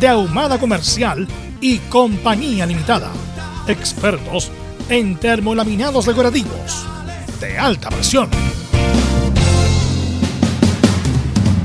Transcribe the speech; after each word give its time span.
de 0.00 0.08
Ahumada 0.08 0.58
Comercial 0.58 1.26
y 1.60 1.78
Compañía 1.78 2.66
Limitada. 2.66 3.10
Expertos 3.66 4.50
en 4.88 5.16
termolaminados 5.16 6.06
decorativos 6.06 6.86
de 7.40 7.58
alta 7.58 7.88
presión. 7.88 8.28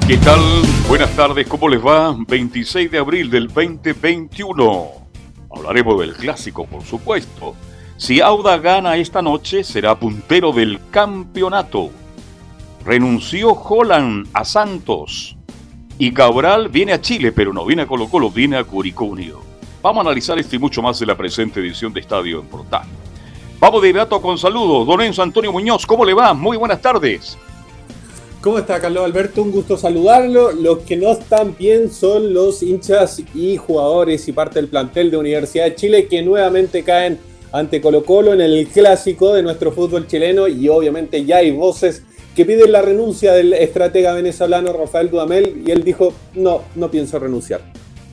¿Qué 0.07 0.17
tal? 0.17 0.39
Buenas 0.87 1.09
tardes, 1.15 1.47
¿cómo 1.47 1.69
les 1.69 1.85
va? 1.85 2.15
26 2.27 2.91
de 2.91 2.97
abril 2.97 3.29
del 3.29 3.47
2021. 3.47 4.91
Hablaremos 5.55 5.99
del 5.99 6.13
clásico, 6.13 6.65
por 6.65 6.83
supuesto. 6.83 7.55
Si 7.97 8.19
Auda 8.19 8.57
gana 8.57 8.97
esta 8.97 9.21
noche, 9.21 9.63
será 9.63 9.99
puntero 9.99 10.51
del 10.51 10.79
campeonato. 10.89 11.91
Renunció 12.83 13.51
Holland 13.51 14.27
a 14.33 14.43
Santos. 14.43 15.37
Y 16.03 16.11
Cabral 16.15 16.67
viene 16.69 16.93
a 16.93 16.99
Chile, 16.99 17.31
pero 17.31 17.53
no 17.53 17.63
viene 17.63 17.83
a 17.83 17.85
Colo 17.85 18.09
Colo, 18.09 18.31
viene 18.31 18.57
a 18.57 18.63
Curicó 18.63 19.05
Unido. 19.05 19.39
Vamos 19.83 19.99
a 19.99 20.09
analizar 20.09 20.39
esto 20.39 20.55
y 20.55 20.57
mucho 20.57 20.81
más 20.81 20.99
en 20.99 21.07
la 21.09 21.15
presente 21.15 21.59
edición 21.59 21.93
de 21.93 21.99
Estadio 21.99 22.39
en 22.39 22.47
Portal. 22.47 22.87
Vamos 23.59 23.83
de 23.83 23.89
inmediato 23.89 24.19
con 24.19 24.35
saludos. 24.35 24.87
Don 24.87 24.99
Enzo 24.99 25.21
Antonio 25.21 25.51
Muñoz, 25.51 25.85
¿cómo 25.85 26.03
le 26.03 26.15
va? 26.15 26.33
Muy 26.33 26.57
buenas 26.57 26.81
tardes. 26.81 27.37
¿Cómo 28.41 28.57
está 28.57 28.81
Carlos 28.81 29.05
Alberto? 29.05 29.43
Un 29.43 29.51
gusto 29.51 29.77
saludarlo. 29.77 30.51
Los 30.53 30.79
que 30.79 30.97
no 30.97 31.11
están 31.11 31.55
bien 31.55 31.91
son 31.91 32.33
los 32.33 32.63
hinchas 32.63 33.21
y 33.35 33.57
jugadores 33.57 34.27
y 34.27 34.31
parte 34.31 34.55
del 34.55 34.69
plantel 34.69 35.11
de 35.11 35.17
Universidad 35.17 35.65
de 35.65 35.75
Chile 35.75 36.07
que 36.07 36.23
nuevamente 36.23 36.81
caen 36.81 37.19
ante 37.51 37.79
Colo 37.79 38.03
Colo 38.03 38.33
en 38.33 38.41
el 38.41 38.67
clásico 38.69 39.35
de 39.35 39.43
nuestro 39.43 39.71
fútbol 39.71 40.07
chileno 40.07 40.47
y 40.47 40.67
obviamente 40.67 41.23
ya 41.25 41.37
hay 41.37 41.51
voces 41.51 42.03
que 42.35 42.45
piden 42.45 42.71
la 42.71 42.81
renuncia 42.81 43.33
del 43.33 43.53
estratega 43.53 44.13
venezolano 44.13 44.73
Rafael 44.73 45.09
Dudamel 45.09 45.63
y 45.65 45.71
él 45.71 45.83
dijo, 45.83 46.13
no, 46.33 46.61
no 46.75 46.89
pienso 46.89 47.19
renunciar. 47.19 47.61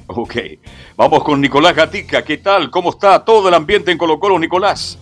Ok, 0.08 0.36
vamos 0.96 1.22
con 1.22 1.40
Nicolás 1.40 1.76
Gatica, 1.76 2.22
¿qué 2.22 2.38
tal? 2.38 2.70
¿Cómo 2.70 2.90
está 2.90 3.24
todo 3.24 3.48
el 3.48 3.54
ambiente 3.54 3.92
en 3.92 3.98
Colo 3.98 4.18
Colo, 4.18 4.38
Nicolás? 4.38 4.98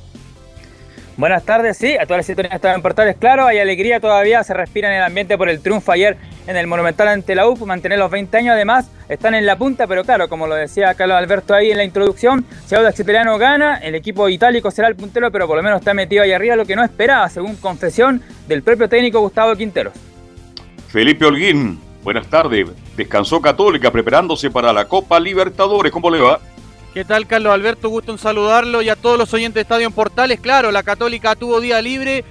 Buenas 1.17 1.47
tardes, 1.47 1.79
sí, 1.79 1.97
a 1.97 2.05
todas 2.05 2.29
las 2.29 2.39
están 2.53 2.75
en 2.75 2.83
portales, 2.83 3.17
claro, 3.17 3.47
hay 3.47 3.59
alegría 3.59 4.01
todavía, 4.01 4.45
se 4.45 4.53
respira 4.53 4.91
en 4.91 4.99
el 4.99 5.03
ambiente 5.03 5.39
por 5.39 5.49
el 5.49 5.63
triunfo 5.63 5.93
ayer 5.93 6.19
en 6.47 6.59
el 6.59 6.67
Monumental 6.67 7.09
ante 7.09 7.35
la 7.35 7.49
UP, 7.49 7.59
mantener 7.65 7.99
los 7.99 8.11
20 8.11 8.37
años 8.37 8.53
además, 8.53 8.91
están 9.09 9.35
en 9.35 9.47
la 9.47 9.57
punta, 9.57 9.87
pero 9.87 10.05
claro, 10.05 10.29
como 10.29 10.47
lo 10.47 10.55
decía 10.55 10.93
Carlos 10.93 11.17
Alberto 11.17 11.55
ahí 11.55 11.71
en 11.71 11.79
la 11.79 11.85
introducción, 11.85 12.45
si 12.67 12.75
Audax 12.75 13.01
Italiano 13.01 13.39
gana, 13.39 13.77
el 13.77 13.95
equipo 13.95 14.29
itálico 14.29 14.71
será 14.71 14.89
el 14.89 14.95
puntero, 14.95 15.31
pero 15.33 15.47
por 15.47 15.57
lo 15.57 15.63
menos 15.63 15.79
está 15.81 15.95
metido 15.95 16.23
ahí 16.23 16.33
arriba, 16.33 16.55
lo 16.55 16.67
que 16.67 16.77
no 16.77 16.85
esperaba, 16.85 17.31
según 17.31 17.57
confesión 17.57 18.21
del 18.47 18.63
propio 18.63 18.87
técnico 18.87 19.19
Gustavo 19.21 19.57
Quinteros. 19.57 19.95
Felipe 20.89 21.25
Holguín, 21.25 21.81
buenas 22.05 22.27
tardes, 22.27 22.67
descansó 22.95 23.41
Católica 23.41 23.91
preparándose 23.91 24.51
para 24.51 24.71
la 24.71 24.85
Copa 24.85 25.19
Libertadores, 25.19 25.91
¿cómo 25.91 26.11
le 26.11 26.21
va? 26.21 26.41
¿Qué 26.97 27.05
tal, 27.05 27.27
Carlos 27.27 27.53
Alberto? 27.53 27.91
Gusto 27.91 28.13
en 28.13 28.17
saludarlo 28.17 28.81
y 28.81 28.89
a 28.89 28.97
todos 28.97 29.19
los 29.19 29.35
oyentes 29.35 29.57
de 29.57 29.61
Estadio 29.61 29.87
en 29.87 29.93
Portales. 29.93 30.41
Claro, 30.41 30.73
la 30.73 30.83
Católica 30.83 31.37
tuvo 31.37 31.61
día 31.61 31.83
libre 31.83 32.25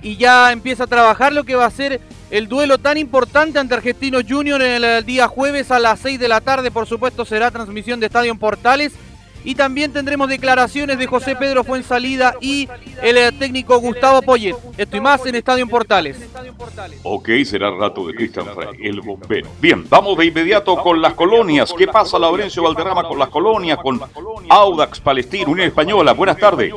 y 0.00 0.16
ya 0.16 0.52
empieza 0.52 0.84
a 0.84 0.86
trabajar 0.86 1.32
lo 1.32 1.42
que 1.42 1.56
va 1.56 1.66
a 1.66 1.70
ser 1.72 2.00
el 2.30 2.46
duelo 2.46 2.78
tan 2.78 2.98
importante 2.98 3.58
ante 3.58 3.74
Argentinos 3.74 4.22
Junior 4.28 4.62
el 4.62 5.04
día 5.04 5.26
jueves 5.26 5.72
a 5.72 5.80
las 5.80 5.98
6 5.98 6.20
de 6.20 6.28
la 6.28 6.40
tarde. 6.40 6.70
Por 6.70 6.86
supuesto, 6.86 7.24
será 7.24 7.50
transmisión 7.50 7.98
de 7.98 8.06
Estadio 8.06 8.30
en 8.30 8.38
Portales. 8.38 8.92
Y 9.44 9.54
también 9.54 9.92
tendremos 9.92 10.28
declaraciones 10.28 10.98
de 10.98 11.06
José 11.06 11.34
Pedro 11.36 11.64
Fuensalida 11.64 12.34
y 12.40 12.68
el 13.02 13.16
eh, 13.16 13.32
técnico 13.32 13.78
Gustavo 13.80 14.22
Poyet. 14.22 14.54
Esto 14.76 14.96
y 14.96 15.00
más 15.00 15.24
en 15.26 15.34
Estadio 15.34 15.66
Portales. 15.66 16.18
Ok, 17.02 17.28
será 17.44 17.70
rato 17.70 18.06
de 18.06 18.14
Cristian 18.14 18.46
Frey, 18.54 18.86
el 18.86 19.00
bombero. 19.00 19.48
Bien, 19.60 19.84
vamos 19.88 20.16
de 20.18 20.26
inmediato 20.26 20.76
con 20.76 21.02
las 21.02 21.14
colonias. 21.14 21.72
¿Qué 21.76 21.88
pasa, 21.88 22.18
Laurencio 22.18 22.62
Valderrama, 22.62 23.04
con 23.04 23.18
las 23.18 23.28
colonias, 23.28 23.78
con 23.78 24.00
Audax 24.48 25.00
Palestina, 25.00 25.48
Unión 25.48 25.66
Española? 25.68 26.12
Buenas 26.12 26.36
tardes. 26.36 26.72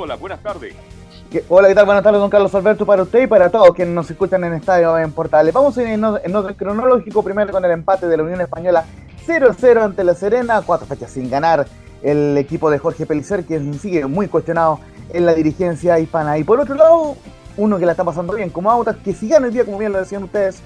Hola, 1.50 1.68
¿qué 1.68 1.76
tal? 1.76 1.86
Buenas 1.86 2.04
tardes, 2.04 2.22
don 2.22 2.30
Carlos 2.30 2.56
Alberto, 2.56 2.86
para 2.86 3.04
usted 3.04 3.24
y 3.24 3.28
para 3.28 3.50
todos 3.50 3.76
quienes 3.76 3.94
nos 3.94 4.10
escuchan 4.10 4.44
en 4.44 4.54
Estadio 4.54 4.98
en 4.98 5.12
Portales. 5.12 5.54
Vamos 5.54 5.78
en, 5.78 5.90
en 5.90 6.36
orden 6.36 6.56
cronológico, 6.56 7.24
primero 7.24 7.52
con 7.52 7.64
el 7.66 7.72
empate 7.72 8.08
de 8.08 8.18
la 8.18 8.24
Unión 8.24 8.42
Española 8.42 8.86
0-0 9.28 9.84
ante 9.84 10.04
la 10.04 10.14
Serena, 10.14 10.62
cuatro 10.66 10.88
fechas 10.88 11.12
sin 11.12 11.30
ganar 11.30 11.68
el 12.06 12.38
equipo 12.38 12.70
de 12.70 12.78
Jorge 12.78 13.06
Pelicer, 13.06 13.46
que 13.46 13.60
sigue 13.74 14.06
muy 14.06 14.28
cuestionado 14.28 14.80
en 15.12 15.26
la 15.26 15.34
dirigencia 15.34 16.00
hispana. 16.00 16.38
Y 16.38 16.44
por 16.44 16.60
otro 16.60 16.76
lado, 16.76 17.18
uno 17.58 17.80
que 17.80 17.86
la 17.86 17.94
está 17.94 18.04
pasando 18.04 18.34
bien 18.34 18.52
como 18.52 18.70
Autas, 18.70 18.96
que 18.98 19.14
si 19.14 19.28
gana 19.28 19.48
el 19.48 19.54
día, 19.54 19.66
como 19.66 19.80
bien 19.80 19.92
lo 19.92 20.00
decían 20.00 20.24
ustedes, 20.24 20.62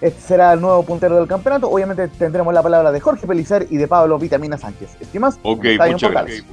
este 0.00 0.20
será 0.20 0.52
el 0.52 0.60
nuevo 0.60 0.84
puntero 0.84 1.16
del 1.16 1.26
campeonato. 1.26 1.68
Obviamente 1.68 2.06
tendremos 2.08 2.54
la 2.54 2.62
palabra 2.62 2.92
de 2.92 3.00
Jorge 3.00 3.26
Pelicer 3.26 3.66
y 3.70 3.76
de 3.76 3.88
Pablo 3.88 4.18
Vitamina 4.18 4.56
Sánchez. 4.56 4.96
¿Estimas? 5.00 5.38
Ok, 5.42 5.64
muchas 5.90 6.10
gracias. 6.10 6.44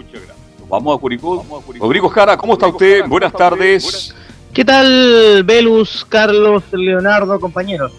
Vamos 0.68 0.98
a 0.98 1.00
Curicó. 1.00 1.46
Rodrigo 1.80 2.10
Jara, 2.10 2.36
¿cómo 2.36 2.54
está 2.54 2.68
usted? 2.68 3.06
Buenas 3.08 3.34
tardes. 3.34 4.16
¿Qué 4.54 4.66
tal, 4.66 5.44
Velus, 5.44 6.06
Carlos, 6.10 6.64
Leonardo, 6.72 7.40
compañeros? 7.40 7.94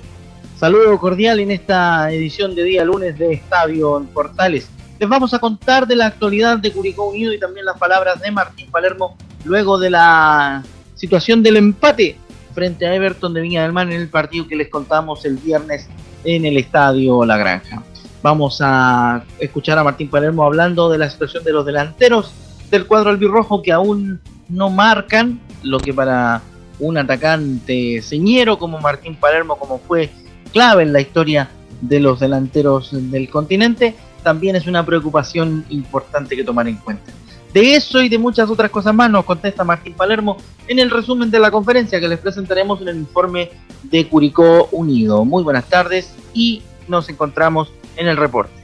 Saludo 0.58 0.98
cordial 0.98 1.40
en 1.40 1.50
esta 1.50 2.10
edición 2.10 2.54
de 2.54 2.64
día 2.64 2.84
lunes 2.84 3.18
de 3.18 3.34
Estadio 3.34 3.98
en 3.98 4.06
Portales. 4.06 4.68
Les 5.02 5.08
vamos 5.08 5.34
a 5.34 5.40
contar 5.40 5.84
de 5.88 5.96
la 5.96 6.06
actualidad 6.06 6.58
de 6.58 6.70
Curicó 6.70 7.08
Unido 7.08 7.32
y 7.32 7.40
también 7.40 7.66
las 7.66 7.76
palabras 7.76 8.20
de 8.20 8.30
Martín 8.30 8.70
Palermo 8.70 9.16
luego 9.44 9.76
de 9.76 9.90
la 9.90 10.62
situación 10.94 11.42
del 11.42 11.56
empate 11.56 12.16
frente 12.54 12.86
a 12.86 12.94
Everton 12.94 13.34
de 13.34 13.40
Viña 13.40 13.64
del 13.64 13.72
Mar 13.72 13.90
en 13.90 14.00
el 14.00 14.08
partido 14.08 14.46
que 14.46 14.54
les 14.54 14.68
contamos 14.68 15.24
el 15.24 15.38
viernes 15.38 15.88
en 16.22 16.46
el 16.46 16.56
estadio 16.56 17.24
La 17.24 17.36
Granja. 17.36 17.82
Vamos 18.22 18.60
a 18.62 19.24
escuchar 19.40 19.76
a 19.76 19.82
Martín 19.82 20.08
Palermo 20.08 20.44
hablando 20.44 20.88
de 20.88 20.98
la 20.98 21.10
situación 21.10 21.42
de 21.42 21.52
los 21.52 21.66
delanteros 21.66 22.32
del 22.70 22.86
cuadro 22.86 23.10
albirrojo 23.10 23.60
que 23.60 23.72
aún 23.72 24.20
no 24.48 24.70
marcan 24.70 25.40
lo 25.64 25.80
que 25.80 25.92
para 25.92 26.42
un 26.78 26.96
atacante 26.96 28.02
señero 28.02 28.56
como 28.56 28.78
Martín 28.78 29.16
Palermo, 29.16 29.56
como 29.56 29.80
fue 29.80 30.10
clave 30.52 30.84
en 30.84 30.92
la 30.92 31.00
historia 31.00 31.50
de 31.80 31.98
los 31.98 32.20
delanteros 32.20 32.90
del 32.92 33.28
continente, 33.28 33.96
también 34.22 34.56
es 34.56 34.66
una 34.66 34.84
preocupación 34.84 35.64
importante 35.68 36.36
que 36.36 36.44
tomar 36.44 36.68
en 36.68 36.76
cuenta. 36.76 37.12
De 37.52 37.74
eso 37.74 38.00
y 38.00 38.08
de 38.08 38.16
muchas 38.16 38.48
otras 38.48 38.70
cosas 38.70 38.94
más 38.94 39.10
nos 39.10 39.26
contesta 39.26 39.62
Martín 39.62 39.92
Palermo 39.92 40.38
en 40.68 40.78
el 40.78 40.90
resumen 40.90 41.30
de 41.30 41.38
la 41.38 41.50
conferencia 41.50 42.00
que 42.00 42.08
les 42.08 42.18
presentaremos 42.18 42.80
en 42.80 42.88
el 42.88 42.96
informe 42.96 43.50
de 43.82 44.08
Curicó 44.08 44.68
Unido. 44.72 45.24
Muy 45.24 45.42
buenas 45.42 45.68
tardes 45.68 46.14
y 46.32 46.62
nos 46.88 47.08
encontramos 47.10 47.70
en 47.96 48.08
el 48.08 48.16
reporte. 48.16 48.62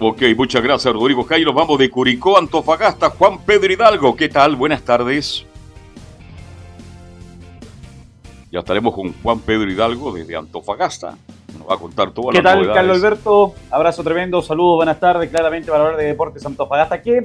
Ok, 0.00 0.22
muchas 0.36 0.62
gracias 0.62 0.92
Rodrigo 0.92 1.24
Jairo. 1.24 1.54
Vamos 1.54 1.78
de 1.78 1.88
Curicó, 1.88 2.36
Antofagasta, 2.36 3.10
Juan 3.10 3.38
Pedro 3.44 3.72
Hidalgo. 3.72 4.14
¿Qué 4.14 4.28
tal? 4.28 4.54
Buenas 4.54 4.82
tardes. 4.82 5.46
Ya 8.52 8.58
estaremos 8.58 8.94
con 8.94 9.14
Juan 9.22 9.38
Pedro 9.40 9.70
Hidalgo 9.70 10.12
desde 10.12 10.36
Antofagasta. 10.36 11.16
Nos 11.58 11.68
va 11.68 11.74
a 11.74 11.78
contar 11.78 12.10
todo. 12.12 12.30
¿Qué 12.30 12.42
tal, 12.42 12.72
Carlos 12.72 12.98
Alberto? 12.98 13.54
Abrazo 13.70 14.02
tremendo, 14.02 14.42
saludos, 14.42 14.76
buenas 14.76 15.00
tardes. 15.00 15.30
Claramente 15.30 15.70
para 15.70 15.84
hablar 15.84 15.98
de 15.98 16.06
Deportes 16.06 16.44
Antofagasta, 16.44 17.02
que, 17.02 17.22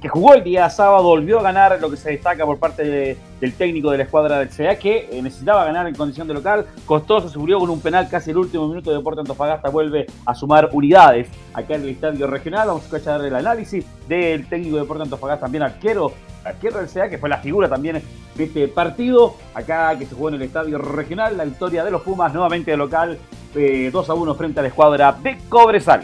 que 0.00 0.08
jugó 0.08 0.34
el 0.34 0.44
día 0.44 0.68
sábado, 0.70 1.04
volvió 1.04 1.40
a 1.40 1.42
ganar 1.42 1.78
lo 1.80 1.90
que 1.90 1.96
se 1.96 2.10
destaca 2.10 2.44
por 2.44 2.58
parte 2.58 3.16
del 3.40 3.54
técnico 3.54 3.90
de 3.90 3.98
la 3.98 4.04
escuadra 4.04 4.38
del 4.38 4.48
CA, 4.48 4.76
que 4.76 5.08
eh, 5.10 5.22
necesitaba 5.22 5.64
ganar 5.64 5.86
en 5.86 5.94
condición 5.94 6.28
de 6.28 6.34
local. 6.34 6.66
Costoso, 6.86 7.28
se 7.28 7.38
con 7.38 7.70
un 7.70 7.80
penal 7.80 8.08
casi 8.08 8.30
el 8.30 8.38
último 8.38 8.68
minuto. 8.68 8.92
Deportes 8.92 9.20
Antofagasta 9.20 9.70
vuelve 9.70 10.06
a 10.26 10.34
sumar 10.34 10.70
unidades 10.72 11.28
acá 11.54 11.74
en 11.74 11.82
el 11.82 11.88
estadio 11.90 12.26
regional. 12.26 12.68
Vamos 12.68 12.82
a 12.82 12.84
escuchar 12.86 13.24
el 13.24 13.34
análisis 13.34 13.84
del 14.08 14.46
técnico 14.48 14.76
de 14.76 14.82
Deportes 14.82 15.04
Antofagasta, 15.04 15.46
también 15.46 15.62
arquero 15.62 16.12
arquero 16.44 16.78
del 16.78 16.88
CA, 16.88 17.08
que 17.08 17.18
fue 17.18 17.28
la 17.28 17.38
figura 17.38 17.68
también 17.68 18.02
de 18.34 18.44
este 18.44 18.68
partido, 18.68 19.34
acá 19.54 19.96
que 19.98 20.06
se 20.06 20.14
jugó 20.14 20.28
en 20.28 20.36
el 20.36 20.42
estadio 20.42 20.78
regional, 20.78 21.36
la 21.36 21.44
victoria 21.44 21.84
de 21.84 21.90
los 21.90 22.02
Pumas 22.02 22.32
nuevamente 22.32 22.70
de 22.70 22.76
local, 22.76 23.18
2 23.54 23.56
eh, 23.56 23.92
a 23.92 24.14
1 24.14 24.34
frente 24.34 24.60
a 24.60 24.62
la 24.62 24.68
escuadra 24.68 25.12
de 25.12 25.38
Cobresal. 25.48 26.02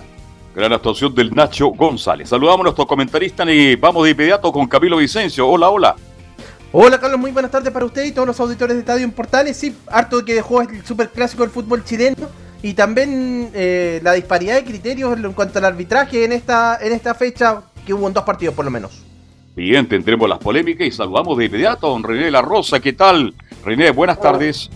Gran 0.54 0.72
actuación 0.72 1.14
del 1.14 1.34
Nacho 1.34 1.68
González. 1.68 2.28
Saludamos 2.28 2.60
a 2.60 2.62
nuestros 2.64 2.86
comentaristas 2.86 3.48
y 3.48 3.74
vamos 3.74 4.04
de 4.04 4.10
inmediato 4.10 4.52
con 4.52 4.66
Camilo 4.68 4.98
Vicencio. 4.98 5.48
Hola, 5.48 5.68
hola. 5.68 5.96
Hola 6.76 6.98
Carlos, 6.98 7.20
muy 7.20 7.30
buenas 7.30 7.52
tardes 7.52 7.72
para 7.72 7.86
usted 7.86 8.02
y 8.02 8.10
todos 8.10 8.26
los 8.26 8.40
auditores 8.40 8.74
de 8.74 8.80
Estadio 8.80 9.04
en 9.04 9.12
Portales. 9.12 9.56
Sí, 9.56 9.76
harto 9.86 10.24
que 10.24 10.34
dejó 10.34 10.60
el 10.60 10.84
superclásico 10.84 11.44
del 11.44 11.52
fútbol 11.52 11.84
chileno 11.84 12.28
y 12.62 12.74
también 12.74 13.52
eh, 13.54 14.00
la 14.02 14.14
disparidad 14.14 14.56
de 14.56 14.64
criterios 14.64 15.16
en 15.16 15.32
cuanto 15.34 15.60
al 15.60 15.66
arbitraje 15.66 16.24
en 16.24 16.32
esta, 16.32 16.76
en 16.82 16.92
esta 16.92 17.14
fecha 17.14 17.62
que 17.86 17.94
hubo 17.94 18.08
en 18.08 18.12
dos 18.12 18.24
partidos 18.24 18.56
por 18.56 18.64
lo 18.64 18.72
menos. 18.72 19.04
Bien, 19.54 19.88
tendremos 19.88 20.28
las 20.28 20.40
polémicas 20.40 20.84
y 20.84 20.90
saludamos 20.90 21.38
de 21.38 21.44
inmediato 21.44 21.86
a 21.86 21.90
don 21.90 22.02
René 22.02 22.28
La 22.28 22.42
Rosa. 22.42 22.80
¿Qué 22.80 22.92
tal? 22.92 23.34
René, 23.64 23.92
buenas 23.92 24.20
tardes. 24.20 24.68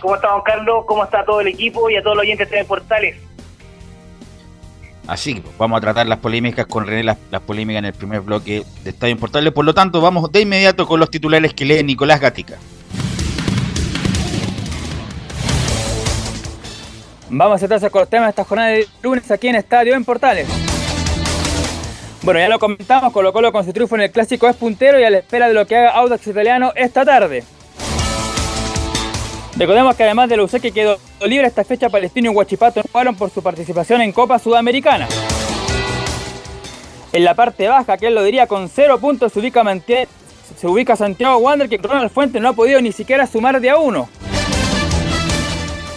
¿Cómo 0.00 0.14
está, 0.14 0.28
don 0.28 0.42
Carlos? 0.42 0.84
¿Cómo 0.86 1.02
está 1.02 1.24
todo 1.24 1.40
el 1.40 1.48
equipo 1.48 1.90
y 1.90 1.96
a 1.96 2.02
todos 2.04 2.14
los 2.14 2.22
oyentes 2.22 2.48
de 2.48 2.64
Portales? 2.64 3.25
Así 5.06 5.34
que 5.34 5.40
pues, 5.42 5.56
vamos 5.58 5.78
a 5.78 5.80
tratar 5.80 6.06
las 6.06 6.18
polémicas 6.18 6.66
con 6.66 6.86
René, 6.86 7.04
las, 7.04 7.16
polémicas 7.46 7.78
en 7.78 7.84
el 7.86 7.92
primer 7.92 8.20
bloque 8.20 8.64
de 8.82 8.90
Estadio 8.90 9.12
en 9.12 9.18
Portales. 9.18 9.52
Por 9.52 9.64
lo 9.64 9.74
tanto, 9.74 10.00
vamos 10.00 10.30
de 10.32 10.40
inmediato 10.40 10.86
con 10.86 10.98
los 10.98 11.10
titulares 11.10 11.54
que 11.54 11.64
lee 11.64 11.82
Nicolás 11.84 12.20
Gatica. 12.20 12.56
Vamos 17.28 17.62
a 17.62 17.68
tratar 17.68 17.90
con 17.90 18.00
los 18.00 18.10
temas 18.10 18.26
de 18.26 18.30
esta 18.30 18.44
jornada 18.44 18.68
de 18.70 18.86
lunes 19.02 19.30
aquí 19.30 19.48
en 19.48 19.56
Estadio 19.56 19.94
en 19.94 20.04
Portales. 20.04 20.48
Bueno, 22.22 22.40
ya 22.40 22.48
lo 22.48 22.58
comentamos, 22.58 23.12
Colo 23.12 23.32
Colo 23.32 23.52
con 23.52 23.64
su 23.64 23.72
triunfo 23.72 23.94
en 23.94 24.02
el 24.02 24.10
Clásico 24.10 24.48
es 24.48 24.56
puntero 24.56 24.98
y 24.98 25.04
a 25.04 25.10
la 25.10 25.18
espera 25.18 25.46
de 25.46 25.54
lo 25.54 25.66
que 25.66 25.76
haga 25.76 25.90
Audax 25.90 26.26
Italiano 26.26 26.72
esta 26.74 27.04
tarde. 27.04 27.44
Recordemos 29.58 29.96
que 29.96 30.04
además 30.04 30.28
de 30.28 30.38
UC 30.38 30.60
que 30.60 30.70
quedó 30.70 30.98
libre 31.24 31.46
esta 31.46 31.64
fecha, 31.64 31.88
Palestino 31.88 32.30
y 32.30 32.34
Huachipato 32.34 32.82
jugaron 32.92 33.14
por 33.14 33.30
su 33.30 33.42
participación 33.42 34.02
en 34.02 34.12
Copa 34.12 34.38
Sudamericana. 34.38 35.08
En 37.12 37.24
la 37.24 37.34
parte 37.34 37.66
baja, 37.66 37.96
que 37.96 38.08
él 38.08 38.14
lo 38.14 38.22
diría, 38.22 38.46
con 38.46 38.68
cero 38.68 38.98
puntos 38.98 39.32
se 39.32 39.40
ubica, 39.40 39.64
se 40.58 40.66
ubica 40.66 40.94
Santiago 40.94 41.38
Wander, 41.38 41.70
que 41.70 41.78
Ronald 41.78 42.10
Fuente 42.10 42.38
no 42.38 42.50
ha 42.50 42.52
podido 42.52 42.82
ni 42.82 42.92
siquiera 42.92 43.26
sumar 43.26 43.58
de 43.58 43.70
a 43.70 43.78
uno. 43.78 44.10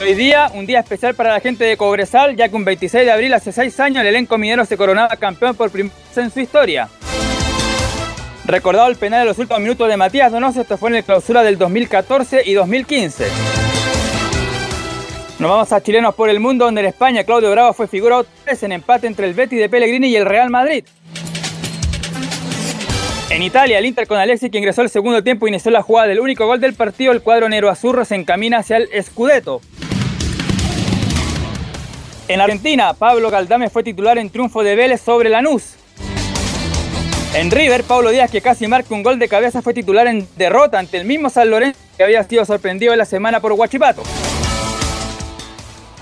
Hoy 0.02 0.14
día, 0.14 0.50
un 0.54 0.66
día 0.66 0.80
especial 0.80 1.14
para 1.14 1.34
la 1.34 1.42
gente 1.42 1.66
de 1.66 1.76
Cobresal, 1.76 2.38
ya 2.38 2.48
que 2.48 2.56
un 2.56 2.64
26 2.64 3.04
de 3.04 3.12
abril, 3.12 3.34
hace 3.34 3.52
6 3.52 3.78
años, 3.82 4.00
el 4.00 4.08
elenco 4.08 4.38
minero 4.38 4.64
se 4.64 4.78
coronaba 4.78 5.10
campeón 5.18 5.56
por 5.56 5.70
primera 5.70 5.94
vez 6.08 6.18
en 6.18 6.32
su 6.32 6.40
historia. 6.40 6.88
Recordado 8.50 8.88
el 8.88 8.96
penal 8.96 9.20
de 9.20 9.26
los 9.28 9.38
últimos 9.38 9.62
minutos 9.62 9.88
de 9.88 9.96
Matías 9.96 10.32
Donoso, 10.32 10.62
esto 10.62 10.76
fue 10.76 10.90
en 10.90 10.96
la 10.96 11.02
clausura 11.04 11.44
del 11.44 11.60
2014 11.60 12.42
y 12.44 12.54
2015. 12.54 13.28
Nos 15.38 15.52
vamos 15.52 15.72
a 15.72 15.84
Chilenos 15.84 16.16
por 16.16 16.32
el 16.32 16.40
Mundo, 16.40 16.66
donde 16.66 16.82
en 16.82 16.88
España 16.88 17.24
Claudio 17.24 17.52
Bravo 17.52 17.74
fue 17.74 17.88
figura 17.88 18.24
3 18.46 18.64
en 18.64 18.72
empate 18.72 19.06
entre 19.06 19.28
el 19.28 19.36
Betis 19.36 19.60
de 19.60 19.70
Pellegrini 19.70 20.08
y 20.08 20.16
el 20.16 20.26
Real 20.26 20.50
Madrid. 20.50 20.84
En 23.30 23.44
Italia, 23.44 23.78
el 23.78 23.86
Inter 23.86 24.08
con 24.08 24.18
Alexis, 24.18 24.50
que 24.50 24.58
ingresó 24.58 24.82
al 24.82 24.90
segundo 24.90 25.24
tiempo, 25.24 25.48
inició 25.48 25.70
la 25.70 25.84
jugada 25.84 26.08
del 26.08 26.20
único 26.20 26.48
gol 26.48 26.60
del 26.60 26.74
partido. 26.74 27.12
El 27.12 27.22
cuadro 27.22 27.50
Nero 27.50 27.70
Azurro 27.70 28.04
se 28.04 28.16
encamina 28.16 28.58
hacia 28.58 28.78
el 28.78 28.90
Scudetto. 29.04 29.62
En 32.28 32.42
Argentina, 32.42 32.96
Pablo 32.96 33.30
Galdame 33.30 33.70
fue 33.70 33.84
titular 33.84 34.18
en 34.18 34.32
triunfo 34.32 34.64
de 34.64 34.76
Vélez 34.76 35.02
sobre 35.02 35.30
Lanús. 35.30 35.76
En 37.34 37.52
River, 37.52 37.84
Pablo 37.84 38.10
Díaz, 38.10 38.32
que 38.32 38.42
casi 38.42 38.68
marca 38.68 38.94
un 38.94 39.04
gol 39.04 39.20
de 39.20 39.30
cabeza, 39.30 39.62
fue 39.62 39.76
titular 39.76 40.08
en 40.08 40.28
derrota 40.36 40.80
ante 40.80 40.98
el 40.98 41.06
mismo 41.06 41.30
San 41.30 41.52
Lorenzo, 41.52 41.80
que 41.96 42.04
había 42.04 42.24
sido 42.24 42.44
sorprendido 42.44 42.92
en 42.92 42.98
la 42.98 43.06
semana 43.06 43.40
por 43.40 43.52
Huachipato. 43.54 44.02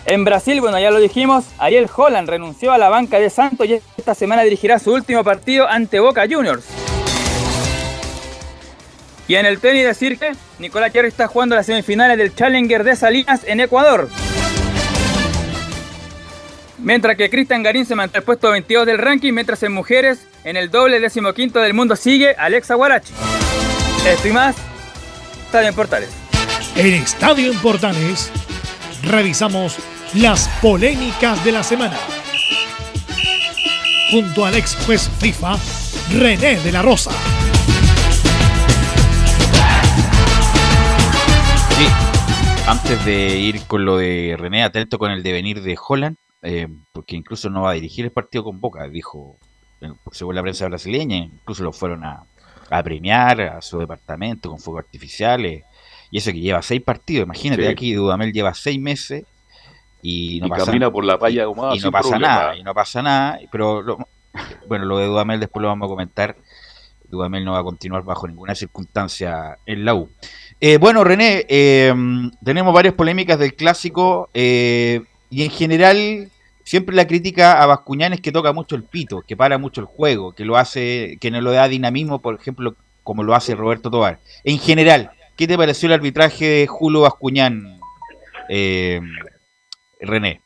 En 0.06 0.24
Brasil, 0.24 0.62
bueno, 0.62 0.80
ya 0.80 0.90
lo 0.90 1.00
dijimos, 1.00 1.44
Ariel 1.58 1.90
Holland 1.94 2.30
renunció 2.30 2.72
a 2.72 2.78
la 2.78 2.88
banca 2.88 3.20
de 3.20 3.30
Santos 3.30 3.68
y 3.68 3.82
esta 3.98 4.16
semana 4.16 4.44
dirigirá 4.44 4.80
su 4.80 4.94
último 4.94 5.22
partido 5.26 5.68
ante 5.68 6.00
Boca 6.00 6.26
Juniors. 6.30 6.64
Y 9.28 9.36
en 9.36 9.46
el 9.46 9.60
tenis 9.60 9.84
decir 9.84 10.18
que 10.18 10.32
Nicolás 10.60 10.94
Cherry 10.94 11.10
está 11.10 11.28
jugando 11.28 11.58
las 11.58 11.66
semifinales 11.66 12.18
del 12.18 12.34
Challenger 12.34 12.86
de 12.86 12.96
Salinas 12.96 13.42
en 13.46 13.60
Ecuador. 13.60 14.08
Mientras 16.80 17.18
que 17.18 17.30
Cristian 17.30 17.64
Garín 17.64 17.86
se 17.86 17.96
mantiene 17.96 18.20
el 18.20 18.24
puesto 18.24 18.52
22 18.52 18.86
del 18.86 19.00
ranking, 19.00 19.34
mientras 19.34 19.64
en 19.64 19.72
mujeres, 19.72 20.28
en 20.44 20.58
el 20.58 20.70
doble 20.70 21.00
decimoquinto 21.00 21.60
del 21.60 21.74
mundo 21.74 21.96
sigue 21.96 22.36
Alexa 22.38 22.76
Guarachi. 22.76 23.14
Esto 24.08 24.28
y 24.28 24.32
más, 24.32 24.56
Estadio 25.46 25.70
en 25.70 25.76
Portales. 25.76 26.10
En 26.76 26.94
Estadio 26.94 27.52
en 27.52 27.58
Portales, 27.60 28.32
revisamos 29.04 29.78
las 30.14 30.48
polémicas 30.62 31.44
de 31.44 31.52
la 31.52 31.64
semana. 31.64 31.98
Junto 34.12 34.46
al 34.46 34.56
ex 34.56 34.78
juez 34.86 35.10
FIFA, 35.20 35.58
René 36.14 36.58
de 36.58 36.72
la 36.72 36.84
Rosa. 36.84 37.12
Sí, 41.76 41.88
antes 42.68 43.04
de 43.04 43.36
ir 43.36 43.62
con 43.64 43.84
lo 43.84 43.98
de 43.98 44.36
René, 44.38 44.64
atento 44.64 45.00
con 45.00 45.12
el 45.12 45.24
devenir 45.24 45.64
de 45.64 45.76
Holland 45.76 46.18
eh, 46.50 46.70
porque 46.94 47.18
incluso 47.18 47.50
no 47.50 47.64
va 47.64 47.72
a 47.72 47.74
dirigir 47.74 48.06
el 48.06 48.12
partido 48.12 48.46
con 48.46 48.62
Boca, 48.62 48.88
dijo, 48.88 49.36
eh, 49.82 49.92
según 50.14 50.34
la 50.34 50.42
prensa 50.42 50.66
brasileña, 50.70 51.18
incluso 51.18 51.62
lo 51.62 51.74
fueron 51.74 52.06
a, 52.06 52.24
premiar 52.86 53.42
a 53.42 53.62
su 53.62 53.80
departamento 53.80 54.50
con 54.50 54.58
fuegos 54.58 54.86
artificiales, 54.86 55.66
y 56.10 56.18
eso 56.20 56.32
que 56.32 56.40
lleva 56.40 56.62
seis 56.62 56.82
partidos, 56.82 57.26
imagínate 57.26 57.68
aquí, 57.68 57.94
Dudamel 57.94 58.32
lleva 58.32 58.54
seis 58.54 58.80
meses 58.80 59.26
y 60.02 60.40
no 60.40 60.48
pasa 60.48 60.68
camina 60.68 60.90
por 60.90 61.04
la 61.04 61.20
playa 61.20 61.44
y 61.74 61.80
no 61.80 61.92
pasa 61.92 62.18
nada, 62.18 62.56
y 62.56 62.64
no 62.64 62.74
pasa 62.74 63.02
nada, 63.02 63.40
pero 63.52 63.98
bueno, 64.70 64.86
lo 64.86 65.00
de 65.00 65.08
Dudamel 65.08 65.42
después 65.42 65.62
lo 65.62 65.68
vamos 65.68 65.88
a 65.88 65.90
comentar. 65.90 66.38
Dudamel 67.10 67.44
no 67.44 67.54
va 67.54 67.60
a 67.60 67.64
continuar 67.64 68.04
bajo 68.04 68.26
ninguna 68.26 68.56
circunstancia 68.56 69.58
en 69.66 69.84
la 69.84 69.96
U. 69.96 70.10
Eh, 70.62 70.78
bueno, 70.78 71.04
René, 71.04 71.46
tenemos 72.44 72.74
varias 72.74 72.94
polémicas 72.96 73.40
del 73.40 73.54
clásico. 73.54 74.30
Eh, 74.34 75.02
y 75.30 75.44
en 75.44 75.50
general, 75.50 76.30
siempre 76.68 76.94
la 76.98 77.08
crítica 77.08 77.64
a 77.64 77.66
Bascuñán 77.66 78.12
es 78.12 78.20
que 78.20 78.34
toca 78.34 78.52
mucho 78.52 78.76
el 78.76 78.84
pito, 78.84 79.24
que 79.26 79.38
para 79.38 79.58
mucho 79.58 79.80
el 79.80 79.88
juego, 79.88 80.36
que 80.36 80.44
lo 80.44 80.58
hace, 80.58 81.18
que 81.22 81.32
no 81.32 81.40
lo 81.40 81.54
da 81.54 81.70
dinamismo, 81.70 82.22
por 82.22 82.36
ejemplo, 82.36 82.74
como 83.04 83.24
lo 83.24 83.34
hace 83.34 83.56
Roberto 83.56 83.90
Tobar. 83.90 84.18
En 84.44 84.60
general, 84.60 85.12
¿qué 85.38 85.48
te 85.48 85.56
pareció 85.58 85.88
el 85.88 85.94
arbitraje 85.94 86.46
de 86.46 86.68
Julio 86.68 87.02
Bascuñán, 87.02 87.80
eh, 88.50 89.00
René? 90.02 90.42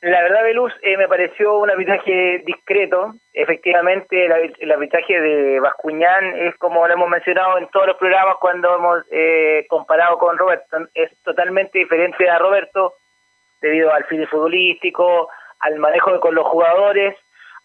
La 0.00 0.22
verdad, 0.22 0.44
Belus, 0.44 0.72
eh, 0.82 0.96
me 0.96 1.08
pareció 1.08 1.58
un 1.58 1.70
arbitraje 1.70 2.42
discreto. 2.46 3.14
Efectivamente, 3.32 4.26
el, 4.60 4.70
arbitraje 4.70 5.20
de 5.20 5.58
Bascuñán 5.58 6.36
es 6.36 6.56
como 6.56 6.86
lo 6.86 6.94
hemos 6.94 7.08
mencionado 7.08 7.58
en 7.58 7.68
todos 7.68 7.88
los 7.88 7.96
programas 7.96 8.36
cuando 8.40 8.76
hemos 8.76 9.04
eh, 9.10 9.66
comparado 9.68 10.18
con 10.18 10.38
Roberto. 10.38 10.88
Es 10.94 11.10
totalmente 11.24 11.80
diferente 11.80 12.28
a 12.30 12.38
Roberto 12.38 12.94
debido 13.62 13.92
al 13.92 14.04
fin 14.04 14.26
futbolístico, 14.26 15.30
al 15.60 15.76
manejo 15.76 16.20
con 16.20 16.34
los 16.34 16.46
jugadores, 16.46 17.16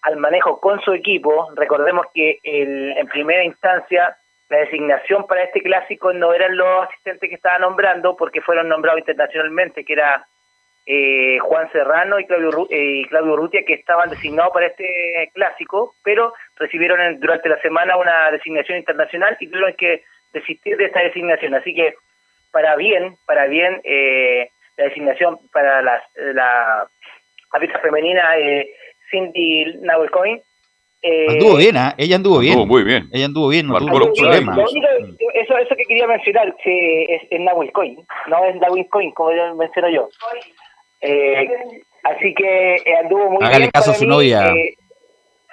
al 0.03 0.15
manejo 0.17 0.61
con 0.61 0.79
su 0.81 0.93
equipo. 0.93 1.49
Recordemos 1.55 2.05
que 2.13 2.39
en 2.43 3.07
primera 3.07 3.43
instancia 3.43 4.15
la 4.49 4.59
designación 4.59 5.27
para 5.27 5.43
este 5.43 5.61
clásico 5.61 6.13
no 6.13 6.33
eran 6.33 6.55
los 6.55 6.87
asistentes 6.87 7.29
que 7.29 7.35
estaba 7.35 7.59
nombrando 7.59 8.15
porque 8.15 8.41
fueron 8.41 8.69
nombrados 8.69 8.99
internacionalmente, 8.99 9.83
que 9.83 9.93
era 9.93 10.25
eh, 10.85 11.37
Juan 11.39 11.69
Serrano 11.73 12.17
y 12.17 12.25
Claudio, 12.25 12.67
eh, 12.69 13.01
Claudio 13.09 13.35
Rutia, 13.35 13.65
que 13.67 13.73
estaban 13.73 14.09
designados 14.09 14.53
para 14.53 14.67
este 14.67 15.29
clásico, 15.33 15.95
pero 16.01 16.33
recibieron 16.55 17.19
durante 17.19 17.49
la 17.49 17.59
semana 17.61 17.97
una 17.97 18.31
designación 18.31 18.77
internacional 18.77 19.35
y 19.39 19.47
tuvieron 19.47 19.73
que 19.73 20.03
desistir 20.31 20.77
de 20.77 20.85
esta 20.85 21.01
designación. 21.01 21.53
Así 21.55 21.75
que 21.75 21.95
para 22.51 22.77
bien, 22.77 23.17
para 23.25 23.47
bien, 23.47 23.81
eh, 23.83 24.49
la 24.77 24.85
designación 24.85 25.39
para 25.51 25.81
la, 25.81 26.01
la 26.33 26.87
árbitra 27.51 27.79
femenina 27.79 28.37
eh, 28.37 28.69
Cindy 29.11 29.77
Nahuelcoin. 29.81 30.41
Eh, 31.01 31.27
anduvo 31.29 31.57
bien, 31.57 31.77
¿eh? 31.77 31.93
ella 31.97 32.15
anduvo 32.15 32.39
bien. 32.39 32.67
muy 32.67 32.83
bien. 32.83 33.07
Ella 33.13 33.25
anduvo 33.25 33.49
bien, 33.49 33.67
no 33.67 33.77
tuvo 33.77 34.13
problemas. 34.13 34.57
Eso, 35.33 35.57
eso 35.57 35.75
que 35.75 35.83
quería 35.83 36.07
mencionar 36.07 36.55
que 36.63 37.03
es, 37.03 37.21
es 37.29 37.39
Nahuel 37.39 37.71
no 38.27 38.45
es 38.45 38.55
Nahuel 38.55 38.87
Coin, 38.89 39.11
como 39.11 39.55
menciono 39.55 39.89
yo. 39.89 40.09
Eh, 41.01 41.47
así 42.03 42.33
que 42.33 42.75
eh, 42.75 42.95
anduvo 42.99 43.29
muy 43.31 43.45
Hágale 43.45 43.59
bien. 43.65 43.71
caso 43.71 43.91
a 43.91 43.93
su 43.93 44.03
mí, 44.05 44.09
novia. 44.09 44.47
eh, 44.47 44.73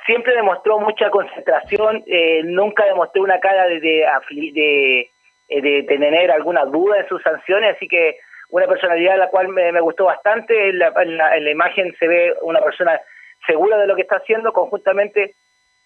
siempre 0.06 0.34
demostró 0.34 0.80
mucha 0.80 1.10
concentración, 1.10 2.02
eh, 2.06 2.42
nunca 2.44 2.86
demostró 2.86 3.22
una 3.22 3.38
cara 3.40 3.66
de, 3.66 3.80
de, 3.80 4.06
de, 4.52 5.00
eh, 5.48 5.60
de 5.60 5.82
tener 5.82 6.30
alguna 6.30 6.64
duda 6.64 7.00
en 7.00 7.08
sus 7.08 7.22
sanciones, 7.22 7.76
así 7.76 7.86
que 7.86 8.16
una 8.56 8.66
personalidad 8.68 9.18
la 9.18 9.28
cual 9.30 9.48
me, 9.48 9.72
me 9.72 9.80
gustó 9.80 10.04
bastante. 10.04 10.68
En 10.70 10.78
la, 10.78 10.92
en 11.02 11.16
la- 11.16 11.36
en 11.36 11.44
la 11.44 11.50
imagen 11.50 11.94
se 11.98 12.06
ve 12.06 12.34
una 12.42 12.60
persona 12.60 13.00
segura 13.46 13.76
de 13.78 13.86
lo 13.86 13.96
que 13.96 14.02
está 14.02 14.16
haciendo, 14.16 14.52
conjuntamente 14.52 15.34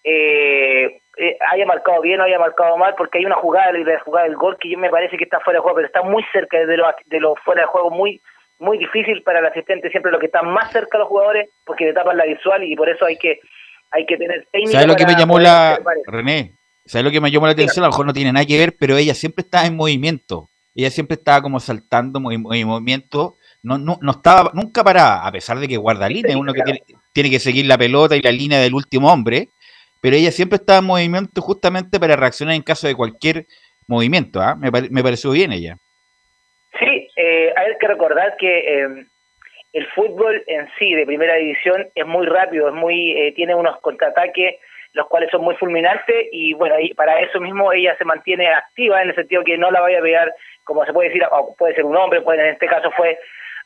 eh, 0.05 1.01
eh, 1.17 1.37
haya 1.51 1.67
marcado 1.67 2.01
bien 2.03 2.21
o 2.21 2.25
haya 2.25 2.39
marcado 2.39 2.77
mal, 2.77 2.95
porque 2.97 3.19
hay 3.19 3.25
una 3.27 3.35
jugada, 3.37 3.73
la 3.73 3.99
jugada 4.01 4.27
del 4.27 4.37
gol 4.37 4.57
que 4.61 4.71
yo 4.71 4.79
me 4.79 4.91
parece 4.91 5.17
que 5.17 5.25
está 5.25 5.41
fuera 5.41 5.59
de 5.59 5.63
juego, 5.63 5.77
pero 5.77 5.87
está 5.87 6.03
muy 6.03 6.25
cerca 6.33 6.59
de 6.59 6.77
lo, 6.77 6.87
de 7.07 7.21
lo 7.21 7.35
fuera 7.37 7.63
de 7.63 7.67
juego, 7.69 7.91
muy 7.91 8.21
muy 8.61 8.77
difícil 8.77 9.23
para 9.23 9.39
el 9.39 9.47
asistente, 9.47 9.89
siempre 9.91 10.11
lo 10.11 10.19
que 10.19 10.27
está 10.27 10.43
más 10.43 10.73
cerca 10.73 10.99
a 10.99 11.01
los 11.01 11.09
jugadores, 11.09 11.49
porque 11.65 11.85
le 11.85 11.93
tapan 11.93 12.17
la 12.17 12.25
visual 12.25 12.65
y 12.65 12.75
por 12.75 12.89
eso 12.89 13.05
hay 13.07 13.17
que 13.17 13.39
hay 13.93 14.05
que 14.05 14.17
tener 14.17 14.47
técnica. 14.51 14.73
¿Sabes 14.73 14.89
lo 14.89 14.97
que 14.97 15.07
me 15.07 15.15
llamó 15.15 15.39
la. 15.39 15.79
René, 16.07 16.53
¿sabes 16.85 17.05
lo 17.05 17.11
que 17.13 17.21
me 17.21 17.31
llamó 17.31 17.47
la 17.47 17.53
atención? 17.53 17.85
A 17.85 17.87
lo 17.89 17.93
mejor 17.93 18.07
no 18.07 18.13
tiene 18.13 18.33
nada 18.33 18.45
que 18.45 18.59
ver, 18.59 18.75
pero 18.79 18.97
ella 18.97 19.15
siempre 19.15 19.43
estaba 19.43 19.65
en 19.67 19.77
movimiento. 19.77 20.49
Ella 20.79 20.91
siempre 20.91 21.17
estaba 21.17 21.43
como 21.43 21.59
saltando 21.59 22.21
en 22.31 22.41
movimiento. 22.41 23.37
No, 23.65 23.79
no, 23.79 23.99
no 24.01 24.13
estaba 24.13 24.53
nunca 24.55 24.85
parada, 24.85 25.27
a 25.27 25.33
pesar 25.33 25.59
de 25.59 25.67
que 25.67 25.77
guarda 25.77 26.09
línea, 26.09 26.39
uno 26.39 26.53
que 26.55 26.63
tiene, 26.63 26.83
tiene 27.13 27.31
que 27.31 27.41
seguir 27.41 27.67
la 27.67 27.77
pelota 27.77 28.15
y 28.15 28.23
la 28.23 28.31
línea 28.31 28.61
del 28.61 28.75
último 28.75 29.13
hombre. 29.13 29.49
Pero 30.01 30.15
ella 30.15 30.31
siempre 30.31 30.55
estaba 30.55 30.79
en 30.79 30.85
movimiento 30.85 31.43
justamente 31.43 31.99
para 31.99 32.15
reaccionar 32.15 32.55
en 32.55 32.63
caso 32.63 32.87
de 32.87 32.95
cualquier 32.95 33.47
movimiento. 33.89 34.41
¿ah? 34.41 34.55
Me, 34.55 34.71
pare- 34.71 34.89
me 34.89 35.03
pareció 35.03 35.33
bien 35.33 35.51
ella. 35.51 35.77
Sí, 36.79 37.09
eh, 37.17 37.53
hay 37.57 37.77
que 37.81 37.89
recordar 37.89 38.37
que 38.39 38.59
eh, 38.59 39.07
el 39.73 39.87
fútbol 39.97 40.45
en 40.47 40.69
sí 40.79 40.95
de 40.95 41.07
primera 41.07 41.35
división 41.35 41.89
es 41.93 42.07
muy 42.07 42.25
rápido, 42.25 42.69
es 42.69 42.75
muy 42.75 43.11
eh, 43.19 43.33
tiene 43.33 43.57
unos 43.57 43.81
contraataques 43.81 44.61
los 44.95 45.07
cuales 45.07 45.31
son 45.31 45.43
muy 45.43 45.55
fulminantes 45.57 46.29
y 46.33 46.55
bueno, 46.55 46.77
y 46.81 46.95
para 46.95 47.21
eso 47.21 47.41
mismo 47.41 47.73
ella 47.73 47.95
se 47.99 48.07
mantiene 48.07 48.49
activa 48.49 49.03
en 49.03 49.11
el 49.11 49.15
sentido 49.15 49.45
que 49.45 49.59
no 49.59 49.71
la 49.71 49.81
vaya 49.83 49.99
a 49.99 50.03
pegar, 50.03 50.33
como 50.69 50.85
se 50.85 50.93
puede 50.93 51.09
decir, 51.09 51.25
puede 51.57 51.75
ser 51.75 51.87
un 51.87 51.97
hombre, 51.97 52.21
en 52.23 52.47
este 52.47 52.67
caso 52.67 52.91
fue 52.91 53.19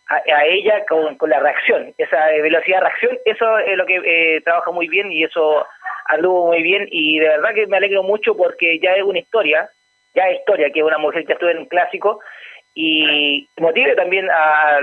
a, 0.08 0.44
ella 0.46 0.84
con, 0.86 1.18
la 1.28 1.40
reacción, 1.40 1.92
esa 1.98 2.32
eh, 2.32 2.40
velocidad 2.40 2.78
de 2.78 2.84
reacción, 2.84 3.18
eso 3.24 3.58
es 3.58 3.76
lo 3.76 3.84
que 3.84 3.96
eh, 4.04 4.40
trabaja 4.42 4.70
muy 4.70 4.86
bien 4.86 5.10
y 5.10 5.24
eso 5.24 5.66
anduvo 6.06 6.46
muy 6.46 6.62
bien 6.62 6.86
y 6.92 7.18
de 7.18 7.28
verdad 7.28 7.54
que 7.54 7.66
me 7.66 7.76
alegro 7.76 8.04
mucho 8.04 8.36
porque 8.36 8.78
ya 8.78 8.92
es 8.92 9.02
una 9.02 9.18
historia, 9.18 9.68
ya 10.14 10.28
es 10.28 10.38
historia 10.38 10.70
que 10.70 10.84
una 10.84 10.98
mujer 10.98 11.26
ya 11.26 11.34
estuvo 11.34 11.50
en 11.50 11.58
un 11.58 11.66
clásico 11.66 12.20
y 12.72 13.48
motive 13.58 13.96
también 13.96 14.30
a, 14.30 14.76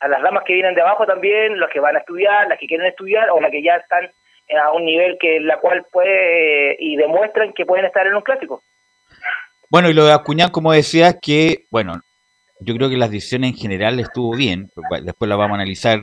a 0.00 0.08
las 0.08 0.22
damas 0.22 0.42
que 0.42 0.54
vienen 0.54 0.74
de 0.74 0.82
abajo 0.82 1.06
también, 1.06 1.60
los 1.60 1.70
que 1.70 1.78
van 1.78 1.94
a 1.94 2.00
estudiar, 2.00 2.48
las 2.48 2.58
que 2.58 2.66
quieren 2.66 2.88
estudiar 2.88 3.30
o 3.30 3.40
las 3.40 3.52
que 3.52 3.62
ya 3.62 3.76
están 3.76 4.10
a 4.60 4.72
un 4.72 4.84
nivel 4.84 5.16
que 5.20 5.38
la 5.38 5.58
cual 5.58 5.84
puede 5.92 6.76
y 6.80 6.96
demuestran 6.96 7.52
que 7.52 7.64
pueden 7.64 7.84
estar 7.84 8.04
en 8.04 8.16
un 8.16 8.22
clásico. 8.22 8.62
Bueno, 9.70 9.90
y 9.90 9.94
lo 9.94 10.04
de 10.04 10.12
Acuñán, 10.12 10.50
como 10.50 10.72
decías, 10.72 11.16
que, 11.20 11.64
bueno, 11.70 11.94
yo 12.60 12.74
creo 12.74 12.88
que 12.88 12.96
las 12.96 13.10
decisiones 13.10 13.50
en 13.50 13.56
general 13.56 13.98
estuvo 14.00 14.34
bien, 14.36 14.70
después 15.02 15.28
la 15.28 15.36
vamos 15.36 15.52
a 15.58 15.60
analizar 15.60 16.00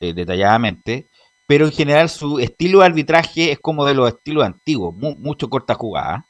eh, 0.00 0.12
detalladamente, 0.14 1.04
pero 1.46 1.66
en 1.66 1.72
general 1.72 2.08
su 2.08 2.38
estilo 2.40 2.80
de 2.80 2.86
arbitraje 2.86 3.52
es 3.52 3.58
como 3.60 3.84
de 3.84 3.94
los 3.94 4.08
estilos 4.08 4.44
antiguos, 4.44 4.94
mu- 4.94 5.14
mucho 5.16 5.48
corta 5.48 5.74
jugada. 5.74 6.24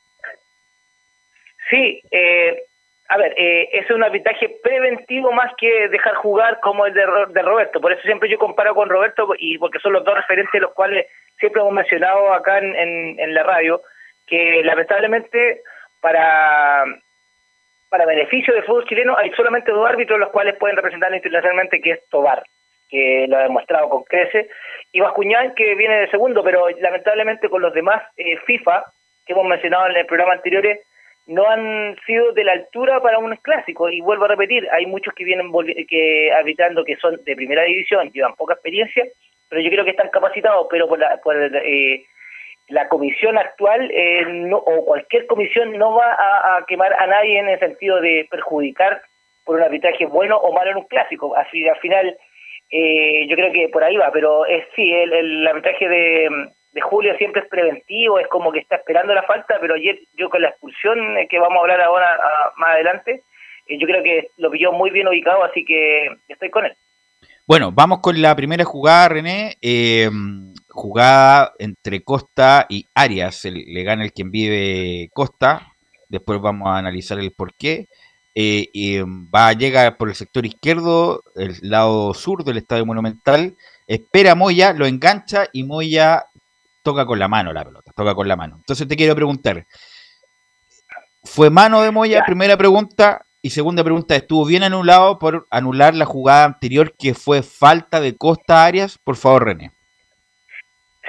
Sí, 1.71 2.03
eh, 2.11 2.63
a 3.09 3.17
ver, 3.17 3.33
eh, 3.39 3.69
es 3.73 3.91
un 3.91 4.03
arbitraje 4.03 4.59
preventivo 4.63 5.33
más 5.33 5.53
que 5.57 5.89
dejar 5.89 6.17
jugar 6.17 6.59
como 6.61 6.85
el 6.87 6.93
de, 6.93 7.05
de 7.31 7.43
Roberto. 7.43 7.81
Por 7.81 7.93
eso 7.93 8.03
siempre 8.03 8.29
yo 8.29 8.39
comparo 8.39 8.75
con 8.75 8.89
Roberto 8.89 9.29
y 9.39 9.57
porque 9.59 9.79
son 9.79 9.93
los 9.95 10.05
dos 10.05 10.15
referentes 10.17 10.61
los 10.61 10.73
cuales 10.75 11.07
siempre 11.39 11.63
hemos 11.63 11.73
mencionado 11.73 12.33
acá 12.35 12.59
en, 12.59 13.19
en 13.19 13.35
la 13.35 13.43
radio, 13.43 13.83
que 14.27 14.63
lamentablemente 14.65 15.63
para 16.07 16.85
para 17.89 18.07
beneficio 18.07 18.55
del 18.55 18.63
fútbol 18.63 18.87
chileno 18.87 19.17
hay 19.19 19.31
solamente 19.33 19.73
dos 19.73 19.89
árbitros 19.89 20.21
los 20.21 20.31
cuales 20.31 20.55
pueden 20.57 20.77
representar 20.77 21.13
internacionalmente, 21.13 21.81
que 21.81 21.93
es 21.93 22.09
Tobar, 22.09 22.45
que 22.89 23.27
lo 23.29 23.39
ha 23.39 23.43
demostrado 23.43 23.89
con 23.89 24.05
crece, 24.05 24.49
y 24.93 25.01
Bascuñán, 25.01 25.55
que 25.57 25.75
viene 25.75 26.01
de 26.01 26.11
segundo, 26.11 26.45
pero 26.45 26.69
lamentablemente 26.81 27.49
con 27.49 27.61
los 27.61 27.75
demás 27.75 28.03
eh, 28.17 28.37
FIFA, 28.47 28.85
que 29.25 29.33
hemos 29.33 29.47
mencionado 29.47 29.89
en 29.89 29.97
el 29.97 30.07
programa 30.07 30.35
anteriores, 30.35 30.81
no 31.27 31.49
han 31.49 31.97
sido 32.07 32.33
de 32.33 32.45
la 32.45 32.53
altura 32.53 33.01
para 33.01 33.19
un 33.19 33.35
clásico. 33.37 33.91
Y 33.91 34.01
vuelvo 34.01 34.27
a 34.27 34.29
repetir, 34.29 34.69
hay 34.71 34.87
muchos 34.87 35.13
que 35.15 35.25
vienen 35.25 35.51
que 35.89 36.33
arbitrando 36.33 36.85
que 36.85 36.97
son 36.97 37.19
de 37.25 37.35
primera 37.35 37.65
división, 37.65 38.13
llevan 38.13 38.37
poca 38.37 38.55
experiencia, 38.55 39.05
pero 39.49 39.61
yo 39.61 39.71
creo 39.71 39.85
que 39.85 39.91
están 39.91 40.11
capacitados, 40.11 40.69
pero 40.71 40.87
por 40.87 41.01
la, 41.01 41.17
por, 41.17 41.37
eh, 41.37 42.05
la 42.69 42.89
comisión 42.89 43.39
actual 43.39 43.91
eh, 43.93 44.25
no, 44.27 44.59
o 44.59 44.85
cualquier 44.85 45.27
comisión 45.27 45.73
no 45.79 45.95
va 45.95 46.13
a, 46.13 46.65
quemar 46.67 46.93
a 46.95 47.07
nadie 47.07 47.39
en 47.39 47.49
el 47.49 47.59
sentido 47.59 48.01
de 48.01 48.27
perjudicar 48.31 49.03
por 49.45 49.57
un 49.57 49.63
arbitraje 49.63 50.07
bueno 50.07 50.37
o 50.37 50.53
malo 50.53 50.73
en 50.73 50.79
un 50.79 50.87
clásico. 50.87 51.37
Así 51.37 51.69
al 51.69 51.79
final 51.79 52.17
eh, 52.71 53.27
yo 53.29 53.37
creo 53.37 53.53
que 53.53 53.69
por 53.69 53.85
ahí 53.85 53.97
va, 53.97 54.11
pero 54.13 54.47
es 54.47 54.65
sí, 54.75 54.93
el, 54.93 55.13
el 55.13 55.47
arbitraje 55.47 55.89
de, 55.89 56.49
de 56.77 56.81
Julio 56.83 57.17
siempre 57.17 57.43
es 57.43 57.49
preventivo, 57.49 58.19
es 58.19 58.29
como 58.29 58.53
que 58.53 58.59
está 58.59 58.77
esperando 58.77 59.15
la 59.15 59.23
falta, 59.23 59.57
pero 59.61 59.75
ayer 59.75 59.99
yo 60.15 60.29
con 60.29 60.43
la 60.43 60.51
expulsión 60.51 61.17
eh, 61.17 61.27
que 61.27 61.39
vamos 61.39 61.57
a 61.57 61.61
hablar 61.61 61.81
ahora 61.81 62.19
más 62.57 62.75
adelante, 62.75 63.23
eh, 63.67 63.79
yo 63.79 63.87
creo 63.87 64.03
que 64.03 64.29
lo 64.37 64.51
pilló 64.51 64.73
muy 64.73 64.91
bien 64.91 65.09
ubicado, 65.09 65.43
así 65.43 65.65
que 65.65 66.11
estoy 66.29 66.51
con 66.51 66.67
él. 66.67 66.77
Bueno, 67.47 67.71
vamos 67.73 68.01
con 68.01 68.21
la 68.21 68.35
primera 68.37 68.65
jugada, 68.65 69.09
René. 69.09 69.55
Eh, 69.63 70.11
jugada 70.77 71.53
entre 71.59 72.03
Costa 72.05 72.67
y 72.69 72.87
Arias. 72.95 73.45
El- 73.45 73.65
le 73.67 73.83
gana 73.83 74.05
el 74.05 74.13
quien 74.13 74.31
vive 74.31 75.11
Costa. 75.13 75.73
Después 76.09 76.41
vamos 76.41 76.69
a 76.69 76.79
analizar 76.79 77.19
el 77.19 77.33
porqué. 77.33 77.89
Eh, 78.35 78.69
y 78.73 78.99
va, 79.01 79.53
llega 79.55 79.97
por 79.97 80.11
el 80.11 80.15
sector 80.15 80.45
izquierdo, 80.45 81.23
el 81.35 81.57
lado 81.63 82.13
sur 82.15 82.45
del 82.45 82.59
Estadio 82.59 82.85
Monumental. 82.87 83.57
Espera 83.87 84.33
a 84.33 84.35
Moya, 84.35 84.73
lo 84.75 84.87
engancha 84.87 85.47
y 85.53 85.65
Moya 85.65 86.27
toca 86.83 87.07
con 87.07 87.19
la 87.19 87.29
mano 87.29 87.53
la 87.53 87.65
pelota. 87.65 87.93
Toca 87.97 88.15
con 88.15 88.29
la 88.29 88.37
mano. 88.37 88.57
Entonces 88.59 88.87
te 88.87 88.95
quiero 88.97 89.15
preguntar. 89.15 89.67
¿Fue 91.25 91.51
mano 91.51 91.81
de 91.83 91.91
Moya? 91.91 92.23
Primera 92.27 92.57
pregunta. 92.57 93.23
Y 93.43 93.51
segunda 93.51 93.85
pregunta, 93.85 94.17
¿estuvo 94.17 94.45
bien 94.45 94.65
anulado 94.65 95.19
por 95.19 95.47
anular 95.51 95.95
la 95.95 96.05
jugada 96.05 96.45
anterior 96.45 96.95
que 96.99 97.15
fue 97.15 97.43
falta 97.43 98.01
de 98.01 98.17
Costa 98.17 98.65
Arias? 98.65 98.99
Por 99.03 99.15
favor, 99.17 99.45
René. 99.45 99.71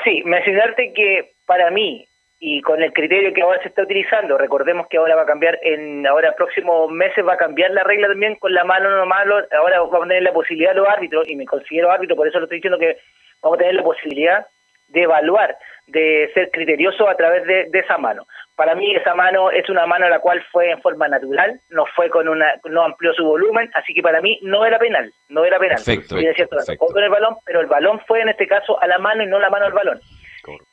Sí, 0.08 0.24
mencionarte 0.24 0.94
que 0.94 1.34
para 1.46 1.70
mí, 1.70 2.08
y 2.40 2.62
con 2.62 2.82
el 2.82 2.94
criterio 2.94 3.34
que 3.34 3.42
ahora 3.42 3.62
se 3.62 3.68
está 3.68 3.82
utilizando, 3.82 4.38
recordemos 4.38 4.88
que 4.88 4.96
ahora 4.96 5.18
va 5.18 5.24
a 5.24 5.26
cambiar, 5.26 5.60
en 5.62 6.08
ahora 6.08 6.34
próximos 6.34 6.90
meses 6.90 7.28
va 7.28 7.34
a 7.34 7.38
cambiar 7.38 7.72
la 7.72 7.84
regla 7.84 8.08
también 8.08 8.36
con 8.36 8.54
la 8.54 8.64
mano 8.64 8.90
no 8.90 9.02
ahora 9.04 9.82
vamos 9.82 10.06
a 10.06 10.08
tener 10.08 10.24
la 10.24 10.32
posibilidad 10.32 10.74
los 10.74 10.88
árbitros, 10.88 11.28
y 11.28 11.36
me 11.36 11.46
considero 11.46 11.92
árbitro, 11.92 12.16
por 12.16 12.26
eso 12.26 12.40
lo 12.40 12.46
estoy 12.46 12.60
diciendo 12.60 12.80
que 12.80 12.96
vamos 13.42 13.58
a 13.58 13.60
tener 13.60 13.76
la 13.76 13.84
posibilidad 13.84 14.48
de 14.88 15.02
evaluar, 15.02 15.58
de 15.88 16.32
ser 16.34 16.52
criterioso 16.52 17.10
a 17.10 17.18
través 17.18 17.44
de, 17.44 17.66
de 17.70 17.80
esa 17.80 17.98
mano. 17.98 18.28
Para 18.58 18.74
mí 18.74 18.92
esa 18.96 19.14
mano 19.14 19.52
es 19.52 19.70
una 19.70 19.86
mano 19.86 20.10
la 20.10 20.18
cual 20.18 20.44
fue 20.52 20.72
en 20.72 20.82
forma 20.82 21.08
natural, 21.08 21.62
no 21.70 21.86
fue 21.96 22.10
con 22.10 22.28
una, 22.28 22.56
no 22.66 22.86
amplió 22.86 23.14
su 23.14 23.24
volumen, 23.24 23.70
así 23.76 23.94
que 23.94 24.02
para 24.02 24.20
mí 24.20 24.40
no 24.42 24.66
era 24.66 24.80
penal, 24.80 25.14
no 25.30 25.46
era 25.46 25.60
penal. 25.60 25.76
Perfecto, 25.76 26.16
Bien, 26.16 26.32
es 26.32 26.36
cierto, 26.38 26.56
perfecto. 26.56 26.88
con 26.88 27.04
el 27.04 27.10
balón, 27.12 27.36
pero 27.46 27.62
el 27.62 27.68
balón 27.68 28.02
fue 28.08 28.20
en 28.22 28.30
este 28.30 28.48
caso 28.48 28.82
a 28.82 28.88
la 28.88 28.98
mano 28.98 29.22
y 29.22 29.28
no 29.28 29.38
la 29.38 29.52
mano 29.52 29.68
al 29.68 29.74
balón. 29.74 30.02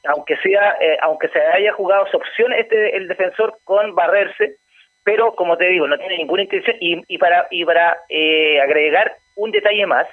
Aunque 0.08 0.36
sea, 0.38 0.78
eh, 0.80 0.96
aunque 1.02 1.28
se 1.28 1.38
haya 1.38 1.74
jugado 1.74 2.06
su 2.06 2.16
opción 2.16 2.54
este 2.54 2.96
el 2.96 3.06
defensor 3.06 3.58
con 3.64 3.94
barrerse, 3.94 4.56
pero 5.02 5.34
como 5.34 5.58
te 5.58 5.66
digo, 5.66 5.86
no 5.86 5.98
tiene 5.98 6.16
ninguna 6.16 6.44
intención 6.44 6.76
y, 6.80 7.02
y 7.06 7.18
para 7.18 7.48
y 7.50 7.66
para 7.66 7.98
eh, 8.08 8.62
agregar 8.62 9.14
un 9.34 9.50
detalle 9.50 9.84
más, 9.84 10.06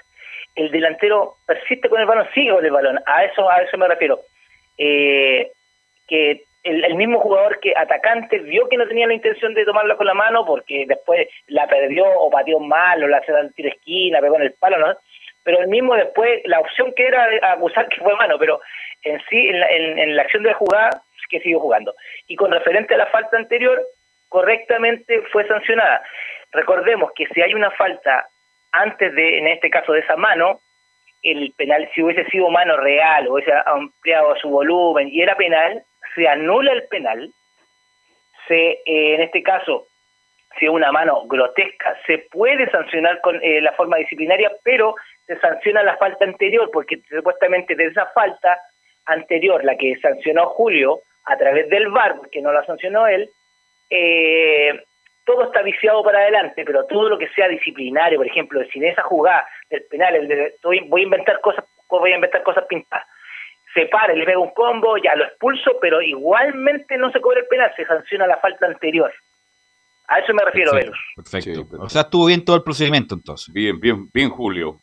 el 0.56 0.72
delantero 0.72 1.36
persiste 1.48 1.88
con 1.88 2.02
el 2.02 2.08
balón, 2.08 2.28
sigue 2.34 2.52
con 2.52 2.66
el 2.66 2.72
balón, 2.72 3.00
a 3.06 3.24
eso 3.24 3.50
a 3.50 3.62
eso 3.62 3.78
me 3.78 3.88
refiero. 3.88 4.20
Eh, 4.78 5.52
que 6.08 6.44
el, 6.64 6.84
el 6.86 6.96
mismo 6.96 7.20
jugador 7.20 7.60
que 7.60 7.74
atacante 7.76 8.38
vio 8.40 8.68
que 8.70 8.78
no 8.78 8.88
tenía 8.88 9.08
la 9.08 9.14
intención 9.14 9.54
de 9.54 9.66
tomarla 9.66 9.96
con 9.96 10.06
la 10.08 10.14
mano 10.14 10.46
porque 10.46 10.86
después 10.88 11.28
la 11.48 11.68
perdió 11.68 12.06
o 12.06 12.30
pateó 12.30 12.60
mal 12.60 13.04
o 13.04 13.08
la 13.08 13.18
hace 13.18 13.32
al 13.32 13.54
tiro 13.54 13.70
esquina, 13.70 14.20
pegó 14.22 14.36
en 14.36 14.44
el 14.44 14.54
palo, 14.54 14.78
¿no? 14.78 14.96
Pero 15.44 15.60
el 15.60 15.68
mismo 15.68 15.96
después, 15.96 16.42
la 16.46 16.60
opción 16.60 16.94
que 16.96 17.08
era 17.08 17.28
acusar 17.52 17.88
que 17.90 18.00
fue 18.02 18.16
mano, 18.16 18.38
pero 18.38 18.62
en 19.04 19.20
sí, 19.30 19.48
en 19.50 19.60
la, 19.60 19.68
en- 19.70 20.16
la 20.16 20.22
acción 20.22 20.44
de 20.44 20.50
la 20.50 20.56
jugada, 20.56 21.02
que 21.30 21.40
siguió 21.40 21.60
jugando. 21.62 21.96
Y 22.28 22.36
con 22.36 22.52
referente 22.52 22.94
a 22.94 22.98
la 22.98 23.06
falta 23.08 23.38
anterior, 23.38 23.82
correctamente 24.30 25.22
fue 25.32 25.48
sancionada. 25.48 26.04
Recordemos 26.52 27.12
que 27.16 27.26
si 27.28 27.42
hay 27.42 27.54
una 27.54 27.72
falta 27.72 28.28
antes 28.74 29.16
de, 29.16 29.38
en 29.40 29.48
este 29.48 29.70
caso, 29.70 29.94
de 29.94 30.02
esa 30.02 30.16
mano, 30.16 30.60
el 31.24 31.54
penal, 31.58 31.90
si 31.94 32.02
hubiese 32.04 32.26
sido 32.30 32.50
mano 32.50 32.78
real 32.78 33.28
hubiese 33.28 33.52
ampliado 33.66 34.36
su 34.38 34.50
volumen 34.50 35.08
y 35.10 35.22
era 35.22 35.36
penal, 35.36 35.84
se 36.16 36.28
anula 36.28 36.72
el 36.74 36.84
penal, 36.88 37.32
se, 38.48 38.56
eh, 38.56 39.16
en 39.16 39.22
este 39.22 39.44
caso, 39.44 39.88
si 40.60 40.66
es 40.66 40.72
una 40.72 40.92
mano 40.92 41.26
grotesca, 41.28 41.98
se 42.06 42.20
puede 42.32 42.70
sancionar 42.70 43.22
con 43.22 43.40
eh, 43.42 43.62
la 43.62 43.72
forma 43.74 43.98
disciplinaria, 43.98 44.52
pero 44.64 44.96
se 45.26 45.40
sanciona 45.40 45.84
la 45.84 45.98
falta 45.98 46.26
anterior, 46.26 46.70
porque 46.72 47.02
supuestamente 47.10 47.76
de 47.76 47.86
esa 47.86 48.08
falta 48.08 48.60
anterior, 49.06 49.64
la 49.64 49.76
que 49.78 49.96
sancionó 49.98 50.48
Julio 50.48 51.00
a 51.26 51.38
través 51.38 51.70
del 51.70 51.90
VAR, 51.90 52.18
porque 52.18 52.42
no 52.42 52.52
la 52.52 52.66
sancionó 52.66 53.08
él, 53.08 53.30
eh, 53.90 54.84
todo 55.26 55.44
está 55.44 55.62
viciado 55.62 56.04
para 56.04 56.20
adelante, 56.20 56.64
pero 56.66 56.86
todo 56.86 57.10
lo 57.10 57.18
que 57.18 57.30
sea 57.30 57.48
disciplinario, 57.48 58.18
por 58.18 58.28
ejemplo, 58.28 58.62
si 58.72 58.80
en 58.80 58.86
esa 58.86 59.04
jugada 59.04 59.48
del 59.70 59.84
penal, 59.84 60.16
el 60.16 60.28
de, 60.28 60.56
voy 60.64 61.02
a 61.02 61.04
inventar 61.04 61.40
cosas, 61.42 61.64
voy 61.88 62.12
a 62.12 62.16
inventar 62.16 62.44
cosas 62.44 62.66
pintadas, 62.66 63.06
se 63.74 63.86
para, 63.86 64.14
le 64.14 64.26
pega 64.26 64.40
un 64.40 64.52
combo, 64.52 64.98
ya 64.98 65.16
lo 65.16 65.26
expulso, 65.26 65.78
pero 65.80 66.02
igualmente 66.02 66.98
no 66.98 67.12
se 67.12 67.22
cobra 67.22 67.40
el 67.40 67.48
penal, 67.48 67.72
se 67.76 67.86
sanciona 67.86 68.28
la 68.28 68.38
falta 68.38 68.66
anterior. 68.66 69.12
A 70.08 70.20
eso 70.20 70.34
me 70.34 70.44
refiero, 70.44 70.74
Velus. 70.74 70.98
Perfecto. 71.16 71.66
O 71.80 71.90
sea, 71.90 72.02
estuvo 72.02 72.26
bien 72.26 72.44
todo 72.44 72.58
el 72.58 72.64
procedimiento 72.64 73.16
entonces. 73.16 73.54
Bien, 73.54 73.80
bien, 73.80 74.10
bien, 74.12 74.30
Julio. 74.30 74.82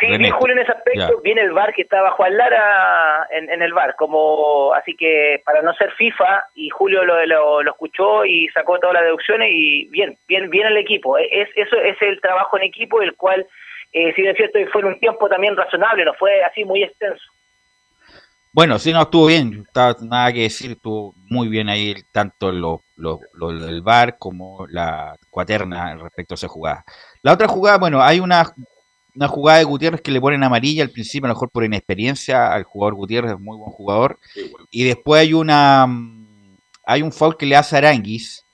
Sí, 0.00 0.06
bien 0.06 0.30
Julio 0.30 0.56
en 0.56 0.62
ese 0.62 0.72
aspecto, 0.72 1.20
viene 1.22 1.42
el 1.42 1.52
VAR 1.52 1.72
que 1.72 1.82
estaba 1.82 2.10
Juan 2.12 2.36
Lara 2.36 3.26
en, 3.30 3.62
el 3.62 3.72
VAR, 3.72 3.94
como 3.96 4.74
así 4.74 4.94
que 4.94 5.40
para 5.44 5.62
no 5.62 5.72
ser 5.74 5.92
FIFA 5.92 6.44
y 6.54 6.68
Julio 6.68 7.04
lo, 7.04 7.24
lo, 7.62 7.70
escuchó 7.70 8.24
y 8.24 8.48
sacó 8.48 8.78
todas 8.78 8.94
las 8.94 9.04
deducciones 9.04 9.48
y 9.52 9.86
bien, 9.88 10.18
bien, 10.28 10.50
bien 10.50 10.66
el 10.66 10.76
equipo. 10.76 11.16
E, 11.18 11.28
es, 11.30 11.48
eso 11.54 11.76
es 11.76 11.96
el 12.02 12.20
trabajo 12.20 12.56
en 12.56 12.64
equipo, 12.64 13.00
el 13.00 13.14
cual, 13.14 13.46
eh, 13.92 14.12
si 14.14 14.26
es 14.26 14.36
cierto, 14.36 14.58
fue 14.72 14.82
en 14.82 14.88
un 14.88 14.98
tiempo 14.98 15.28
también 15.28 15.56
razonable, 15.56 16.04
no 16.04 16.14
fue 16.14 16.42
así 16.42 16.64
muy 16.64 16.82
extenso. 16.82 17.24
Bueno, 18.56 18.78
sí, 18.78 18.90
no, 18.90 19.02
estuvo 19.02 19.26
bien, 19.26 19.66
nada 20.00 20.32
que 20.32 20.40
decir, 20.40 20.70
estuvo 20.70 21.14
muy 21.28 21.48
bien 21.48 21.68
ahí 21.68 21.94
tanto 22.10 22.50
lo, 22.50 22.80
lo, 22.96 23.20
lo, 23.34 23.52
del 23.52 23.82
VAR 23.82 24.16
como 24.16 24.66
la 24.68 25.14
cuaterna 25.28 25.94
respecto 25.96 26.32
a 26.32 26.36
esa 26.36 26.48
jugada. 26.48 26.82
La 27.20 27.34
otra 27.34 27.48
jugada, 27.48 27.76
bueno, 27.76 28.02
hay 28.02 28.18
una, 28.18 28.50
una 29.14 29.28
jugada 29.28 29.58
de 29.58 29.64
Gutiérrez 29.64 30.00
que 30.00 30.10
le 30.10 30.22
ponen 30.22 30.42
amarilla 30.42 30.82
al 30.82 30.88
principio, 30.88 31.26
a 31.26 31.28
lo 31.28 31.34
mejor 31.34 31.50
por 31.50 31.64
inexperiencia 31.64 32.50
al 32.50 32.64
jugador 32.64 32.94
Gutiérrez, 32.94 33.32
es 33.32 33.38
muy 33.38 33.58
buen 33.58 33.72
jugador, 33.72 34.18
y 34.70 34.84
después 34.84 35.20
hay 35.20 35.34
una 35.34 35.86
hay 36.86 37.02
un 37.02 37.12
foul 37.12 37.36
que 37.36 37.44
le 37.44 37.56
hace 37.56 37.76
a 37.76 37.80
Aranguis, 37.80 38.46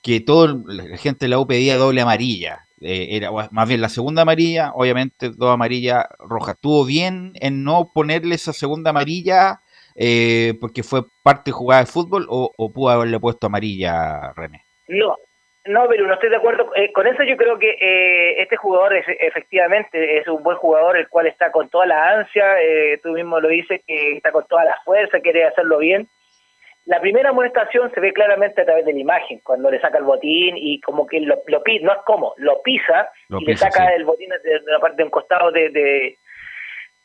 que 0.00 0.20
todo 0.20 0.62
la 0.64 0.96
gente 0.96 1.24
de 1.24 1.30
la 1.30 1.40
U 1.40 1.46
pedía 1.48 1.76
doble 1.76 2.00
amarilla. 2.00 2.68
Eh, 2.80 3.08
era 3.16 3.30
más 3.30 3.68
bien 3.68 3.82
la 3.82 3.90
segunda 3.90 4.22
amarilla, 4.22 4.72
obviamente 4.74 5.30
dos 5.30 5.52
amarillas 5.52 6.06
rojas. 6.18 6.56
¿Tuvo 6.60 6.86
bien 6.86 7.32
en 7.40 7.62
no 7.62 7.90
ponerle 7.92 8.34
esa 8.34 8.52
segunda 8.52 8.90
amarilla 8.90 9.60
eh, 9.94 10.54
porque 10.60 10.82
fue 10.82 11.02
parte 11.22 11.50
jugada 11.50 11.82
de 11.82 11.90
fútbol 11.90 12.26
o, 12.30 12.72
pudo 12.72 12.88
haberle 12.88 13.20
puesto 13.20 13.48
amarilla, 13.48 14.32
René? 14.34 14.64
No, 14.88 15.14
no, 15.66 15.86
pero 15.88 16.06
no 16.06 16.14
estoy 16.14 16.30
de 16.30 16.36
acuerdo. 16.36 16.74
Eh, 16.74 16.90
con 16.92 17.06
eso 17.06 17.22
yo 17.22 17.36
creo 17.36 17.58
que 17.58 17.76
este 18.38 18.56
jugador 18.56 18.96
es, 18.96 19.04
efectivamente 19.08 20.18
es 20.18 20.26
un 20.26 20.42
buen 20.42 20.56
jugador, 20.56 20.96
el 20.96 21.08
cual 21.08 21.26
está 21.26 21.52
con 21.52 21.68
toda 21.68 21.84
la 21.84 22.18
ansia, 22.18 22.46
tú 23.02 23.10
mismo 23.10 23.40
lo 23.40 23.48
dices, 23.48 23.82
que 23.86 24.16
está 24.16 24.32
con 24.32 24.46
toda 24.46 24.64
la 24.64 24.76
fuerza, 24.86 25.20
quiere 25.20 25.44
hacerlo 25.44 25.78
bien. 25.78 26.08
La 26.90 27.00
primera 27.00 27.30
amonestación 27.30 27.92
se 27.94 28.00
ve 28.00 28.12
claramente 28.12 28.62
a 28.62 28.64
través 28.64 28.84
de 28.84 28.92
la 28.92 28.98
imagen, 28.98 29.38
cuando 29.44 29.70
le 29.70 29.80
saca 29.80 29.98
el 29.98 30.02
botín 30.02 30.56
y 30.56 30.80
como 30.80 31.06
que 31.06 31.20
lo, 31.20 31.40
lo 31.46 31.62
pisa, 31.62 31.86
no 31.86 31.92
es 31.92 31.98
como, 32.04 32.34
lo 32.38 32.60
pisa 32.62 33.08
y 33.28 33.44
le 33.44 33.56
saca 33.56 33.94
el 33.94 34.04
botín 34.04 34.28
de, 34.28 34.60
la 34.66 34.80
parte 34.80 34.96
de 34.96 35.04
un 35.04 35.10
costado 35.10 35.52
de, 35.52 35.70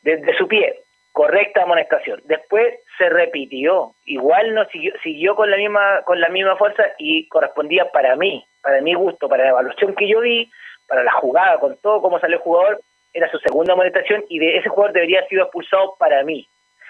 de, 0.02 0.34
su 0.36 0.48
pie. 0.48 0.80
Correcta 1.12 1.62
amonestación. 1.62 2.20
Después 2.24 2.80
se 2.98 3.08
repitió, 3.10 3.92
igual 4.06 4.54
no 4.54 4.64
siguió, 4.70 4.92
siguió 5.04 5.36
con 5.36 5.52
la 5.52 5.56
misma 5.56 6.02
con 6.02 6.20
la 6.20 6.30
misma 6.30 6.56
fuerza 6.56 6.82
y 6.98 7.28
correspondía 7.28 7.88
para 7.92 8.16
mí, 8.16 8.44
para 8.62 8.80
mi 8.80 8.94
gusto, 8.94 9.28
para 9.28 9.44
la 9.44 9.50
evaluación 9.50 9.94
que 9.94 10.08
yo 10.08 10.18
vi, 10.18 10.50
para 10.88 11.04
la 11.04 11.12
jugada, 11.12 11.60
con 11.60 11.76
todo 11.76 12.02
cómo 12.02 12.18
salió 12.18 12.38
el 12.38 12.42
jugador, 12.42 12.80
era 13.12 13.30
su 13.30 13.38
segunda 13.38 13.74
amonestación 13.74 14.24
y 14.28 14.40
de 14.40 14.56
ese 14.56 14.68
jugador 14.68 14.94
debería 14.94 15.18
haber 15.18 15.28
sido 15.28 15.44
expulsado 15.44 15.94
para 15.96 16.24
mí 16.24 16.48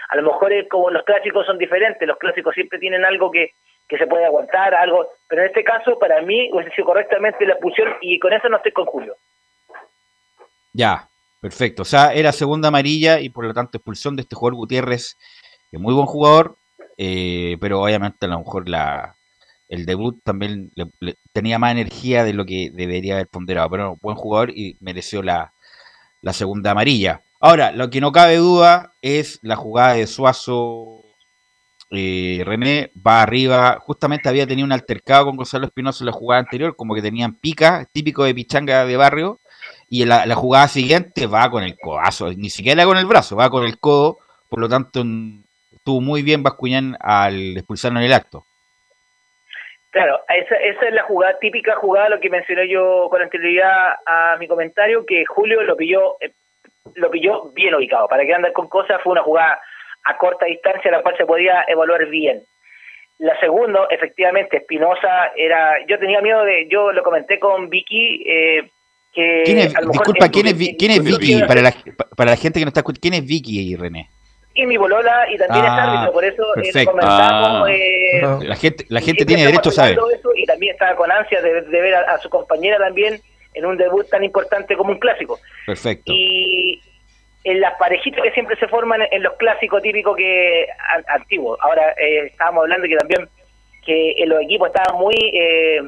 a 0.08 0.16
lo 0.16 0.22
mejor 0.22 0.52
es 0.52 0.68
como 0.68 0.90
los 0.90 1.04
clásicos 1.04 1.46
son 1.46 1.58
diferentes, 1.58 2.06
los 2.06 2.18
clásicos 2.18 2.54
siempre 2.54 2.78
tienen 2.78 3.04
algo 3.04 3.30
que, 3.30 3.52
se 3.88 4.06
puede 4.06 4.24
aguantar, 4.24 4.74
algo, 4.74 5.08
pero 5.28 5.42
en 5.42 5.48
este 5.48 5.62
caso 5.62 5.98
para 5.98 6.20
mí 6.20 6.50
hubiese 6.52 6.74
sido 6.74 6.86
correctamente 6.86 7.46
la 7.46 7.52
expulsión 7.52 7.88
y 8.00 8.18
con 8.18 8.32
eso 8.32 8.48
no 8.48 8.56
estoy 8.56 8.72
con 8.72 8.84
Julio. 8.84 9.14
Ya, 10.72 11.08
perfecto. 11.40 11.82
O 11.82 11.84
sea, 11.84 12.12
era 12.12 12.32
segunda 12.32 12.68
amarilla 12.68 13.20
y 13.20 13.28
por 13.28 13.44
lo 13.46 13.54
tanto 13.54 13.78
expulsión 13.78 14.16
de 14.16 14.22
este 14.22 14.34
jugador 14.34 14.56
Gutiérrez, 14.56 15.16
que 15.70 15.76
es 15.76 15.80
muy 15.80 15.94
buen 15.94 16.06
jugador, 16.06 16.56
eh, 16.98 17.56
pero 17.60 17.80
obviamente 17.80 18.26
a 18.26 18.28
lo 18.28 18.40
mejor 18.40 18.68
la, 18.68 19.16
el 19.68 19.86
debut 19.86 20.20
también 20.22 20.72
tenía 21.32 21.58
más 21.58 21.72
energía 21.72 22.24
de 22.24 22.32
lo 22.32 22.44
que 22.44 22.70
debería 22.72 23.14
haber 23.14 23.28
ponderado, 23.28 23.70
pero 23.70 23.98
buen 24.00 24.16
jugador 24.16 24.50
y 24.50 24.76
mereció 24.80 25.22
la, 25.22 25.52
la 26.22 26.32
segunda 26.32 26.72
amarilla. 26.72 27.22
Ahora, 27.46 27.70
lo 27.70 27.90
que 27.90 28.00
no 28.00 28.10
cabe 28.10 28.38
duda 28.38 28.94
es 29.00 29.38
la 29.44 29.54
jugada 29.54 29.94
de 29.94 30.08
Suazo. 30.08 31.04
Eh, 31.92 32.42
René 32.44 32.90
va 33.06 33.22
arriba, 33.22 33.78
justamente 33.78 34.28
había 34.28 34.48
tenido 34.48 34.66
un 34.66 34.72
altercado 34.72 35.26
con 35.26 35.36
Gonzalo 35.36 35.66
Espinosa 35.66 36.02
en 36.02 36.06
la 36.06 36.12
jugada 36.12 36.40
anterior, 36.40 36.74
como 36.74 36.96
que 36.96 37.02
tenían 37.02 37.36
pica, 37.36 37.86
típico 37.92 38.24
de 38.24 38.34
pichanga 38.34 38.84
de 38.84 38.96
barrio, 38.96 39.38
y 39.88 40.04
la, 40.06 40.34
jugada 40.34 40.66
siguiente 40.66 41.28
va 41.28 41.48
con 41.48 41.62
el 41.62 41.78
codazo, 41.78 42.32
ni 42.32 42.50
siquiera 42.50 42.84
con 42.84 42.98
el 42.98 43.06
brazo, 43.06 43.36
va 43.36 43.48
con 43.48 43.64
el 43.64 43.78
codo, 43.78 44.18
por 44.48 44.58
lo 44.58 44.68
tanto 44.68 45.04
estuvo 45.70 46.00
muy 46.00 46.22
bien 46.22 46.42
Bascuñán 46.42 46.96
al 46.98 47.58
expulsarlo 47.58 48.00
en 48.00 48.06
el 48.06 48.12
acto. 48.12 48.44
Claro, 49.90 50.18
esa, 50.36 50.56
esa 50.56 50.88
es 50.88 50.94
la 50.94 51.04
jugada, 51.04 51.38
típica 51.38 51.76
jugada, 51.76 52.08
lo 52.08 52.18
que 52.18 52.28
mencioné 52.28 52.68
yo 52.68 53.06
con 53.08 53.22
anterioridad 53.22 53.94
a 54.04 54.36
mi 54.36 54.48
comentario, 54.48 55.06
que 55.06 55.24
Julio 55.26 55.62
lo 55.62 55.76
pilló 55.76 56.16
eh, 56.20 56.32
lo 56.94 57.10
pilló 57.10 57.50
bien 57.52 57.74
ubicado. 57.74 58.08
Para 58.08 58.24
que 58.24 58.34
andar 58.34 58.52
con 58.52 58.68
cosas 58.68 59.00
fue 59.02 59.12
una 59.12 59.22
jugada 59.22 59.60
a 60.04 60.16
corta 60.18 60.46
distancia 60.46 60.90
la 60.90 61.02
cual 61.02 61.16
se 61.16 61.26
podía 61.26 61.64
evaluar 61.68 62.06
bien. 62.06 62.44
La 63.18 63.38
segunda, 63.40 63.86
efectivamente, 63.90 64.58
Espinosa 64.58 65.32
era. 65.36 65.84
Yo 65.86 65.98
tenía 65.98 66.20
miedo 66.20 66.44
de. 66.44 66.68
Yo 66.70 66.92
lo 66.92 67.02
comenté 67.02 67.38
con 67.38 67.70
Vicky. 67.70 68.22
Eh, 68.26 68.70
que 69.12 69.42
¿Quién 69.46 69.58
es, 69.58 69.74
disculpa, 69.74 70.28
¿quién 70.28 70.46
es, 70.48 70.54
¿quién 70.78 70.90
es 70.90 71.02
Vicky? 71.02 71.42
Para 71.44 71.62
la, 71.62 71.74
para 72.14 72.32
la 72.32 72.36
gente 72.36 72.58
que 72.58 72.66
no 72.66 72.68
está 72.68 72.80
escuchando, 72.80 73.00
¿quién 73.00 73.14
es 73.14 73.26
Vicky 73.26 73.72
y 73.72 73.74
René? 73.74 74.10
Y 74.54 74.66
mi 74.66 74.76
bolola, 74.76 75.26
y 75.30 75.36
también 75.36 75.64
es 75.64 75.70
ah, 75.70 75.82
árbitro, 75.82 76.12
por 76.12 76.24
eso 76.24 76.42
eh, 76.56 76.84
comentamos. 76.84 77.68
Ah. 77.68 77.72
Eh, 77.72 78.22
la 78.42 78.56
gente, 78.56 78.84
la 78.88 79.00
gente 79.00 79.24
tiene 79.24 79.46
derecho 79.46 79.70
a 79.70 79.72
saber. 79.72 79.98
y 80.34 80.44
también 80.44 80.72
estaba 80.72 80.96
con 80.96 81.10
ansia 81.10 81.40
de, 81.40 81.60
ver 81.62 81.94
a, 81.94 82.18
su 82.18 82.28
compañera 82.28 82.78
también 82.78 83.20
en 83.56 83.64
un 83.64 83.76
debut 83.76 84.08
tan 84.08 84.22
importante 84.22 84.76
como 84.76 84.92
un 84.92 84.98
clásico. 84.98 85.38
Perfecto. 85.66 86.12
Y 86.14 86.80
en 87.46 87.60
las 87.60 87.74
parejitas 87.78 88.22
que 88.22 88.32
siempre 88.32 88.56
se 88.56 88.66
forman 88.66 89.02
en 89.10 89.22
los 89.22 89.34
clásicos 89.34 89.80
típicos 89.80 90.16
que 90.16 90.66
antiguos. 91.06 91.58
Ahora 91.62 91.92
eh, 91.92 92.26
estábamos 92.26 92.62
hablando 92.62 92.88
que 92.88 92.96
también 92.96 93.28
que 93.84 94.14
en 94.18 94.28
los 94.28 94.42
equipos 94.42 94.68
estaban 94.68 95.00
muy 95.00 95.14
eh, 95.32 95.80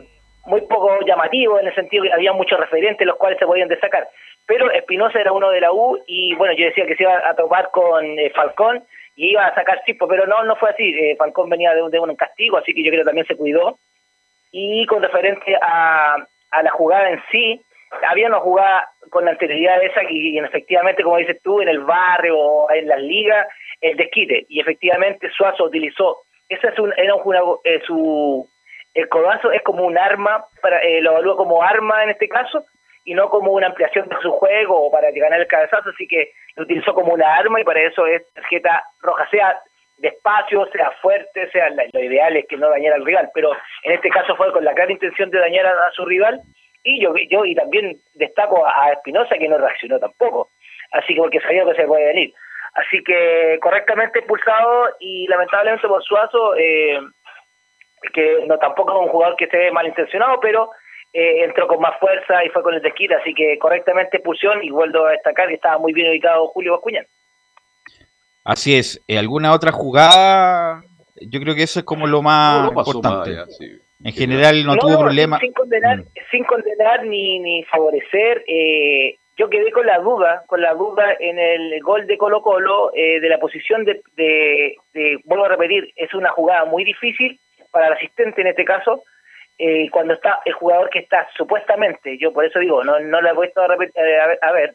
muy 0.47 0.61
poco 0.63 1.01
llamativos 1.05 1.61
en 1.61 1.67
el 1.67 1.75
sentido 1.75 2.05
que 2.05 2.13
había 2.13 2.33
muchos 2.33 2.61
referentes 2.61 3.05
los 3.05 3.17
cuales 3.17 3.41
se 3.41 3.47
podían 3.47 3.69
destacar. 3.69 4.09
Pero 4.47 4.71
Espinosa 4.71 5.21
era 5.21 5.33
uno 5.33 5.51
de 5.51 5.61
la 5.61 5.73
U 5.73 5.99
y 6.07 6.33
bueno, 6.37 6.55
yo 6.55 6.65
decía 6.65 6.87
que 6.87 6.95
se 6.95 7.03
iba 7.03 7.29
a 7.29 7.35
topar 7.35 7.71
con 7.73 8.05
eh, 8.05 8.31
Falcón 8.31 8.85
y 9.17 9.31
iba 9.31 9.45
a 9.45 9.55
sacar 9.57 9.83
tipo, 9.85 10.07
pero 10.07 10.27
no, 10.27 10.45
no 10.45 10.55
fue 10.55 10.71
así. 10.71 10.95
Falcón 11.17 11.51
venía 11.51 11.75
de 11.75 11.83
un, 11.83 11.91
de 11.91 11.99
un 11.99 12.15
castigo, 12.15 12.57
así 12.57 12.73
que 12.73 12.85
yo 12.85 12.91
creo 12.91 13.03
que 13.03 13.07
también 13.07 13.27
se 13.27 13.37
cuidó. 13.37 13.81
Y 14.53 14.87
con 14.87 15.03
referente 15.03 15.57
a, 15.61 16.25
a 16.51 16.63
la 16.63 16.71
jugada 16.71 17.11
en 17.11 17.23
sí, 17.31 17.61
había 18.09 18.29
una 18.29 18.41
jugada 18.41 18.89
con 19.11 19.25
la 19.25 19.33
anterioridad 19.33 19.81
de 19.81 19.87
esa 19.87 20.03
y, 20.09 20.39
efectivamente, 20.39 21.03
como 21.03 21.17
dices 21.17 21.41
tú, 21.43 21.61
en 21.61 21.69
el 21.69 21.81
barrio 21.81 22.39
o 22.39 22.71
en 22.71 22.87
las 22.87 23.01
ligas, 23.01 23.49
el 23.81 23.97
desquite. 23.97 24.47
Y 24.49 24.61
efectivamente 24.61 25.31
Suazo 25.31 25.65
utilizó, 25.65 26.19
ese 26.49 26.69
es 26.69 26.79
un, 26.79 26.93
era 26.97 27.15
un, 27.15 27.35
eh, 27.65 27.81
su, 27.87 28.49
el 28.95 29.09
codazo 29.09 29.53
es 29.53 29.63
como 29.63 29.85
un 29.85 29.97
arma, 29.97 30.45
para 30.61 30.81
eh, 30.81 31.01
lo 31.01 31.13
evalúa 31.13 31.37
como 31.37 31.63
arma 31.63 32.05
en 32.05 32.11
este 32.11 32.29
caso, 32.29 32.65
y 33.05 33.15
no 33.15 33.31
como 33.31 33.53
una 33.53 33.69
ampliación 33.69 34.07
de 34.09 34.17
su 34.21 34.31
juego 34.33 34.87
o 34.87 34.91
para 34.91 35.11
ganar 35.11 35.41
el 35.41 35.47
cabezazo, 35.47 35.89
así 35.89 36.07
que 36.07 36.33
lo 36.57 36.65
utilizó 36.65 36.93
como 36.93 37.15
una 37.15 37.37
arma 37.37 37.61
y 37.61 37.65
para 37.65 37.81
eso 37.81 38.07
es 38.07 38.23
tarjeta 38.35 38.85
roja, 39.01 39.27
sea 39.31 39.59
despacio, 39.99 40.67
sea 40.73 40.91
fuerte, 41.03 41.51
sea 41.51 41.71
lo 41.71 42.01
ideal 42.01 42.37
es 42.37 42.47
que 42.47 42.57
no 42.57 42.71
dañara 42.71 42.97
al 42.97 43.05
rival, 43.05 43.31
pero 43.35 43.53
en 43.85 43.93
este 43.93 44.09
caso 44.11 44.37
fue 44.37 44.53
con 44.53 44.65
la 44.65 44.75
clara 44.75 44.93
intención 44.93 45.31
de 45.31 45.39
dañar 45.39 45.67
a, 45.67 45.91
su 45.93 46.05
rival 46.05 46.41
y 46.85 47.01
yo, 47.03 47.15
yo 47.31 47.45
y 47.45 47.55
también 47.55 47.99
destaco 48.15 48.67
a 48.67 48.93
Espinosa 48.93 49.37
que 49.39 49.49
no 49.49 49.59
reaccionó 49.59 49.99
tampoco, 49.99 50.51
así 50.93 51.15
que 51.15 51.21
porque 51.21 51.41
sabía 51.41 51.65
que 51.65 51.75
se 51.75 51.87
puede 51.87 52.07
venir. 52.07 52.33
Así 52.75 53.03
que 53.03 53.59
correctamente 53.61 54.21
expulsado 54.21 54.91
y 55.01 55.27
lamentablemente 55.27 55.89
por 55.89 56.03
Suazo, 56.05 56.55
eh, 56.57 57.01
que 58.13 58.45
no 58.47 58.59
tampoco 58.59 58.93
es 58.93 59.07
un 59.07 59.09
jugador 59.09 59.37
que 59.37 59.45
esté 59.45 59.71
malintencionado, 59.73 60.39
pero 60.39 60.71
eh, 61.13 61.45
entró 61.45 61.67
con 61.67 61.81
más 61.81 61.99
fuerza 61.99 62.45
y 62.45 62.51
fue 62.51 62.63
con 62.63 62.75
el 62.75 62.83
desquite, 62.83 63.15
así 63.15 63.35
que 63.35 63.59
correctamente 63.59 64.19
expulsión 64.19 64.63
y 64.63 64.71
vuelvo 64.71 65.07
a 65.07 65.13
destacar 65.13 65.49
que 65.49 65.55
estaba 65.55 65.79
muy 65.79 65.93
bien 65.93 66.11
ubicado 66.11 66.49
Julio 66.49 66.73
Bascuñán. 66.73 67.07
Así 68.49 68.75
es. 68.77 69.03
Eh, 69.07 69.19
¿Alguna 69.19 69.53
otra 69.53 69.73
jugada? 69.73 70.83
Yo 71.21 71.39
creo 71.41 71.55
que 71.55 71.65
eso 71.65 71.81
es 71.81 71.85
como 71.85 72.07
lo 72.07 72.23
más 72.23 72.67
importante. 72.69 73.37
En 74.03 74.13
general 74.13 74.65
no, 74.65 74.77
tuvo 74.77 74.99
problema. 74.99 75.39
Sin 75.39 75.53
condenar, 75.53 75.99
Mm. 75.99 76.05
sin 76.31 76.45
condenar 76.45 77.05
ni, 77.05 77.41
ni 77.41 77.63
favorecer, 77.65 78.43
eh, 78.47 79.17
yo 79.37 79.51
quedé 79.51 79.71
con 79.71 79.85
la 79.85 79.99
duda, 79.99 80.45
con 80.47 80.63
la 80.63 80.73
duda 80.73 81.15
en 81.21 81.39
el 81.39 81.79
gol 81.83 82.07
de 82.07 82.17
Colo 82.17 82.41
Colo 82.41 82.91
eh, 82.95 83.21
de 83.21 83.29
la 83.29 83.39
posición 83.39 83.85
de, 83.85 84.01
de, 84.17 84.77
de- 84.95 85.19
vuelvo 85.25 85.45
a 85.45 85.49
repetir, 85.49 85.93
es 85.97 86.15
una 86.15 86.31
jugada 86.31 86.65
muy 86.65 86.85
difícil 86.85 87.39
para 87.71 87.89
el 87.89 87.93
asistente 87.95 88.41
en 88.41 88.47
este 88.47 88.65
caso, 88.65 89.03
eh, 89.59 89.91
cuando 89.91 90.15
está 90.15 90.41
el 90.47 90.55
jugador 90.55 90.89
que 90.91 91.01
está 91.01 91.29
supuestamente, 91.37 92.17
yo 92.19 92.33
por 92.33 92.45
eso 92.47 92.61
digo, 92.61 92.83
no, 92.83 92.99
no 93.01 93.21
lo 93.21 93.31
he 93.31 93.35
puesto 93.35 93.61
a, 93.61 93.67
repet- 93.69 93.93
a 93.99 94.03
ver- 94.27 94.39
a 94.41 94.53
ver, 94.53 94.75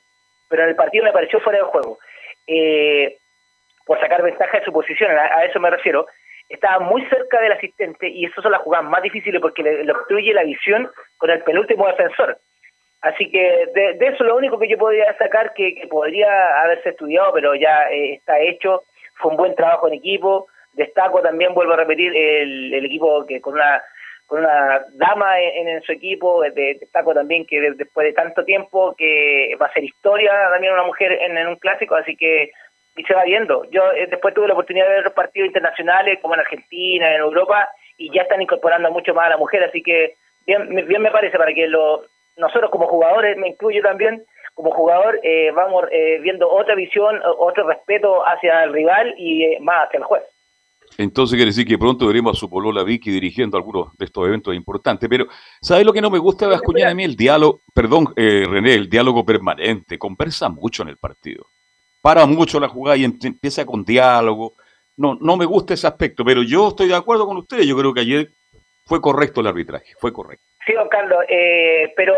pero 0.49 0.63
en 0.63 0.69
el 0.69 0.75
partido 0.75 1.05
me 1.05 1.11
pareció 1.13 1.39
fuera 1.39 1.57
de 1.59 1.65
juego. 1.65 1.97
Eh, 2.45 3.17
por 3.85 3.99
sacar 3.99 4.21
ventaja 4.21 4.59
de 4.59 4.65
su 4.65 4.71
posición, 4.71 5.11
a, 5.11 5.43
eso 5.45 5.59
me 5.59 5.69
refiero, 5.69 6.05
estaba 6.49 6.79
muy 6.79 7.05
cerca 7.07 7.41
del 7.41 7.51
asistente 7.53 8.07
y 8.07 8.25
esas 8.25 8.43
son 8.43 8.51
las 8.51 8.61
jugadas 8.61 8.85
más 8.89 9.01
difíciles 9.01 9.41
porque 9.41 9.63
le, 9.63 9.83
le 9.83 9.91
obstruye 9.91 10.33
la 10.33 10.43
visión 10.43 10.89
con 11.17 11.29
el 11.29 11.41
penúltimo 11.43 11.87
defensor. 11.87 12.37
Así 13.01 13.29
que 13.29 13.65
de, 13.73 13.97
eso 14.07 14.23
lo 14.23 14.37
único 14.37 14.57
que 14.57 14.67
yo 14.69 14.77
podría 14.77 15.13
sacar 15.17 15.53
que, 15.53 15.85
podría 15.89 16.61
haberse 16.61 16.89
estudiado, 16.89 17.33
pero 17.33 17.53
ya 17.55 17.89
eh, 17.91 18.13
está 18.13 18.39
hecho, 18.39 18.83
fue 19.15 19.31
un 19.31 19.37
buen 19.37 19.55
trabajo 19.55 19.87
en 19.87 19.95
equipo, 19.95 20.47
destaco 20.73 21.21
también, 21.21 21.53
vuelvo 21.53 21.73
a 21.73 21.77
repetir, 21.77 22.15
el, 22.15 22.73
el 22.73 22.85
equipo 22.85 23.25
que 23.25 23.41
con 23.41 23.55
una 23.55 23.81
con 24.25 24.39
una 24.39 24.81
dama 24.93 25.37
en, 25.41 25.67
en 25.67 25.81
su 25.81 25.91
equipo, 25.91 26.41
de- 26.43 26.77
destaco 26.79 27.13
también 27.13 27.45
que 27.45 27.59
de- 27.59 27.73
después 27.73 28.07
de 28.07 28.13
tanto 28.13 28.45
tiempo 28.45 28.95
que 28.97 29.53
va 29.61 29.65
a 29.65 29.73
ser 29.73 29.83
historia 29.83 30.31
también 30.49 30.71
una 30.73 30.83
mujer 30.83 31.11
en, 31.11 31.37
en 31.37 31.47
un 31.47 31.57
clásico, 31.57 31.95
así 31.95 32.15
que 32.15 32.51
y 32.95 33.03
se 33.03 33.13
va 33.13 33.23
viendo. 33.23 33.63
Yo 33.71 33.91
eh, 33.91 34.07
después 34.09 34.33
tuve 34.33 34.47
la 34.47 34.53
oportunidad 34.53 34.87
de 34.87 34.95
ver 34.95 35.03
los 35.03 35.13
partidos 35.13 35.47
internacionales 35.47 36.19
como 36.21 36.33
en 36.35 36.41
Argentina, 36.41 37.13
en 37.13 37.21
Europa, 37.21 37.69
y 37.97 38.13
ya 38.13 38.23
están 38.23 38.41
incorporando 38.41 38.91
mucho 38.91 39.13
más 39.13 39.27
a 39.27 39.31
la 39.31 39.37
mujer, 39.37 39.63
así 39.63 39.81
que 39.81 40.15
bien, 40.45 40.67
bien 40.87 41.01
me 41.01 41.11
parece 41.11 41.37
para 41.37 41.53
que 41.53 41.67
lo, 41.67 42.03
nosotros 42.37 42.71
como 42.71 42.87
jugadores, 42.87 43.37
me 43.37 43.49
incluyo 43.49 43.81
también, 43.81 44.23
como 44.53 44.71
jugador, 44.71 45.19
eh, 45.23 45.51
vamos 45.51 45.85
eh, 45.91 46.19
viendo 46.21 46.49
otra 46.49 46.75
visión, 46.75 47.19
otro 47.39 47.67
respeto 47.67 48.23
hacia 48.25 48.63
el 48.63 48.73
rival 48.73 49.13
y 49.17 49.43
eh, 49.43 49.57
más 49.59 49.87
hacia 49.87 49.97
el 49.97 50.03
juez. 50.03 50.23
Entonces 50.97 51.35
quiere 51.35 51.49
decir 51.49 51.65
que 51.65 51.77
pronto 51.77 52.07
veremos 52.07 52.37
a 52.37 52.39
su 52.39 52.49
polola 52.49 52.83
Vicky 52.83 53.09
dirigiendo 53.09 53.57
algunos 53.57 53.95
de 53.97 54.05
estos 54.05 54.27
eventos 54.27 54.53
importantes. 54.53 55.09
Pero, 55.09 55.25
¿sabes 55.61 55.85
lo 55.85 55.93
que 55.93 56.01
no 56.01 56.11
me 56.11 56.19
gusta 56.19 56.45
de 56.45 56.51
Bascuñán 56.51 56.89
a 56.89 56.93
mí? 56.93 57.03
El 57.03 57.15
diálogo, 57.15 57.61
perdón, 57.73 58.13
eh, 58.15 58.45
René, 58.47 58.75
el 58.75 58.89
diálogo 58.89 59.25
permanente. 59.25 59.97
Conversa 59.97 60.49
mucho 60.49 60.83
en 60.83 60.89
el 60.89 60.97
partido. 60.97 61.47
Para 62.03 62.25
mucho 62.25 62.59
la 62.59 62.67
jugada 62.67 62.97
y 62.97 63.05
empieza 63.05 63.65
con 63.65 63.85
diálogo. 63.85 64.53
No, 64.97 65.17
no 65.21 65.37
me 65.37 65.45
gusta 65.45 65.73
ese 65.73 65.87
aspecto, 65.87 66.23
pero 66.25 66.43
yo 66.43 66.67
estoy 66.67 66.89
de 66.89 66.95
acuerdo 66.95 67.25
con 67.25 67.37
ustedes. 67.37 67.65
Yo 67.65 67.77
creo 67.77 67.93
que 67.93 68.01
ayer 68.01 68.27
fue 68.85 68.99
correcto 68.99 69.39
el 69.39 69.47
arbitraje, 69.47 69.93
fue 69.97 70.11
correcto. 70.11 70.43
Sí, 70.65 70.73
don 70.73 70.89
Carlos, 70.89 71.23
eh, 71.29 71.93
pero 71.95 72.13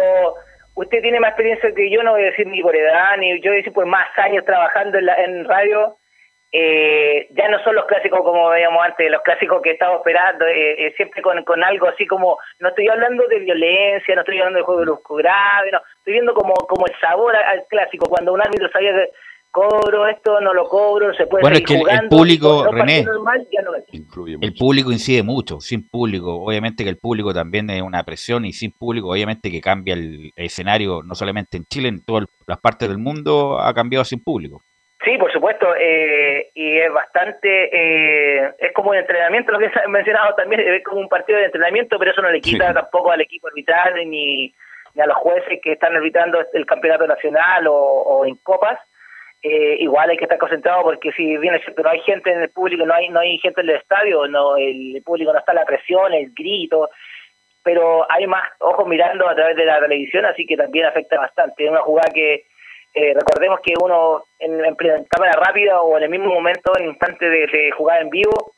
usted 0.74 1.02
tiene 1.04 1.20
más 1.20 1.30
experiencia 1.30 1.72
que 1.74 1.90
yo, 1.92 2.02
no 2.02 2.14
voy 2.14 2.24
a 2.24 2.32
decir 2.32 2.48
ni 2.48 2.64
por 2.64 2.76
edad, 2.76 3.16
ni 3.20 3.40
yo 3.42 3.52
voy 3.52 3.58
a 3.58 3.62
decir 3.62 3.74
por 3.74 3.86
más 3.86 4.08
años 4.18 4.44
trabajando 4.44 4.98
en, 4.98 5.06
la, 5.06 5.14
en 5.24 5.46
radio. 5.46 5.98
Eh, 6.52 7.28
ya 7.32 7.50
no 7.50 7.62
son 7.64 7.76
los 7.76 7.86
clásicos 7.86 8.22
como 8.22 8.50
veíamos 8.50 8.82
antes, 8.84 9.12
los 9.12 9.22
clásicos 9.24 9.62
que 9.62 9.72
estamos 9.72 9.98
esperando, 9.98 10.46
eh, 10.48 10.86
eh, 10.88 10.94
siempre 10.96 11.22
con, 11.22 11.44
con 11.44 11.62
algo 11.64 11.88
así 11.88 12.08
como, 12.08 12.38
no 12.60 12.70
estoy 12.70 12.88
hablando 12.88 13.28
de 13.28 13.40
violencia, 13.40 14.16
no 14.16 14.22
estoy 14.22 14.38
hablando 14.40 14.60
de 14.60 14.64
juego 14.66 14.82
brusco 14.82 15.16
grave, 15.16 15.70
no, 15.72 15.80
estoy 15.98 16.14
viendo 16.14 16.34
como, 16.34 16.54
como 16.54 16.86
el 16.88 16.94
sabor 17.02 17.36
a- 17.36 17.50
al 17.50 17.66
clásico, 17.68 18.06
cuando 18.08 18.32
un 18.32 18.40
árbitro 18.42 18.70
sabía 18.72 18.94
que 18.94 19.10
cobro 19.56 20.06
esto, 20.10 20.42
no 20.42 20.54
lo 20.54 20.68
cobro, 20.68 21.14
se 21.14 21.26
puede 21.28 21.44
Bueno, 21.44 21.56
es 21.58 21.64
que 21.64 21.76
el- 21.76 22.10
público, 22.10 22.64
no 22.66 22.72
René, 22.72 23.04
partido 23.04 23.14
normal, 23.14 23.48
ya 23.52 23.62
no 23.62 23.74
es. 23.76 23.84
El 24.42 24.54
público 24.54 24.92
incide 24.92 25.24
mucho, 25.24 25.62
sin 25.62 25.88
público, 25.88 26.36
obviamente 26.44 26.84
que 26.84 26.90
el 26.90 26.98
público 26.98 27.34
también 27.34 27.70
es 27.70 27.82
una 27.82 28.04
presión 28.04 28.44
y 28.44 28.52
sin 28.52 28.72
público, 28.72 29.10
obviamente 29.10 29.50
que 29.50 29.62
cambia 29.62 29.94
el 29.94 30.32
escenario, 30.36 31.02
no 31.04 31.16
solamente 31.16 31.56
en 31.56 31.64
Chile, 31.66 31.88
en 31.88 32.04
todas 32.04 32.26
las 32.48 32.60
partes 32.60 32.90
del 32.90 32.98
mundo 32.98 33.58
ha 33.58 33.74
cambiado 33.74 34.04
sin 34.04 34.22
público. 34.22 34.62
Sí, 35.06 35.18
por 35.18 35.32
supuesto, 35.32 35.68
eh, 35.80 36.50
y 36.54 36.78
es 36.80 36.92
bastante, 36.92 37.48
eh, 37.72 38.52
es 38.60 38.74
como 38.74 38.90
un 38.90 38.98
entrenamiento, 38.98 39.52
lo 39.54 39.60
que 39.60 39.70
se 39.70 39.80
ha 39.80 39.88
mencionado 39.88 40.36
también, 40.36 40.62
es 40.62 40.84
como 40.84 41.00
un 41.00 41.08
partido 41.08 41.40
de 41.40 41.46
entrenamiento, 41.46 41.98
pero 41.98 42.12
eso 42.12 42.22
no 42.22 42.30
le 42.32 42.42
quita 42.42 42.68
Sí. 42.70 42.74
tampoco 42.74 43.12
al 43.12 43.22
equipo 43.22 43.48
arbitral 43.48 43.94
ni, 44.10 44.54
ni 44.96 45.02
a 45.02 45.06
los 45.06 45.16
jueces 45.18 45.60
que 45.64 45.74
están 45.74 45.96
arbitrando 45.96 46.40
el 46.54 46.66
campeonato 46.66 47.08
nacional 47.08 47.68
o, 47.68 47.74
o 47.76 48.26
en 48.26 48.36
copas. 48.44 48.80
Eh, 49.48 49.78
igual 49.82 50.10
hay 50.10 50.18
que 50.18 50.24
estar 50.24 50.40
concentrado 50.40 50.82
porque 50.82 51.12
si 51.12 51.38
bien 51.38 51.54
es 51.54 51.62
cierto, 51.62 51.84
no 51.84 51.92
hay 51.92 52.00
gente 52.00 52.32
en 52.32 52.42
el 52.42 52.50
público, 52.50 52.84
no 52.84 52.96
hay 52.96 53.10
no 53.10 53.20
hay 53.20 53.38
gente 53.38 53.62
en 53.62 53.70
el 53.70 53.76
estadio, 53.76 54.28
no 54.28 54.58
el 54.58 55.00
público 55.06 55.32
no 55.32 55.38
está 55.38 55.54
la 55.54 55.66
presión, 55.66 56.12
el 56.14 56.32
grito, 56.34 56.90
pero 57.62 58.12
hay 58.12 58.26
más 58.26 58.42
ojos 58.58 58.88
mirando 58.88 59.30
a 59.30 59.36
través 59.36 59.56
de 59.56 59.66
la 59.66 59.80
televisión, 59.80 60.26
así 60.26 60.48
que 60.48 60.58
también 60.58 60.88
afecta 60.88 61.20
bastante. 61.20 61.64
Es 61.64 61.70
una 61.70 61.82
jugada 61.82 62.12
que 62.12 62.46
eh, 62.96 63.14
recordemos 63.14 63.60
que 63.62 63.76
uno 63.80 64.24
en, 64.40 64.66
en 64.66 65.06
cámara 65.06 65.34
rápida 65.34 65.80
o 65.80 65.96
en 65.96 66.06
el 66.06 66.10
mismo 66.10 66.34
momento, 66.34 66.72
en 66.80 66.88
instante 66.88 67.30
de, 67.30 67.46
de 67.46 67.70
jugada 67.78 68.02
en 68.02 68.10
vivo, 68.10 68.54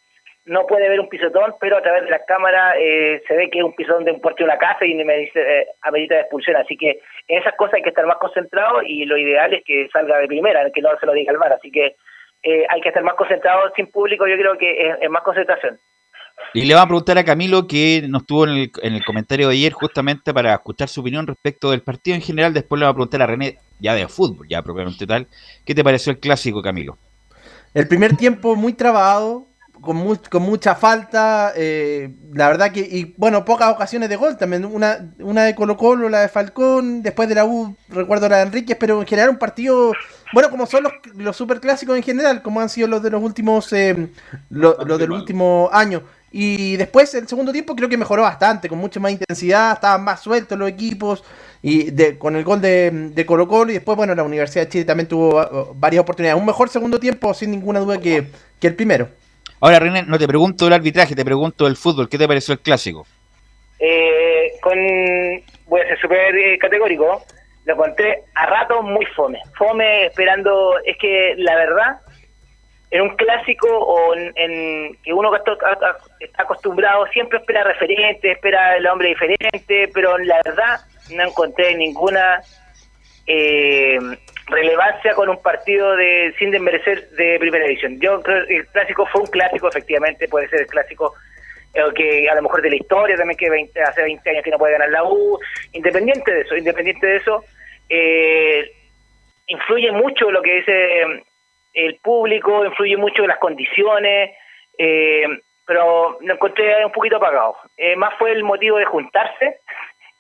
no 0.48 0.66
puede 0.66 0.90
ver 0.90 1.00
un 1.00 1.10
pisotón, 1.10 1.56
pero 1.60 1.78
a 1.78 1.82
través 1.82 2.04
de 2.06 2.10
la 2.10 2.24
cámara 2.26 2.74
eh, 2.80 3.22
se 3.28 3.36
ve 3.36 3.50
que 3.50 3.60
es 3.60 3.66
un 3.66 3.76
pisotón 3.76 4.06
de 4.06 4.12
un 4.12 4.22
puerto 4.22 4.40
de 4.40 4.46
una 4.46 4.58
casa 4.58 4.86
y 4.86 4.96
me 4.96 5.18
dice 5.18 5.40
eh, 5.40 5.68
amerita 5.82 6.16
de 6.16 6.22
expulsión. 6.22 6.56
Así 6.56 6.76
que 6.78 7.00
en 7.28 7.40
esas 7.40 7.56
cosas 7.56 7.76
hay 7.76 7.84
que 7.84 7.90
estar 7.90 8.06
más 8.06 8.18
concentrado 8.18 8.82
y 8.82 9.06
lo 9.06 9.18
ideal 9.18 9.54
es 9.54 9.64
que 9.66 9.90
salga 9.92 10.18
de 10.18 10.28
primera, 10.28 10.70
que 10.74 10.82
no 10.82 10.90
se 11.00 11.06
lo 11.06 11.14
diga 11.14 11.34
el 11.34 11.38
VAR. 11.38 11.54
Así 11.54 11.70
que 11.70 11.96
eh, 12.44 12.66
hay 12.70 12.82
que 12.82 12.90
estar 12.90 13.04
más 13.04 13.16
concentrado 13.16 13.72
sin 13.76 13.88
público, 13.92 14.26
yo 14.28 14.38
creo 14.38 14.58
que 14.58 14.90
es, 14.90 14.98
es 15.02 15.10
más 15.10 15.24
concentración. 15.24 15.80
Y 16.54 16.66
le 16.66 16.74
vamos 16.74 16.86
a 16.86 16.88
preguntar 16.88 17.18
a 17.18 17.24
Camilo, 17.26 17.68
que 17.68 18.04
nos 18.08 18.26
tuvo 18.26 18.46
en 18.46 18.52
el, 18.52 18.72
en 18.82 18.94
el 18.94 19.04
comentario 19.04 19.50
de 19.50 19.56
ayer, 19.56 19.74
justamente 19.74 20.34
para 20.34 20.54
escuchar 20.54 20.88
su 20.88 21.02
opinión 21.02 21.28
respecto 21.28 21.72
del 21.72 21.82
partido 21.82 22.16
en 22.16 22.22
general. 22.22 22.54
Después 22.54 22.80
le 22.80 22.86
vamos 22.86 22.94
a 22.94 22.98
preguntar 22.98 23.22
a 23.24 23.28
René, 23.28 23.58
ya 23.80 23.96
de 23.96 24.08
fútbol, 24.08 24.48
ya 24.48 24.62
propiamente 24.62 25.06
tal. 25.06 25.28
¿Qué 25.66 25.76
te 25.76 25.84
pareció 25.84 26.12
el 26.12 26.20
clásico, 26.20 26.62
Camilo? 26.62 26.98
El 27.74 27.88
primer 27.88 28.16
tiempo 28.16 28.56
muy 28.56 28.74
trabado, 28.74 29.48
con, 29.82 29.96
mu- 29.98 30.18
con 30.30 30.44
mucha 30.44 30.76
falta, 30.76 31.54
eh, 31.56 32.14
la 32.34 32.48
verdad 32.48 32.72
que, 32.72 32.80
y 32.82 33.14
bueno, 33.18 33.46
pocas 33.46 33.72
ocasiones 33.72 34.10
de 34.10 34.16
gol 34.16 34.38
también, 34.38 34.66
una, 34.66 35.12
una 35.20 35.44
de 35.44 35.56
Colo 35.56 35.78
Colo, 35.78 36.10
la 36.10 36.22
de 36.22 36.30
Falcón, 36.30 37.02
después 37.02 37.30
de 37.30 37.36
la 37.36 37.46
U, 37.46 37.76
recuerdo 37.90 38.28
la 38.30 38.38
de 38.38 38.44
Enríquez, 38.44 38.78
pero 38.80 39.00
en 39.02 39.08
general 39.08 39.30
un 39.30 39.38
partido, 39.38 39.94
bueno, 40.34 40.50
como 40.50 40.66
son 40.66 40.84
los, 40.84 40.94
los 41.16 41.36
superclásicos 41.38 41.96
en 41.96 42.04
general, 42.04 42.42
como 42.42 42.62
han 42.62 42.70
sido 42.70 42.88
los 42.88 43.02
de 43.04 43.10
los 43.10 43.22
últimos, 43.24 43.72
eh, 43.74 44.10
lo- 44.50 44.78
los 44.86 45.00
del 45.00 45.12
último 45.12 45.70
año. 45.72 46.02
Y 46.30 46.76
después, 46.76 47.14
el 47.16 47.28
segundo 47.28 47.54
tiempo, 47.54 47.74
creo 47.76 47.88
que 47.88 47.98
mejoró 47.98 48.22
bastante, 48.24 48.68
con 48.68 48.78
mucha 48.78 49.00
más 49.00 49.12
intensidad, 49.14 49.74
estaban 49.74 50.04
más 50.04 50.20
sueltos 50.20 50.58
los 50.60 50.68
equipos, 50.70 51.24
y 51.62 51.90
de, 51.92 52.18
con 52.18 52.36
el 52.36 52.44
gol 52.44 52.60
de, 52.62 52.92
de 53.14 53.26
Colo 53.26 53.48
Colo, 53.48 53.72
y 53.72 53.76
después, 53.76 53.96
bueno, 53.96 54.14
la 54.14 54.24
Universidad 54.24 54.66
de 54.66 54.70
Chile 54.70 54.86
también 54.86 55.08
tuvo 55.08 55.74
varias 55.76 56.02
oportunidades. 56.02 56.40
Un 56.40 56.46
mejor 56.46 56.68
segundo 56.70 57.00
tiempo, 57.00 57.34
sin 57.34 57.52
ninguna 57.52 57.80
duda, 57.80 58.00
que, 58.00 58.30
que 58.60 58.68
el 58.68 58.76
primero. 58.76 59.08
Ahora, 59.60 59.80
René, 59.80 60.04
no 60.04 60.20
te 60.20 60.28
pregunto 60.28 60.66
del 60.66 60.74
arbitraje, 60.74 61.16
te 61.16 61.26
pregunto 61.26 61.66
del 61.66 61.76
fútbol. 61.76 62.08
¿Qué 62.10 62.18
te 62.18 62.28
pareció 62.28 62.54
el 62.54 62.60
clásico? 62.60 63.08
Eh, 63.80 64.52
con 64.62 64.78
voy 65.68 65.82
a 65.82 65.88
ser 65.88 66.00
súper 66.00 66.36
eh, 66.36 66.58
categórico 66.58 67.22
lo 67.66 67.74
encontré 67.74 68.24
a 68.34 68.46
rato 68.48 68.82
muy 68.82 69.06
fome 69.08 69.40
fome 69.56 70.06
esperando 70.06 70.80
es 70.84 70.98
que 70.98 71.36
la 71.38 71.56
verdad 71.56 71.98
en 72.90 73.02
un 73.02 73.16
clásico 73.18 73.68
o 73.68 74.16
en, 74.16 74.34
en 74.36 74.96
que 75.04 75.14
uno 75.14 75.30
está 75.36 76.42
acostumbrado 76.42 77.06
siempre 77.08 77.40
espera 77.40 77.64
referente 77.64 78.32
espera 78.32 78.78
el 78.78 78.88
hombre 78.88 79.10
diferente 79.10 79.90
pero 79.94 80.18
la 80.18 80.40
verdad 80.44 80.80
no 81.14 81.24
encontré 81.28 81.76
ninguna 81.76 82.42
eh, 83.28 84.00
relevancia 84.48 85.14
con 85.14 85.30
un 85.30 85.42
partido 85.42 85.96
de 85.96 86.34
sin 86.40 86.52
desmerecer 86.52 87.10
de 87.12 87.38
primera 87.40 87.66
división 87.66 88.00
yo 88.00 88.22
creo 88.22 88.46
que 88.46 88.58
el 88.58 88.68
clásico 88.68 89.06
fue 89.08 89.22
un 89.22 89.28
clásico 89.28 89.68
efectivamente 89.68 90.28
puede 90.28 90.48
ser 90.50 90.62
el 90.62 90.68
clásico 90.68 91.14
eh, 91.74 91.94
que 91.96 92.30
a 92.30 92.36
lo 92.36 92.42
mejor 92.42 92.62
de 92.62 92.70
la 92.70 92.76
historia 92.78 93.16
también 93.18 93.38
que 93.38 93.50
20, 93.50 93.82
hace 93.82 94.04
20 94.04 94.30
años 94.30 94.44
que 94.44 94.52
no 94.52 94.58
puede 94.58 94.74
ganar 94.74 94.90
la 94.90 95.04
U, 95.04 95.40
independiente 95.74 96.34
de 96.34 96.42
eso, 96.42 96.56
independiente 96.56 97.06
de 97.06 97.16
eso, 97.18 97.44
eh, 97.90 98.72
influye 99.48 99.92
mucho 99.92 100.32
lo 100.32 100.42
que 100.42 100.56
dice 100.56 101.02
eh, 101.02 101.24
el 101.74 101.96
público, 101.98 102.66
influye 102.66 102.98
mucho 102.98 103.26
las 103.28 103.38
condiciones, 103.38 104.36
eh, 104.78 105.28
pero 105.66 106.18
lo 106.22 106.34
encontré 106.34 106.84
un 106.86 106.92
poquito 106.92 107.18
apagado. 107.18 107.58
Más 107.98 108.14
fue 108.18 108.32
el 108.32 108.44
motivo 108.44 108.78
de 108.78 108.86
juntarse 108.86 109.60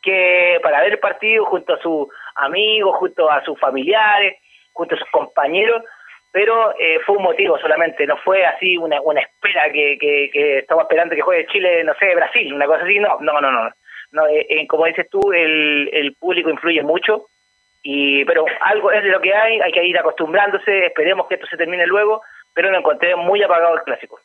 que 0.01 0.59
para 0.61 0.81
ver 0.81 0.93
el 0.93 0.99
partido 0.99 1.45
junto 1.45 1.73
a 1.73 1.79
sus 1.79 2.07
amigos, 2.37 2.95
junto 2.97 3.29
a 3.29 3.43
sus 3.43 3.59
familiares, 3.59 4.37
junto 4.73 4.95
a 4.95 4.97
sus 4.97 5.09
compañeros, 5.09 5.83
pero 6.31 6.71
eh, 6.77 6.99
fue 7.05 7.17
un 7.17 7.23
motivo 7.23 7.57
solamente, 7.57 8.05
no 8.05 8.17
fue 8.17 8.45
así 8.45 8.77
una, 8.77 9.01
una 9.01 9.21
espera 9.21 9.71
que, 9.71 9.97
que, 9.99 10.59
estamos 10.59 10.83
esperando 10.83 11.15
que 11.15 11.21
juegue 11.21 11.47
Chile, 11.47 11.83
no 11.83 11.93
sé, 11.95 12.13
Brasil, 12.15 12.53
una 12.53 12.67
cosa 12.67 12.83
así, 12.83 12.99
no, 12.99 13.17
no, 13.21 13.41
no, 13.41 13.51
no. 13.51 13.69
no 14.11 14.27
eh, 14.27 14.45
eh, 14.49 14.67
como 14.67 14.85
dices 14.85 15.09
tú, 15.09 15.31
el, 15.31 15.89
el 15.91 16.13
público 16.15 16.49
influye 16.49 16.83
mucho, 16.83 17.27
y 17.81 18.25
pero 18.25 18.45
algo 18.61 18.91
es 18.91 19.03
de 19.03 19.09
lo 19.09 19.21
que 19.21 19.33
hay, 19.33 19.59
hay 19.59 19.71
que 19.71 19.85
ir 19.85 19.97
acostumbrándose, 19.97 20.87
esperemos 20.87 21.27
que 21.27 21.35
esto 21.35 21.47
se 21.47 21.57
termine 21.57 21.87
luego, 21.87 22.21
pero 22.53 22.69
lo 22.69 22.77
encontré 22.77 23.15
muy 23.15 23.41
apagado 23.41 23.75
el 23.75 23.83
clásico. 23.83 24.19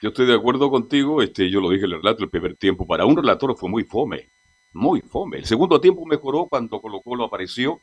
Yo 0.00 0.08
estoy 0.08 0.26
de 0.26 0.34
acuerdo 0.34 0.70
contigo, 0.70 1.22
este, 1.22 1.50
yo 1.50 1.60
lo 1.60 1.70
dije 1.70 1.86
en 1.86 1.92
el 1.92 2.02
relato, 2.02 2.24
el 2.24 2.30
primer 2.30 2.56
tiempo 2.56 2.86
para 2.86 3.04
un 3.04 3.16
relator 3.16 3.56
fue 3.56 3.68
muy 3.68 3.84
fome, 3.84 4.28
muy 4.74 5.00
fome. 5.00 5.38
El 5.38 5.46
segundo 5.46 5.80
tiempo 5.80 6.04
mejoró 6.04 6.46
cuando 6.46 6.80
Colo 6.80 7.00
Colo 7.00 7.24
apareció, 7.24 7.80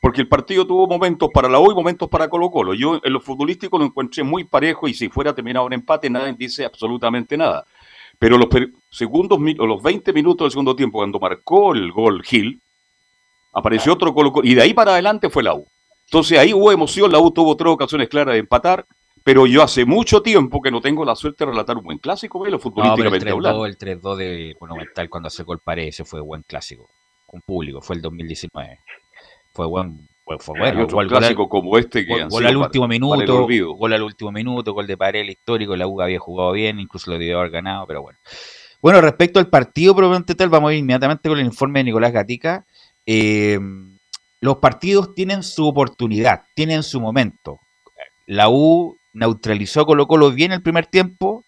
porque 0.00 0.20
el 0.20 0.28
partido 0.28 0.66
tuvo 0.66 0.86
momentos 0.86 1.28
para 1.34 1.48
la 1.48 1.58
U 1.58 1.70
y 1.70 1.74
momentos 1.74 2.08
para 2.08 2.28
Colo 2.28 2.50
Colo. 2.50 2.72
Yo 2.74 3.00
en 3.02 3.12
lo 3.12 3.20
futbolístico 3.20 3.78
lo 3.78 3.84
encontré 3.84 4.22
muy 4.22 4.44
parejo 4.44 4.88
y 4.88 4.94
si 4.94 5.08
fuera 5.08 5.34
terminado 5.34 5.66
en 5.66 5.74
empate 5.74 6.08
nadie 6.08 6.34
dice 6.38 6.64
absolutamente 6.64 7.36
nada. 7.36 7.66
Pero 8.18 8.38
los 8.38 8.48
segundos, 8.90 9.38
los 9.40 9.82
20 9.82 10.12
minutos 10.12 10.46
del 10.46 10.50
segundo 10.52 10.74
tiempo, 10.74 10.98
cuando 10.98 11.18
marcó 11.18 11.74
el 11.74 11.92
gol 11.92 12.22
Gil, 12.22 12.60
apareció 13.52 13.92
otro 13.92 14.14
Colo 14.14 14.32
Colo 14.32 14.46
y 14.46 14.54
de 14.54 14.62
ahí 14.62 14.74
para 14.74 14.92
adelante 14.92 15.28
fue 15.30 15.42
la 15.42 15.54
U. 15.54 15.66
Entonces 16.06 16.38
ahí 16.38 16.54
hubo 16.54 16.72
emoción, 16.72 17.12
la 17.12 17.18
U 17.18 17.30
tuvo 17.30 17.56
tres 17.56 17.72
ocasiones 17.72 18.08
claras 18.08 18.34
de 18.34 18.40
empatar, 18.40 18.86
pero 19.28 19.44
yo 19.44 19.62
hace 19.62 19.84
mucho 19.84 20.22
tiempo 20.22 20.62
que 20.62 20.70
no 20.70 20.80
tengo 20.80 21.04
la 21.04 21.14
suerte 21.14 21.44
de 21.44 21.50
relatar 21.50 21.76
un 21.76 21.84
buen 21.84 21.98
clásico, 21.98 22.40
¿ve? 22.40 22.58
futbolísticamente 22.58 23.26
no, 23.28 23.66
el 23.66 23.76
3-2 23.76 23.84
el 23.92 24.00
3-2 24.00 24.16
de 24.16 24.56
Monumental 24.58 25.10
cuando 25.10 25.28
sacó 25.28 25.52
el 25.52 25.58
pared, 25.58 25.88
ese 25.88 26.02
fue 26.06 26.22
buen 26.22 26.42
clásico, 26.48 26.88
con 27.26 27.42
público, 27.42 27.82
fue 27.82 27.96
el 27.96 28.00
2019. 28.00 28.78
Fue 29.52 29.66
buen, 29.66 30.08
fue 30.38 30.58
bueno. 30.58 30.84
otro 30.84 31.06
clásico 31.06 31.46
como 31.46 31.76
este 31.76 32.06
que 32.06 32.20
gol, 32.20 32.28
gol 32.30 32.46
al 32.46 32.56
último 32.56 32.88
minuto, 32.88 33.46
gol 33.76 33.92
al 33.92 34.02
último 34.02 34.32
minuto, 34.32 34.72
gol 34.72 34.86
de 34.86 34.96
pared 34.96 35.28
histórico, 35.28 35.76
la 35.76 35.86
U 35.86 36.00
había 36.00 36.18
jugado 36.18 36.52
bien, 36.52 36.80
incluso 36.80 37.10
lo 37.10 37.18
debió 37.18 37.40
haber 37.40 37.50
ganado, 37.50 37.86
pero 37.86 38.00
bueno. 38.00 38.18
Bueno, 38.80 39.02
respecto 39.02 39.40
al 39.40 39.50
partido 39.50 39.94
probablemente 39.94 40.36
tal, 40.36 40.48
vamos 40.48 40.70
a 40.70 40.72
ir 40.72 40.78
inmediatamente 40.78 41.28
con 41.28 41.38
el 41.38 41.44
informe 41.44 41.80
de 41.80 41.84
Nicolás 41.84 42.14
Gatica. 42.14 42.64
Eh, 43.04 43.60
los 44.40 44.56
partidos 44.56 45.14
tienen 45.14 45.42
su 45.42 45.68
oportunidad, 45.68 46.44
tienen 46.54 46.82
su 46.82 46.98
momento. 46.98 47.60
La 48.24 48.48
U 48.48 48.97
neutralizó 49.18 49.84
Colo 49.84 50.06
Colo 50.06 50.30
bien 50.30 50.52
el 50.52 50.62
primer 50.62 50.86
tiempo, 50.86 51.44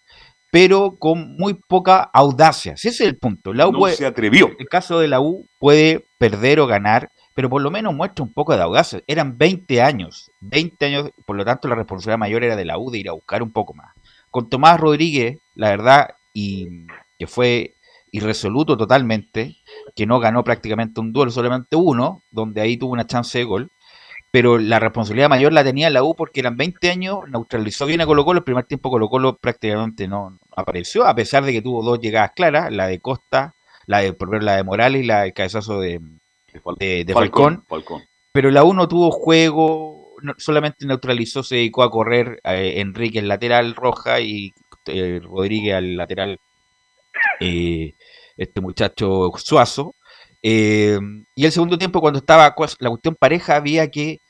pero 0.50 0.96
con 0.98 1.36
muy 1.36 1.54
poca 1.54 2.02
audacia. 2.12 2.72
Ese 2.72 2.88
es 2.88 3.00
el 3.00 3.16
punto. 3.16 3.52
La 3.54 3.68
U 3.68 3.88
se 3.88 4.06
atrevió. 4.06 4.50
El 4.58 4.68
caso 4.68 4.98
de 4.98 5.08
la 5.08 5.20
U 5.20 5.46
puede 5.58 6.06
perder 6.18 6.60
o 6.60 6.66
ganar, 6.66 7.10
pero 7.34 7.48
por 7.48 7.62
lo 7.62 7.70
menos 7.70 7.94
muestra 7.94 8.24
un 8.24 8.32
poco 8.32 8.54
de 8.54 8.62
audacia. 8.62 9.00
Eran 9.06 9.38
20 9.38 9.80
años, 9.80 10.30
20 10.40 10.86
años, 10.86 11.10
por 11.24 11.36
lo 11.36 11.44
tanto 11.44 11.68
la 11.68 11.76
responsabilidad 11.76 12.18
mayor 12.18 12.44
era 12.44 12.56
de 12.56 12.64
la 12.64 12.78
U 12.78 12.90
de 12.90 12.98
ir 12.98 13.08
a 13.08 13.12
buscar 13.12 13.42
un 13.42 13.52
poco 13.52 13.74
más. 13.74 13.94
Con 14.30 14.48
Tomás 14.48 14.78
Rodríguez, 14.80 15.38
la 15.54 15.70
verdad, 15.70 16.10
y 16.34 16.86
que 17.18 17.26
fue 17.26 17.76
irresoluto 18.12 18.76
totalmente, 18.76 19.56
que 19.94 20.06
no 20.06 20.18
ganó 20.18 20.42
prácticamente 20.42 21.00
un 21.00 21.12
duelo, 21.12 21.30
solamente 21.30 21.76
uno, 21.76 22.24
donde 22.30 22.60
ahí 22.60 22.76
tuvo 22.76 22.92
una 22.92 23.06
chance 23.06 23.38
de 23.38 23.44
gol 23.44 23.70
pero 24.30 24.58
la 24.58 24.78
responsabilidad 24.78 25.28
mayor 25.28 25.52
la 25.52 25.64
tenía 25.64 25.90
la 25.90 26.04
U 26.04 26.14
porque 26.14 26.40
eran 26.40 26.56
20 26.56 26.90
años, 26.90 27.18
neutralizó 27.28 27.86
bien 27.86 28.00
a 28.00 28.06
Colo 28.06 28.24
Colo, 28.24 28.38
el 28.38 28.44
primer 28.44 28.64
tiempo 28.64 28.90
Colo 28.90 29.08
Colo 29.08 29.36
prácticamente 29.36 30.06
no 30.06 30.38
apareció, 30.54 31.06
a 31.06 31.14
pesar 31.14 31.44
de 31.44 31.52
que 31.52 31.62
tuvo 31.62 31.82
dos 31.82 32.00
llegadas 32.00 32.32
claras, 32.34 32.72
la 32.72 32.86
de 32.86 33.00
Costa, 33.00 33.54
la 33.86 33.98
de, 33.98 34.12
por 34.12 34.42
la 34.42 34.56
de 34.56 34.64
Morales 34.64 35.02
y 35.02 35.06
la 35.06 35.22
del 35.22 35.32
cabezazo 35.32 35.80
de, 35.80 36.00
de, 36.78 37.12
Falcón, 37.12 37.64
Pero 38.32 38.50
la 38.50 38.62
U 38.62 38.72
no 38.72 38.86
tuvo 38.86 39.10
juego, 39.10 40.14
solamente 40.38 40.86
neutralizó, 40.86 41.42
se 41.42 41.56
dedicó 41.56 41.82
a 41.82 41.90
correr 41.90 42.40
eh, 42.44 42.74
Enrique 42.76 43.18
el 43.18 43.28
lateral 43.28 43.74
roja 43.74 44.20
y 44.20 44.52
eh, 44.86 45.20
Rodríguez 45.22 45.74
al 45.74 45.96
lateral, 45.96 46.38
eh, 47.40 47.94
este 48.36 48.60
muchacho 48.60 49.30
Suazo. 49.36 49.94
Eh, 50.42 50.98
y 51.34 51.44
el 51.44 51.52
segundo 51.52 51.78
tiempo, 51.78 52.00
cuando 52.00 52.18
estaba 52.18 52.54
la 52.78 52.90
cuestión 52.90 53.14
pareja, 53.14 53.56
había 53.56 53.90
que 53.90 54.20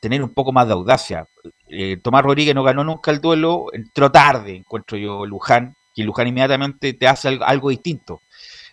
tener 0.00 0.22
un 0.22 0.34
poco 0.34 0.52
más 0.52 0.66
de 0.66 0.74
audacia. 0.74 1.26
Eh, 1.68 1.96
Tomás 2.02 2.22
Rodríguez 2.22 2.54
no 2.54 2.62
ganó 2.62 2.84
nunca 2.84 3.10
el 3.10 3.20
duelo, 3.20 3.66
entró 3.72 4.12
tarde, 4.12 4.56
encuentro 4.56 4.98
yo 4.98 5.24
Luján, 5.24 5.74
que 5.94 6.04
Luján 6.04 6.28
inmediatamente 6.28 6.92
te 6.92 7.08
hace 7.08 7.38
algo, 7.40 7.70
distinto. 7.70 8.20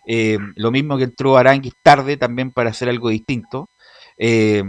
Eh, 0.05 0.37
lo 0.55 0.71
mismo 0.71 0.97
que 0.97 1.05
entró 1.05 1.37
Aranguis 1.37 1.73
tarde 1.81 2.17
también 2.17 2.51
para 2.51 2.71
hacer 2.71 2.89
algo 2.89 3.09
distinto. 3.09 3.69
Eh, 4.17 4.63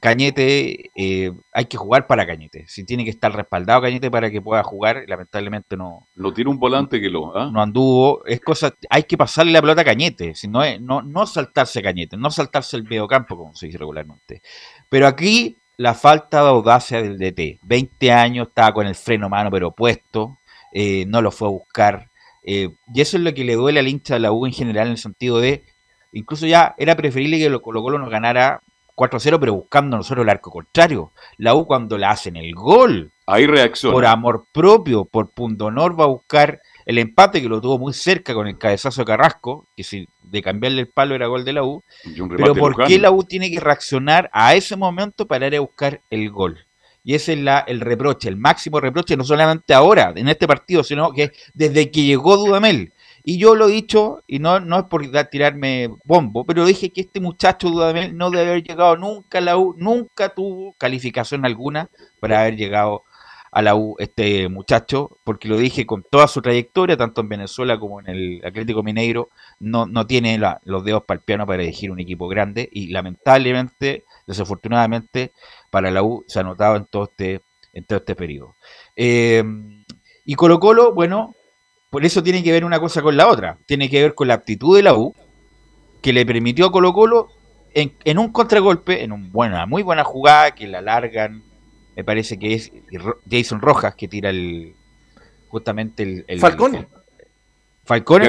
Cañete, 0.00 0.90
eh, 0.94 1.32
hay 1.52 1.64
que 1.66 1.76
jugar 1.76 2.06
para 2.06 2.26
Cañete. 2.26 2.66
Si 2.68 2.84
tiene 2.84 3.04
que 3.04 3.10
estar 3.10 3.34
respaldado 3.34 3.82
Cañete 3.82 4.10
para 4.10 4.30
que 4.30 4.42
pueda 4.42 4.62
jugar, 4.62 5.04
lamentablemente 5.06 5.76
no. 5.76 6.06
Lo 6.14 6.32
tiene 6.32 6.50
un 6.50 6.58
volante 6.58 7.00
que 7.00 7.08
lo. 7.08 7.36
¿ah? 7.36 7.50
No 7.52 7.62
anduvo. 7.62 8.24
Es 8.26 8.40
cosa. 8.40 8.74
Hay 8.90 9.04
que 9.04 9.16
pasarle 9.16 9.52
la 9.52 9.60
pelota 9.60 9.82
a 9.82 9.84
Cañete. 9.84 10.34
Si 10.34 10.48
no, 10.48 10.62
es, 10.62 10.80
no, 10.80 11.02
no 11.02 11.26
saltarse 11.26 11.82
Cañete, 11.82 12.16
no 12.16 12.30
saltarse 12.30 12.76
el 12.76 12.86
campo 13.08 13.36
como 13.36 13.54
se 13.54 13.66
dice 13.66 13.78
regularmente. 13.78 14.42
Pero 14.88 15.06
aquí 15.06 15.56
la 15.76 15.94
falta 15.94 16.42
de 16.42 16.48
audacia 16.48 17.02
del 17.02 17.18
DT. 17.18 17.60
20 17.62 18.12
años, 18.12 18.48
estaba 18.48 18.74
con 18.74 18.86
el 18.86 18.94
freno 18.94 19.28
mano, 19.28 19.50
pero 19.50 19.70
puesto. 19.72 20.38
Eh, 20.72 21.04
no 21.06 21.22
lo 21.22 21.30
fue 21.30 21.48
a 21.48 21.52
buscar. 21.52 22.08
y 22.42 22.70
eso 23.00 23.16
es 23.16 23.22
lo 23.22 23.34
que 23.34 23.44
le 23.44 23.54
duele 23.54 23.80
al 23.80 23.88
hincha 23.88 24.14
de 24.14 24.20
la 24.20 24.32
U 24.32 24.46
en 24.46 24.52
general, 24.52 24.86
en 24.88 24.92
el 24.92 24.98
sentido 24.98 25.38
de. 25.38 25.64
Incluso 26.12 26.46
ya 26.46 26.74
era 26.78 26.96
preferible 26.96 27.38
que 27.38 27.50
lo 27.50 27.60
Colo 27.62 27.82
Colo 27.82 27.98
nos 27.98 28.10
ganara 28.10 28.62
4-0, 28.98 29.38
pero 29.38 29.54
buscando 29.54 29.96
nosotros 29.96 30.24
el 30.24 30.30
arco 30.30 30.50
contrario. 30.50 31.12
La 31.36 31.54
U 31.54 31.66
cuando 31.66 31.96
le 31.96 32.06
hacen 32.06 32.36
el 32.36 32.52
gol. 32.54 33.12
Ahí 33.26 33.46
reacciona. 33.46 33.94
Por 33.94 34.06
amor 34.06 34.46
propio, 34.52 35.04
por 35.04 35.30
punto 35.30 35.66
honor, 35.66 35.98
va 35.98 36.04
a 36.04 36.08
buscar 36.08 36.60
el 36.84 36.98
empate 36.98 37.40
que 37.40 37.48
lo 37.48 37.60
tuvo 37.60 37.78
muy 37.78 37.92
cerca 37.92 38.34
con 38.34 38.48
el 38.48 38.58
cabezazo 38.58 39.02
de 39.02 39.06
Carrasco, 39.06 39.66
que 39.76 39.84
si 39.84 40.08
de 40.22 40.42
cambiarle 40.42 40.80
el 40.80 40.88
palo 40.88 41.14
era 41.14 41.26
gol 41.26 41.44
de 41.44 41.52
la 41.52 41.62
U. 41.62 41.82
Pero 42.36 42.54
¿por 42.54 42.86
qué 42.86 42.98
la 42.98 43.10
U 43.10 43.22
tiene 43.22 43.50
que 43.50 43.60
reaccionar 43.60 44.28
a 44.32 44.54
ese 44.54 44.74
momento 44.74 45.26
para 45.26 45.46
ir 45.46 45.56
a 45.56 45.60
buscar 45.60 46.00
el 46.10 46.30
gol? 46.30 46.66
Y 47.04 47.14
ese 47.14 47.34
es 47.34 47.38
la, 47.38 47.60
el 47.60 47.80
reproche, 47.80 48.28
el 48.28 48.36
máximo 48.36 48.80
reproche, 48.80 49.16
no 49.16 49.24
solamente 49.24 49.72
ahora, 49.72 50.12
en 50.16 50.28
este 50.28 50.46
partido, 50.46 50.82
sino 50.82 51.12
que 51.12 51.32
desde 51.54 51.90
que 51.90 52.02
llegó 52.02 52.36
Dudamel. 52.36 52.92
Y 53.30 53.36
yo 53.36 53.54
lo 53.54 53.68
he 53.68 53.72
dicho, 53.72 54.22
y 54.26 54.38
no, 54.38 54.58
no 54.58 54.78
es 54.78 54.84
por 54.84 55.06
tirarme 55.28 55.90
bombo, 56.06 56.46
pero 56.46 56.64
dije 56.64 56.88
que 56.88 57.02
este 57.02 57.20
muchacho 57.20 57.68
Dudamel 57.68 58.16
no 58.16 58.30
debe 58.30 58.52
haber 58.52 58.62
llegado 58.62 58.96
nunca 58.96 59.36
a 59.36 59.40
la 59.42 59.58
U, 59.58 59.74
nunca 59.76 60.30
tuvo 60.30 60.72
calificación 60.78 61.44
alguna 61.44 61.90
para 62.20 62.40
haber 62.40 62.56
llegado 62.56 63.02
a 63.52 63.60
la 63.60 63.76
U 63.76 63.96
este 63.98 64.48
muchacho, 64.48 65.18
porque 65.24 65.46
lo 65.46 65.58
dije 65.58 65.84
con 65.84 66.06
toda 66.10 66.26
su 66.26 66.40
trayectoria, 66.40 66.96
tanto 66.96 67.20
en 67.20 67.28
Venezuela 67.28 67.78
como 67.78 68.00
en 68.00 68.08
el 68.08 68.40
Atlético 68.46 68.82
Mineiro, 68.82 69.28
no, 69.60 69.84
no 69.84 70.06
tiene 70.06 70.40
los 70.64 70.82
dedos 70.82 71.04
para 71.04 71.18
el 71.18 71.24
piano 71.24 71.46
para 71.46 71.62
elegir 71.62 71.90
un 71.90 72.00
equipo 72.00 72.28
grande 72.28 72.66
y 72.72 72.86
lamentablemente, 72.86 74.06
desafortunadamente, 74.26 75.32
para 75.68 75.90
la 75.90 76.02
U 76.02 76.24
se 76.28 76.40
ha 76.40 76.44
notado 76.44 76.76
en 76.76 76.86
todo 76.86 77.04
este, 77.04 77.42
en 77.74 77.84
todo 77.84 77.98
este 77.98 78.16
periodo. 78.16 78.56
Eh, 78.96 79.44
y 80.24 80.34
Colo 80.34 80.58
Colo, 80.60 80.94
bueno, 80.94 81.34
por 81.90 82.04
eso 82.04 82.22
tiene 82.22 82.42
que 82.42 82.52
ver 82.52 82.64
una 82.64 82.80
cosa 82.80 83.02
con 83.02 83.16
la 83.16 83.28
otra. 83.28 83.58
Tiene 83.66 83.88
que 83.88 84.02
ver 84.02 84.14
con 84.14 84.28
la 84.28 84.34
aptitud 84.34 84.76
de 84.76 84.82
la 84.82 84.94
U, 84.94 85.14
que 86.02 86.12
le 86.12 86.26
permitió 86.26 86.66
a 86.66 86.72
Colo 86.72 86.92
Colo 86.92 87.28
en, 87.72 88.18
un 88.18 88.32
contragolpe, 88.32 89.04
en 89.04 89.12
una 89.12 89.66
muy 89.66 89.82
buena 89.82 90.04
jugada, 90.04 90.52
que 90.52 90.66
la 90.66 90.82
largan, 90.82 91.42
me 91.96 92.04
parece 92.04 92.38
que 92.38 92.54
es 92.54 92.72
Jason 93.30 93.60
Rojas 93.60 93.94
que 93.94 94.08
tira 94.08 94.30
el 94.30 94.74
justamente 95.48 96.24
el... 96.26 96.40
Falcón. 96.40 96.86
Falcón, 97.84 98.22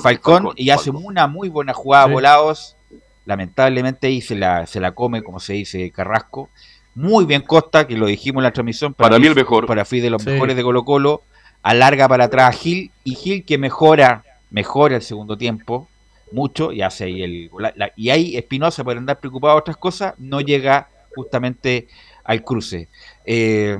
Falcón, 0.00 0.52
y 0.54 0.70
hace 0.70 0.90
una 0.90 1.26
muy 1.26 1.48
buena 1.48 1.74
jugada 1.74 2.06
volados. 2.06 2.76
Lamentablemente 3.24 4.06
ahí 4.06 4.20
se 4.20 4.36
la, 4.36 4.66
se 4.66 4.78
la 4.78 4.92
come, 4.92 5.24
como 5.24 5.40
se 5.40 5.54
dice, 5.54 5.90
Carrasco. 5.90 6.48
Muy 6.94 7.24
bien 7.24 7.42
Costa, 7.42 7.88
que 7.88 7.96
lo 7.96 8.06
dijimos 8.06 8.40
en 8.40 8.44
la 8.44 8.52
transmisión. 8.52 8.94
Para, 8.94 9.18
mí 9.18 9.26
el 9.26 9.34
mejor. 9.34 9.66
Para 9.66 9.84
fui 9.84 9.98
de 9.98 10.10
los 10.10 10.24
mejores 10.24 10.54
de 10.54 10.62
Colo 10.62 10.84
Colo 10.84 11.22
alarga 11.62 12.08
para 12.08 12.24
atrás 12.24 12.54
a 12.54 12.58
Gil 12.58 12.90
y 13.04 13.14
Gil 13.14 13.44
que 13.44 13.58
mejora, 13.58 14.24
mejora 14.50 14.96
el 14.96 15.02
segundo 15.02 15.36
tiempo 15.36 15.88
mucho 16.32 16.72
y 16.72 16.82
hace 16.82 17.04
ahí 17.04 17.22
el 17.22 17.50
y 17.96 18.10
ahí 18.10 18.36
Espinosa 18.36 18.82
por 18.84 18.96
andar 18.96 19.20
preocupado 19.20 19.54
de 19.54 19.60
otras 19.60 19.76
cosas 19.76 20.14
no 20.18 20.40
llega 20.40 20.88
justamente 21.14 21.88
al 22.24 22.42
cruce. 22.42 22.88
Eh, 23.24 23.78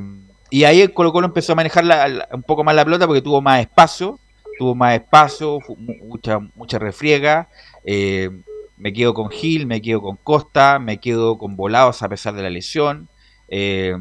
y 0.51 0.65
ahí 0.65 0.83
el 0.83 0.93
Colo 0.93 1.13
Colo 1.13 1.27
empezó 1.27 1.53
a 1.53 1.57
manejar 1.57 1.85
un 2.33 2.43
poco 2.43 2.63
más 2.63 2.75
la 2.75 2.85
pelota 2.85 3.07
porque 3.07 3.23
tuvo 3.23 3.41
más 3.41 3.61
espacio 3.61 4.19
tuvo 4.59 4.75
más 4.75 4.95
espacio 4.95 5.59
mucha 5.77 6.39
mucha 6.55 6.79
refriega. 6.79 7.49
Eh, 7.85 8.31
me 8.77 8.93
quedo 8.93 9.15
con 9.15 9.31
Gil 9.31 9.67
me 9.67 9.81
quedo 9.81 10.03
con 10.03 10.17
Costa 10.17 10.79
me 10.79 10.99
quedo 10.99 11.39
con 11.39 11.57
Volados 11.57 12.03
a 12.03 12.09
pesar 12.09 12.35
de 12.35 12.43
la 12.43 12.51
lesión. 12.51 13.09
Eh, 13.49 13.97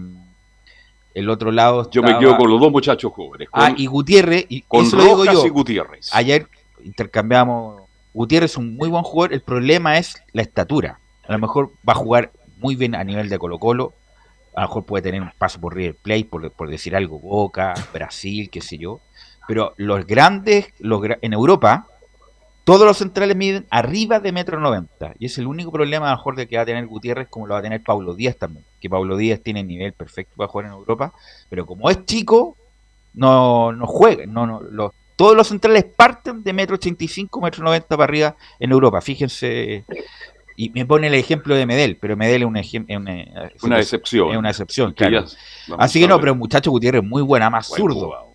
el 1.13 1.30
otro 1.30 1.52
lado. 1.52 1.89
Yo 1.91 2.02
me 2.02 2.17
quedo 2.17 2.38
con 2.38 2.50
los 2.50 2.60
dos 2.60 2.71
muchachos 2.71 3.12
jóvenes. 3.13 3.50
ah, 3.54 3.74
y 3.76 3.86
Gutiérrez. 3.86 4.45
Y 4.50 4.62
con 4.62 4.86
eso 4.86 4.97
digo 4.97 5.26
yo. 5.26 5.45
y 5.45 5.50
Gutiérrez. 5.50 6.10
Ayer 6.13 6.47
intercambiamos. 6.84 7.82
Gutiérrez 8.13 8.52
es 8.52 8.58
un 8.58 8.76
muy 8.76 8.89
buen 8.89 9.04
jugador. 9.04 9.34
El 9.34 9.41
problema 9.41 9.97
es 9.97 10.21
la 10.34 10.41
estatura. 10.41 11.00
A 11.28 11.32
lo 11.32 11.39
mejor 11.39 11.71
va 11.88 11.93
a 11.93 11.97
jugar 11.97 12.32
muy 12.58 12.76
bien 12.76 12.95
a 12.95 13.04
nivel 13.04 13.30
de 13.30 13.39
Colo-Colo. 13.39 13.93
A 14.54 14.62
lo 14.62 14.67
mejor 14.67 14.86
puede 14.86 15.02
tener 15.02 15.21
un 15.21 15.32
paso 15.38 15.62
por 15.62 15.76
River 15.76 15.95
Plate, 15.95 16.26
por, 16.26 16.52
por 16.52 16.69
decir 16.69 16.95
algo, 16.95 17.19
Boca, 17.19 17.74
Brasil, 17.93 18.50
qué 18.50 18.62
sé 18.62 18.78
yo. 18.78 19.00
Pero 19.47 19.74
los 19.78 20.06
grandes, 20.06 20.74
los, 20.80 21.02
en 21.21 21.34
Europa, 21.34 21.88
todos 22.63 22.86
los 22.86 22.97
centrales 22.97 23.36
miden 23.36 23.65
arriba 23.69 24.19
de 24.19 24.32
metro 24.32 24.60
noventa. 24.60 25.13
Y 25.19 25.26
es 25.26 25.38
el 25.38 25.47
único 25.47 25.71
problema 25.71 26.08
a 26.08 26.12
lo 26.12 26.17
mejor 26.17 26.36
de 26.36 26.47
que 26.47 26.58
va 26.58 26.63
a 26.63 26.65
tener 26.65 26.86
Gutiérrez 26.86 27.28
como 27.28 27.47
lo 27.47 27.54
va 27.54 27.60
a 27.60 27.63
tener 27.63 27.82
Pablo 27.82 28.13
Díaz 28.13 28.38
también. 28.38 28.63
Que 28.80 28.89
Pablo 28.89 29.17
Díaz 29.17 29.41
tiene 29.41 29.63
nivel 29.63 29.93
perfecto 29.93 30.36
para 30.36 30.47
jugar 30.47 30.67
en 30.67 30.74
Europa. 30.74 31.13
Pero 31.50 31.65
como 31.65 31.89
es 31.89 32.06
chico, 32.06 32.56
no, 33.13 33.71
no 33.71 33.88
juegan. 33.88 34.32
No, 34.32 34.45
no, 34.45 34.62
los, 34.62 34.91
todos 35.15 35.36
los 35.36 35.47
centrales 35.47 35.86
parten 35.86 36.43
de 36.43 36.54
metro 36.54 36.76
85, 36.76 37.41
metro 37.41 37.63
90 37.63 37.88
para 37.88 38.04
arriba 38.04 38.36
en 38.60 38.71
Europa. 38.71 39.02
Fíjense. 39.02 39.84
Y 40.56 40.69
me 40.69 40.86
pone 40.86 41.08
el 41.08 41.15
ejemplo 41.15 41.56
de 41.56 41.65
Medel, 41.65 41.97
pero 41.97 42.15
Medel 42.15 42.43
es 42.43 42.47
una, 42.47 42.62
una, 42.89 43.52
una 43.63 43.80
excepción. 43.80 44.32
Es 44.32 44.38
una 44.38 44.50
excepción, 44.50 44.93
claro. 44.93 45.26
Así 45.78 46.00
que 46.00 46.08
no, 46.08 46.19
pero 46.19 46.36
muchacho 46.36 46.69
Gutiérrez 46.69 47.04
muy 47.04 47.24
buena, 47.24 47.50
más 47.50 47.67
zurdo. 47.67 48.31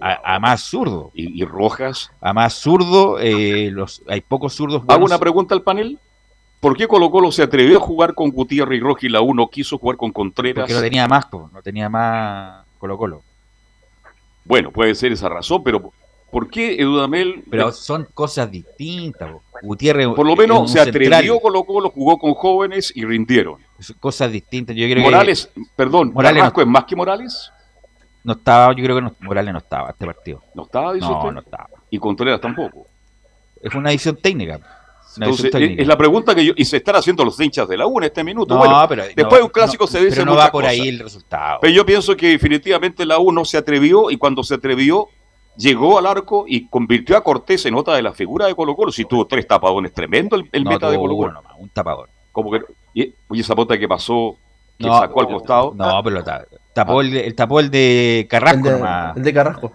A, 0.00 0.38
más 0.38 0.62
zurdo. 0.62 1.10
¿Y, 1.14 1.44
Rojas? 1.44 2.10
A 2.20 2.32
más 2.32 2.54
zurdo, 2.54 3.18
eh, 3.20 3.70
los, 3.72 4.02
hay 4.08 4.20
pocos 4.20 4.54
zurdos. 4.54 4.82
Hago 4.88 5.04
una 5.04 5.18
pregunta 5.18 5.54
al 5.54 5.62
panel. 5.62 5.98
¿Por 6.60 6.76
qué 6.76 6.88
Colo 6.88 7.10
Colo 7.10 7.30
se 7.30 7.42
atrevió 7.42 7.76
a 7.78 7.80
jugar 7.80 8.14
con 8.14 8.30
Gutiérrez 8.30 8.78
y 8.78 8.80
Rojas 8.80 9.04
y 9.04 9.08
la 9.08 9.20
1 9.20 9.48
quiso 9.48 9.78
jugar 9.78 9.96
con 9.96 10.10
Contreras? 10.10 10.62
Porque 10.62 10.74
no 10.74 10.80
tenía 10.80 11.06
más, 11.06 11.26
no 11.32 11.62
tenía 11.62 11.88
más 11.88 12.64
Colo 12.78 12.96
Colo. 12.96 13.22
Bueno, 14.44 14.70
puede 14.70 14.94
ser 14.94 15.12
esa 15.12 15.28
razón, 15.28 15.62
pero 15.62 15.92
¿por 16.30 16.48
qué 16.48 16.74
Edudamel? 16.74 17.44
Pero 17.50 17.72
son 17.72 18.06
cosas 18.14 18.50
distintas. 18.50 19.30
Gutiérrez. 19.62 20.08
Por 20.08 20.26
lo 20.26 20.36
menos 20.36 20.70
se 20.70 20.80
atrevió 20.80 21.40
Colo 21.40 21.64
Colo, 21.64 21.90
jugó 21.90 22.18
con 22.18 22.34
jóvenes 22.34 22.92
y 22.94 23.04
rindieron. 23.04 23.60
Cosas 24.00 24.32
distintas. 24.32 24.74
Yo 24.74 24.86
creo 24.86 25.02
Morales, 25.02 25.50
perdón, 25.74 26.12
Morales 26.12 26.42
no, 26.42 26.62
es 26.62 26.66
más 26.66 26.84
que 26.84 26.96
Morales. 26.96 27.52
No 28.26 28.32
estaba, 28.32 28.74
yo 28.74 28.82
creo 28.82 28.96
que 28.96 29.24
Morales 29.24 29.52
no 29.52 29.60
estaba 29.60 29.90
este 29.90 30.04
partido. 30.04 30.42
¿No 30.52 30.64
estaba, 30.64 30.92
dice 30.92 31.06
no, 31.06 31.30
No 31.30 31.38
estaba. 31.38 31.68
Y 31.88 31.98
Contreras 32.00 32.40
tampoco. 32.40 32.84
Es 33.62 33.72
una 33.72 33.90
edición 33.90 34.16
técnica. 34.16 34.58
Entonces, 35.16 35.52
es 35.54 35.86
la 35.86 35.96
pregunta 35.96 36.34
que 36.34 36.44
yo, 36.44 36.52
y 36.56 36.64
se 36.64 36.78
están 36.78 36.96
haciendo 36.96 37.24
los 37.24 37.38
hinchas 37.38 37.68
de 37.68 37.76
la 37.76 37.86
U 37.86 37.98
en 37.98 38.04
este 38.06 38.24
minuto. 38.24 38.58
bueno, 38.58 38.84
pero, 38.88 39.04
después 39.14 39.38
de 39.38 39.44
un 39.44 39.50
clásico 39.50 39.86
se 39.86 40.00
dice 40.00 40.16
pero 40.16 40.24
no 40.24 40.34
va 40.36 40.50
por 40.50 40.66
ahí 40.66 40.88
el 40.88 40.98
resultado. 40.98 41.60
Pero 41.60 41.72
yo 41.72 41.86
pienso 41.86 42.16
que 42.16 42.30
definitivamente 42.30 43.06
la 43.06 43.20
U 43.20 43.30
no 43.30 43.44
se 43.44 43.58
atrevió 43.58 44.10
y 44.10 44.16
cuando 44.16 44.42
se 44.42 44.54
atrevió 44.54 45.06
llegó 45.56 45.96
al 45.96 46.06
arco 46.06 46.46
y 46.48 46.66
convirtió 46.66 47.16
a 47.16 47.22
Cortés 47.22 47.64
en 47.66 47.76
otra 47.76 47.94
de 47.94 48.02
la 48.02 48.12
figura 48.12 48.48
de 48.48 48.56
Colo 48.56 48.74
Colo. 48.74 48.90
Si 48.90 49.04
tuvo 49.04 49.24
tres 49.28 49.46
tapadones, 49.46 49.92
tremendo 49.92 50.34
el, 50.34 50.64
meta 50.64 50.90
de 50.90 50.98
Colo 50.98 51.16
Colo. 51.16 51.42
un 51.58 51.68
tapador. 51.68 52.08
Como 52.32 52.50
que, 52.50 52.62
y, 52.92 53.14
esa 53.38 53.54
bota 53.54 53.78
que 53.78 53.86
pasó, 53.86 54.36
que 54.76 54.88
sacó 54.88 55.20
al 55.20 55.28
costado. 55.28 55.72
No, 55.76 56.02
pero 56.02 56.24
tapó, 56.76 57.00
el, 57.00 57.16
el, 57.16 57.34
tapó 57.34 57.58
el 57.58 57.70
de 57.70 58.26
Carrasco 58.28 58.68
el 59.16 59.22
de, 59.22 59.32
Carrasco. 59.32 59.72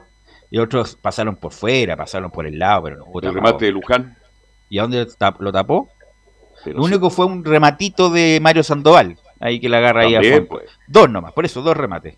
Y 0.51 0.59
otros 0.59 0.95
pasaron 0.95 1.35
por 1.35 1.51
fuera, 1.51 1.97
pasaron 1.97 2.29
por 2.29 2.45
el 2.45 2.59
lado, 2.59 2.83
pero 2.83 2.97
no 2.97 3.05
hubo 3.05 3.21
El 3.21 3.33
remate 3.33 3.65
de 3.65 3.71
Luján. 3.71 4.17
¿Y 4.69 4.77
a 4.77 4.83
dónde 4.83 5.07
lo 5.39 5.51
tapó? 5.51 5.89
lo 6.65 6.83
único 6.83 7.09
fue 7.09 7.25
un 7.25 7.43
rematito 7.43 8.11
de 8.11 8.39
Mario 8.39 8.61
Sandoval. 8.61 9.17
Ahí 9.39 9.59
que 9.59 9.67
la 9.67 9.79
agarra 9.79 10.03
ahí 10.03 10.15
a 10.15 10.45
pues. 10.47 10.69
Dos 10.87 11.09
nomás, 11.09 11.33
por 11.33 11.45
eso, 11.45 11.63
dos 11.63 11.75
remates. 11.75 12.15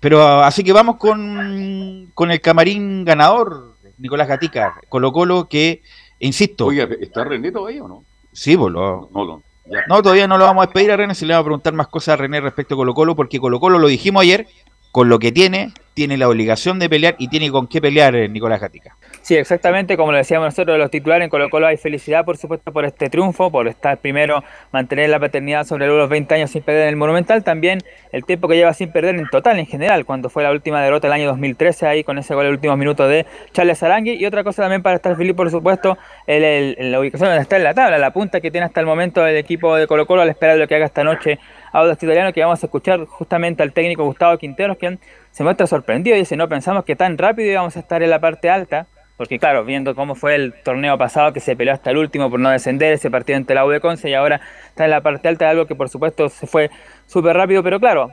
Pero 0.00 0.42
así 0.42 0.64
que 0.64 0.72
vamos 0.72 0.96
con, 0.96 2.10
con 2.14 2.30
el 2.30 2.40
camarín 2.40 3.04
ganador, 3.04 3.76
Nicolás 3.98 4.26
Gatica, 4.26 4.80
Colo 4.88 5.12
Colo, 5.12 5.48
que, 5.48 5.82
insisto. 6.18 6.66
Oye, 6.66 6.88
¿está 7.00 7.24
René 7.24 7.52
todavía 7.52 7.84
o 7.84 7.88
no? 7.88 8.04
Sí, 8.32 8.56
pues 8.56 8.72
lo, 8.72 9.10
no, 9.12 9.42
no, 9.88 10.02
todavía 10.02 10.28
no 10.28 10.38
lo 10.38 10.44
vamos 10.44 10.62
a 10.62 10.66
despedir 10.66 10.92
a 10.92 10.96
René, 10.96 11.14
se 11.14 11.26
le 11.26 11.34
va 11.34 11.40
a 11.40 11.44
preguntar 11.44 11.72
más 11.72 11.88
cosas 11.88 12.14
a 12.14 12.16
René 12.16 12.40
respecto 12.40 12.74
a 12.74 12.78
Colo 12.78 12.94
Colo, 12.94 13.16
porque 13.16 13.40
Colo 13.40 13.60
Colo 13.60 13.78
lo 13.78 13.88
dijimos 13.88 14.22
ayer, 14.22 14.46
con 14.92 15.08
lo 15.08 15.18
que 15.18 15.32
tiene, 15.32 15.72
tiene 15.94 16.16
la 16.16 16.28
obligación 16.28 16.78
de 16.78 16.88
pelear 16.88 17.16
y 17.18 17.28
tiene 17.28 17.50
con 17.50 17.66
qué 17.66 17.80
pelear 17.80 18.14
eh, 18.14 18.28
Nicolás 18.28 18.60
Gatica. 18.60 18.96
Sí, 19.24 19.34
exactamente, 19.36 19.96
como 19.96 20.12
lo 20.12 20.18
decíamos 20.18 20.48
nosotros, 20.48 20.76
los 20.76 20.90
titulares 20.90 21.24
en 21.24 21.30
Colo 21.30 21.48
Colo 21.48 21.66
hay 21.66 21.78
felicidad, 21.78 22.26
por 22.26 22.36
supuesto, 22.36 22.74
por 22.74 22.84
este 22.84 23.08
triunfo, 23.08 23.50
por 23.50 23.66
estar 23.68 23.96
primero, 23.96 24.44
mantener 24.70 25.08
la 25.08 25.18
paternidad 25.18 25.64
sobre 25.64 25.86
los 25.86 26.10
20 26.10 26.34
años 26.34 26.50
sin 26.50 26.62
perder 26.62 26.82
en 26.82 26.88
el 26.90 26.96
Monumental, 26.96 27.42
también 27.42 27.78
el 28.12 28.26
tiempo 28.26 28.48
que 28.48 28.56
lleva 28.56 28.74
sin 28.74 28.92
perder 28.92 29.14
en 29.14 29.26
total, 29.30 29.58
en 29.58 29.64
general, 29.64 30.04
cuando 30.04 30.28
fue 30.28 30.42
la 30.42 30.50
última 30.50 30.82
derrota 30.82 31.06
el 31.06 31.14
año 31.14 31.26
2013, 31.28 31.86
ahí 31.86 32.04
con 32.04 32.18
ese 32.18 32.34
gol 32.34 32.44
el 32.44 32.52
último 32.52 32.76
minuto 32.76 33.08
de 33.08 33.24
Charles 33.54 33.82
Arangui, 33.82 34.12
y 34.12 34.26
otra 34.26 34.44
cosa 34.44 34.60
también 34.60 34.82
para 34.82 34.96
estar 34.96 35.16
feliz, 35.16 35.32
por 35.32 35.50
supuesto, 35.50 35.96
el, 36.26 36.76
la 36.90 37.00
ubicación 37.00 37.30
donde 37.30 37.40
está 37.40 37.56
en 37.56 37.64
la 37.64 37.72
tabla, 37.72 37.96
la 37.96 38.10
punta 38.10 38.42
que 38.42 38.50
tiene 38.50 38.66
hasta 38.66 38.80
el 38.80 38.86
momento 38.86 39.26
el 39.26 39.38
equipo 39.38 39.74
de 39.74 39.86
Colo 39.86 40.06
Colo 40.06 40.20
al 40.20 40.28
esperar 40.28 40.58
lo 40.58 40.68
que 40.68 40.74
haga 40.74 40.84
esta 40.84 41.02
noche 41.02 41.38
Audax 41.72 42.02
Italiano, 42.02 42.34
que 42.34 42.42
vamos 42.42 42.62
a 42.62 42.66
escuchar 42.66 43.06
justamente 43.06 43.62
al 43.62 43.72
técnico 43.72 44.04
Gustavo 44.04 44.36
Quinteros, 44.36 44.76
quien 44.76 45.00
se 45.30 45.44
muestra 45.44 45.66
sorprendido 45.66 46.14
y 46.14 46.18
dice, 46.18 46.36
no 46.36 46.46
pensamos 46.46 46.84
que 46.84 46.94
tan 46.94 47.16
rápido 47.16 47.50
íbamos 47.50 47.74
a 47.78 47.80
estar 47.80 48.02
en 48.02 48.10
la 48.10 48.20
parte 48.20 48.50
alta, 48.50 48.86
porque 49.16 49.38
claro, 49.38 49.64
viendo 49.64 49.94
cómo 49.94 50.14
fue 50.14 50.34
el 50.34 50.54
torneo 50.64 50.98
pasado 50.98 51.32
que 51.32 51.40
se 51.40 51.54
peleó 51.54 51.72
hasta 51.72 51.90
el 51.90 51.98
último 51.98 52.30
por 52.30 52.40
no 52.40 52.50
descender, 52.50 52.92
ese 52.92 53.10
partido 53.10 53.36
ante 53.36 53.54
la 53.54 53.64
U 53.64 53.70
de 53.70 53.80
Conce 53.80 54.10
y 54.10 54.14
ahora 54.14 54.40
está 54.68 54.84
en 54.84 54.90
la 54.90 55.02
parte 55.02 55.28
alta, 55.28 55.48
algo 55.48 55.66
que 55.66 55.74
por 55.74 55.88
supuesto 55.88 56.28
se 56.28 56.46
fue 56.46 56.70
súper 57.06 57.36
rápido, 57.36 57.62
pero 57.62 57.78
claro, 57.78 58.10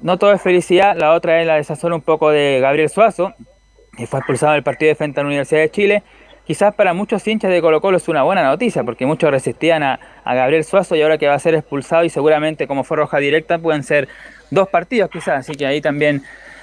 no 0.00 0.18
todo 0.18 0.32
es 0.32 0.40
felicidad, 0.40 0.96
la 0.96 1.12
otra 1.12 1.40
es 1.40 1.46
la 1.46 1.56
desazón 1.56 1.92
un 1.92 2.00
poco 2.00 2.30
de 2.30 2.58
Gabriel 2.60 2.88
Suazo, 2.88 3.34
que 3.96 4.06
fue 4.06 4.20
expulsado 4.20 4.54
del 4.54 4.62
partido 4.62 4.88
de 4.88 4.94
frente 4.94 5.20
a 5.20 5.22
la 5.22 5.28
Universidad 5.28 5.60
de 5.60 5.70
Chile. 5.70 6.02
Quizás 6.46 6.74
para 6.74 6.94
muchos 6.94 7.26
hinchas 7.28 7.50
de 7.50 7.60
Colo 7.60 7.80
Colo 7.80 7.98
es 7.98 8.08
una 8.08 8.22
buena 8.22 8.42
noticia, 8.42 8.82
porque 8.82 9.04
muchos 9.04 9.30
resistían 9.30 9.82
a, 9.82 10.00
Gabriel 10.24 10.64
Suazo 10.64 10.96
y 10.96 11.02
ahora 11.02 11.18
que 11.18 11.28
va 11.28 11.34
a 11.34 11.38
ser 11.38 11.54
expulsado 11.54 12.04
y 12.04 12.08
seguramente 12.08 12.66
como 12.66 12.82
fue 12.82 12.96
roja 12.96 13.18
directa 13.18 13.58
pueden 13.58 13.82
ser 13.82 14.08
dos 14.50 14.68
partidos 14.68 15.10
quizás, 15.10 15.40
así 15.40 15.54
que 15.54 15.66
ahí 15.66 15.80
también 15.80 16.22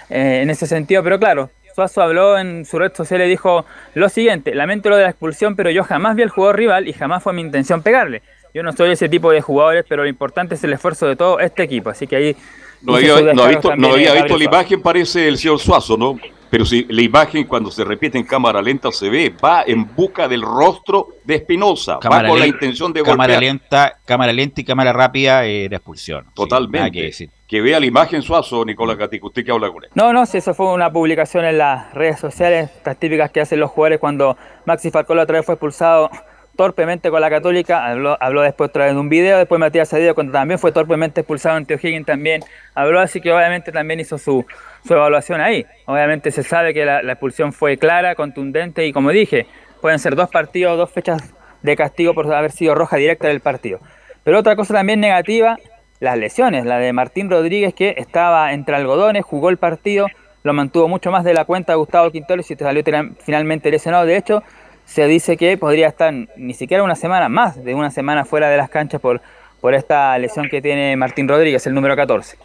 eh, 0.09 0.39
en 0.41 0.49
ese 0.49 0.65
sentido, 0.65 1.03
pero 1.03 1.19
claro, 1.19 1.49
Suazo 1.77 2.01
habló 2.01 2.39
en 2.39 2.65
su 2.65 2.79
red 2.79 2.91
social 2.95 3.21
y 3.21 3.29
dijo 3.29 3.63
lo 3.93 4.09
siguiente, 4.09 4.55
lamento 4.55 4.89
lo 4.89 4.97
de 4.97 5.03
la 5.03 5.11
expulsión, 5.11 5.55
pero 5.55 5.69
yo 5.69 5.83
jamás 5.83 6.15
vi 6.15 6.23
al 6.23 6.29
jugador 6.29 6.57
rival 6.57 6.87
y 6.87 6.93
jamás 6.93 7.21
fue 7.21 7.33
mi 7.33 7.41
intención 7.43 7.83
pegarle. 7.83 8.23
Yo 8.51 8.63
no 8.63 8.73
soy 8.73 8.93
ese 8.93 9.07
tipo 9.07 9.29
de 9.29 9.41
jugadores, 9.41 9.85
pero 9.87 10.01
lo 10.01 10.09
importante 10.09 10.55
es 10.55 10.63
el 10.63 10.73
esfuerzo 10.73 11.05
de 11.05 11.15
todo 11.15 11.39
este 11.39 11.61
equipo. 11.61 11.91
Así 11.91 12.07
que 12.07 12.15
ahí... 12.15 12.35
No 12.81 12.95
había, 12.95 13.13
visto, 13.13 13.75
no 13.75 13.93
había 13.93 14.13
visto 14.13 14.39
la 14.39 14.43
imagen, 14.43 14.81
parece 14.81 15.27
el 15.27 15.37
señor 15.37 15.59
Suazo, 15.59 15.97
¿no? 15.97 16.19
Pero 16.49 16.65
si 16.65 16.85
la 16.89 17.01
imagen 17.01 17.45
cuando 17.45 17.71
se 17.71 17.83
repite 17.83 18.17
en 18.17 18.25
cámara 18.25 18.61
lenta 18.61 18.91
se 18.91 19.09
ve, 19.09 19.33
va 19.43 19.63
en 19.65 19.93
busca 19.95 20.27
del 20.27 20.41
rostro 20.41 21.09
de 21.23 21.35
Espinosa, 21.35 21.95
va 21.95 22.27
con 22.27 22.39
la 22.39 22.47
intención 22.47 22.93
de 22.93 23.03
cámara 23.03 23.39
lenta, 23.39 23.97
cámara 24.05 24.31
lenta 24.31 24.61
y 24.61 24.63
cámara 24.63 24.93
rápida 24.93 25.43
era 25.45 25.77
expulsión. 25.77 26.25
Totalmente. 26.33 27.29
que, 27.47 27.61
vea 27.61 27.79
la 27.79 27.85
imagen 27.85 28.21
Suazo, 28.21 28.63
Nicolás 28.63 28.97
Gatico, 28.97 29.27
usted 29.27 29.43
que 29.43 29.51
habla 29.51 29.69
con 29.71 29.83
él. 29.83 29.89
No, 29.95 30.13
no, 30.13 30.25
si 30.25 30.37
eso 30.37 30.53
fue 30.53 30.73
una 30.73 30.91
publicación 30.91 31.45
en 31.45 31.57
las 31.57 31.93
redes 31.93 32.19
sociales, 32.19 32.69
estas 32.75 32.97
típicas 32.97 33.31
que 33.31 33.41
hacen 33.41 33.59
los 33.59 33.71
jugadores 33.71 33.99
cuando 33.99 34.37
Maxi 34.65 34.91
Falcón 34.91 35.19
otra 35.19 35.37
vez 35.37 35.45
fue 35.45 35.55
expulsado 35.55 36.09
torpemente 36.57 37.09
con 37.09 37.21
la 37.21 37.29
Católica, 37.29 37.85
habló, 37.85 38.17
habló 38.19 38.41
después 38.41 38.69
otra 38.69 38.85
vez 38.85 38.93
de 38.95 38.99
un 38.99 39.07
video, 39.07 39.37
después 39.37 39.59
Matías 39.59 39.89
Cedillo 39.89 40.15
cuando 40.15 40.33
también 40.33 40.59
fue 40.59 40.71
torpemente 40.73 41.21
expulsado 41.21 41.55
ante 41.55 41.75
O'Higgins 41.75 42.05
también 42.05 42.41
habló, 42.73 42.99
así 42.99 43.21
que 43.21 43.31
obviamente 43.31 43.71
también 43.71 43.99
hizo 43.99 44.17
su, 44.17 44.43
su 44.87 44.93
evaluación 44.93 45.41
ahí. 45.41 45.65
Obviamente 45.85 46.31
se 46.31 46.43
sabe 46.43 46.73
que 46.73 46.85
la, 46.85 47.01
expulsión 47.01 47.53
fue 47.53 47.77
clara, 47.77 48.15
contundente 48.15 48.85
y 48.85 48.93
como 48.93 49.11
dije, 49.11 49.45
pueden 49.81 49.99
ser 49.99 50.15
dos 50.15 50.29
partidos, 50.29 50.77
dos 50.77 50.89
fechas 50.89 51.33
de 51.61 51.75
castigo 51.75 52.13
por 52.13 52.33
haber 52.33 52.51
sido 52.51 52.73
roja 52.73 52.97
directa 52.97 53.27
del 53.27 53.41
partido. 53.41 53.79
Pero 54.23 54.39
otra 54.39 54.55
cosa 54.55 54.73
también 54.73 54.99
negativa, 54.99 55.57
las 55.99 56.17
lesiones, 56.17 56.65
la 56.65 56.79
de 56.79 56.93
Martín 56.93 57.29
Rodríguez 57.29 57.73
que 57.73 57.95
estaba 57.97 58.53
entre 58.53 58.75
algodones, 58.75 59.25
jugó 59.25 59.49
el 59.49 59.57
partido, 59.57 60.07
lo 60.43 60.53
mantuvo 60.53 60.87
mucho 60.87 61.11
más 61.11 61.23
de 61.23 61.33
la 61.33 61.45
cuenta 61.45 61.75
Gustavo 61.75 62.11
Quintero 62.11 62.39
y 62.39 62.43
se 62.43 62.55
salió 62.55 62.83
finalmente 63.19 63.69
lesionado. 63.69 64.05
De 64.05 64.15
hecho, 64.15 64.43
se 64.85 65.05
dice 65.07 65.35
que 65.35 65.57
podría 65.57 65.87
estar 65.87 66.13
ni 66.37 66.53
siquiera 66.53 66.83
una 66.83 66.95
semana 66.95 67.27
más 67.27 67.63
de 67.63 67.75
una 67.75 67.91
semana 67.91 68.23
fuera 68.23 68.49
de 68.49 68.57
las 68.57 68.69
canchas 68.69 69.01
por, 69.01 69.21
por 69.59 69.73
esta 69.73 70.17
lesión 70.17 70.47
que 70.49 70.61
tiene 70.61 70.95
Martín 70.95 71.27
Rodríguez, 71.27 71.67
el 71.67 71.73
número 71.73 71.95
14. 71.95 72.37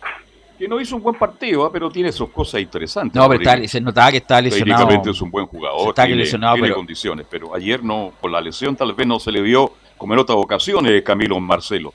Que 0.59 0.69
no 0.69 0.81
hizo 0.81 0.97
un 0.97 1.03
buen 1.03 1.17
partido, 1.17 1.65
¿ah? 1.65 1.73
pero 1.73 1.91
tiene 1.91 2.13
sus 2.13 2.31
cosas 2.31 2.61
interesantes. 2.61 3.15
No, 3.15 3.29
pero 3.29 3.69
se 3.69 3.81
notaba 3.81 4.11
que 4.11 4.19
está 4.19 4.41
lesionado. 4.41 4.83
Técnicamente 4.83 5.11
es 5.11 5.21
un 5.21 5.31
buen 5.31 5.47
jugador, 5.47 5.95
tiene, 5.95 6.15
lesionado, 6.17 6.55
tiene 6.55 6.73
condiciones, 6.73 7.27
pero 7.29 7.55
ayer 7.55 7.83
no, 7.83 8.13
por 8.21 8.31
la 8.31 8.41
lesión 8.41 8.77
tal 8.77 8.95
vez 8.95 9.07
no 9.07 9.19
se 9.19 9.33
le 9.33 9.41
vio 9.41 9.73
como 9.97 10.15
en 10.15 10.21
otras 10.21 10.39
ocasiones 10.39 11.03
Camilo 11.03 11.39
Marcelo. 11.41 11.93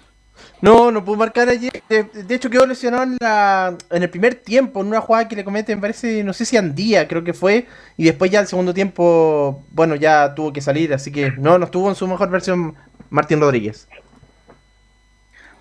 No, 0.62 0.92
no 0.92 1.06
pudo 1.06 1.18
marcar 1.18 1.50
ayer. 1.50 1.84
De, 1.88 2.36
hecho, 2.36 2.50
quedó 2.50 2.66
lesionado 2.66 3.04
en, 3.04 3.18
la, 3.20 3.78
en 3.92 4.04
el 4.04 4.10
primer 4.10 4.36
tiempo, 4.36 4.82
en 4.82 4.88
una 4.88 5.02
jugada 5.02 5.28
que 5.28 5.36
le 5.36 5.44
comete, 5.44 5.76
me 5.76 5.82
parece, 5.82 6.24
no 6.24 6.34
sé 6.34 6.46
si 6.46 6.58
Andía, 6.58 7.08
creo 7.08 7.24
que 7.24 7.34
fue. 7.34 7.68
Y 7.96 8.06
después 8.06 8.32
ya 8.32 8.40
el 8.40 8.48
segundo 8.48 8.74
tiempo, 8.74 9.64
bueno, 9.72 9.96
ya 9.96 10.34
tuvo 10.34 10.52
que 10.52 10.62
salir. 10.62 10.94
Así 10.94 11.12
que 11.12 11.32
no, 11.38 11.60
no 11.60 11.66
estuvo 11.66 11.90
en 11.90 11.96
su 11.96 12.08
mejor 12.08 12.30
versión 12.30 12.76
Martín 13.10 13.40
Rodríguez. 13.40 13.88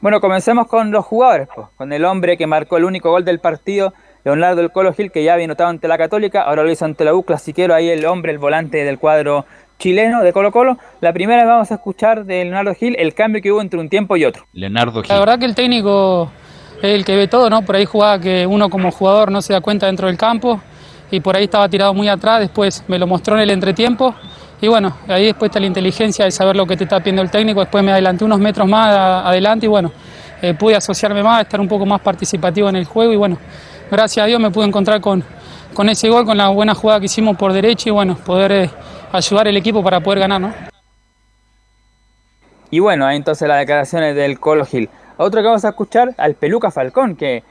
Bueno, 0.06 0.20
comencemos 0.20 0.68
con 0.68 0.92
los 0.92 1.04
jugadores, 1.04 1.48
con 1.76 1.92
el 1.92 2.04
hombre 2.04 2.36
que 2.36 2.46
marcó 2.46 2.76
el 2.76 2.84
único 2.84 3.10
gol 3.10 3.24
del 3.24 3.40
partido, 3.40 3.92
Leonardo 4.24 4.58
del 4.58 4.70
Colo 4.70 4.92
Gil, 4.92 5.10
que 5.10 5.24
ya 5.24 5.34
había 5.34 5.48
notado 5.48 5.68
ante 5.68 5.88
la 5.88 5.98
Católica, 5.98 6.42
ahora 6.42 6.62
lo 6.62 6.70
hizo 6.70 6.84
ante 6.84 7.04
la 7.04 7.12
U, 7.12 7.24
clasiquero, 7.24 7.74
ahí 7.74 7.88
el 7.88 8.06
hombre, 8.06 8.30
el 8.30 8.38
volante 8.38 8.84
del 8.84 9.00
cuadro 9.00 9.46
chileno 9.80 10.22
de 10.22 10.32
Colo 10.32 10.52
Colo. 10.52 10.78
La 11.00 11.12
primera 11.12 11.44
vamos 11.44 11.72
a 11.72 11.74
escuchar 11.74 12.24
de 12.24 12.44
Leonardo 12.44 12.72
Gil 12.76 12.94
el 13.00 13.14
cambio 13.14 13.42
que 13.42 13.50
hubo 13.50 13.60
entre 13.60 13.80
un 13.80 13.88
tiempo 13.88 14.16
y 14.16 14.24
otro. 14.24 14.44
Leonardo 14.52 15.02
Gil. 15.02 15.08
La 15.08 15.18
verdad 15.18 15.40
que 15.40 15.46
el 15.46 15.56
técnico 15.56 16.30
es 16.80 16.94
el 16.94 17.04
que 17.04 17.16
ve 17.16 17.26
todo, 17.26 17.50
¿no? 17.50 17.62
Por 17.62 17.74
ahí 17.74 17.84
jugaba 17.84 18.20
que 18.20 18.46
uno 18.46 18.70
como 18.70 18.92
jugador 18.92 19.32
no 19.32 19.42
se 19.42 19.54
da 19.54 19.60
cuenta 19.60 19.86
dentro 19.86 20.06
del 20.06 20.16
campo 20.16 20.60
y 21.10 21.18
por 21.18 21.36
ahí 21.36 21.42
estaba 21.42 21.68
tirado 21.68 21.92
muy 21.94 22.08
atrás, 22.08 22.38
después 22.38 22.84
me 22.86 23.00
lo 23.00 23.08
mostró 23.08 23.34
en 23.34 23.40
el 23.40 23.50
entretiempo 23.50 24.14
y 24.60 24.68
bueno, 24.68 24.96
ahí 25.08 25.26
después 25.26 25.50
está 25.50 25.60
la 25.60 25.66
inteligencia 25.66 26.24
de 26.24 26.30
saber 26.30 26.56
lo 26.56 26.66
que 26.66 26.76
te 26.76 26.84
está 26.84 27.00
pidiendo 27.00 27.22
el 27.22 27.30
técnico, 27.30 27.60
después 27.60 27.84
me 27.84 27.92
adelanté 27.92 28.24
unos 28.24 28.38
metros 28.38 28.66
más 28.68 28.88
adelante 29.26 29.66
y 29.66 29.68
bueno, 29.68 29.92
eh, 30.40 30.54
pude 30.54 30.76
asociarme 30.76 31.22
más, 31.22 31.42
estar 31.42 31.60
un 31.60 31.68
poco 31.68 31.84
más 31.84 32.00
participativo 32.00 32.68
en 32.68 32.76
el 32.76 32.84
juego 32.86 33.12
y 33.12 33.16
bueno, 33.16 33.38
gracias 33.90 34.24
a 34.24 34.26
Dios 34.26 34.40
me 34.40 34.50
pude 34.50 34.66
encontrar 34.66 35.00
con, 35.00 35.22
con 35.74 35.88
ese 35.88 36.08
gol, 36.08 36.24
con 36.24 36.36
la 36.38 36.48
buena 36.48 36.74
jugada 36.74 37.00
que 37.00 37.06
hicimos 37.06 37.36
por 37.36 37.52
derecha 37.52 37.90
y 37.90 37.92
bueno, 37.92 38.16
poder 38.16 38.52
eh, 38.52 38.70
ayudar 39.12 39.48
al 39.48 39.56
equipo 39.56 39.82
para 39.82 40.00
poder 40.00 40.20
ganar, 40.20 40.40
¿no? 40.40 40.54
Y 42.70 42.80
bueno, 42.80 43.06
ahí 43.06 43.16
entonces 43.16 43.46
las 43.46 43.58
declaraciones 43.58 44.16
del 44.16 44.40
Colo 44.40 44.66
Gil. 44.66 44.88
Otro 45.18 45.40
que 45.40 45.46
vamos 45.46 45.64
a 45.64 45.68
escuchar, 45.68 46.14
al 46.18 46.34
Peluca 46.34 46.70
Falcón, 46.70 47.14
que, 47.14 47.42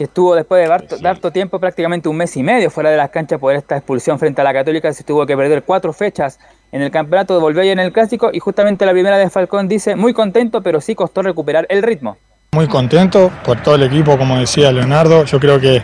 que 0.00 0.04
estuvo 0.04 0.34
después 0.34 0.66
de 0.66 0.72
harto, 0.72 0.96
de 0.96 1.06
harto 1.06 1.30
tiempo, 1.30 1.60
prácticamente 1.60 2.08
un 2.08 2.16
mes 2.16 2.34
y 2.34 2.42
medio 2.42 2.70
fuera 2.70 2.88
de 2.88 2.96
las 2.96 3.10
canchas 3.10 3.38
por 3.38 3.54
esta 3.54 3.76
expulsión 3.76 4.18
frente 4.18 4.40
a 4.40 4.44
la 4.44 4.54
Católica, 4.54 4.90
se 4.94 5.04
tuvo 5.04 5.26
que 5.26 5.36
perder 5.36 5.62
cuatro 5.62 5.92
fechas 5.92 6.38
en 6.72 6.80
el 6.80 6.90
campeonato, 6.90 7.38
volvió 7.38 7.60
ahí 7.60 7.68
en 7.68 7.80
el 7.80 7.92
clásico 7.92 8.30
y 8.32 8.38
justamente 8.38 8.86
la 8.86 8.92
primera 8.92 9.18
de 9.18 9.28
Falcón 9.28 9.68
dice, 9.68 9.96
muy 9.96 10.14
contento, 10.14 10.62
pero 10.62 10.80
sí 10.80 10.94
costó 10.94 11.20
recuperar 11.20 11.66
el 11.68 11.82
ritmo. 11.82 12.16
Muy 12.52 12.66
contento 12.66 13.30
por 13.44 13.62
todo 13.62 13.74
el 13.74 13.82
equipo, 13.82 14.16
como 14.16 14.38
decía 14.38 14.72
Leonardo, 14.72 15.26
yo 15.26 15.38
creo 15.38 15.60
que 15.60 15.82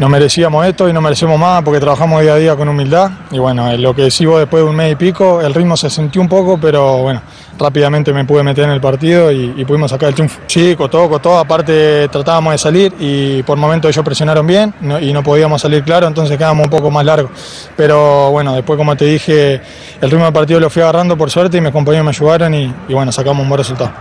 no 0.00 0.08
merecíamos 0.08 0.66
esto 0.66 0.88
y 0.88 0.92
no 0.92 1.00
merecemos 1.00 1.38
más 1.38 1.62
porque 1.62 1.78
trabajamos 1.78 2.22
día 2.22 2.34
a 2.34 2.38
día 2.38 2.56
con 2.56 2.68
humildad. 2.68 3.08
Y 3.30 3.38
bueno, 3.38 3.72
lo 3.76 3.94
que 3.94 4.02
decís 4.02 4.26
vos 4.26 4.40
después 4.40 4.64
de 4.64 4.68
un 4.68 4.74
mes 4.74 4.94
y 4.94 4.96
pico, 4.96 5.40
el 5.42 5.54
ritmo 5.54 5.76
se 5.76 5.88
sintió 5.90 6.20
un 6.20 6.28
poco, 6.28 6.58
pero 6.60 7.02
bueno, 7.02 7.22
rápidamente 7.58 8.12
me 8.12 8.24
pude 8.24 8.42
meter 8.42 8.64
en 8.64 8.70
el 8.70 8.80
partido 8.80 9.30
y, 9.30 9.64
pudimos 9.64 9.90
sacar 9.90 10.08
el 10.08 10.14
triunfo. 10.14 10.40
Sí, 10.46 10.74
costó, 10.76 11.08
costó, 11.08 11.38
aparte 11.38 12.08
tratábamos 12.08 12.52
de 12.52 12.58
salir 12.58 12.92
y 12.98 13.42
por 13.42 13.56
momentos 13.56 13.90
ellos 13.90 14.04
presionaron 14.04 14.46
bien 14.46 14.74
y 15.00 15.12
no 15.12 15.22
podíamos 15.22 15.62
salir 15.62 15.82
claro, 15.84 16.06
entonces 16.06 16.36
quedamos 16.36 16.64
un 16.64 16.70
poco 16.70 16.90
más 16.90 17.04
largos. 17.04 17.30
Pero 17.76 18.30
bueno, 18.30 18.54
después 18.54 18.76
como 18.76 18.96
te 18.96 19.04
dije, 19.04 19.60
el 20.00 20.10
ritmo 20.10 20.24
del 20.24 20.32
partido 20.32 20.60
lo 20.60 20.70
fui 20.70 20.82
agarrando 20.82 21.16
por 21.16 21.30
suerte 21.30 21.58
y 21.58 21.60
mis 21.60 21.72
compañeros 21.72 22.04
me 22.04 22.10
ayudaron 22.10 22.54
y, 22.54 22.74
bueno, 22.88 23.12
sacamos 23.12 23.42
un 23.42 23.48
buen 23.48 23.58
resultado. 23.58 23.92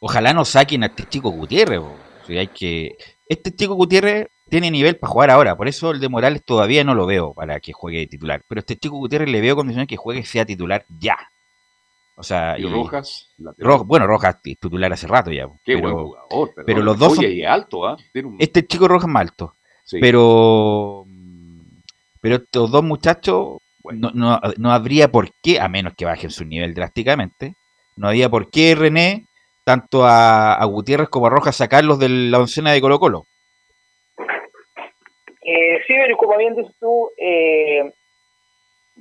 Ojalá 0.00 0.32
no 0.32 0.44
saquen 0.44 0.82
a 0.82 0.86
este 0.86 1.04
chico 1.04 1.30
Gutiérrez. 1.30 1.80
Sí, 2.26 2.38
hay 2.38 2.48
que... 2.48 2.96
Este 3.28 3.54
chico 3.54 3.74
Gutiérrez 3.74 4.28
tiene 4.48 4.70
nivel 4.70 4.96
para 4.96 5.12
jugar 5.12 5.30
ahora, 5.30 5.56
por 5.56 5.68
eso 5.68 5.92
el 5.92 6.00
de 6.00 6.08
Morales 6.08 6.42
todavía 6.44 6.82
no 6.82 6.94
lo 6.94 7.06
veo 7.06 7.32
para 7.34 7.60
que 7.60 7.72
juegue 7.72 8.06
titular. 8.06 8.42
Pero 8.48 8.60
este 8.60 8.76
chico 8.76 8.96
Gutiérrez 8.96 9.28
le 9.28 9.40
veo 9.40 9.54
condiciones 9.54 9.86
que 9.86 9.96
juegue 9.96 10.24
sea 10.24 10.44
titular 10.44 10.84
ya. 10.98 11.16
O 12.20 12.22
sea, 12.22 12.58
¿Y 12.58 12.66
Rojas? 12.66 13.34
Ro- 13.56 13.84
bueno, 13.84 14.06
Rojas 14.06 14.36
es 14.44 14.58
titular 14.60 14.92
hace 14.92 15.06
rato 15.06 15.30
ya. 15.32 15.46
Qué 15.64 15.76
pero, 15.76 15.80
buen 15.80 15.94
jugador. 16.04 16.52
Pero, 16.54 16.66
pero 16.66 16.82
los 16.82 16.98
dos 16.98 17.18
Oye, 17.18 17.28
son- 17.28 17.36
y 17.38 17.44
alto, 17.44 17.86
¿ah? 17.86 17.96
Tiene 18.12 18.28
un- 18.28 18.36
Este 18.38 18.66
chico 18.66 18.86
Rojas 18.86 19.08
es 19.08 19.12
más 19.12 19.22
alto. 19.22 19.54
Sí. 19.84 19.98
Pero. 20.00 21.06
Pero 22.20 22.36
estos 22.36 22.70
dos 22.70 22.84
muchachos. 22.84 23.56
No, 23.94 24.10
no, 24.12 24.38
no 24.58 24.70
habría 24.70 25.10
por 25.10 25.30
qué, 25.42 25.58
a 25.58 25.66
menos 25.68 25.94
que 25.96 26.04
bajen 26.04 26.28
su 26.30 26.44
nivel 26.44 26.74
drásticamente, 26.74 27.54
no 27.96 28.08
había 28.08 28.28
por 28.28 28.50
qué 28.50 28.74
René, 28.74 29.24
tanto 29.64 30.04
a, 30.04 30.52
a 30.52 30.64
Gutiérrez 30.66 31.08
como 31.08 31.26
a 31.26 31.30
Rojas, 31.30 31.56
sacarlos 31.56 31.98
de 31.98 32.10
la 32.10 32.38
oncena 32.38 32.72
de 32.72 32.82
Colo 32.82 33.00
Colo. 33.00 33.24
Eh, 35.42 35.78
sí, 35.86 35.94
pero 35.96 36.16
como 36.18 36.36
bien 36.36 36.54
dices 36.54 36.74
tú, 36.78 37.08
eh, 37.16 37.90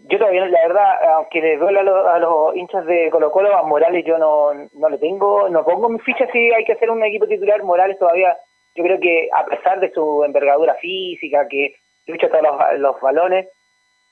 yo 0.10 0.18
todavía, 0.18 0.46
la 0.46 0.68
verdad, 0.68 1.14
aunque 1.16 1.42
le 1.42 1.58
duele 1.58 1.80
a, 1.80 1.84
los- 1.84 2.06
a 2.08 2.20
los 2.20 2.56
hinchas 2.56 2.86
de 2.86 3.10
Colo 3.12 3.32
Colo, 3.32 3.56
a 3.56 3.64
Morales 3.64 4.04
yo 4.06 4.18
no, 4.18 4.54
no 4.74 4.90
le 4.90 4.98
tengo, 4.98 5.48
no 5.50 5.64
pongo 5.64 5.90
mi 5.90 6.00
ficha 6.00 6.28
si 6.32 6.52
hay 6.52 6.66
que 6.66 6.74
hacer 6.74 6.90
un 6.90 7.04
equipo 7.04 7.28
titular. 7.28 7.64
Morales 7.64 7.98
todavía, 8.00 8.36
yo 8.76 8.84
creo 8.84 9.00
que 9.00 9.30
a 9.34 9.46
pesar 9.46 9.80
de 9.80 9.92
su 9.92 10.24
envergadura 10.24 10.74
física, 10.76 11.48
que 11.48 11.76
lucha 12.08 12.28
todos 12.30 12.44
los, 12.44 12.80
los 12.80 13.02
balones, 13.02 13.48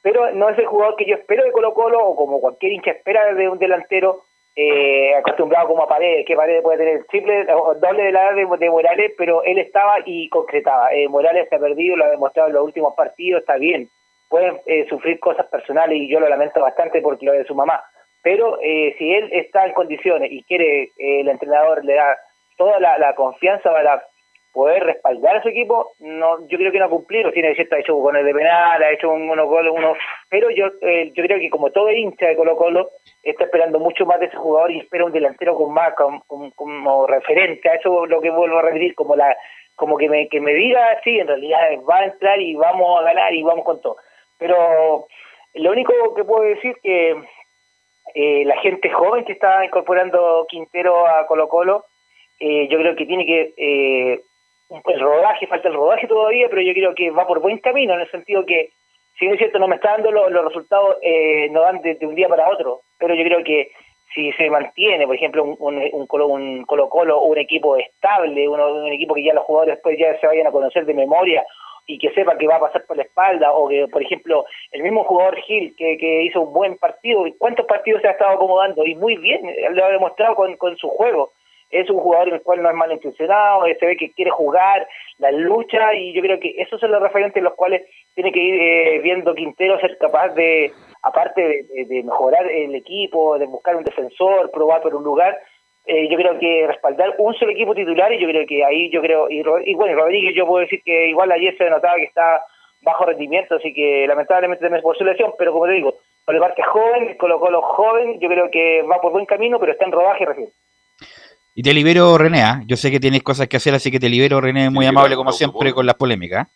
pero 0.02 0.32
no 0.32 0.50
es 0.50 0.58
el 0.60 0.68
jugador 0.68 0.96
que 0.96 1.06
yo 1.06 1.16
espero 1.16 1.44
de 1.44 1.52
Colo 1.52 1.74
Colo, 1.74 2.00
o 2.06 2.16
como 2.16 2.40
cualquier 2.40 2.74
hincha 2.74 2.92
espera 2.92 3.34
de 3.34 3.50
un 3.50 3.58
delantero, 3.60 4.22
eh, 4.56 5.14
acostumbrado 5.16 5.68
como 5.68 5.84
a 5.84 5.88
Paredes, 5.88 6.26
que 6.26 6.36
Paredes 6.36 6.64
puede 6.64 6.78
tener 6.80 7.06
triple 7.06 7.46
o 7.54 7.76
doble 7.76 8.04
de 8.04 8.12
la 8.12 8.24
edad 8.32 8.36
de, 8.36 8.58
de 8.58 8.70
Morales, 8.70 9.12
pero 9.18 9.44
él 9.44 9.58
estaba 9.60 9.96
y 10.06 10.30
concretaba. 10.30 10.92
Eh, 10.94 11.08
Morales 11.08 11.48
se 11.50 11.56
ha 11.56 11.60
perdido, 11.60 11.96
lo 11.96 12.06
ha 12.06 12.10
demostrado 12.10 12.50
en 12.50 12.56
los 12.56 12.64
últimos 12.64 12.96
partidos, 12.96 13.42
está 13.42 13.58
bien. 13.58 13.90
Pueden 14.30 14.60
eh, 14.66 14.86
sufrir 14.90 15.20
cosas 15.20 15.46
personales 15.48 15.98
y 15.98 16.10
yo 16.10 16.20
lo 16.20 16.28
lamento 16.30 16.62
bastante 16.62 17.02
porque 17.02 17.26
lo 17.26 17.34
de 17.34 17.46
su 17.46 17.56
mamá. 17.56 17.82
Pero 18.22 18.60
eh, 18.62 18.96
si 18.98 19.14
él 19.14 19.30
está 19.32 19.66
en 19.66 19.74
condiciones 19.74 20.32
y 20.32 20.44
quiere, 20.44 20.84
eh, 20.98 21.22
el 21.22 21.30
entrenador 21.30 21.86
le 21.86 21.94
da 21.94 22.18
toda 22.58 22.80
la, 22.80 23.14
confianza 23.16 23.72
para 23.72 24.04
poder 24.52 24.84
respaldar 24.84 25.38
a 25.38 25.42
su 25.44 25.50
equipo, 25.50 25.92
no, 26.00 26.46
yo 26.48 26.58
creo 26.58 26.72
que 26.72 26.80
no 26.80 26.86
ha 26.86 26.90
cumplido, 26.90 27.32
tiene 27.32 27.54
cierto, 27.54 27.76
ha 27.76 27.80
hecho 27.80 27.94
goles 27.96 28.26
de 28.26 28.34
penal, 28.34 28.82
ha 28.82 28.92
hecho 28.92 29.12
un- 29.12 29.30
unos 29.30 29.48
goles, 29.48 29.72
uno, 29.74 29.94
pero 30.30 30.50
yo, 30.50 30.66
eh, 30.82 31.12
yo 31.14 31.24
creo 31.24 31.38
que 31.40 31.50
como 31.52 31.70
todo 31.70 31.92
hincha 31.92 32.28
de 32.28 32.36
Colo 32.36 32.58
Colo 32.58 32.90
está 33.22 33.44
esperando 33.44 33.80
mucho 33.80 34.06
más 34.08 34.20
de 34.20 34.26
ese 34.26 34.38
jugador 34.38 34.72
y 34.72 34.80
espera 34.80 35.06
un 35.06 35.12
delantero 35.12 35.56
con 35.56 35.72
más, 35.72 35.94
con- 35.94 36.22
con- 36.22 36.50
como 36.52 37.06
referente, 37.06 37.70
a 37.70 37.76
eso 37.76 38.04
es 38.06 38.10
lo 38.10 38.20
que 38.20 38.32
vuelvo 38.32 38.58
a 38.58 38.64
repetir, 38.64 38.96
como 38.96 39.16
la, 39.16 39.38
como 39.76 39.96
que 39.96 40.10
me, 40.10 40.28
que 40.28 40.42
me 40.42 40.54
diga, 40.56 41.00
sí, 41.04 41.20
en 41.20 41.28
realidad 41.28 41.60
va 41.88 41.98
a 42.00 42.06
entrar 42.06 42.42
y 42.42 42.56
vamos 42.56 43.00
a 43.00 43.04
ganar 43.04 43.32
y 43.36 43.44
vamos 43.44 43.64
con 43.64 43.80
todo. 43.80 43.98
Pero 44.38 45.08
lo 45.54 45.72
único 45.72 45.94
que 46.16 46.24
puedo 46.24 46.44
decir 46.44 46.76
que 46.84 47.16
eh, 48.16 48.46
la 48.46 48.58
gente 48.62 48.90
joven 48.90 49.26
que 49.26 49.34
está 49.34 49.66
incorporando 49.66 50.46
Quintero 50.50 51.06
a 51.08 51.26
Colo 51.28 51.48
Colo, 51.50 51.86
eh, 52.40 52.68
yo 52.70 52.78
creo 52.80 52.96
que 52.96 53.06
tiene 53.06 53.26
que 53.26 53.54
eh, 53.58 54.22
el 54.86 55.00
rodaje, 55.00 55.48
falta 55.48 55.68
el 55.70 55.74
rodaje 55.76 56.08
todavía, 56.08 56.48
pero 56.50 56.62
yo 56.62 56.74
creo 56.74 56.94
que 56.96 57.10
va 57.12 57.26
por 57.28 57.40
buen 57.42 57.58
camino, 57.60 57.94
en 57.94 58.02
el 58.02 58.12
sentido 58.12 58.46
que, 58.46 58.70
si 59.18 59.26
bien 59.26 59.34
es 59.34 59.40
cierto, 59.40 59.60
no 59.60 59.68
me 59.68 59.76
está 59.76 59.92
dando 59.92 60.12
los, 60.12 60.32
los 60.32 60.46
resultados, 60.46 60.98
eh, 61.02 61.48
no 61.52 61.62
dan 61.62 61.82
de, 61.82 61.98
un 62.02 62.16
día 62.16 62.28
para 62.30 62.50
otro, 62.50 62.82
pero 63.00 63.16
yo 63.16 63.24
creo 63.24 63.44
que 63.44 63.72
si 64.14 64.32
se 64.34 64.50
mantiene, 64.50 65.06
por 65.06 65.16
ejemplo, 65.16 65.44
un, 65.44 65.56
un, 65.60 65.84
un 65.92 66.08
Colo, 66.08 66.28
un 66.28 66.64
Colo 66.66 66.90
Colo, 66.90 67.22
un 67.22 67.38
equipo 67.38 67.76
estable, 67.78 68.48
uno- 68.48 68.74
un 68.74 68.92
equipo 68.94 69.14
que 69.16 69.24
ya 69.24 69.34
los 69.34 69.44
jugadores 69.46 69.76
después 69.76 69.98
ya 70.00 70.18
se 70.20 70.28
vayan 70.28 70.48
a 70.48 70.52
conocer 70.52 70.86
de 70.86 70.94
memoria 70.94 71.46
y 71.88 71.98
que 71.98 72.12
sepa 72.12 72.38
que 72.38 72.48
va 72.48 72.58
a 72.58 72.60
pasar 72.60 72.86
por 72.86 72.98
la 72.98 73.04
espalda, 73.04 73.52
o 73.54 73.68
que, 73.70 73.88
por 73.88 74.04
ejemplo, 74.04 74.46
el 74.72 74.84
mismo 74.84 75.04
jugador 75.06 75.38
Gil, 75.38 75.74
que, 75.78 75.98
que 75.98 76.24
hizo 76.24 76.42
un 76.42 76.54
buen 76.54 76.78
partido, 76.78 77.24
¿cuántos 77.40 77.66
partidos 77.66 78.02
se 78.02 78.10
ha 78.10 78.12
estado 78.12 78.32
acomodando? 78.32 78.86
Y 78.86 78.94
muy 78.96 79.16
bien, 79.18 79.42
lo 79.72 79.86
ha 79.86 79.90
demostrado 79.90 80.36
con, 80.36 80.56
con 80.58 80.78
su 80.78 80.90
juego 80.90 81.32
es 81.70 81.90
un 81.90 81.98
jugador 82.00 82.30
en 82.30 82.36
el 82.36 82.42
cual 82.44 82.62
no 82.64 82.70
es 82.70 82.76
malintencionado, 82.78 83.66
se 83.78 83.86
ve 83.86 83.98
que 83.98 84.14
quiere 84.14 84.32
jugar, 84.32 84.88
la 85.18 85.32
lucha, 85.32 85.94
y 85.96 86.14
yo 86.14 86.22
creo 86.22 86.40
que 86.40 86.56
esos 86.58 86.80
son 86.80 86.92
los 86.92 87.02
referentes 87.02 87.36
en 87.36 87.44
los 87.44 87.56
cuales 87.56 87.82
tiene 88.16 88.32
que 88.32 88.40
ir 88.40 88.56
eh, 88.62 89.00
viendo 89.00 89.36
Quintero 89.36 89.78
ser 89.82 89.98
capaz 89.98 90.30
de, 90.30 90.72
aparte 91.04 91.42
de- 91.42 91.86
de 91.86 92.04
mejorar 92.04 92.50
el 92.50 92.74
equipo, 92.74 93.38
de 93.38 93.48
buscar 93.48 93.76
un 93.76 93.84
defensor, 93.84 94.50
probar 94.52 94.82
por 94.82 94.96
un 94.96 95.04
lugar, 95.04 95.38
eh, 95.88 96.08
yo 96.10 96.18
creo 96.18 96.38
que 96.40 96.68
respaldar 96.68 97.16
un 97.18 97.34
solo 97.36 97.52
equipo 97.52 97.74
titular, 97.74 98.12
y 98.14 98.20
yo 98.20 98.28
creo 98.28 98.46
que 98.46 98.64
ahí 98.64 98.90
yo 98.92 99.02
creo, 99.02 99.30
y, 99.30 99.40
y 99.66 99.74
bueno, 99.76 99.96
Rodríguez 99.96 100.36
yo 100.36 100.46
puedo 100.46 100.62
decir 100.62 100.82
que 100.84 101.10
igual 101.10 101.32
ayer 101.32 101.56
se 101.58 101.70
notaba 101.70 101.96
que 101.96 102.04
está 102.04 102.42
bajo 102.82 103.06
rendimiento, 103.06 103.56
así 103.56 103.74
que 103.74 104.06
lamentablemente 104.08 104.62
también 104.62 104.80
es 104.80 104.84
por 104.84 104.98
su 104.98 105.04
lesión, 105.04 105.32
pero 105.38 105.52
como 105.52 105.66
te 105.66 105.74
digo, 105.74 105.96
por 106.26 106.36
el 106.36 106.42
parte 106.42 106.62
joven, 106.62 107.16
Colo 107.18 107.40
Colo 107.40 107.62
joven, 107.62 108.20
yo 108.20 108.28
creo 108.28 108.52
que 108.52 108.82
va 108.84 109.00
por 109.00 109.14
buen 109.14 109.26
camino, 109.26 109.60
pero 109.60 109.72
está 109.72 109.86
en 109.86 109.92
rodaje 109.94 110.26
recién. 110.26 110.50
Y 111.56 111.64
te 111.64 111.74
libero, 111.74 112.18
René. 112.18 112.42
¿ah? 112.44 112.62
Yo 112.68 112.76
sé 112.76 112.92
que 112.92 113.00
tienes 113.00 113.24
cosas 113.24 113.48
que 113.48 113.58
hacer, 113.58 113.74
así 113.74 113.90
que 113.90 114.00
te 114.00 114.10
libero, 114.10 114.40
René. 114.40 114.70
Muy 114.70 114.86
Sí, 114.86 114.90
amable, 114.90 115.16
como 115.16 115.32
siempre, 115.32 115.74
con 115.74 115.86
las 115.86 115.96
polémicas. 115.96 116.48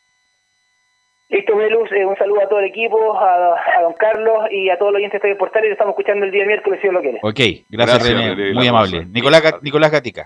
Listo, 1.31 1.55
Velus, 1.55 1.89
eh, 1.93 2.05
un 2.05 2.17
saludo 2.17 2.43
a 2.43 2.49
todo 2.49 2.59
el 2.59 2.65
equipo, 2.65 3.17
a, 3.17 3.55
a 3.55 3.81
don 3.83 3.93
Carlos 3.93 4.51
y 4.51 4.69
a 4.69 4.77
todos 4.77 4.91
los 4.91 4.97
oyentes 4.97 5.13
de 5.13 5.17
Estadio 5.29 5.37
Portal 5.37 5.63
y 5.63 5.67
lo 5.67 5.73
estamos 5.73 5.93
escuchando 5.93 6.25
el 6.25 6.31
día 6.31 6.45
miércoles 6.45 6.79
si 6.81 6.89
Dios 6.89 6.93
lo 6.93 7.01
quiere. 7.01 7.19
Ok, 7.23 7.39
gracias, 7.69 8.03
Gracias, 8.03 8.35
René. 8.35 8.53
Muy 8.53 8.67
amable. 8.67 9.05
Nicolás, 9.05 9.41
Nicolás 9.61 9.91
Gatica. 9.91 10.25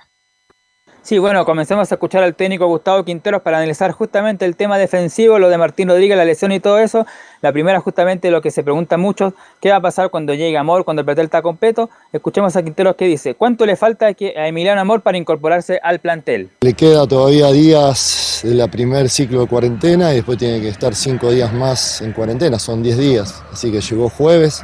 Sí, 1.06 1.20
bueno, 1.20 1.46
comencemos 1.46 1.92
a 1.92 1.94
escuchar 1.94 2.24
al 2.24 2.34
técnico 2.34 2.66
Gustavo 2.66 3.06
Quinteros 3.06 3.44
para 3.44 3.58
analizar 3.58 3.92
justamente 3.92 4.44
el 4.44 4.56
tema 4.56 4.80
defensivo, 4.80 5.38
lo 5.38 5.50
de 5.50 5.58
Martín 5.60 5.88
Rodríguez, 5.88 6.18
la 6.18 6.26
lesión 6.26 6.52
y 6.52 6.60
todo 6.60 6.80
eso. 6.80 7.06
La 7.44 7.52
primera 7.52 7.80
justamente 7.80 8.32
lo 8.32 8.42
que 8.42 8.50
se 8.50 8.64
preguntan 8.64 9.02
muchos, 9.02 9.34
¿qué 9.62 9.70
va 9.70 9.76
a 9.76 9.82
pasar 9.82 10.10
cuando 10.10 10.34
llegue 10.34 10.58
Amor, 10.58 10.84
cuando 10.84 11.02
el 11.02 11.06
plantel 11.06 11.26
está 11.26 11.44
completo? 11.44 11.92
Escuchemos 12.12 12.56
a 12.56 12.64
Quinteros 12.64 12.96
que 12.96 13.06
dice, 13.06 13.36
¿cuánto 13.36 13.68
le 13.68 13.76
falta 13.76 14.08
a 14.08 14.48
Emiliano 14.48 14.82
Amor 14.82 15.02
para 15.02 15.16
incorporarse 15.16 15.80
al 15.84 16.00
plantel? 16.00 16.50
Le 16.62 16.74
queda 16.74 17.06
todavía 17.06 17.52
días 17.52 18.40
de 18.44 18.56
la 18.56 18.68
primer 18.68 19.08
ciclo 19.12 19.42
de 19.42 19.48
cuarentena 19.48 20.12
y 20.12 20.16
después 20.16 20.40
tiene 20.40 20.60
que 20.60 20.70
estar 20.70 20.96
cinco 20.96 21.30
días 21.30 21.54
más 21.54 22.02
en 22.02 22.14
cuarentena, 22.14 22.58
son 22.58 22.82
10 22.82 22.98
días. 22.98 23.44
Así 23.54 23.72
que 23.72 23.80
llegó 23.80 24.10
jueves, 24.10 24.64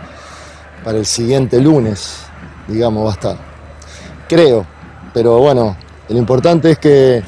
para 0.83 0.97
el 0.97 1.05
siguiente 1.05 1.61
lunes, 1.61 2.25
digamos, 2.67 3.05
va 3.05 3.11
a 3.11 3.13
estar. 3.13 3.37
Creo, 4.27 4.65
pero 5.13 5.37
bueno, 5.37 5.77
lo 6.11 6.17
importante 6.17 6.71
es 6.71 6.79
que 6.79 7.23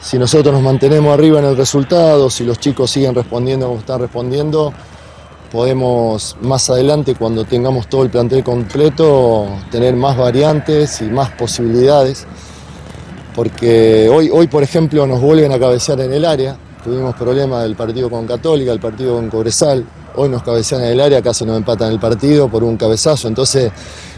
si 0.00 0.18
nosotros 0.18 0.52
nos 0.52 0.62
mantenemos 0.62 1.14
arriba 1.14 1.38
en 1.38 1.46
el 1.46 1.56
resultado, 1.56 2.28
si 2.28 2.44
los 2.44 2.58
chicos 2.58 2.90
siguen 2.90 3.14
respondiendo 3.14 3.66
como 3.66 3.80
están 3.80 4.00
respondiendo, 4.00 4.72
podemos 5.50 6.36
más 6.42 6.68
adelante, 6.68 7.14
cuando 7.14 7.44
tengamos 7.44 7.88
todo 7.88 8.02
el 8.02 8.10
plantel 8.10 8.44
completo, 8.44 9.46
tener 9.70 9.94
más 9.94 10.16
variantes 10.16 11.00
y 11.00 11.04
más 11.04 11.30
posibilidades 11.30 12.26
porque 13.34 14.08
hoy, 14.08 14.30
hoy, 14.32 14.46
por 14.46 14.62
ejemplo, 14.62 15.06
nos 15.06 15.20
vuelven 15.20 15.50
a 15.52 15.58
cabecear 15.58 16.00
en 16.00 16.12
el 16.12 16.24
área. 16.24 16.56
Tuvimos 16.84 17.14
problemas 17.16 17.62
del 17.62 17.74
partido 17.74 18.08
con 18.08 18.26
Católica, 18.26 18.70
el 18.70 18.78
partido 18.78 19.16
con 19.16 19.28
Cobresal. 19.28 19.84
Hoy 20.16 20.28
nos 20.28 20.42
cabecean 20.44 20.82
en 20.84 20.92
el 20.92 21.00
área, 21.00 21.20
casi 21.20 21.44
nos 21.44 21.56
empatan 21.56 21.90
el 21.90 21.98
partido 21.98 22.48
por 22.48 22.62
un 22.62 22.76
cabezazo. 22.76 23.26
Entonces, 23.26 23.72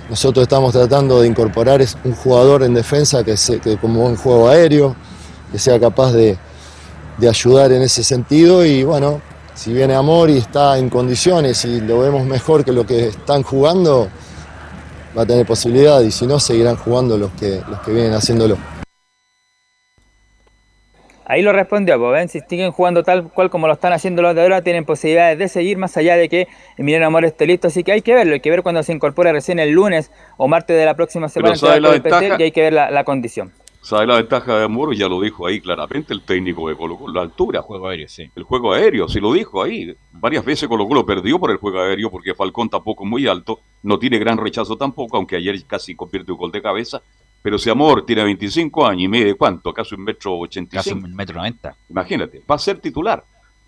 nosotros 0.08 0.42
estamos 0.42 0.72
tratando 0.72 1.20
de 1.20 1.28
incorporar 1.28 1.84
un 2.04 2.14
jugador 2.14 2.62
en 2.62 2.74
defensa 2.74 3.24
que, 3.24 3.36
se, 3.36 3.60
como 3.78 4.06
un 4.06 4.16
juego 4.16 4.48
aéreo, 4.48 4.94
que 5.50 5.58
sea 5.58 5.80
capaz 5.80 6.12
de, 6.12 6.38
de 7.18 7.28
ayudar 7.28 7.72
en 7.72 7.82
ese 7.82 8.04
sentido 8.04 8.64
y 8.64 8.84
bueno, 8.84 9.20
si 9.54 9.72
viene 9.72 9.94
Amor 9.94 10.30
y 10.30 10.38
está 10.38 10.78
en 10.78 10.90
condiciones 10.90 11.64
y 11.64 11.80
lo 11.80 12.00
vemos 12.00 12.24
mejor 12.26 12.64
que 12.64 12.72
lo 12.72 12.86
que 12.86 13.08
están 13.08 13.42
jugando, 13.42 14.08
va 15.16 15.22
a 15.22 15.26
tener 15.26 15.46
posibilidad 15.46 16.00
y 16.02 16.10
si 16.10 16.26
no, 16.26 16.38
seguirán 16.38 16.76
jugando 16.76 17.16
los 17.16 17.32
que, 17.32 17.62
los 17.68 17.80
que 17.80 17.92
vienen 17.92 18.12
haciéndolo. 18.12 18.75
Ahí 21.28 21.42
lo 21.42 21.52
respondió, 21.52 21.98
pues 21.98 22.12
ven, 22.12 22.28
si 22.28 22.40
siguen 22.40 22.70
jugando 22.70 23.02
tal 23.02 23.32
cual 23.32 23.50
como 23.50 23.66
lo 23.66 23.72
están 23.72 23.92
haciendo 23.92 24.22
los 24.22 24.34
de 24.36 24.42
ahora, 24.42 24.62
tienen 24.62 24.84
posibilidades 24.84 25.36
de 25.36 25.48
seguir 25.48 25.76
más 25.76 25.96
allá 25.96 26.16
de 26.16 26.28
que 26.28 26.46
Emiliano 26.76 27.06
Amor 27.06 27.24
esté 27.24 27.46
listo, 27.46 27.66
así 27.66 27.82
que 27.82 27.90
hay 27.90 28.00
que 28.00 28.14
verlo, 28.14 28.34
hay 28.34 28.40
que 28.40 28.50
ver 28.50 28.62
cuando 28.62 28.80
se 28.84 28.92
incorpore 28.92 29.32
recién 29.32 29.58
el 29.58 29.72
lunes 29.72 30.12
o 30.36 30.46
martes 30.46 30.76
de 30.76 30.84
la 30.84 30.94
próxima 30.94 31.28
semana 31.28 31.56
¿sabe 31.56 31.80
la 31.80 31.90
ventaja? 31.90 32.36
y 32.38 32.42
hay 32.44 32.52
que 32.52 32.60
ver 32.60 32.72
la, 32.72 32.92
la 32.92 33.02
condición. 33.02 33.52
¿Sabe 33.86 34.06
la 34.06 34.16
ventaja 34.16 34.58
de 34.58 34.64
Amor? 34.64 34.96
Ya 34.96 35.08
lo 35.08 35.20
dijo 35.20 35.46
ahí 35.46 35.60
claramente 35.60 36.12
el 36.12 36.22
técnico 36.22 36.68
de 36.68 36.76
Colo 36.76 36.96
Colo, 36.96 37.12
la 37.12 37.22
altura. 37.22 37.62
Juego 37.62 37.86
aéreo, 37.86 38.08
sí. 38.08 38.28
El 38.34 38.42
juego 38.42 38.72
aéreo, 38.72 39.08
sí 39.08 39.20
lo 39.20 39.32
dijo 39.32 39.62
ahí. 39.62 39.94
Varias 40.10 40.44
veces 40.44 40.68
Colo 40.68 40.88
Colo 40.88 41.06
perdió 41.06 41.38
por 41.38 41.52
el 41.52 41.58
juego 41.58 41.80
aéreo 41.80 42.10
porque 42.10 42.34
Falcón 42.34 42.68
tampoco 42.68 43.04
es 43.04 43.10
muy 43.10 43.28
alto, 43.28 43.60
no 43.84 43.96
tiene 44.00 44.18
gran 44.18 44.38
rechazo 44.38 44.76
tampoco, 44.76 45.16
aunque 45.16 45.36
ayer 45.36 45.56
casi 45.68 45.94
convierte 45.94 46.32
un 46.32 46.38
gol 46.38 46.50
de 46.50 46.62
cabeza. 46.62 47.00
Pero 47.46 47.58
si 47.60 47.70
Amor 47.70 48.04
tiene 48.04 48.24
25 48.24 48.84
años 48.88 49.02
y 49.04 49.06
mide 49.08 49.34
cuánto, 49.36 49.70
acaso 49.70 49.94
un 49.94 50.02
metro 50.02 50.36
85. 50.36 50.68
Casi 50.82 50.92
un 51.04 51.14
metro 51.14 51.36
90. 51.36 51.76
Imagínate, 51.90 52.42
va 52.50 52.56
a 52.56 52.58
ser 52.58 52.80
titular. 52.80 53.22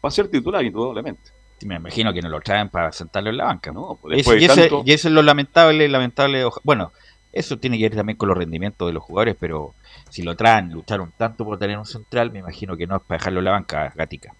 Va 0.04 0.08
a 0.08 0.10
ser 0.10 0.26
titular 0.26 0.64
indudablemente. 0.64 1.30
Sí, 1.58 1.66
me 1.68 1.76
imagino 1.76 2.12
que 2.12 2.20
no 2.20 2.28
lo 2.28 2.40
traen 2.40 2.70
para 2.70 2.90
sentarlo 2.90 3.30
en 3.30 3.36
la 3.36 3.44
banca. 3.44 3.70
No, 3.70 3.96
pues 4.02 4.14
y, 4.14 4.16
después 4.16 4.36
y 4.38 4.40
de 4.40 4.46
ese, 4.52 4.60
tanto- 4.62 4.82
y 4.84 4.90
eso 4.92 5.06
es 5.06 5.14
lo 5.14 5.22
lamentable, 5.22 5.88
lamentable. 5.88 6.44
oja- 6.44 6.60
Bueno, 6.64 6.90
eso 7.32 7.56
tiene 7.60 7.78
que 7.78 7.84
ver 7.84 7.94
también 7.94 8.16
con 8.18 8.28
los 8.28 8.36
rendimientos 8.36 8.84
de 8.88 8.94
los 8.94 9.02
jugadores, 9.04 9.36
pero 9.38 9.74
si 10.10 10.22
lo 10.22 10.34
traen, 10.34 10.72
lucharon 10.72 11.12
tanto 11.16 11.44
por 11.44 11.56
tener 11.56 11.78
un 11.78 11.86
central, 11.86 12.32
me 12.32 12.40
imagino 12.40 12.76
que 12.76 12.88
no 12.88 12.96
es 12.96 13.02
para 13.02 13.18
dejarlo 13.18 13.38
en 13.38 13.44
la 13.44 13.52
banca, 13.52 13.92
Gatica. 13.94 14.34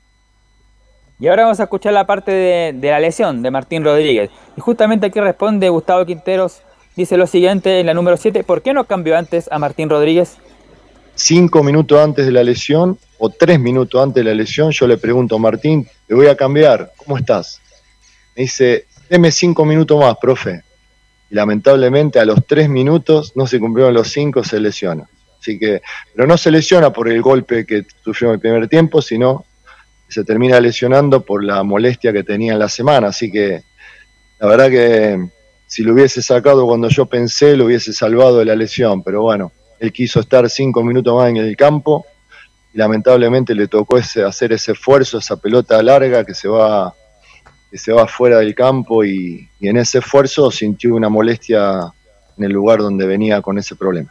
Y 1.20 1.28
ahora 1.28 1.44
vamos 1.44 1.60
a 1.60 1.62
escuchar 1.62 1.92
la 1.92 2.08
parte 2.08 2.32
de, 2.32 2.72
de 2.74 2.90
la 2.90 2.98
lesión 2.98 3.40
de 3.42 3.52
Martín 3.52 3.84
Rodríguez. 3.84 4.30
Y 4.56 4.60
justamente 4.60 5.06
aquí 5.06 5.20
responde 5.20 5.68
Gustavo 5.68 6.04
Quinteros, 6.04 6.62
dice 6.98 7.16
lo 7.16 7.28
siguiente 7.28 7.78
en 7.78 7.86
la 7.86 7.94
número 7.94 8.16
7, 8.16 8.42
¿por 8.42 8.60
qué 8.60 8.74
no 8.74 8.84
cambió 8.84 9.16
antes 9.16 9.48
a 9.52 9.58
Martín 9.58 9.88
Rodríguez? 9.88 10.36
cinco 11.18 11.64
minutos 11.64 11.98
antes 11.98 12.26
de 12.26 12.32
la 12.32 12.44
lesión 12.44 12.96
o 13.18 13.28
tres 13.28 13.58
minutos 13.58 14.00
antes 14.00 14.24
de 14.24 14.30
la 14.30 14.34
lesión, 14.34 14.70
yo 14.70 14.86
le 14.86 14.96
pregunto, 14.96 15.38
Martín, 15.38 15.86
te 16.06 16.14
voy 16.14 16.28
a 16.28 16.36
cambiar, 16.36 16.92
¿cómo 16.96 17.18
estás? 17.18 17.60
Me 18.36 18.44
dice, 18.44 18.86
deme 19.10 19.32
cinco 19.32 19.64
minutos 19.64 19.98
más, 19.98 20.16
profe. 20.20 20.62
Y 21.28 21.34
lamentablemente 21.34 22.20
a 22.20 22.24
los 22.24 22.46
tres 22.46 22.68
minutos 22.68 23.32
no 23.34 23.46
se 23.48 23.58
cumplieron 23.58 23.94
los 23.94 24.08
cinco, 24.08 24.44
se 24.44 24.60
lesiona. 24.60 25.08
Así 25.40 25.58
que, 25.58 25.82
pero 26.14 26.28
no 26.28 26.38
se 26.38 26.52
lesiona 26.52 26.92
por 26.92 27.08
el 27.08 27.20
golpe 27.20 27.66
que 27.66 27.84
sufrió 28.04 28.30
en 28.30 28.34
el 28.34 28.40
primer 28.40 28.68
tiempo, 28.68 29.02
sino 29.02 29.44
se 30.08 30.24
termina 30.24 30.60
lesionando 30.60 31.24
por 31.24 31.42
la 31.42 31.62
molestia 31.64 32.12
que 32.12 32.22
tenía 32.22 32.52
en 32.52 32.60
la 32.60 32.68
semana. 32.68 33.08
Así 33.08 33.30
que, 33.30 33.62
la 34.38 34.46
verdad 34.46 34.70
que 34.70 35.28
si 35.68 35.82
lo 35.82 35.92
hubiese 35.92 36.22
sacado 36.22 36.66
cuando 36.66 36.88
yo 36.88 37.04
pensé, 37.04 37.54
lo 37.54 37.66
hubiese 37.66 37.92
salvado 37.92 38.38
de 38.38 38.46
la 38.46 38.56
lesión. 38.56 39.02
Pero 39.02 39.20
bueno, 39.22 39.52
él 39.78 39.92
quiso 39.92 40.20
estar 40.20 40.48
cinco 40.48 40.82
minutos 40.82 41.14
más 41.14 41.28
en 41.28 41.36
el 41.36 41.54
campo 41.56 42.06
y 42.72 42.78
lamentablemente 42.78 43.54
le 43.54 43.68
tocó 43.68 43.98
ese, 43.98 44.24
hacer 44.24 44.52
ese 44.52 44.72
esfuerzo, 44.72 45.18
esa 45.18 45.36
pelota 45.36 45.80
larga 45.82 46.24
que 46.24 46.32
se 46.32 46.48
va, 46.48 46.94
que 47.70 47.76
se 47.76 47.92
va 47.92 48.06
fuera 48.06 48.38
del 48.38 48.54
campo 48.54 49.04
y, 49.04 49.46
en 49.60 49.76
ese 49.76 49.98
esfuerzo 49.98 50.50
sintió 50.50 50.94
una 50.94 51.10
molestia 51.10 51.92
en 52.38 52.44
el 52.44 52.52
lugar 52.52 52.78
donde 52.78 53.06
venía 53.06 53.42
con 53.42 53.58
ese 53.58 53.76
problema. 53.76 54.10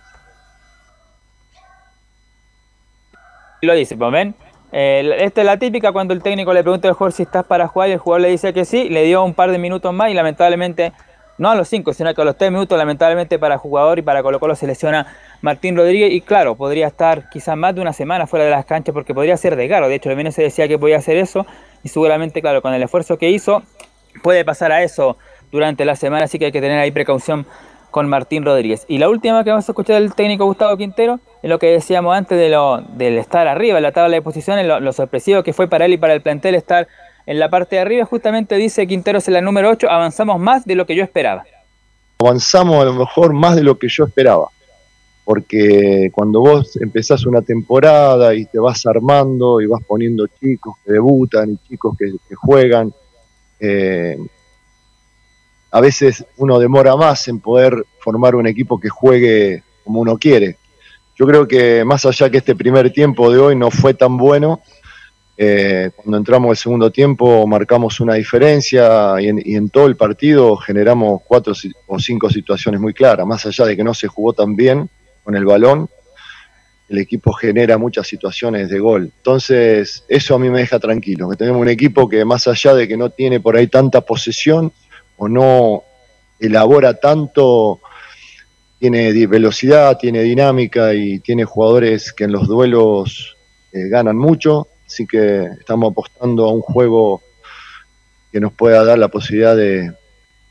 Lo 3.64 3.74
dice, 3.74 3.96
ven. 3.96 4.36
Esta 4.72 5.42
es 5.42 5.46
la 5.46 5.58
típica 5.58 5.92
cuando 5.92 6.14
el 6.14 6.22
técnico 6.22 6.54
le 6.54 6.62
pregunta 6.62 6.88
al 6.88 6.94
jugador 6.94 7.14
si 7.14 7.24
estás 7.24 7.46
para 7.46 7.68
jugar 7.68 7.90
y 7.90 7.94
el 7.94 7.98
jugador 7.98 8.22
le 8.22 8.30
dice 8.30 8.54
que 8.54 8.64
sí, 8.64 8.90
le 8.90 9.06
dio 9.06 9.24
un 9.24 9.34
par 9.34 9.50
de 9.50 9.58
minutos 9.58 9.92
más 9.92 10.12
y 10.12 10.14
lamentablemente, 10.14 10.94
no 11.38 11.50
a 11.50 11.56
los 11.56 11.68
5, 11.68 11.94
sino 11.94 12.14
que 12.14 12.22
a 12.22 12.26
los 12.26 12.38
3 12.38 12.52
minutos, 12.52 12.78
lamentablemente 12.78 13.38
para 13.40 13.58
jugador 13.58 14.00
y 14.00 14.02
para 14.02 14.24
Colo 14.24 14.40
Colo 14.40 14.56
se 14.56 14.68
lesiona 14.68 15.16
Martín 15.42 15.76
Rodríguez. 15.76 16.12
Y 16.12 16.22
claro, 16.22 16.56
podría 16.56 16.88
estar 16.88 17.30
quizás 17.30 17.56
más 17.56 17.76
de 17.76 17.82
una 17.82 17.94
semana 17.94 18.28
fuera 18.28 18.46
de 18.46 18.52
las 18.52 18.66
canchas 18.66 18.94
porque 18.94 19.14
podría 19.14 19.38
ser 19.38 19.56
de 19.56 19.70
caro, 19.70 19.88
de 19.90 19.96
hecho 19.96 20.10
menos 20.16 20.34
se 20.36 20.44
decía 20.44 20.68
que 20.68 20.80
podía 20.80 20.98
hacer 20.98 21.18
eso. 21.18 21.46
Y 21.84 21.90
seguramente, 21.90 22.42
claro, 22.42 22.62
con 22.62 22.74
el 22.74 22.82
esfuerzo 22.82 23.18
que 23.18 23.30
hizo, 23.30 23.64
puede 24.24 24.44
pasar 24.44 24.72
a 24.72 24.84
eso 24.84 25.18
durante 25.52 25.86
la 25.86 25.96
semana, 25.96 26.26
así 26.26 26.40
que 26.40 26.46
hay 26.46 26.52
que 26.52 26.62
tener 26.62 26.80
ahí 26.80 26.92
precaución 26.92 27.46
con 27.92 28.10
Martín 28.10 28.44
Rodríguez. 28.44 28.86
Y 28.88 28.98
la 28.98 29.10
última 29.10 29.44
que 29.44 29.52
vamos 29.52 29.68
a 29.68 29.72
escuchar 29.72 30.02
del 30.02 30.14
técnico 30.14 30.46
Gustavo 30.46 30.76
Quintero 30.76 31.20
es 31.42 31.50
lo 31.50 31.58
que 31.58 31.68
decíamos 31.68 32.16
antes 32.16 32.38
de 32.38 32.50
lo, 32.50 32.82
del 32.82 33.18
estar 33.18 33.48
arriba 33.48 33.78
en 33.78 33.84
la 33.84 33.92
tabla 33.92 34.16
de 34.16 34.22
posiciones, 34.22 34.68
lo 34.68 34.94
sorpresivo 34.94 35.44
que 35.44 35.54
fue 35.54 35.68
para 35.68 35.86
él 35.86 35.94
y 35.94 35.98
para 35.98 36.14
el 36.14 36.22
plantel 36.22 36.56
estar 36.56 36.88
en 37.28 37.40
la 37.40 37.50
parte 37.50 37.76
de 37.76 37.82
arriba. 37.84 38.06
Justamente 38.06 38.56
dice 38.56 38.88
Quinteros 38.88 39.28
en 39.28 39.36
la 39.36 39.42
número 39.42 39.70
8, 39.70 39.88
avanzamos 39.88 40.40
más 40.40 40.66
de 40.66 40.74
lo 40.74 40.88
que 40.88 40.96
yo 40.96 41.04
esperaba. 41.04 41.44
avanzamos 42.18 42.82
a 42.82 42.86
lo 42.86 42.94
mejor 42.94 43.34
más 43.34 43.56
de 43.56 43.64
lo 43.64 43.78
que 43.78 43.88
yo 43.90 44.06
esperaba. 44.06 44.48
Porque 45.24 46.10
cuando 46.14 46.40
vos 46.40 46.78
empezás 46.78 47.26
una 47.26 47.42
temporada 47.42 48.34
y 48.34 48.46
te 48.46 48.60
vas 48.60 48.86
armando 48.88 49.60
y 49.60 49.68
vas 49.68 49.84
poniendo 49.86 50.26
chicos 50.28 50.78
que 50.84 50.94
debutan 50.94 51.52
y 51.52 51.68
chicos 51.68 51.98
que, 51.98 52.36
juegan, 52.36 52.94
eh, 53.60 54.18
a 55.70 55.82
veces 55.82 56.26
uno 56.38 56.58
demora 56.60 56.96
más 56.96 57.28
en 57.28 57.42
poder 57.42 57.84
formar 58.00 58.36
un 58.36 58.48
equipo 58.48 58.80
que 58.80 58.88
juegue 58.88 59.64
como 59.84 60.00
uno 60.00 60.18
quiere. 60.18 60.56
Yo 61.18 61.26
creo 61.28 61.46
que 61.46 61.84
más 61.84 62.06
allá 62.06 62.30
que 62.30 62.38
este 62.38 62.56
primer 62.56 62.94
tiempo 62.94 63.30
de 63.30 63.40
hoy 63.40 63.56
no 63.56 63.70
fue 63.70 63.94
tan 63.94 64.16
bueno, 64.18 64.62
eh, 65.40 65.92
cuando 65.96 66.18
entramos 66.18 66.50
el 66.50 66.58
segundo 66.58 66.92
tiempo 66.92 67.46
marcamos 67.46 68.00
una 68.00 68.16
diferencia 68.16 69.22
y 69.22 69.28
en, 69.28 69.42
y 69.44 69.56
en 69.56 69.70
todo 69.70 69.86
el 69.86 69.96
partido 69.96 70.58
generamos 70.58 71.22
cuatro 71.28 71.54
o 71.86 72.00
cinco 72.00 72.30
situaciones 72.30 72.82
muy 72.82 72.94
claras. 72.94 73.28
Más 73.28 73.46
allá 73.46 73.66
de 73.66 73.78
que 73.78 73.84
no 73.84 73.94
se 73.94 74.08
jugó 74.08 74.34
tan 74.34 74.56
bien 74.56 74.90
con 75.24 75.36
el 75.36 75.46
balón, 75.46 75.90
el 76.90 76.98
equipo 76.98 77.34
genera 77.34 77.78
muchas 77.78 78.08
situaciones 78.08 78.70
de 78.70 78.80
gol. 78.80 79.12
Entonces, 79.18 80.04
eso 80.08 80.36
a 80.36 80.40
mí 80.40 80.50
me 80.50 80.60
deja 80.60 80.80
tranquilo, 80.80 81.30
que 81.30 81.36
tenemos 81.36 81.62
un 81.62 81.70
equipo 81.70 82.08
que 82.08 82.24
más 82.26 82.48
allá 82.48 82.74
de 82.74 82.88
que 82.88 82.98
no 82.98 83.10
tiene 83.10 83.40
por 83.40 83.58
ahí 83.58 83.68
tanta 83.68 84.02
posesión 84.02 84.72
o 85.18 85.28
no 85.28 85.84
elabora 86.40 86.94
tanto, 86.94 87.82
tiene 88.80 89.28
velocidad, 89.28 89.98
tiene 89.98 90.22
dinámica 90.22 90.94
y 90.94 91.20
tiene 91.20 91.46
jugadores 91.46 92.14
que 92.14 92.26
en 92.26 92.32
los 92.32 92.48
duelos 92.48 93.38
eh, 93.74 93.90
ganan 93.90 94.18
mucho. 94.18 94.68
Así 94.88 95.06
que 95.06 95.44
estamos 95.60 95.92
apostando 95.92 96.46
a 96.46 96.54
un 96.54 96.62
juego 96.62 97.22
que 98.32 98.40
nos 98.40 98.54
pueda 98.54 98.84
dar 98.86 98.98
la 98.98 99.10
posibilidad 99.10 99.56
de 99.56 99.94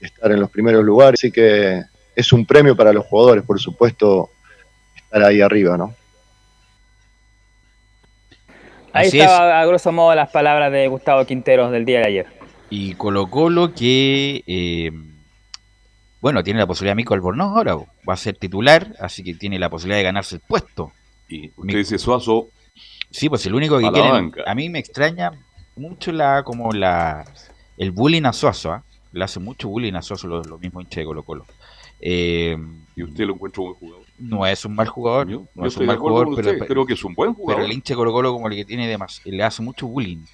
estar 0.01 0.31
en 0.31 0.41
los 0.41 0.51
primeros 0.51 0.85
lugares. 0.85 1.19
Así 1.19 1.33
que 1.33 1.83
es 2.15 2.33
un 2.33 2.45
premio 2.45 2.77
para 2.77 2.93
los 2.93 3.07
jugadores, 3.07 3.43
por 3.45 3.59
supuesto, 3.59 4.31
estar 4.95 5.23
ahí 5.23 5.41
arriba, 5.41 5.79
¿no? 5.79 5.95
Ahí 8.93 9.09
Así 9.09 9.21
estaba 9.21 9.61
a 9.61 9.67
grosso 9.67 9.91
modo 9.93 10.15
las 10.15 10.31
palabras 10.31 10.71
de 10.71 10.89
Gustavo 10.89 11.25
Quinteros 11.25 11.73
del 11.73 11.85
día 11.85 12.01
de 12.01 12.07
ayer. 12.07 12.27
Y 12.69 12.95
Colo 12.95 13.29
Colo 13.29 13.73
que, 13.75 14.43
eh, 14.47 14.91
bueno, 16.21 16.43
tiene 16.43 16.61
la 16.61 16.67
posibilidad 16.67 16.97
Mico 16.97 17.15
Albornoz 17.15 17.57
ahora, 17.57 17.77
va 17.77 18.15
a 18.15 18.17
ser 18.17 18.37
titular, 18.37 18.95
así 19.01 19.23
que 19.23 19.35
tiene 19.35 19.59
la 19.59 19.71
posibilidad 19.71 19.99
de 19.99 20.05
ganarse 20.05 20.37
el 20.37 20.41
puesto. 20.41 20.93
Y 21.29 21.53
usted 21.57 21.79
dice 21.79 21.99
Suazo. 21.99 22.51
Sí, 23.11 23.29
pues 23.29 23.45
el 23.47 23.55
único 23.55 23.79
que 23.79 23.87
A 23.87 24.51
a 24.51 24.55
mí 24.55 24.69
me 24.69 24.79
extraña 24.79 25.33
mucho 25.77 26.13
la 26.13 26.43
como 26.43 26.73
la 26.73 27.25
el 27.79 27.91
bullying 27.91 28.25
a 28.25 28.33
Suazo, 28.33 28.73
¿ah? 28.73 28.83
le 29.13 29.25
hace 29.25 29.41
mucho 29.41 29.69
bullying 29.69 29.95
a 29.95 30.03
Suazo 30.03 30.27
lo, 30.27 30.43
lo 30.43 30.59
mismo 30.59 30.81
hincha 30.81 31.01
de 31.01 31.07
Colo 31.07 31.23
Colo. 31.23 31.47
Eh, 32.01 32.57
¿Y 32.95 33.03
usted 33.03 33.25
lo 33.25 33.35
encuentra 33.35 33.63
un 33.63 33.69
buen 33.69 33.79
jugador? 33.81 34.07
no 34.19 34.47
es 34.47 34.65
un 34.65 34.75
mal 34.75 34.89
jugador, 34.89 35.29
Yo, 35.29 35.45
no 35.55 35.63
yo 35.65 35.69
es 35.69 35.77
un 35.77 35.81
de 35.81 35.87
mal 35.87 35.97
jugador, 35.99 36.29
pero, 36.35 36.51
usted, 36.53 36.67
creo 36.67 36.87
que 36.87 36.95
es 36.95 37.05
un 37.05 37.15
buen 37.15 37.35
jugador. 37.35 37.57
pero 37.63 37.67
el 37.67 37.73
hincha 37.73 37.93
de 37.95 37.97
Colo 37.97 38.13
Colo 38.13 38.33
como 38.33 38.49
el 38.49 38.55
que 38.57 38.65
tiene 38.65 38.87
demas, 38.87 39.21
le 39.25 39.43
hace 39.43 39.63
mucho 39.63 39.87
bullying 39.87 40.25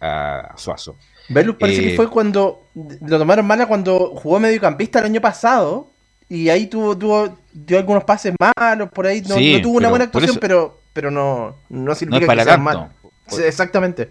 a, 0.00 0.54
Suazo. 0.56 0.96
Velus 1.28 1.56
parece 1.56 1.80
Eh, 1.80 1.90
que 1.90 1.96
fue 1.96 2.08
cuando 2.08 2.62
lo 2.74 3.18
tomaron 3.18 3.46
mala 3.46 3.66
cuando 3.66 4.12
jugó 4.16 4.38
mediocampista 4.40 4.98
el 4.98 5.06
año 5.06 5.20
pasado 5.20 5.88
y 6.28 6.48
ahí 6.48 6.66
tuvo, 6.66 6.96
tuvo 6.96 7.38
dio 7.52 7.78
algunos 7.78 8.04
pases 8.04 8.34
malos 8.38 8.88
por 8.90 9.06
ahí 9.06 9.22
no, 9.22 9.36
Sí, 9.36 9.54
no 9.54 9.62
tuvo 9.62 9.76
una 9.78 9.88
buena 9.88 10.04
actuación 10.06 10.32
eso- 10.32 10.40
pero 10.40 10.81
pero 10.92 11.10
no 11.10 11.56
no 11.68 11.94
significa 11.94 12.26
No 12.26 12.32
es 12.32 12.36
para 12.36 12.42
que 12.42 12.44
sea 12.44 12.56
tanto. 12.56 12.80
mal 12.80 12.92
Sí, 13.26 13.42
exactamente 13.42 14.06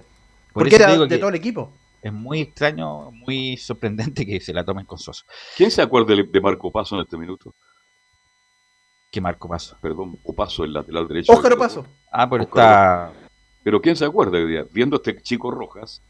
Por 0.53 0.63
porque 0.63 0.75
era 0.75 0.91
digo 0.91 1.03
de 1.03 1.15
que 1.15 1.17
todo 1.19 1.29
el 1.29 1.35
equipo 1.35 1.71
Es 2.01 2.11
muy 2.11 2.41
extraño, 2.41 3.11
muy 3.11 3.57
sorprendente 3.57 4.25
que 4.25 4.39
se 4.39 4.53
la 4.53 4.63
tomen 4.63 4.85
con 4.85 4.97
Suazo. 4.97 5.23
¿Quién 5.55 5.69
se 5.69 5.81
acuerda 5.81 6.15
de 6.15 6.41
Marco 6.41 6.71
Paso 6.71 6.95
en 6.95 7.01
este 7.01 7.17
minuto? 7.17 7.53
¿Qué 9.11 9.19
Marco 9.19 9.49
Paso? 9.49 9.77
Perdón, 9.81 10.17
Opaso, 10.23 10.63
el 10.63 10.71
lateral 10.71 11.07
derecho. 11.07 11.33
Óscar 11.33 11.53
Opaso. 11.53 11.85
Ah, 12.11 12.29
pero 12.29 12.43
está... 12.43 13.11
Pero 13.61 13.81
¿quién 13.81 13.95
se 13.95 14.05
acuerda 14.05 14.37
hoy 14.37 14.47
día? 14.47 14.65
Viendo 14.71 14.95
a 14.95 14.97
este 14.97 15.21
chico 15.21 15.51
Rojas. 15.51 16.01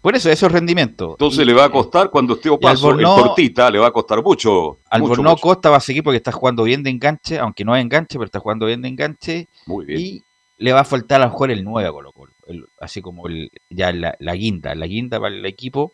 Por 0.00 0.14
eso, 0.16 0.30
eso 0.30 0.46
es 0.46 0.52
rendimiento. 0.52 1.10
Entonces 1.12 1.40
Y- 1.40 1.44
le 1.44 1.52
va 1.52 1.64
a 1.64 1.70
costar 1.70 2.10
cuando 2.10 2.34
esté 2.34 2.48
Opaso, 2.48 2.92
el 2.92 3.02
Tortita, 3.04 3.70
le 3.70 3.78
va 3.78 3.88
a 3.88 3.92
costar 3.92 4.22
mucho. 4.22 4.78
Albornoz. 4.88 5.40
Costa 5.40 5.68
va 5.70 5.76
a 5.76 5.80
seguir 5.80 6.02
porque 6.02 6.16
está 6.16 6.32
jugando 6.32 6.64
bien 6.64 6.82
de 6.82 6.90
enganche, 6.90 7.38
aunque 7.38 7.64
no 7.64 7.76
es 7.76 7.82
enganche, 7.82 8.14
pero 8.18 8.24
está 8.24 8.40
jugando 8.40 8.66
bien 8.66 8.80
de 8.80 8.88
enganche. 8.88 9.48
Muy 9.66 9.84
bien. 9.84 10.00
Y 10.00 10.22
le 10.58 10.72
va 10.72 10.80
a 10.80 10.84
faltar 10.84 11.20
a 11.20 11.24
lo 11.26 11.30
mejor 11.30 11.50
el 11.50 11.64
9 11.64 11.88
a 11.88 11.92
Colo 11.92 12.12
Colo. 12.12 12.32
el- 12.46 12.66
así 12.80 13.00
como 13.00 13.28
el, 13.28 13.50
ya 13.68 13.92
la, 13.92 14.16
la 14.18 14.34
guinda, 14.34 14.74
la 14.74 14.86
guinda 14.86 15.20
para 15.20 15.34
el 15.34 15.44
equipo. 15.46 15.92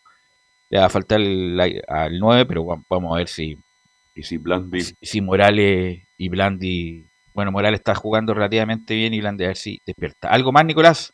Le 0.69 0.79
va 0.79 0.85
a 0.85 0.89
faltar 0.89 1.19
el- 1.21 1.55
la- 1.55 1.69
al 1.87 2.17
9, 2.19 2.45
pero 2.45 2.65
va- 2.65 2.81
vamos 2.89 3.13
a 3.13 3.17
ver 3.19 3.27
si, 3.27 3.57
Y 4.15 4.23
si 4.23 4.37
Blandi. 4.37 4.81
si, 4.81 4.93
si 5.01 5.21
Morales 5.21 5.99
y 6.17 6.29
Blandi. 6.29 7.05
Bueno, 7.33 7.51
Morales 7.51 7.79
está 7.81 7.93
jugando 7.93 8.33
relativamente 8.33 8.95
bien 8.95 9.13
y 9.13 9.19
Blandi 9.19 9.43
a 9.43 9.47
ver 9.49 9.57
si 9.57 9.79
despierta. 9.85 10.29
¿Algo 10.29 10.51
más, 10.51 10.65
Nicolás? 10.65 11.13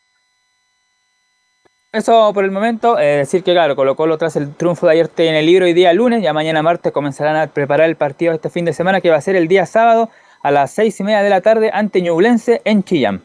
Eso 1.94 2.32
por 2.32 2.44
el 2.44 2.50
momento, 2.50 2.98
eh, 2.98 3.18
decir 3.18 3.44
que 3.44 3.52
claro, 3.52 3.76
Colo 3.76 3.94
Colo 3.94 4.18
tras 4.18 4.34
el 4.34 4.52
triunfo 4.52 4.86
de 4.86 4.94
ayer 4.94 5.06
tiene 5.06 5.38
el 5.38 5.46
libro 5.46 5.64
hoy 5.64 5.74
día 5.74 5.92
lunes, 5.92 6.24
ya 6.24 6.32
mañana 6.32 6.60
martes 6.60 6.90
comenzarán 6.90 7.36
a 7.36 7.46
preparar 7.46 7.88
el 7.88 7.94
partido 7.94 8.32
este 8.32 8.50
fin 8.50 8.64
de 8.64 8.72
semana 8.72 9.00
que 9.00 9.10
va 9.10 9.16
a 9.16 9.20
ser 9.20 9.36
el 9.36 9.46
día 9.46 9.64
sábado 9.64 10.10
a 10.42 10.50
las 10.50 10.72
seis 10.72 10.98
y 10.98 11.04
media 11.04 11.22
de 11.22 11.30
la 11.30 11.40
tarde 11.40 11.70
ante 11.72 12.02
Ñublense 12.02 12.62
en 12.64 12.82
Chillán. 12.82 13.22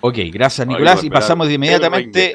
Ok, 0.00 0.16
gracias 0.32 0.66
Nicolás. 0.66 1.04
Y 1.04 1.10
pasamos 1.10 1.46
de 1.46 1.54
inmediatamente 1.54 2.32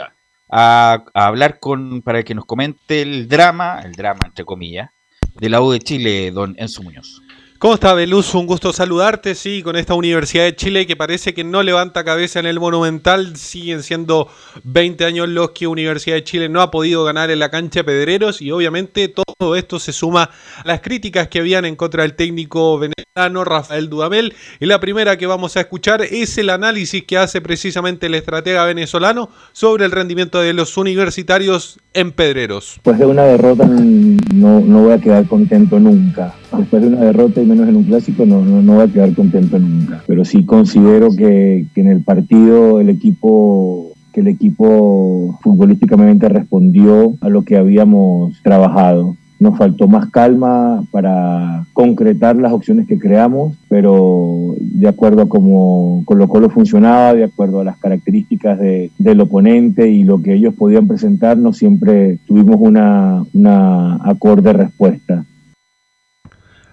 a, 0.51 1.03
a 1.15 1.25
hablar 1.25 1.59
con 1.59 2.03
para 2.03 2.21
que 2.21 2.35
nos 2.35 2.45
comente 2.45 3.01
el 3.01 3.27
drama, 3.27 3.81
el 3.83 3.93
drama 3.93 4.21
entre 4.27 4.45
comillas, 4.45 4.91
de 5.39 5.49
la 5.49 5.61
U 5.61 5.71
de 5.71 5.79
Chile, 5.79 6.29
don 6.29 6.53
Enzo 6.59 6.83
Muñoz. 6.83 7.23
¿Cómo 7.63 7.75
está, 7.75 7.93
Beluz? 7.93 8.35
Un 8.35 8.45
gusto 8.45 8.73
saludarte. 8.73 9.35
Sí, 9.35 9.63
con 9.63 9.77
esta 9.77 9.93
Universidad 9.93 10.43
de 10.43 10.53
Chile 10.53 10.85
que 10.85 10.97
parece 10.97 11.33
que 11.33 11.45
no 11.45 11.63
levanta 11.63 12.03
cabeza 12.03 12.41
en 12.41 12.45
el 12.45 12.59
Monumental. 12.59 13.37
Siguen 13.37 13.83
siendo 13.83 14.27
20 14.65 15.05
años 15.05 15.29
los 15.29 15.51
que 15.51 15.65
Universidad 15.65 16.17
de 16.17 16.25
Chile 16.25 16.49
no 16.49 16.59
ha 16.59 16.71
podido 16.71 17.05
ganar 17.05 17.31
en 17.31 17.39
la 17.39 17.49
cancha 17.49 17.79
de 17.79 17.83
Pedreros. 17.85 18.41
Y 18.41 18.51
obviamente 18.51 19.07
todo 19.07 19.55
esto 19.55 19.79
se 19.79 19.93
suma 19.93 20.23
a 20.23 20.67
las 20.67 20.81
críticas 20.81 21.29
que 21.29 21.39
habían 21.39 21.63
en 21.63 21.77
contra 21.77 22.01
del 22.01 22.15
técnico 22.15 22.77
venezolano 22.79 23.45
Rafael 23.45 23.89
Dudamel. 23.89 24.33
Y 24.59 24.65
la 24.65 24.81
primera 24.81 25.17
que 25.17 25.25
vamos 25.25 25.55
a 25.55 25.61
escuchar 25.61 26.01
es 26.01 26.37
el 26.37 26.49
análisis 26.49 27.05
que 27.05 27.17
hace 27.17 27.39
precisamente 27.39 28.07
el 28.07 28.15
estratega 28.15 28.65
venezolano 28.65 29.29
sobre 29.53 29.85
el 29.85 29.91
rendimiento 29.91 30.41
de 30.41 30.51
los 30.51 30.75
universitarios 30.75 31.79
en 31.93 32.11
Pedreros. 32.11 32.73
Después 32.73 32.99
de 32.99 33.05
una 33.05 33.23
derrota 33.23 33.65
no, 33.65 34.59
no 34.59 34.79
voy 34.81 34.91
a 34.91 34.97
quedar 34.97 35.25
contento 35.29 35.79
nunca. 35.79 36.35
Después 36.57 36.81
de 36.81 36.87
una 36.89 37.01
derrota 37.01 37.41
y 37.41 37.45
menos 37.45 37.67
en 37.67 37.75
un 37.75 37.83
clásico 37.83 38.25
no, 38.25 38.43
no, 38.43 38.61
no 38.61 38.75
voy 38.75 38.83
a 38.83 38.87
quedar 38.87 39.13
contento 39.13 39.57
nunca. 39.59 40.03
Pero 40.07 40.23
sí 40.25 40.45
considero 40.45 41.09
que, 41.15 41.65
que 41.73 41.81
en 41.81 41.87
el 41.87 42.01
partido 42.01 42.79
el 42.79 42.89
equipo 42.89 43.89
que 44.13 44.21
el 44.21 44.27
equipo 44.27 45.39
futbolísticamente 45.41 46.29
respondió 46.29 47.15
a 47.21 47.29
lo 47.29 47.41
que 47.43 47.57
habíamos 47.57 48.39
trabajado. 48.43 49.15
Nos 49.39 49.57
faltó 49.57 49.87
más 49.87 50.09
calma 50.11 50.83
para 50.91 51.65
concretar 51.73 52.35
las 52.35 52.53
opciones 52.53 52.87
que 52.87 52.99
creamos, 52.99 53.55
pero 53.67 54.53
de 54.59 54.87
acuerdo 54.87 55.23
a 55.23 55.27
cómo 55.27 56.03
Colo 56.05 56.27
Colo 56.29 56.49
funcionaba, 56.51 57.15
de 57.15 57.23
acuerdo 57.23 57.59
a 57.61 57.63
las 57.63 57.77
características 57.77 58.59
de- 58.59 58.91
del 58.99 59.19
oponente 59.21 59.89
y 59.89 60.03
lo 60.03 60.21
que 60.21 60.35
ellos 60.35 60.53
podían 60.53 60.87
presentarnos, 60.87 61.57
siempre 61.57 62.19
tuvimos 62.27 62.57
una, 62.59 63.23
una 63.33 63.95
acorde 64.07 64.53
respuesta. 64.53 65.25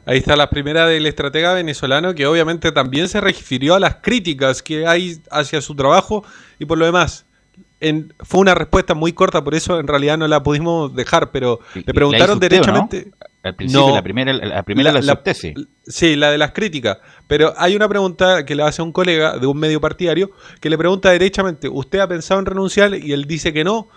Ahí 0.06 0.18
está 0.18 0.34
la 0.36 0.50
primera 0.50 0.86
del 0.86 1.06
estratega 1.06 1.52
venezolano 1.54 2.14
que 2.14 2.26
obviamente 2.26 2.72
también 2.72 3.08
se 3.08 3.20
refirió 3.20 3.74
a 3.74 3.80
las 3.80 3.96
críticas 3.96 4.62
que 4.62 4.86
hay 4.86 5.20
hacia 5.30 5.60
su 5.60 5.74
trabajo 5.74 6.24
y 6.58 6.64
por 6.64 6.78
lo 6.78 6.84
demás. 6.86 7.26
en- 7.82 8.12
fue 8.20 8.40
una 8.40 8.54
respuesta 8.54 8.92
muy 8.92 9.14
corta, 9.14 9.42
por 9.42 9.54
eso 9.54 9.80
en 9.80 9.86
realidad 9.86 10.18
no 10.18 10.28
la 10.28 10.42
pudimos 10.42 10.94
dejar, 10.94 11.30
pero 11.30 11.60
le 11.74 11.82
preguntaron 11.94 12.34
usted, 12.36 12.52
¿o 12.52 12.56
no? 12.66 12.88
derechamente. 12.88 13.10
Al 13.42 13.54
principio, 13.56 13.94
la 13.94 14.02
primera- 14.02 14.32
la 14.34 14.62
primera 14.62 14.92
la 14.92 15.34
sí. 15.34 15.54
Sí, 15.86 16.14
la 16.14 16.30
de 16.30 16.36
las 16.36 16.52
críticas. 16.52 16.98
Pero 17.26 17.54
hay 17.56 17.74
una 17.74 17.88
pregunta 17.88 18.44
que 18.44 18.54
le 18.54 18.64
hace 18.64 18.82
un 18.82 18.92
colega 18.92 19.38
de 19.38 19.46
un 19.46 19.56
medio 19.58 19.80
partidario 19.80 20.30
que 20.60 20.68
le 20.68 20.76
pregunta 20.76 21.08
derechamente, 21.10 21.70
¿usted 21.70 22.00
ha 22.00 22.06
pensado 22.08 22.38
en 22.40 22.44
renunciar? 22.46 22.94
Y 22.94 23.12
él 23.14 23.24
dice 23.24 23.50
que 23.54 23.64
no. 23.64 23.88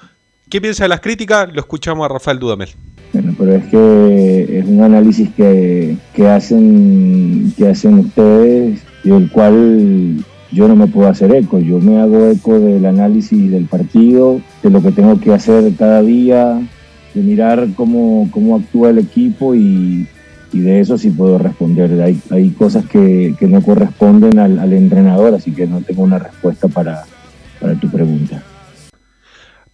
¿Qué 0.50 0.62
piensa 0.62 0.86
de 0.86 0.88
las 0.90 1.02
críticas? 1.02 1.52
Lo 1.52 1.60
escuchamos 1.60 2.06
a 2.06 2.08
Rafael 2.08 2.40
Dudamel. 2.40 2.70
Bueno, 3.14 3.36
pero 3.38 3.54
es 3.54 3.66
que 3.66 4.60
es 4.60 4.66
un 4.66 4.82
análisis 4.82 5.30
que, 5.30 5.98
que 6.16 6.28
hacen 6.28 7.54
que 7.56 7.68
hacen 7.68 8.00
ustedes 8.00 8.82
y 9.04 9.10
del 9.10 9.30
cual 9.30 10.26
yo 10.52 10.68
no 10.68 10.76
me 10.76 10.88
puedo 10.88 11.08
hacer 11.10 11.34
eco. 11.36 11.60
Yo 11.60 11.80
me 11.80 12.00
hago 12.00 12.28
eco 12.30 12.60
del 12.60 12.86
análisis 12.86 13.52
del 13.52 13.66
partido, 13.66 14.42
de 14.64 14.70
lo 14.70 14.82
que 14.82 14.92
tengo 14.92 15.20
que 15.20 15.32
hacer 15.32 15.72
cada 15.76 16.02
día, 16.02 16.60
de 17.14 17.22
mirar 17.22 17.68
cómo, 17.76 18.30
cómo 18.32 18.56
actúa 18.56 18.90
el 18.90 19.00
equipo 19.00 19.56
y, 19.56 20.08
de 20.52 20.80
eso 20.80 21.00
sí 21.00 21.10
puedo 21.10 21.40
responder. 21.40 22.00
Hay, 22.02 22.20
hay 22.30 22.50
cosas 22.50 22.86
que, 22.86 23.36
que 23.40 23.48
no 23.48 23.62
corresponden 23.62 24.38
al, 24.38 24.60
al 24.60 24.74
entrenador, 24.74 25.34
así 25.34 25.52
que 25.52 25.66
no 25.66 25.82
tengo 25.82 26.04
una 26.04 26.20
respuesta 26.20 26.68
para, 26.68 27.04
para 27.60 27.74
tu 27.76 27.90
pregunta. 27.90 28.44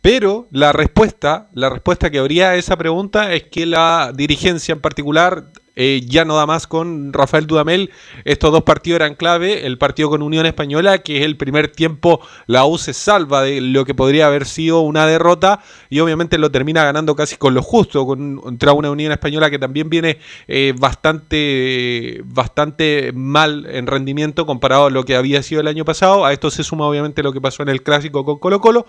Pero 0.02 0.48
la 0.52 0.72
respuesta, 0.72 1.50
la 1.54 1.70
respuesta 1.70 2.10
que 2.10 2.20
habría 2.20 2.52
a 2.52 2.56
esa 2.56 2.78
pregunta 2.78 3.34
es 3.34 3.44
que 3.44 3.66
la 3.66 4.14
dirigencia 4.16 4.72
en 4.72 4.80
particular 4.80 5.52
eh, 5.82 6.02
ya 6.06 6.26
no 6.26 6.36
da 6.36 6.46
más 6.46 6.68
con 6.68 7.14
Rafael 7.14 7.48
Dudamel. 7.48 7.92
Estos 8.26 8.52
dos 8.52 8.64
partidos 8.64 8.98
eran 8.98 9.16
clave. 9.16 9.66
El 9.66 9.78
partido 9.78 10.10
con 10.10 10.22
Unión 10.22 10.46
Española, 10.46 10.98
que 10.98 11.20
es 11.20 11.24
el 11.24 11.38
primer 11.38 11.70
tiempo, 11.70 12.20
la 12.48 12.66
U 12.66 12.78
se 12.78 12.94
salva 12.94 13.44
de 13.44 13.62
lo 13.62 13.86
que 13.86 13.96
podría 13.96 14.28
haber 14.28 14.46
sido 14.46 14.82
una 14.82 15.06
derrota 15.06 15.62
y 15.90 16.02
obviamente 16.02 16.38
lo 16.38 16.52
termina 16.52 16.84
ganando 16.84 17.16
casi 17.16 17.38
con 17.38 17.54
lo 17.54 17.62
justo 17.62 18.06
con, 18.06 18.42
contra 18.42 18.74
una 18.74 18.92
Unión 18.92 19.14
Española 19.14 19.50
que 19.50 19.58
también 19.58 19.90
viene 19.90 20.20
eh, 20.50 20.74
bastante, 20.78 22.24
bastante 22.26 23.14
mal 23.14 23.66
en 23.70 23.88
rendimiento 23.88 24.46
comparado 24.46 24.88
a 24.88 24.90
lo 24.90 25.06
que 25.06 25.16
había 25.16 25.42
sido 25.44 25.62
el 25.62 25.68
año 25.68 25.86
pasado. 25.86 26.26
A 26.26 26.34
esto 26.34 26.52
se 26.52 26.66
suma 26.66 26.88
obviamente 26.88 27.24
lo 27.24 27.32
que 27.32 27.40
pasó 27.40 27.64
en 27.64 27.70
el 27.70 27.84
clásico 27.84 28.26
con 28.26 28.38
Colo 28.40 28.60
Colo. 28.60 28.86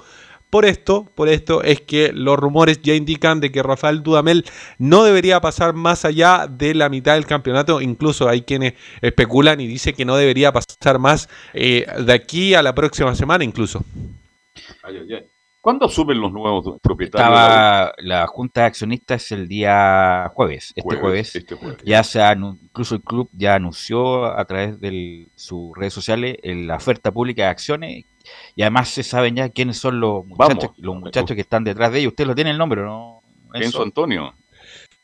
Por 0.50 0.64
esto, 0.64 1.06
por 1.14 1.28
esto 1.28 1.62
es 1.62 1.80
que 1.80 2.12
los 2.12 2.36
rumores 2.36 2.82
ya 2.82 2.94
indican 2.94 3.38
de 3.40 3.52
que 3.52 3.62
Rafael 3.62 4.02
Dudamel 4.02 4.44
no 4.78 5.04
debería 5.04 5.40
pasar 5.40 5.74
más 5.74 6.04
allá 6.04 6.48
de 6.50 6.74
la 6.74 6.88
mitad 6.88 7.14
del 7.14 7.26
campeonato. 7.26 7.80
Incluso 7.80 8.28
hay 8.28 8.42
quienes 8.42 8.74
especulan 9.00 9.60
y 9.60 9.68
dicen 9.68 9.94
que 9.94 10.04
no 10.04 10.16
debería 10.16 10.52
pasar 10.52 10.98
más 10.98 11.28
eh, 11.54 11.86
de 12.04 12.12
aquí 12.12 12.54
a 12.54 12.62
la 12.62 12.74
próxima 12.74 13.14
semana 13.14 13.44
incluso. 13.44 13.84
Ay, 14.82 14.96
ay, 14.98 15.14
ay. 15.14 15.26
¿Cuándo 15.60 15.84
asumen 15.84 16.18
los 16.18 16.32
nuevos 16.32 16.80
propietarios? 16.80 17.30
la 17.30 17.44
Estaba 17.44 17.92
la 17.98 18.26
junta 18.26 18.62
de 18.62 18.66
accionistas 18.68 19.30
el 19.30 19.46
día 19.46 20.30
jueves, 20.34 20.68
este 20.68 20.80
Jueves, 20.80 21.00
jueves. 21.02 21.36
este 21.36 21.54
jueves. 21.54 21.78
Ya 21.84 22.02
se 22.02 22.20
incluso 22.32 22.94
el 22.94 23.02
club 23.02 23.28
ya 23.32 23.56
anunció 23.56 24.24
a 24.24 24.42
través 24.46 24.80
de 24.80 25.28
sus 25.36 25.76
redes 25.76 25.92
sociales 25.92 26.38
eh, 26.42 26.54
la 26.54 26.76
oferta 26.76 27.12
pública 27.12 27.42
de 27.42 27.48
acciones 27.50 28.06
y 28.56 28.62
además 28.62 28.88
se 28.88 29.02
saben 29.02 29.36
ya 29.36 29.48
quiénes 29.48 29.78
son 29.78 30.00
los 30.00 30.26
muchachos, 30.26 30.58
Vamos. 30.58 30.78
los 30.78 30.96
muchachos 30.96 31.34
que 31.34 31.40
están 31.40 31.64
detrás 31.64 31.92
de 31.92 32.00
ellos. 32.00 32.10
Usted 32.12 32.26
lo 32.26 32.34
tiene 32.34 32.50
el 32.50 32.58
nombre, 32.58 32.82
¿no? 32.82 33.22
Enzo 33.54 33.82
Antonio. 33.82 34.34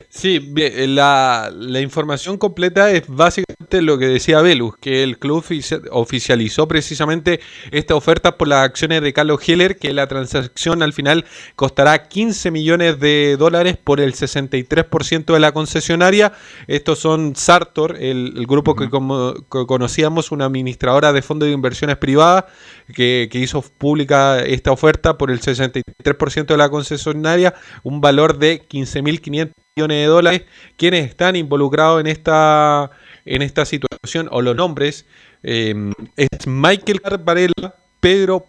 Sí, 0.09 0.39
bien, 0.39 0.73
eh, 0.75 0.87
la, 0.87 1.51
la 1.53 1.81
información 1.81 2.37
completa 2.37 2.91
es 2.91 3.03
básicamente 3.07 3.81
lo 3.81 3.97
que 3.97 4.07
decía 4.07 4.41
Velus, 4.41 4.77
que 4.77 5.03
el 5.03 5.17
club 5.19 5.43
ofici- 5.43 5.81
oficializó 5.91 6.67
precisamente 6.67 7.39
esta 7.71 7.95
oferta 7.95 8.37
por 8.37 8.47
las 8.47 8.63
acciones 8.63 9.01
de 9.01 9.11
Carlos 9.11 9.41
Heller, 9.47 9.77
que 9.77 9.93
la 9.93 10.07
transacción 10.07 10.81
al 10.83 10.93
final 10.93 11.25
costará 11.55 12.07
15 12.07 12.51
millones 12.51 12.99
de 12.99 13.37
dólares 13.37 13.77
por 13.83 13.99
el 13.99 14.13
63% 14.13 15.33
de 15.33 15.39
la 15.39 15.51
concesionaria. 15.51 16.31
Estos 16.67 16.99
son 16.99 17.35
Sartor, 17.35 17.97
el, 17.97 18.33
el 18.37 18.45
grupo 18.47 18.75
que, 18.75 18.89
como- 18.89 19.33
que 19.33 19.65
conocíamos, 19.65 20.31
una 20.31 20.45
administradora 20.45 21.11
de 21.11 21.21
fondos 21.23 21.47
de 21.47 21.53
inversiones 21.53 21.97
privadas, 21.97 22.45
que, 22.93 23.27
que 23.31 23.39
hizo 23.39 23.61
pública 23.61 24.39
esta 24.43 24.71
oferta 24.71 25.17
por 25.17 25.31
el 25.31 25.41
63% 25.41 26.53
de 26.53 26.57
la 26.57 26.69
concesionaria, 26.69 27.53
un 27.83 27.99
valor 27.99 28.37
de 28.37 28.61
15.500 28.67 29.51
millones 29.77 29.97
de 29.97 30.05
dólares. 30.05 30.41
Quienes 30.75 31.07
están 31.07 31.35
involucrados 31.35 32.01
en 32.01 32.07
esta, 32.07 32.89
en 33.25 33.41
esta 33.43 33.65
situación, 33.65 34.27
o 34.31 34.41
los 34.41 34.55
nombres, 34.55 35.05
eh, 35.43 35.75
es 36.15 36.47
Michael 36.47 37.01
Varela, 37.23 37.75
Pedro 37.99 38.45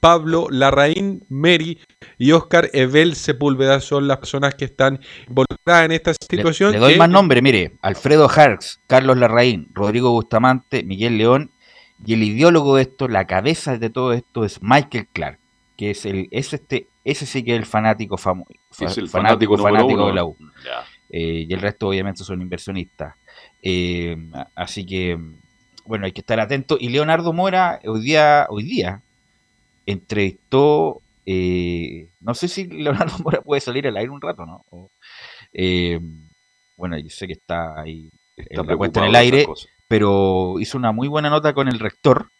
Pablo 0.00 0.46
Larraín, 0.50 1.24
Mary 1.28 1.78
y 2.16 2.32
Oscar 2.32 2.70
Evel 2.72 3.14
Sepúlveda 3.14 3.80
son 3.80 4.08
las 4.08 4.16
personas 4.16 4.54
que 4.54 4.64
están 4.64 4.98
involucradas 5.28 5.84
en 5.84 5.92
esta 5.92 6.12
situación. 6.14 6.72
Le 6.72 6.78
doy 6.78 6.92
que- 6.94 6.98
más 6.98 7.10
nombre, 7.10 7.42
mire, 7.42 7.72
Alfredo 7.82 8.30
Harks, 8.34 8.80
Carlos 8.86 9.18
Larraín, 9.18 9.68
Rodrigo 9.74 10.10
Bustamante, 10.10 10.82
Miguel 10.84 11.18
León 11.18 11.50
y 12.06 12.14
el 12.14 12.22
ideólogo 12.22 12.76
de 12.76 12.82
esto, 12.82 13.08
la 13.08 13.26
cabeza 13.26 13.76
de 13.76 13.90
todo 13.90 14.14
esto 14.14 14.46
es 14.46 14.62
Michael 14.62 15.06
Clark, 15.12 15.38
que 15.76 15.90
es 15.90 16.06
el 16.06 16.28
es 16.30 16.54
este 16.54 16.86
ese 17.04 17.26
sí 17.26 17.42
que 17.42 17.52
es 17.52 17.58
el 17.58 17.66
fanático 17.66 18.16
famoso, 18.16 18.50
Es 18.78 18.98
el 18.98 19.08
fanático 19.08 19.56
fanático 19.56 19.94
uno. 19.94 20.06
de 20.08 20.14
la 20.14 20.24
U. 20.24 20.36
Eh, 21.08 21.46
y 21.48 21.52
el 21.52 21.60
resto 21.60 21.88
obviamente 21.88 22.22
son 22.24 22.40
inversionistas. 22.40 23.14
Eh, 23.62 24.16
así 24.54 24.86
que 24.86 25.18
bueno, 25.84 26.06
hay 26.06 26.12
que 26.12 26.20
estar 26.20 26.38
atento 26.38 26.76
y 26.78 26.88
Leonardo 26.88 27.32
Mora 27.32 27.80
hoy 27.84 28.00
día 28.00 28.46
hoy 28.48 28.62
día 28.62 29.02
entrevistó 29.86 31.02
eh, 31.26 32.10
no 32.20 32.34
sé 32.34 32.48
si 32.48 32.66
Leonardo 32.66 33.18
Mora 33.24 33.40
puede 33.42 33.60
salir 33.60 33.86
al 33.86 33.96
aire 33.96 34.10
un 34.10 34.20
rato, 34.20 34.46
¿no? 34.46 34.64
O, 34.70 34.90
eh, 35.52 36.00
bueno, 36.76 36.98
yo 36.98 37.10
sé 37.10 37.26
que 37.26 37.34
está 37.34 37.80
ahí 37.80 38.10
Está 38.36 38.62
en 38.62 38.66
la 38.68 38.74
en 38.74 39.04
el 39.04 39.14
aire, 39.16 39.46
pero 39.86 40.54
hizo 40.60 40.78
una 40.78 40.92
muy 40.92 41.08
buena 41.08 41.28
nota 41.28 41.52
con 41.52 41.68
el 41.68 41.78
rector 41.78 42.30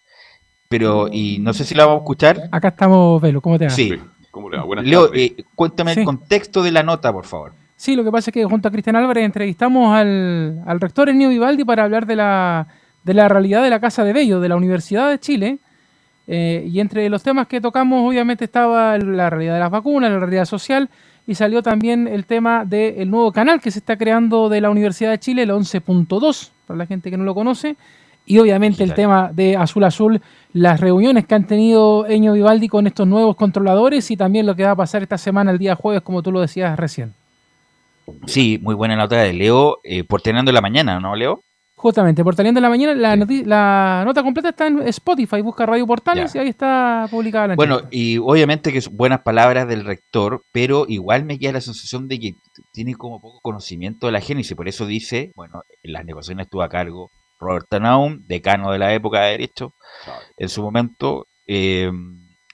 pero 0.71 1.09
y 1.11 1.39
no 1.41 1.53
sé 1.53 1.65
si 1.65 1.75
la 1.75 1.85
vamos 1.85 1.99
a 1.99 2.05
escuchar. 2.05 2.49
Acá 2.53 2.69
estamos, 2.69 3.21
Velo, 3.21 3.41
¿cómo 3.41 3.59
te 3.59 3.65
va? 3.65 3.71
Sí. 3.71 3.93
¿Cómo 4.31 4.49
le 4.49 4.57
va? 4.59 4.65
Buenas 4.65 4.85
Leo, 4.87 5.07
tardes. 5.09 5.33
eh, 5.39 5.45
cuéntame 5.55 5.95
Sí. 5.95 6.01
el 6.01 6.07
contexto 6.07 6.63
de 6.63 6.71
la 6.73 6.83
nota, 6.83 7.13
por 7.13 7.27
favor. 7.27 7.53
Sí, 7.77 7.97
lo 7.97 8.05
que 8.05 8.11
pasa 8.13 8.31
es 8.31 8.35
que 8.35 8.45
junto 8.45 8.69
a 8.69 8.71
Cristian 8.71 8.97
Álvarez 8.97 9.25
entrevistamos 9.25 9.95
al, 9.97 10.63
al 10.67 10.81
rector 10.81 11.09
Ennio 11.09 11.29
Vivaldi 11.31 11.65
para 11.65 11.85
hablar 11.85 12.07
de 12.07 12.17
la, 12.17 12.67
de 13.05 13.15
la 13.15 13.29
realidad 13.29 13.63
de 13.63 13.71
la 13.71 13.81
Casa 13.81 14.05
de 14.05 14.13
Bello, 14.13 14.39
de 14.41 14.49
la 14.49 14.57
Universidad 14.57 15.09
de 15.09 15.19
Chile. 15.19 15.59
Eh, 16.27 16.65
y 16.71 16.79
entre 16.81 17.09
los 17.09 17.23
temas 17.23 17.47
que 17.49 17.61
tocamos, 17.61 18.07
obviamente, 18.09 18.45
estaba 18.45 18.97
la 18.99 19.31
realidad 19.31 19.55
de 19.55 19.61
las 19.61 19.71
vacunas, 19.71 20.11
la 20.13 20.19
realidad 20.21 20.45
social, 20.45 20.89
y 21.27 21.35
salió 21.35 21.63
también 21.63 22.07
el 22.07 22.27
tema 22.27 22.65
del 22.65 23.11
nuevo 23.11 23.33
canal 23.33 23.61
que 23.61 23.71
se 23.71 23.79
está 23.81 23.97
creando 23.97 24.49
de 24.49 24.61
la 24.61 24.71
Universidad 24.71 25.11
de 25.11 25.19
Chile, 25.19 25.43
el 25.43 25.51
11.2, 25.51 26.51
para 26.67 26.77
la 26.79 26.87
gente 26.87 27.11
que 27.11 27.17
no 27.17 27.25
lo 27.25 27.35
conoce. 27.35 27.77
Y 28.27 28.39
obviamente 28.39 28.85
el 28.85 28.95
tema 28.95 29.31
de 29.33 29.57
Azul 29.57 29.85
Azul, 29.85 30.21
las 30.53 30.81
reuniones 30.81 31.27
que 31.27 31.35
han 31.35 31.47
tenido 31.47 32.07
Ennio 32.07 32.33
Vivaldi 32.33 32.69
con 32.69 32.87
estos 32.87 33.07
nuevos 33.07 33.35
controladores 33.37 34.11
y 34.11 34.17
también 34.17 34.47
lo 34.47 34.55
que 34.55 34.65
va 34.65 34.73
a 34.73 34.77
pasar 34.77 35.03
esta 35.03 35.19
semana, 35.19 35.51
el 35.51 35.59
día 35.59 35.75
jueves, 35.75 36.03
como 36.03 36.23
tú 36.23 36.31
lo 36.31 36.41
decías 36.41 36.79
recién. 36.79 37.15
Sí, 38.27 38.59
muy 38.63 38.75
buena 38.75 38.97
nota 38.97 39.17
de 39.17 39.33
Leo, 39.33 39.79
eh, 39.83 40.05
por 40.05 40.21
Teniendo 40.21 40.53
la 40.53 40.61
Mañana, 40.61 41.01
¿no, 41.01 41.15
Leo? 41.15 41.43
Justamente, 41.81 42.23
por 42.23 42.37
Talento 42.37 42.59
de 42.59 42.63
la 42.63 42.69
Mañana, 42.69 42.95
la, 42.95 44.05
nota 44.05 44.23
completa 44.23 44.51
está 44.51 44.67
en 44.67 44.87
Spotify, 44.89 45.41
busca 45.41 45.65
Radio 45.65 45.87
Portales 45.87 46.35
y 46.35 46.39
ahí 46.39 46.49
está 46.49 47.09
publicada 47.11 47.49
la 47.49 47.55
Bueno, 47.55 47.77
entrevista. 47.77 47.97
y 47.97 48.19
obviamente 48.19 48.71
que 48.71 48.83
son 48.83 48.99
buenas 48.99 49.23
palabras 49.23 49.67
del 49.67 49.87
rector, 49.87 50.43
pero 50.53 50.85
igual 50.89 51.25
me 51.25 51.39
queda 51.39 51.53
la 51.53 51.63
sensación 51.63 52.07
de 52.07 52.21
que 52.21 52.35
tiene 52.75 52.97
como 52.97 53.19
poco 53.19 53.41
conocimiento 53.41 54.05
de 54.05 54.13
la 54.13 54.21
génesis, 54.21 54.55
por 54.55 54.69
eso 54.69 54.85
dice, 54.85 55.33
bueno, 55.35 55.63
en 55.83 55.95
las 55.95 56.05
negociaciones 56.05 56.45
estuvo 56.45 56.63
a 56.63 56.69
cargo 56.69 57.11
Robert 57.41 57.67
Tanaum, 57.69 58.23
decano 58.27 58.71
de 58.73 58.79
la 58.79 58.93
época 58.95 59.23
de 59.23 59.31
Derecho, 59.33 59.73
en 60.37 60.49
su 60.49 60.63
momento, 60.63 61.27
eh, 61.47 61.91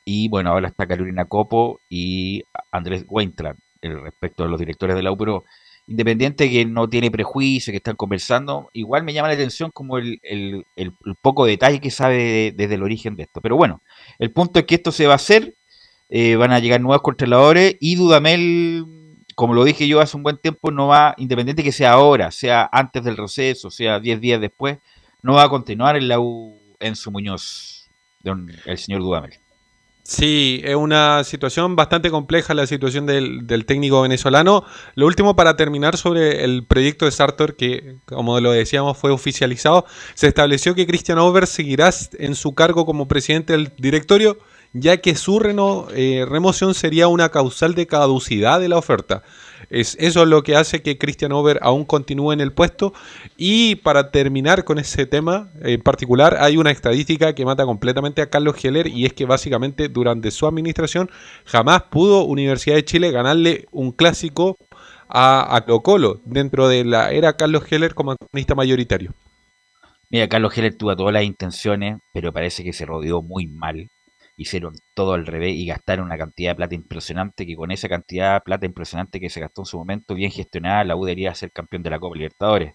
y 0.05 0.29
bueno, 0.29 0.51
ahora 0.51 0.69
está 0.69 0.87
Carolina 0.87 1.25
Copo 1.25 1.81
y 1.89 2.43
Andrés 2.71 3.05
Weintraub, 3.09 3.57
el 3.83 4.01
respecto 4.01 4.45
de 4.45 4.49
los 4.51 4.59
directores 4.61 4.95
de 4.97 5.03
la 5.03 5.13
U, 5.13 5.17
pero 5.17 5.45
independiente 5.89 6.51
que 6.51 6.65
no 6.65 6.89
tiene 6.89 7.11
prejuicio, 7.11 7.71
que 7.73 7.77
están 7.77 7.95
conversando, 7.97 8.71
igual 8.73 9.05
me 9.05 9.13
llama 9.13 9.29
la 9.29 9.35
atención 9.35 9.71
como 9.73 9.99
el, 9.99 10.19
el- 10.23 10.65
el- 10.77 10.93
el 11.05 11.15
poco 11.23 11.45
detalle 11.47 11.81
que 11.81 11.91
sabe 11.93 12.17
de- 12.17 12.53
desde 12.57 12.75
el 12.75 12.83
origen 12.83 13.15
de 13.17 13.25
esto. 13.25 13.41
Pero 13.41 13.57
bueno, 13.57 13.81
el 14.19 14.31
punto 14.33 14.59
es 14.59 14.65
que 14.67 14.75
esto 14.77 14.91
se 14.93 15.07
va 15.07 15.13
a 15.13 15.17
hacer, 15.17 15.55
eh, 16.09 16.35
van 16.37 16.53
a 16.53 16.59
llegar 16.59 16.81
nuevos 16.81 17.03
controladores 17.03 17.77
y 17.81 17.95
Dudamel, 17.97 18.85
como 19.37 19.53
lo 19.55 19.65
dije 19.65 19.87
yo 19.87 20.01
hace 20.01 20.17
un 20.17 20.23
buen 20.23 20.39
tiempo, 20.39 20.73
no 20.73 20.89
va, 20.89 21.15
independiente 21.19 21.63
que 21.63 21.71
sea 21.71 21.93
ahora, 21.93 22.31
sea 22.33 22.69
antes 22.73 23.05
del 23.05 23.19
receso, 23.19 23.71
sea 23.71 24.01
10 24.01 24.21
días 24.21 24.41
después, 24.41 24.79
no 25.23 25.35
va 25.35 25.45
a 25.45 25.49
continuar 25.51 25.95
en 25.97 26.09
la 26.09 26.19
U 26.19 26.59
Enzo 26.81 27.11
Muñoz, 27.11 27.89
don, 28.25 28.51
el 28.65 28.79
señor 28.79 29.03
Dudamel. 29.03 29.35
Sí, 30.05 30.63
es 30.65 30.75
una 30.75 31.23
situación 31.25 31.77
bastante 31.77 32.11
compleja 32.11 32.55
la 32.55 32.67
situación 32.67 33.05
del, 33.07 33.47
del 33.47 33.67
técnico 33.67 34.01
venezolano. 34.01 34.65
Lo 34.95 35.07
último 35.07 35.37
para 35.37 35.57
terminar 35.57 35.97
sobre 35.97 36.45
el 36.45 36.65
proyecto 36.65 37.05
de 37.05 37.11
Sartor, 37.11 37.57
que 37.57 37.97
como 38.07 38.41
lo 38.41 38.53
decíamos 38.53 38.97
fue 38.97 39.11
oficializado, 39.11 39.85
se 40.15 40.29
estableció 40.29 40.75
que 40.77 40.87
Christian 40.87 41.19
Over 41.19 41.47
seguirá 41.47 41.91
en 42.19 42.37
su 42.37 42.55
cargo 42.55 42.87
como 42.87 43.09
presidente 43.09 43.53
del 43.53 43.73
directorio, 43.77 44.39
ya 44.73 44.99
que 44.99 45.15
su 45.15 45.41
eh, 45.95 46.27
remoción 46.29 46.75
sería 46.75 47.09
una 47.09 47.31
causal 47.31 47.75
de 47.75 47.87
caducidad 47.87 48.61
de 48.61 48.69
la 48.69 48.79
oferta. 48.79 49.23
Es, 49.71 49.97
eso 49.99 50.23
es 50.23 50.29
lo 50.29 50.43
que 50.43 50.55
hace 50.55 50.83
que 50.83 50.99
Christian 50.99 51.33
Over 51.33 51.59
aún 51.63 51.85
continúe 51.85 52.33
en 52.33 52.41
el 52.41 52.53
puesto. 52.53 52.93
Y 53.37 53.77
para 53.77 54.11
terminar 54.11 54.65
con 54.65 54.79
ese 54.79 55.07
tema 55.07 55.51
en 55.63 55.81
particular, 55.81 56.37
hay 56.41 56.57
una 56.57 56.71
estadística 56.71 57.35
que 57.35 57.45
mata 57.45 57.65
completamente 57.65 58.23
a 58.23 58.31
Carlos 58.31 58.63
Heller 58.63 58.87
y 58.87 59.07
es 59.07 59.13
que 59.13 59.25
básicamente 59.25 59.89
durante 59.89 60.31
su 60.31 60.47
administración 60.47 61.11
jamás 61.45 61.83
pudo 61.85 62.25
Universidad 62.25 62.77
de 62.77 62.85
Chile 62.85 63.11
ganarle 63.11 63.67
un 63.73 63.93
clásico 63.93 64.57
a, 65.09 65.57
a 65.57 65.65
Colo 65.65 65.83
Colo 65.83 66.21
dentro 66.25 66.69
de 66.69 66.85
la 66.85 67.11
era 67.13 67.37
Carlos 67.37 67.65
Heller 67.71 67.95
como 67.95 68.13
accionista 68.13 68.55
mayoritario. 68.55 69.13
Mira, 70.09 70.29
Carlos 70.29 70.57
Heller 70.57 70.77
tuvo 70.77 70.95
todas 70.97 71.13
las 71.13 71.25
intenciones, 71.25 71.99
pero 72.13 72.33
parece 72.33 72.63
que 72.63 72.73
se 72.73 72.87
rodeó 72.87 73.23
muy 73.23 73.49
mal. 73.49 73.89
Hicieron 74.39 74.75
todo 74.95 75.15
al 75.15 75.27
revés 75.27 75.55
y 75.55 75.67
gastaron 75.67 76.05
una 76.07 76.19
cantidad 76.19 76.51
de 76.51 76.57
plata 76.57 76.75
impresionante, 76.75 77.47
que 77.47 77.57
con 77.57 77.71
esa 77.71 77.89
cantidad 77.89 78.35
de 78.35 78.41
plata 78.43 78.67
impresionante 78.67 79.19
que 79.19 79.31
se 79.31 79.41
gastó 79.41 79.63
en 79.63 79.67
su 79.67 79.79
momento, 79.79 80.15
bien 80.15 80.31
gestionada, 80.31 80.85
la 80.85 80.95
U 80.97 81.05
debería 81.07 81.35
ser 81.35 81.51
campeón 81.53 81.83
de 81.83 81.91
la 81.91 81.99
Copa 81.99 82.17
Libertadores. 82.17 82.75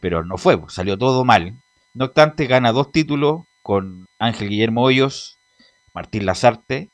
Pero 0.00 0.24
no 0.24 0.36
fue, 0.38 0.58
pues, 0.58 0.74
salió 0.74 0.98
todo 0.98 1.24
mal. 1.24 1.54
No 1.94 2.06
obstante, 2.06 2.46
gana 2.46 2.72
dos 2.72 2.90
títulos 2.90 3.42
con 3.62 4.06
Ángel 4.18 4.48
Guillermo 4.48 4.82
Hoyos, 4.82 5.38
Martín 5.94 6.26
Lazarte, 6.26 6.88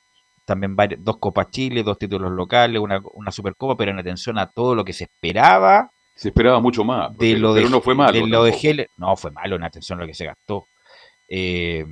también 0.44 0.76
vari- 0.76 0.98
dos 0.98 1.16
Copas 1.16 1.50
Chile, 1.50 1.82
dos 1.82 1.98
títulos 1.98 2.30
locales, 2.30 2.80
una, 2.80 3.00
una 3.14 3.30
Supercopa, 3.30 3.76
pero 3.76 3.90
en 3.90 3.98
atención 3.98 4.38
a 4.38 4.50
todo 4.50 4.74
lo 4.74 4.84
que 4.84 4.92
se 4.92 5.05
esperaba 5.05 5.90
Se 6.14 6.28
esperaba 6.28 6.61
mucho 6.61 6.84
más, 6.84 7.16
de 7.16 7.38
lo 7.38 7.55
de, 7.55 7.62
pero 7.62 7.70
no 7.70 7.80
fue 7.80 7.94
malo. 7.94 8.12
de 8.12 8.26
lo 8.26 8.44
de. 8.44 8.52
Heller. 8.52 8.88
No, 8.98 9.16
fue 9.16 9.30
malo 9.30 9.57
en 9.57 9.64
atención 9.64 9.98
a 9.98 10.02
lo 10.02 10.07
que 10.07 10.14
se 10.14 10.26
gastó. 10.26 10.66
Eh, 11.28 11.86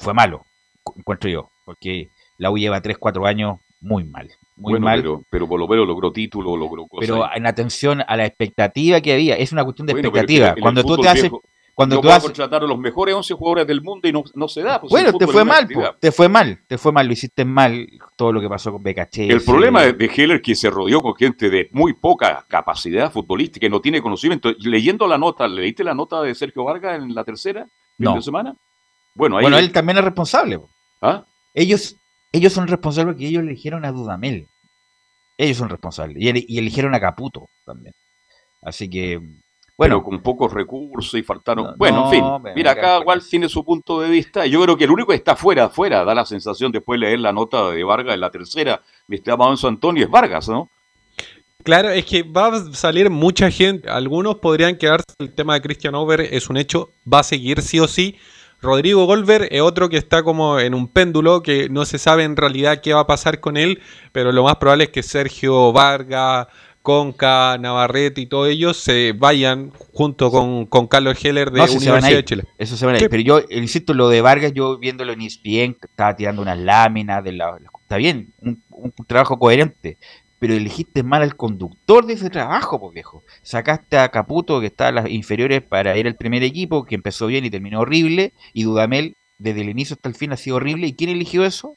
fue 0.00 0.14
malo, 0.14 0.44
cu- 0.82 0.94
encuentro 0.98 1.30
yo, 1.30 1.50
porque 1.64 2.08
la 2.38 2.50
U 2.50 2.58
lleva 2.58 2.80
3, 2.80 2.98
4 2.98 3.26
años 3.26 3.58
muy 3.80 4.04
mal. 4.04 4.28
Muy 4.56 4.72
Bueno, 4.72 4.84
mal. 4.84 5.00
Pero, 5.00 5.22
pero 5.30 5.48
por 5.48 5.58
lo 5.60 5.66
menos 5.68 5.86
logró 5.86 6.12
título, 6.12 6.56
logró 6.56 6.86
cosas. 6.86 7.08
Pero 7.08 7.24
en 7.34 7.46
atención 7.46 8.02
a 8.06 8.16
la 8.16 8.26
expectativa 8.26 9.00
que 9.00 9.12
había, 9.14 9.36
es 9.36 9.52
una 9.52 9.64
cuestión 9.64 9.86
de 9.86 9.94
Bueno, 9.94 10.08
expectativa. 10.08 10.48
el 10.50 10.60
cuando 10.60 10.84
tú 10.84 10.96
te 10.98 11.08
haces, 11.08 11.22
viejo, 11.22 11.42
cuando 11.74 11.96
no 11.96 12.02
tú 12.02 12.10
haces, 12.10 12.24
contratar 12.24 12.62
a 12.62 12.66
los 12.66 12.78
mejores 12.78 13.14
11 13.14 13.32
jugadores 13.34 13.66
del 13.66 13.80
mundo 13.80 14.06
y 14.06 14.12
no, 14.12 14.22
no 14.34 14.48
se 14.48 14.62
da. 14.62 14.78
pues, 14.80 14.90
bueno, 14.90 15.12
te 15.16 15.26
fue 15.26 15.44
mal, 15.46 15.66
po, 15.66 15.82
te 15.98 16.12
fue 16.12 16.28
mal, 16.28 16.60
te 16.66 16.76
fue 16.76 16.92
mal, 16.92 17.06
lo 17.06 17.12
hiciste 17.14 17.44
mal, 17.46 17.86
todo 18.16 18.32
lo 18.34 18.40
que 18.42 18.50
pasó 18.50 18.70
con 18.72 18.82
Becachese. 18.82 19.32
El 19.32 19.40
problema 19.42 19.80
de, 19.82 19.94
de 19.94 20.06
Heller 20.14 20.42
que 20.42 20.54
se 20.54 20.68
rodeó 20.68 21.00
con 21.00 21.14
gente 21.14 21.48
de 21.48 21.70
muy 21.72 21.94
poca 21.94 22.44
capacidad 22.48 23.10
futbolística 23.10 23.66
y 23.66 23.70
no 23.70 23.80
tiene 23.80 24.02
conocimiento. 24.02 24.52
Leyendo 24.58 25.06
la 25.06 25.16
nota, 25.16 25.48
¿leíste 25.48 25.84
la 25.84 25.94
nota 25.94 26.20
de 26.20 26.34
Sergio 26.34 26.64
Vargas 26.64 27.02
en 27.02 27.14
la 27.14 27.24
tercera 27.24 27.64
fin 27.64 28.04
No. 28.04 28.14
de 28.16 28.22
semana? 28.22 28.54
Bueno, 29.20 29.36
ahí 29.36 29.42
Bueno, 29.44 29.58
él 29.58 29.70
también 29.72 29.98
es 29.98 30.04
responsable. 30.04 30.58
po. 30.58 30.68
¿Ah? 31.02 31.24
Ellos, 31.54 31.96
ellos 32.32 32.52
son 32.52 32.66
responsables 32.66 33.14
porque 33.14 33.28
ellos 33.28 33.42
eligieron 33.42 33.84
a 33.84 33.92
Dudamel. 33.92 34.46
Ellos 35.38 35.56
son 35.56 35.68
responsables. 35.68 36.16
Y, 36.20 36.28
eli- 36.28 36.46
y 36.48 36.58
eligieron 36.58 36.94
a 36.94 37.00
Caputo 37.00 37.46
también. 37.64 37.92
Así 38.62 38.88
que, 38.90 39.16
bueno, 39.18 39.36
bueno, 39.76 40.02
con 40.04 40.20
pocos 40.22 40.52
recursos 40.52 41.14
y 41.18 41.22
faltaron. 41.22 41.64
No, 41.66 41.76
bueno, 41.76 42.04
en 42.06 42.10
fin, 42.10 42.24
me- 42.42 42.54
mira, 42.54 42.74
me 42.74 42.80
cada 42.80 43.02
cual 43.02 43.22
tiene 43.26 43.48
su 43.48 43.64
punto 43.64 44.00
de 44.00 44.10
vista. 44.10 44.44
Yo 44.46 44.62
creo 44.62 44.76
que 44.76 44.84
el 44.84 44.90
único 44.90 45.08
que 45.10 45.16
está 45.16 45.36
fuera, 45.36 45.68
fuera, 45.70 46.04
da 46.04 46.14
la 46.14 46.26
sensación 46.26 46.72
después 46.72 47.00
de 47.00 47.06
leer 47.06 47.20
la 47.20 47.32
nota 47.32 47.70
de 47.70 47.82
Vargas 47.84 48.14
en 48.14 48.20
la 48.20 48.30
tercera, 48.30 48.82
mi 49.06 49.16
estimado 49.16 49.44
Alonso 49.44 49.68
Antonio, 49.68 50.04
es 50.04 50.10
Vargas, 50.10 50.48
¿no? 50.48 50.68
Claro, 51.62 51.90
es 51.90 52.06
que 52.06 52.22
va 52.22 52.48
a 52.56 52.72
salir 52.72 53.10
mucha 53.10 53.50
gente. 53.50 53.88
Algunos 53.88 54.36
podrían 54.36 54.76
quedarse. 54.76 55.04
El 55.18 55.34
tema 55.34 55.54
de 55.54 55.60
Christian 55.60 55.94
Over 55.94 56.20
es 56.22 56.48
un 56.48 56.56
hecho. 56.56 56.88
Va 57.10 57.18
a 57.20 57.22
seguir 57.22 57.60
sí 57.60 57.78
o 57.80 57.86
sí. 57.86 58.16
Rodrigo 58.60 59.06
Golver 59.06 59.48
es 59.50 59.62
otro 59.62 59.88
que 59.88 59.96
está 59.96 60.22
como 60.22 60.58
en 60.58 60.74
un 60.74 60.88
péndulo 60.88 61.42
que 61.42 61.68
no 61.70 61.84
se 61.84 61.98
sabe 61.98 62.24
en 62.24 62.36
realidad 62.36 62.80
qué 62.82 62.92
va 62.92 63.00
a 63.00 63.06
pasar 63.06 63.40
con 63.40 63.56
él, 63.56 63.80
pero 64.12 64.32
lo 64.32 64.44
más 64.44 64.56
probable 64.56 64.84
es 64.84 64.90
que 64.90 65.02
Sergio 65.02 65.72
Vargas, 65.72 66.48
Conca, 66.82 67.56
Navarrete 67.58 68.20
y 68.22 68.26
todos 68.26 68.48
ellos 68.48 68.76
se 68.76 69.12
vayan 69.12 69.70
junto 69.92 70.30
con, 70.30 70.66
con 70.66 70.86
Carlos 70.86 71.22
Heller 71.22 71.50
de 71.50 71.58
no, 71.58 71.64
Universidad 71.72 72.16
de 72.16 72.24
Chile. 72.24 72.44
Eso 72.58 72.76
se 72.76 72.86
van 72.86 72.96
a 72.96 72.98
ir. 72.98 73.08
Pero 73.08 73.22
yo, 73.22 73.40
insisto, 73.50 73.94
lo 73.94 74.08
de 74.08 74.20
Vargas, 74.20 74.52
yo 74.52 74.78
viéndolo 74.78 75.12
en 75.12 75.22
ESPN, 75.22 75.76
estaba 75.82 76.16
tirando 76.16 76.42
unas 76.42 76.58
láminas 76.58 77.22
de 77.24 77.32
la. 77.32 77.58
Está 77.82 77.96
bien, 77.96 78.32
un, 78.40 78.62
un 78.70 78.92
trabajo 79.06 79.38
coherente. 79.38 79.98
Pero 80.40 80.54
elegiste 80.54 81.02
mal 81.04 81.22
al 81.22 81.36
conductor 81.36 82.04
de 82.06 82.14
ese 82.14 82.30
trabajo, 82.30 82.80
pues 82.80 82.94
viejo. 82.94 83.22
Sacaste 83.42 83.98
a 83.98 84.08
Caputo, 84.08 84.58
que 84.58 84.66
está 84.66 84.88
a 84.88 84.92
las 84.92 85.08
inferiores, 85.08 85.62
para 85.62 85.96
ir 85.96 86.06
al 86.08 86.16
primer 86.16 86.42
equipo, 86.42 86.84
que 86.84 86.96
empezó 86.96 87.26
bien 87.28 87.44
y 87.44 87.50
terminó 87.50 87.80
horrible. 87.80 88.32
Y 88.54 88.64
Dudamel, 88.64 89.14
desde 89.38 89.60
el 89.60 89.68
inicio 89.68 89.94
hasta 89.94 90.08
el 90.08 90.14
fin, 90.16 90.32
ha 90.32 90.36
sido 90.36 90.56
horrible. 90.56 90.86
¿Y 90.88 90.94
quién 90.94 91.10
eligió 91.10 91.44
eso? 91.44 91.76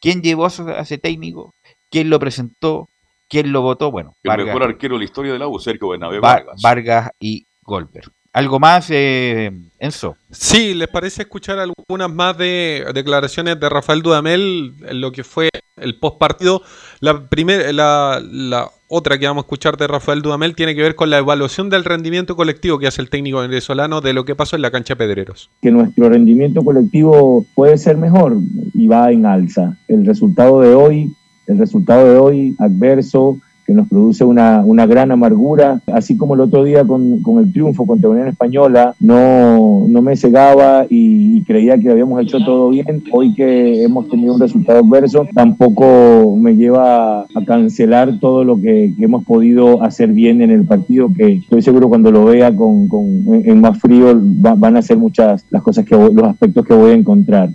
¿Quién 0.00 0.22
llevó 0.22 0.46
a 0.46 0.80
ese- 0.80 0.98
técnico? 0.98 1.52
¿Quién 1.90 2.08
lo 2.08 2.18
presentó? 2.18 2.88
¿Quién 3.28 3.50
lo 3.52 3.60
votó? 3.62 3.90
Bueno, 3.90 4.12
El 4.22 4.28
Vargas, 4.28 4.46
mejor 4.46 4.62
arquero 4.62 4.94
de 4.94 4.98
la 5.00 5.04
historia 5.04 5.32
de 5.32 5.38
la 5.40 5.48
U, 5.48 5.58
Sergio 5.58 5.88
Bernabé 5.88 6.20
Va- 6.20 6.34
Vargas. 6.34 6.60
Vargas 6.62 7.10
y 7.18 7.44
Goldberg. 7.62 8.12
¿Algo 8.36 8.60
más, 8.60 8.88
eh, 8.90 9.50
Enzo? 9.78 10.14
Sí, 10.30 10.74
¿les 10.74 10.88
parece 10.88 11.22
escuchar 11.22 11.58
algunas 11.58 12.12
más 12.14 12.36
de 12.36 12.84
declaraciones 12.92 13.58
de 13.58 13.66
Rafael 13.70 14.02
Dudamel 14.02 14.74
en 14.86 15.00
lo 15.00 15.10
que 15.10 15.24
fue 15.24 15.48
el 15.78 15.98
post 15.98 16.18
partido? 16.18 16.60
La, 17.00 17.28
primer- 17.30 17.74
la, 17.74 18.20
la 18.30 18.68
otra 18.88 19.16
que 19.16 19.26
vamos 19.26 19.44
a 19.44 19.46
escuchar 19.46 19.78
de 19.78 19.86
Rafael 19.86 20.20
Dudamel 20.20 20.54
tiene 20.54 20.74
que 20.74 20.82
ver 20.82 20.94
con 20.96 21.08
la 21.08 21.16
evaluación 21.16 21.70
del 21.70 21.82
rendimiento 21.84 22.36
colectivo 22.36 22.78
que 22.78 22.86
hace 22.86 23.00
el 23.00 23.08
técnico 23.08 23.38
venezolano 23.40 24.02
de 24.02 24.12
lo 24.12 24.26
que 24.26 24.34
pasó 24.36 24.54
en 24.54 24.60
la 24.60 24.70
cancha 24.70 24.92
de 24.92 24.98
Pedreros. 24.98 25.48
que 25.62 25.70
nuestro 25.70 26.10
rendimiento 26.10 26.62
colectivo 26.62 27.46
puede 27.54 27.78
ser 27.78 27.96
mejor 27.96 28.36
y 28.74 28.86
va 28.86 29.10
en 29.12 29.24
alza. 29.24 29.78
El 29.88 30.04
resultado 30.04 30.60
de 30.60 30.74
hoy, 30.74 31.10
el 31.46 31.56
resultado 31.56 32.06
de 32.12 32.18
hoy 32.18 32.54
adverso, 32.58 33.38
que 33.66 33.72
nos 33.72 33.88
produce 33.88 34.24
una, 34.24 34.62
una 34.64 34.86
gran 34.86 35.10
amargura, 35.10 35.80
así 35.92 36.16
como 36.16 36.34
el 36.34 36.40
otro 36.40 36.64
día 36.64 36.84
con, 36.84 37.20
con 37.20 37.42
el 37.42 37.52
triunfo 37.52 37.84
contra 37.84 38.08
Unión 38.08 38.28
Española, 38.28 38.94
no, 39.00 39.86
no 39.88 40.02
me 40.02 40.16
cegaba 40.16 40.86
y, 40.88 41.26
creía 41.46 41.78
que 41.78 41.90
habíamos 41.90 42.20
hecho 42.22 42.38
todo 42.40 42.70
bien, 42.70 43.04
hoy 43.12 43.32
que 43.34 43.84
hemos 43.84 44.08
tenido 44.08 44.34
un 44.34 44.40
resultado 44.40 44.80
adverso, 44.80 45.26
tampoco 45.32 46.36
me 46.36 46.56
lleva 46.56 47.20
a 47.20 47.44
cancelar 47.46 48.18
todo 48.18 48.42
lo 48.42 48.60
que, 48.60 48.94
hemos 48.98 49.24
podido 49.24 49.82
hacer 49.82 50.12
bien 50.12 50.42
en 50.42 50.50
el 50.50 50.64
partido, 50.64 51.10
que 51.16 51.34
estoy 51.34 51.62
seguro 51.62 51.88
cuando 51.88 52.10
lo 52.10 52.24
vea 52.24 52.54
con, 52.54 52.88
con 52.88 53.06
en 53.32 53.60
más 53.60 53.78
frío 53.78 54.18
va, 54.44 54.54
van 54.54 54.76
a 54.76 54.82
ser 54.82 54.96
muchas 54.96 55.44
las 55.50 55.62
cosas 55.62 55.84
que 55.84 55.96
los 55.96 56.24
aspectos 56.24 56.64
que 56.64 56.74
voy 56.74 56.92
a 56.92 56.94
encontrar. 56.94 57.50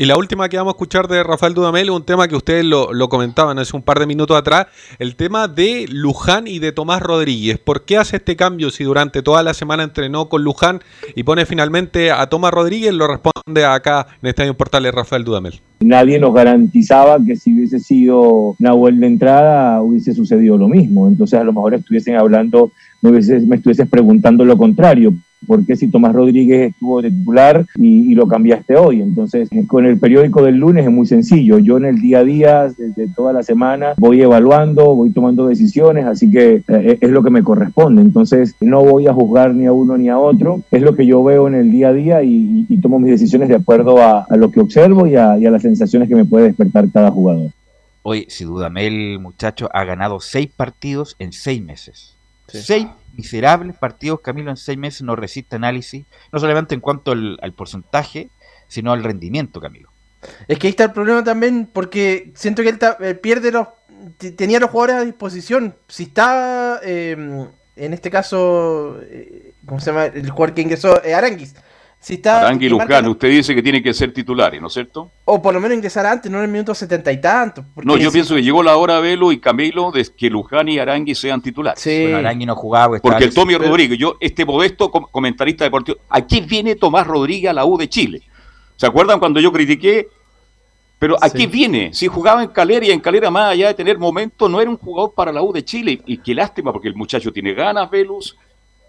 Y 0.00 0.06
la 0.06 0.16
última 0.16 0.48
que 0.48 0.56
vamos 0.56 0.72
a 0.72 0.76
escuchar 0.76 1.08
de 1.08 1.22
Rafael 1.22 1.52
Dudamel, 1.52 1.90
un 1.90 2.06
tema 2.06 2.26
que 2.26 2.34
ustedes 2.34 2.64
lo, 2.64 2.88
comentaban 3.10 3.58
hace 3.58 3.76
un 3.76 3.82
par 3.82 3.98
de 3.98 4.06
minutos 4.06 4.34
atrás, 4.34 4.68
el 4.98 5.14
tema 5.14 5.46
de 5.46 5.84
Luján 5.90 6.46
y 6.46 6.58
de 6.58 6.72
Tomás 6.72 7.02
Rodríguez. 7.02 7.58
¿Por 7.58 7.84
qué 7.84 7.98
hace 7.98 8.16
este 8.16 8.34
cambio 8.34 8.70
si 8.70 8.82
durante 8.82 9.20
toda 9.20 9.42
la 9.42 9.52
semana 9.52 9.82
entrenó 9.82 10.30
con 10.30 10.42
Luján 10.42 10.80
y 11.14 11.22
pone 11.24 11.44
finalmente 11.44 12.10
a 12.12 12.26
Tomás 12.28 12.50
Rodríguez? 12.50 12.94
Lo 12.94 13.08
responde 13.08 13.66
acá 13.66 14.06
en 14.22 14.30
Estadio 14.30 14.56
Portales 14.56 14.94
Rafael 14.94 15.22
Dudamel. 15.22 15.60
Nadie 15.80 16.18
nos 16.18 16.32
garantizaba 16.32 17.18
que 17.22 17.36
si 17.36 17.52
hubiese 17.52 17.78
sido 17.78 18.56
Nahuel 18.58 19.00
de 19.00 19.06
entrada 19.06 19.82
hubiese 19.82 20.14
sucedido 20.14 20.56
lo 20.56 20.68
mismo. 20.68 21.08
Entonces 21.08 21.38
a 21.38 21.44
lo 21.44 21.52
mejor 21.52 21.74
estuviesen 21.74 22.16
hablando, 22.16 22.72
me, 23.02 23.10
hubiese, 23.10 23.84
preguntando 23.84 24.46
lo 24.46 24.56
contrario 24.56 25.12
¿Por 25.46 25.64
qué 25.64 25.74
si 25.74 25.88
Tomás 25.88 26.14
Rodríguez 26.14 26.70
estuvo 26.70 27.00
de 27.00 27.10
titular 27.10 27.64
y, 27.76 28.14
lo 28.14 28.28
cambiaste 28.28 28.76
hoy? 28.76 29.00
Entonces, 29.00 29.48
con 29.66 29.86
el 29.86 29.98
periódico 29.98 30.42
del 30.42 30.56
lunes 30.56 30.84
es 30.84 30.92
muy 30.92 31.06
sencillo. 31.06 31.58
Yo 31.58 31.78
en 31.78 31.86
el 31.86 32.00
día 32.00 32.18
a 32.18 32.24
día, 32.24 32.62
desde 32.76 33.08
toda 33.08 33.32
la 33.32 33.42
semana, 33.42 33.94
voy 33.96 34.20
evaluando, 34.20 34.94
voy 34.94 35.10
tomando 35.10 35.46
decisiones, 35.46 36.04
así 36.04 36.30
que 36.30 36.62
eh, 36.68 36.98
es 37.00 37.10
lo 37.10 37.22
que 37.22 37.30
me 37.30 37.42
corresponde. 37.42 38.02
Entonces, 38.02 38.54
no 38.60 38.84
voy 38.84 39.06
a 39.06 39.14
juzgar 39.14 39.54
ni 39.54 39.66
a 39.66 39.72
uno 39.72 39.96
ni 39.96 40.08
a 40.08 40.18
otro. 40.18 40.62
Es 40.70 40.82
lo 40.82 40.94
que 40.94 41.06
yo 41.06 41.24
veo 41.24 41.48
en 41.48 41.54
el 41.54 41.72
día 41.72 41.88
a 41.88 41.92
día 41.92 42.22
y, 42.22 42.66
tomo 42.82 42.98
mis 42.98 43.10
decisiones 43.10 43.48
de 43.48 43.56
acuerdo 43.56 43.98
a, 43.98 44.26
lo 44.36 44.50
que 44.50 44.60
observo 44.60 45.06
y 45.06 45.14
a, 45.16 45.36
las 45.36 45.62
sensaciones 45.62 46.08
que 46.08 46.14
me 46.14 46.24
puede 46.24 46.46
despertar 46.46 46.90
cada 46.90 47.10
jugador. 47.10 47.50
Hoy, 48.02 48.26
si 48.28 48.44
Dudamel, 48.44 49.18
muchacho, 49.20 49.68
ha 49.72 49.84
ganado 49.84 50.20
seis 50.20 50.48
partidos 50.54 51.16
en 51.18 51.32
seis 51.32 51.62
meses. 51.62 52.16
Sí. 52.50 52.62
Seis 52.62 52.86
miserables 53.14 53.76
partidos, 53.76 54.20
Camilo, 54.20 54.50
en 54.50 54.56
seis 54.56 54.78
meses 54.78 55.02
no 55.02 55.16
resiste 55.16 55.56
análisis, 55.56 56.04
no 56.32 56.38
solamente 56.38 56.74
en 56.74 56.80
cuanto 56.80 57.12
al, 57.12 57.38
al, 57.42 57.52
porcentaje, 57.52 58.30
sino 58.68 58.92
al 58.92 59.02
rendimiento, 59.02 59.60
Camilo. 59.60 59.90
Es 60.48 60.58
que 60.58 60.66
ahí 60.66 60.70
está 60.70 60.84
el 60.84 60.92
problema 60.92 61.24
también, 61.24 61.68
porque 61.72 62.32
siento 62.34 62.62
que 62.62 62.70
él, 62.70 62.78
él 63.00 63.18
pierde 63.18 63.52
los. 63.52 63.68
tenía 64.36 64.60
los 64.60 64.70
jugadores 64.70 64.96
a 64.96 65.04
disposición. 65.04 65.74
Si 65.88 66.04
está, 66.04 66.80
eh, 66.82 67.46
en 67.76 67.92
este 67.92 68.10
caso, 68.10 69.00
eh, 69.02 69.54
¿cómo 69.66 69.80
se 69.80 69.86
llama? 69.90 70.06
El 70.06 70.30
jugador 70.30 70.54
que 70.54 70.62
ingresó, 70.62 71.02
eh, 71.04 71.14
Aranguis. 71.14 71.54
Si 72.02 72.14
está, 72.14 72.40
Arangui 72.40 72.70
Luján, 72.70 73.06
usted 73.08 73.28
dice 73.28 73.54
que 73.54 73.62
tiene 73.62 73.82
que 73.82 73.92
ser 73.92 74.10
titulares, 74.14 74.58
¿no 74.58 74.68
es 74.68 74.72
cierto? 74.72 75.10
O 75.26 75.42
por 75.42 75.52
lo 75.52 75.60
menos 75.60 75.76
ingresar 75.76 76.06
antes, 76.06 76.32
no 76.32 76.38
en 76.38 76.44
el 76.44 76.50
minuto 76.50 76.74
setenta 76.74 77.12
y 77.12 77.20
tanto. 77.20 77.62
No, 77.76 77.98
yo 77.98 78.10
pienso 78.10 78.34
que 78.34 78.42
llegó 78.42 78.62
la 78.62 78.74
hora, 78.78 79.00
Velo 79.00 79.32
y 79.32 79.38
Camilo, 79.38 79.92
de 79.92 80.08
que 80.16 80.30
Luján 80.30 80.70
y 80.70 80.78
Arangui 80.78 81.14
sean 81.14 81.42
titulares. 81.42 81.78
Sí. 81.78 82.00
Bueno, 82.04 82.16
Arangui 82.16 82.46
no 82.46 82.56
jugaba. 82.56 82.98
Porque 83.00 83.24
el 83.24 83.34
Tommy 83.34 83.54
Rodríguez, 83.54 83.98
yo, 83.98 84.16
este 84.18 84.46
modesto 84.46 84.90
comentarista 84.90 85.64
deportivo, 85.64 85.98
aquí 86.08 86.40
viene 86.40 86.74
Tomás 86.74 87.06
Rodríguez 87.06 87.50
a 87.50 87.52
la 87.52 87.66
U 87.66 87.76
de 87.76 87.86
Chile. 87.86 88.22
¿Se 88.76 88.86
acuerdan 88.86 89.18
cuando 89.18 89.38
yo 89.38 89.52
critiqué? 89.52 90.08
Pero 90.98 91.18
aquí 91.20 91.42
sí. 91.42 91.46
viene, 91.48 91.92
si 91.92 92.06
jugaba 92.06 92.42
en 92.42 92.48
Calera 92.48 92.86
y 92.86 92.92
en 92.92 93.00
Calera 93.00 93.30
más 93.30 93.52
allá 93.52 93.68
de 93.68 93.74
tener 93.74 93.98
momento, 93.98 94.48
no 94.48 94.58
era 94.58 94.70
un 94.70 94.78
jugador 94.78 95.12
para 95.14 95.32
la 95.32 95.42
U 95.42 95.52
de 95.52 95.62
Chile. 95.62 96.00
Y 96.06 96.16
qué 96.16 96.34
lástima, 96.34 96.72
porque 96.72 96.88
el 96.88 96.94
muchacho 96.94 97.30
tiene 97.30 97.52
ganas, 97.52 97.90
Velus. 97.90 98.38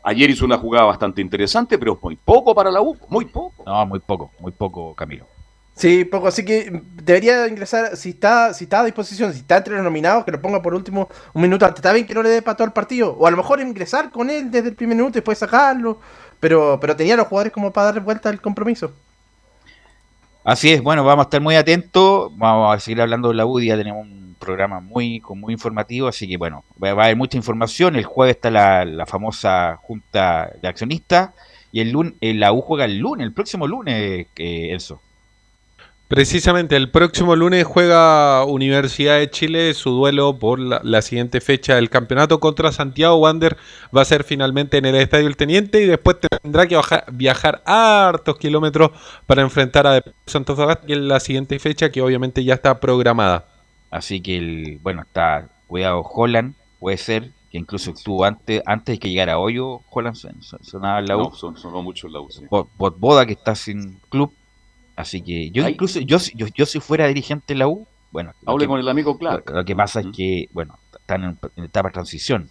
Ayer 0.03 0.29
hizo 0.29 0.45
una 0.45 0.57
jugada 0.57 0.85
bastante 0.85 1.21
interesante, 1.21 1.77
pero 1.77 1.97
muy 2.01 2.15
poco 2.15 2.55
para 2.55 2.71
la 2.71 2.81
U, 2.81 2.97
muy 3.09 3.25
poco. 3.25 3.63
No, 3.65 3.85
muy 3.85 3.99
poco, 3.99 4.31
muy 4.39 4.51
poco, 4.51 4.95
Camilo. 4.95 5.25
Sí, 5.75 6.05
poco, 6.05 6.27
así 6.27 6.43
que 6.43 6.81
debería 7.03 7.47
ingresar, 7.47 7.95
si 7.95 8.09
está, 8.09 8.53
si 8.53 8.65
está 8.65 8.81
a 8.81 8.85
disposición, 8.85 9.33
si 9.33 9.39
está 9.39 9.57
entre 9.57 9.75
los 9.75 9.83
nominados, 9.83 10.25
que 10.25 10.31
lo 10.31 10.41
ponga 10.41 10.61
por 10.61 10.73
último 10.73 11.09
un 11.33 11.41
minuto 11.41 11.65
antes. 11.65 11.79
Está 11.79 11.93
bien 11.93 12.05
que 12.05 12.13
no 12.13 12.21
le 12.21 12.29
dé 12.29 12.41
para 12.41 12.57
todo 12.57 12.67
el 12.67 12.73
partido, 12.73 13.15
o 13.17 13.25
a 13.25 13.31
lo 13.31 13.37
mejor 13.37 13.61
ingresar 13.61 14.11
con 14.11 14.29
él 14.29 14.51
desde 14.51 14.69
el 14.69 14.75
primer 14.75 14.97
minuto 14.97 15.17
y 15.17 15.21
después 15.21 15.37
sacarlo, 15.37 15.99
pero, 16.39 16.77
pero 16.79 16.95
tenía 16.95 17.15
los 17.15 17.27
jugadores 17.27 17.53
como 17.53 17.71
para 17.71 17.93
dar 17.93 18.01
vuelta 18.01 18.29
al 18.29 18.41
compromiso. 18.41 18.91
Así 20.43 20.71
es, 20.71 20.81
bueno, 20.81 21.03
vamos 21.03 21.23
a 21.23 21.27
estar 21.27 21.41
muy 21.41 21.55
atentos, 21.55 22.31
vamos 22.35 22.75
a 22.75 22.79
seguir 22.79 23.01
hablando 23.01 23.29
de 23.29 23.35
la 23.35 23.45
U, 23.45 23.59
ya 23.59 23.77
tenemos 23.77 24.01
un 24.05 24.30
programa 24.41 24.81
muy, 24.81 25.21
muy 25.35 25.53
informativo, 25.53 26.09
así 26.09 26.27
que 26.27 26.35
bueno, 26.35 26.65
va 26.83 26.89
a 26.89 27.05
haber 27.05 27.15
mucha 27.15 27.37
información, 27.37 27.95
el 27.95 28.03
jueves 28.03 28.35
está 28.35 28.51
la, 28.51 28.83
la 28.83 29.05
famosa 29.05 29.77
junta 29.81 30.51
de 30.61 30.67
accionistas 30.67 31.31
y 31.71 31.79
el 31.79 31.91
lunes, 31.91 32.15
la 32.21 32.51
U 32.51 32.61
juega 32.61 32.85
el 32.85 32.97
lunes, 32.97 33.25
el 33.25 33.33
próximo 33.33 33.67
lunes, 33.67 34.27
eh, 34.35 34.73
eso. 34.73 35.01
Precisamente, 36.11 36.75
el 36.75 36.91
próximo 36.91 37.37
lunes 37.37 37.63
juega 37.63 38.43
Universidad 38.43 39.19
de 39.19 39.29
Chile 39.29 39.73
su 39.73 39.91
duelo 39.91 40.37
por 40.37 40.59
la, 40.59 41.01
siguiente 41.01 41.39
fecha 41.39 41.75
del 41.75 41.89
campeonato 41.89 42.41
contra 42.41 42.73
Santiago 42.73 43.15
Wander. 43.15 43.55
Va 43.95 44.01
a 44.01 44.05
ser 44.05 44.25
finalmente 44.25 44.77
en 44.77 44.83
el 44.83 44.95
Estadio 44.95 45.27
El 45.27 45.37
Teniente 45.37 45.81
y 45.81 45.85
después 45.85 46.17
tendrá 46.19 46.67
que 46.67 46.75
bajar, 46.75 47.05
viajar 47.13 47.61
hartos 47.65 48.37
kilómetros 48.37 48.91
para 49.25 49.41
enfrentar 49.41 49.87
a 49.87 50.03
Santos 50.25 50.57
Sagasta, 50.57 50.85
que 50.85 50.93
es 50.93 50.99
la 50.99 51.21
siguiente 51.21 51.57
fecha 51.59 51.89
que 51.89 52.01
obviamente 52.01 52.43
ya 52.43 52.55
está 52.55 52.81
programada. 52.81 53.45
Así 53.91 54.21
que, 54.21 54.37
el, 54.37 54.79
bueno, 54.81 55.03
está 55.03 55.49
cuidado 55.67 56.01
Holland, 56.01 56.55
puede 56.79 56.97
ser, 56.97 57.31
que 57.51 57.59
incluso 57.59 57.91
estuvo 57.91 58.25
antes, 58.25 58.63
antes 58.65 58.95
de 58.95 58.99
que 58.99 59.09
llegara 59.09 59.37
Hoyo, 59.37 59.81
Holland 59.91 60.15
sonaba 60.61 60.99
en 60.99 61.05
la 61.05 61.17
U. 61.17 61.23
No, 61.23 61.35
son, 61.35 61.57
sonó 61.57 61.83
mucho 61.83 62.07
en 62.07 62.13
la 62.13 62.21
U. 62.21 62.31
Sí. 62.31 62.45
Boda, 62.49 63.25
que 63.25 63.33
está 63.33 63.53
sin 63.53 63.99
club 64.09 64.33
Así 64.95 65.21
que 65.21 65.49
yo 65.51 65.67
incluso, 65.67 65.99
yo, 65.99 66.17
yo, 66.35 66.47
yo 66.53 66.65
si 66.65 66.79
fuera 66.79 67.07
dirigente 67.07 67.53
de 67.53 67.59
la 67.59 67.67
U, 67.67 67.87
bueno. 68.11 68.33
Hable 68.45 68.65
que, 68.65 68.67
con 68.67 68.79
el 68.79 68.87
amigo 68.87 69.17
Clark. 69.17 69.49
Lo, 69.49 69.55
lo 69.57 69.65
que 69.65 69.75
pasa 69.75 69.99
uh 69.99 70.03
-huh. 70.03 70.09
es 70.09 70.15
que, 70.15 70.49
bueno, 70.53 70.77
están 70.93 71.23
en, 71.23 71.39
en, 71.55 71.63
etapa 71.63 71.89
de 71.89 71.93
transición. 71.93 72.49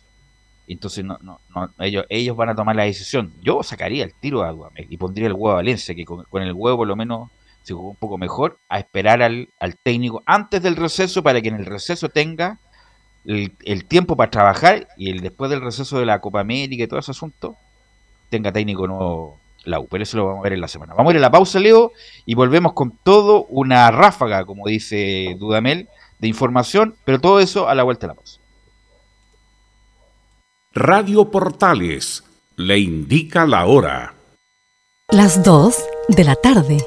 Entonces 0.66 1.04
no, 1.04 1.18
no, 1.22 1.40
no, 1.54 1.70
ellos, 1.80 2.04
ellos 2.08 2.36
van 2.36 2.48
a 2.48 2.54
tomar 2.54 2.76
la 2.76 2.84
decisión. 2.84 3.32
Yo 3.42 3.62
sacaría 3.62 4.04
el 4.04 4.14
tiro 4.14 4.42
a 4.42 4.52
Dudamel 4.52 4.86
y 4.88 4.96
pondría 4.96 5.26
el 5.26 5.32
huevo 5.32 5.50
a 5.50 5.54
Valencia, 5.56 5.94
que 5.94 6.04
con, 6.04 6.24
con, 6.24 6.42
el 6.42 6.52
huevo 6.52 6.78
por 6.78 6.88
lo 6.88 6.96
menos 6.96 7.28
se 7.62 7.74
jugó 7.74 7.90
un 7.90 7.96
poco 7.96 8.18
mejor, 8.18 8.58
a 8.68 8.78
esperar 8.78 9.22
al, 9.22 9.48
al 9.58 9.76
técnico 9.76 10.22
antes 10.26 10.62
del 10.62 10.76
receso 10.76 11.22
para 11.22 11.40
que 11.40 11.48
en 11.48 11.56
el 11.56 11.66
receso 11.66 12.08
tenga 12.08 12.58
el, 13.24 13.52
el, 13.64 13.84
tiempo 13.84 14.16
para 14.16 14.30
trabajar 14.30 14.88
y 14.96 15.10
el 15.10 15.20
después 15.20 15.50
del 15.50 15.60
receso 15.60 15.98
de 15.98 16.06
la 16.06 16.20
Copa 16.20 16.40
América 16.40 16.84
y 16.84 16.86
todo 16.86 17.00
ese 17.00 17.10
asunto, 17.10 17.56
tenga 18.30 18.52
técnico 18.52 18.86
nuevo 18.86 19.38
la 19.64 19.80
U, 19.80 19.86
pero 19.88 20.02
eso 20.02 20.16
lo 20.16 20.26
vamos 20.26 20.40
a 20.40 20.44
ver 20.44 20.52
en 20.54 20.60
la 20.60 20.68
semana. 20.68 20.94
Vamos 20.94 21.10
a 21.10 21.14
ir 21.14 21.18
a 21.18 21.22
la 21.22 21.30
pausa, 21.30 21.58
Leo, 21.58 21.92
y 22.24 22.34
volvemos 22.34 22.72
con 22.72 22.98
todo 23.02 23.44
una 23.44 23.90
ráfaga, 23.90 24.44
como 24.44 24.66
dice 24.66 25.36
Dudamel, 25.38 25.88
de 26.18 26.28
información, 26.28 26.96
pero 27.04 27.20
todo 27.20 27.40
eso 27.40 27.68
a 27.68 27.74
la 27.74 27.82
vuelta 27.82 28.06
de 28.06 28.08
la 28.08 28.14
pausa. 28.14 28.40
Radio 30.72 31.30
Portales 31.30 32.22
le 32.56 32.78
indica 32.78 33.46
la 33.46 33.66
hora. 33.66 34.14
Las 35.10 35.42
2 35.42 35.76
de 36.08 36.24
la 36.24 36.36
tarde, 36.36 36.86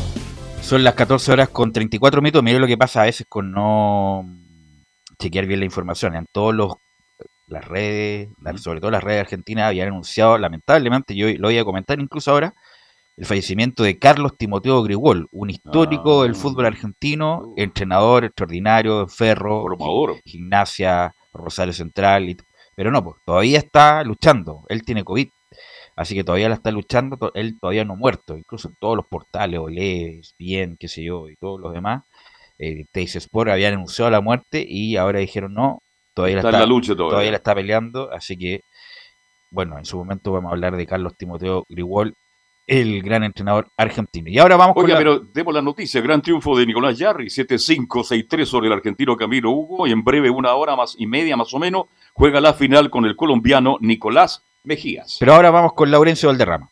son 0.62 0.84
las 0.84 0.96
14 0.96 1.32
horas 1.32 1.50
con 1.50 1.72
34 1.72 2.22
minutos. 2.22 2.42
Mire 2.42 2.60
lo 2.60 2.68
que 2.68 2.78
pasa 2.78 3.04
a 3.04 3.06
veces 3.06 3.28
con 3.30 3.52
no 3.52 4.26
chequear 5.20 5.46
bien 5.46 5.60
la 5.60 5.66
información. 5.66 6.16
En 6.16 6.26
todos 6.32 6.56
los 6.56 6.74
las 7.50 7.66
redes, 7.68 8.30
sobre 8.58 8.80
todo 8.80 8.92
las 8.92 9.04
redes 9.04 9.22
argentinas, 9.22 9.70
habían 9.70 9.88
anunciado, 9.88 10.38
lamentablemente, 10.38 11.16
yo 11.16 11.28
lo 11.38 11.48
voy 11.48 11.58
a 11.58 11.66
comentar 11.66 12.00
incluso 12.00 12.32
ahora, 12.32 12.54
el 13.18 13.26
fallecimiento 13.26 13.84
de 13.84 14.00
Carlos 14.00 14.38
Timoteo 14.38 14.82
Grigol, 14.84 15.28
un 15.32 15.50
histórico 15.50 16.24
del 16.24 16.36
fútbol 16.36 16.68
argentino, 16.68 17.54
entrenador 17.58 18.24
extraordinario, 18.24 19.08
ferro, 19.08 19.66
gimnasia, 20.24 21.14
Rosario 21.34 21.74
Central, 21.74 22.30
y, 22.30 22.38
pero 22.76 22.92
no, 22.92 23.04
pues, 23.04 23.18
todavía 23.26 23.58
está 23.58 24.04
luchando, 24.04 24.64
él 24.70 24.84
tiene 24.84 25.04
COVID, 25.04 25.28
así 25.98 26.16
que 26.16 26.24
todavía 26.24 26.50
la 26.50 26.56
está 26.56 26.72
luchando, 26.72 27.18
él 27.34 27.58
todavía 27.60 27.84
no 27.84 27.94
ha 27.94 27.98
muerto, 27.98 28.38
incluso 28.38 28.70
en 28.70 28.76
todos 28.80 28.96
los 28.96 29.08
portales, 29.08 29.60
Olés, 29.60 30.34
Bien, 30.38 30.78
qué 30.80 30.88
sé 30.88 31.04
yo, 31.04 31.30
y 31.30 31.36
todos 31.36 31.60
los 31.60 31.74
demás, 31.74 32.04
eh, 32.60 32.86
Teis 32.92 33.16
Sport 33.16 33.50
habían 33.50 33.74
anunciado 33.74 34.12
la 34.12 34.22
muerte 34.22 34.64
y 34.68 34.96
ahora 34.98 35.20
dijeron 35.20 35.54
no, 35.54 35.80
todavía, 36.14 36.38
Está 36.38 36.52
la, 36.52 36.58
en 36.58 36.62
la 36.64 36.68
lucha 36.68 36.96
todavía. 36.96 37.32
la 37.32 37.38
está 37.38 37.56
peleando, 37.56 38.12
así 38.12 38.38
que 38.38 38.62
bueno, 39.52 39.78
en 39.80 39.86
su 39.86 39.98
momento 39.98 40.32
vamos 40.32 40.52
a 40.52 40.54
hablar 40.54 40.76
de 40.76 40.86
Carlos 40.86 41.14
Timoteo 41.18 41.64
Grigol, 41.68 42.14
el 42.68 43.02
gran 43.02 43.24
entrenador 43.24 43.68
argentino. 43.78 44.30
Y 44.30 44.38
ahora 44.38 44.56
vamos 44.58 44.76
con 44.76 44.84
Oiga, 44.86 44.94
la- 44.94 45.00
pero 45.00 45.20
demos 45.34 45.54
la 45.56 45.62
noticia. 45.64 46.02
Gran 46.02 46.22
triunfo 46.22 46.56
de 46.56 46.68
Nicolás 46.68 47.00
Yarri, 47.00 47.26
7-5-6-3 47.30 48.46
sobre 48.46 48.68
el 48.68 48.74
argentino 48.74 49.18
Camilo 49.18 49.50
Hugo. 49.50 49.88
Y 49.88 49.92
en 49.92 50.04
breve, 50.04 50.30
una 50.30 50.54
hora 50.54 50.76
más 50.76 50.96
y 51.00 51.08
media 51.08 51.36
más 51.36 51.52
o 51.54 51.58
menos, 51.58 51.86
juega 52.14 52.40
la 52.40 52.54
final 52.54 52.92
con 52.92 53.06
el 53.06 53.16
colombiano 53.16 53.78
Nicolás 53.82 54.44
Mejías. 54.64 55.18
Pero 55.20 55.34
ahora 55.34 55.50
vamos 55.50 55.74
con 55.74 55.90
Laurencio 55.90 56.30
Valderrama. 56.30 56.70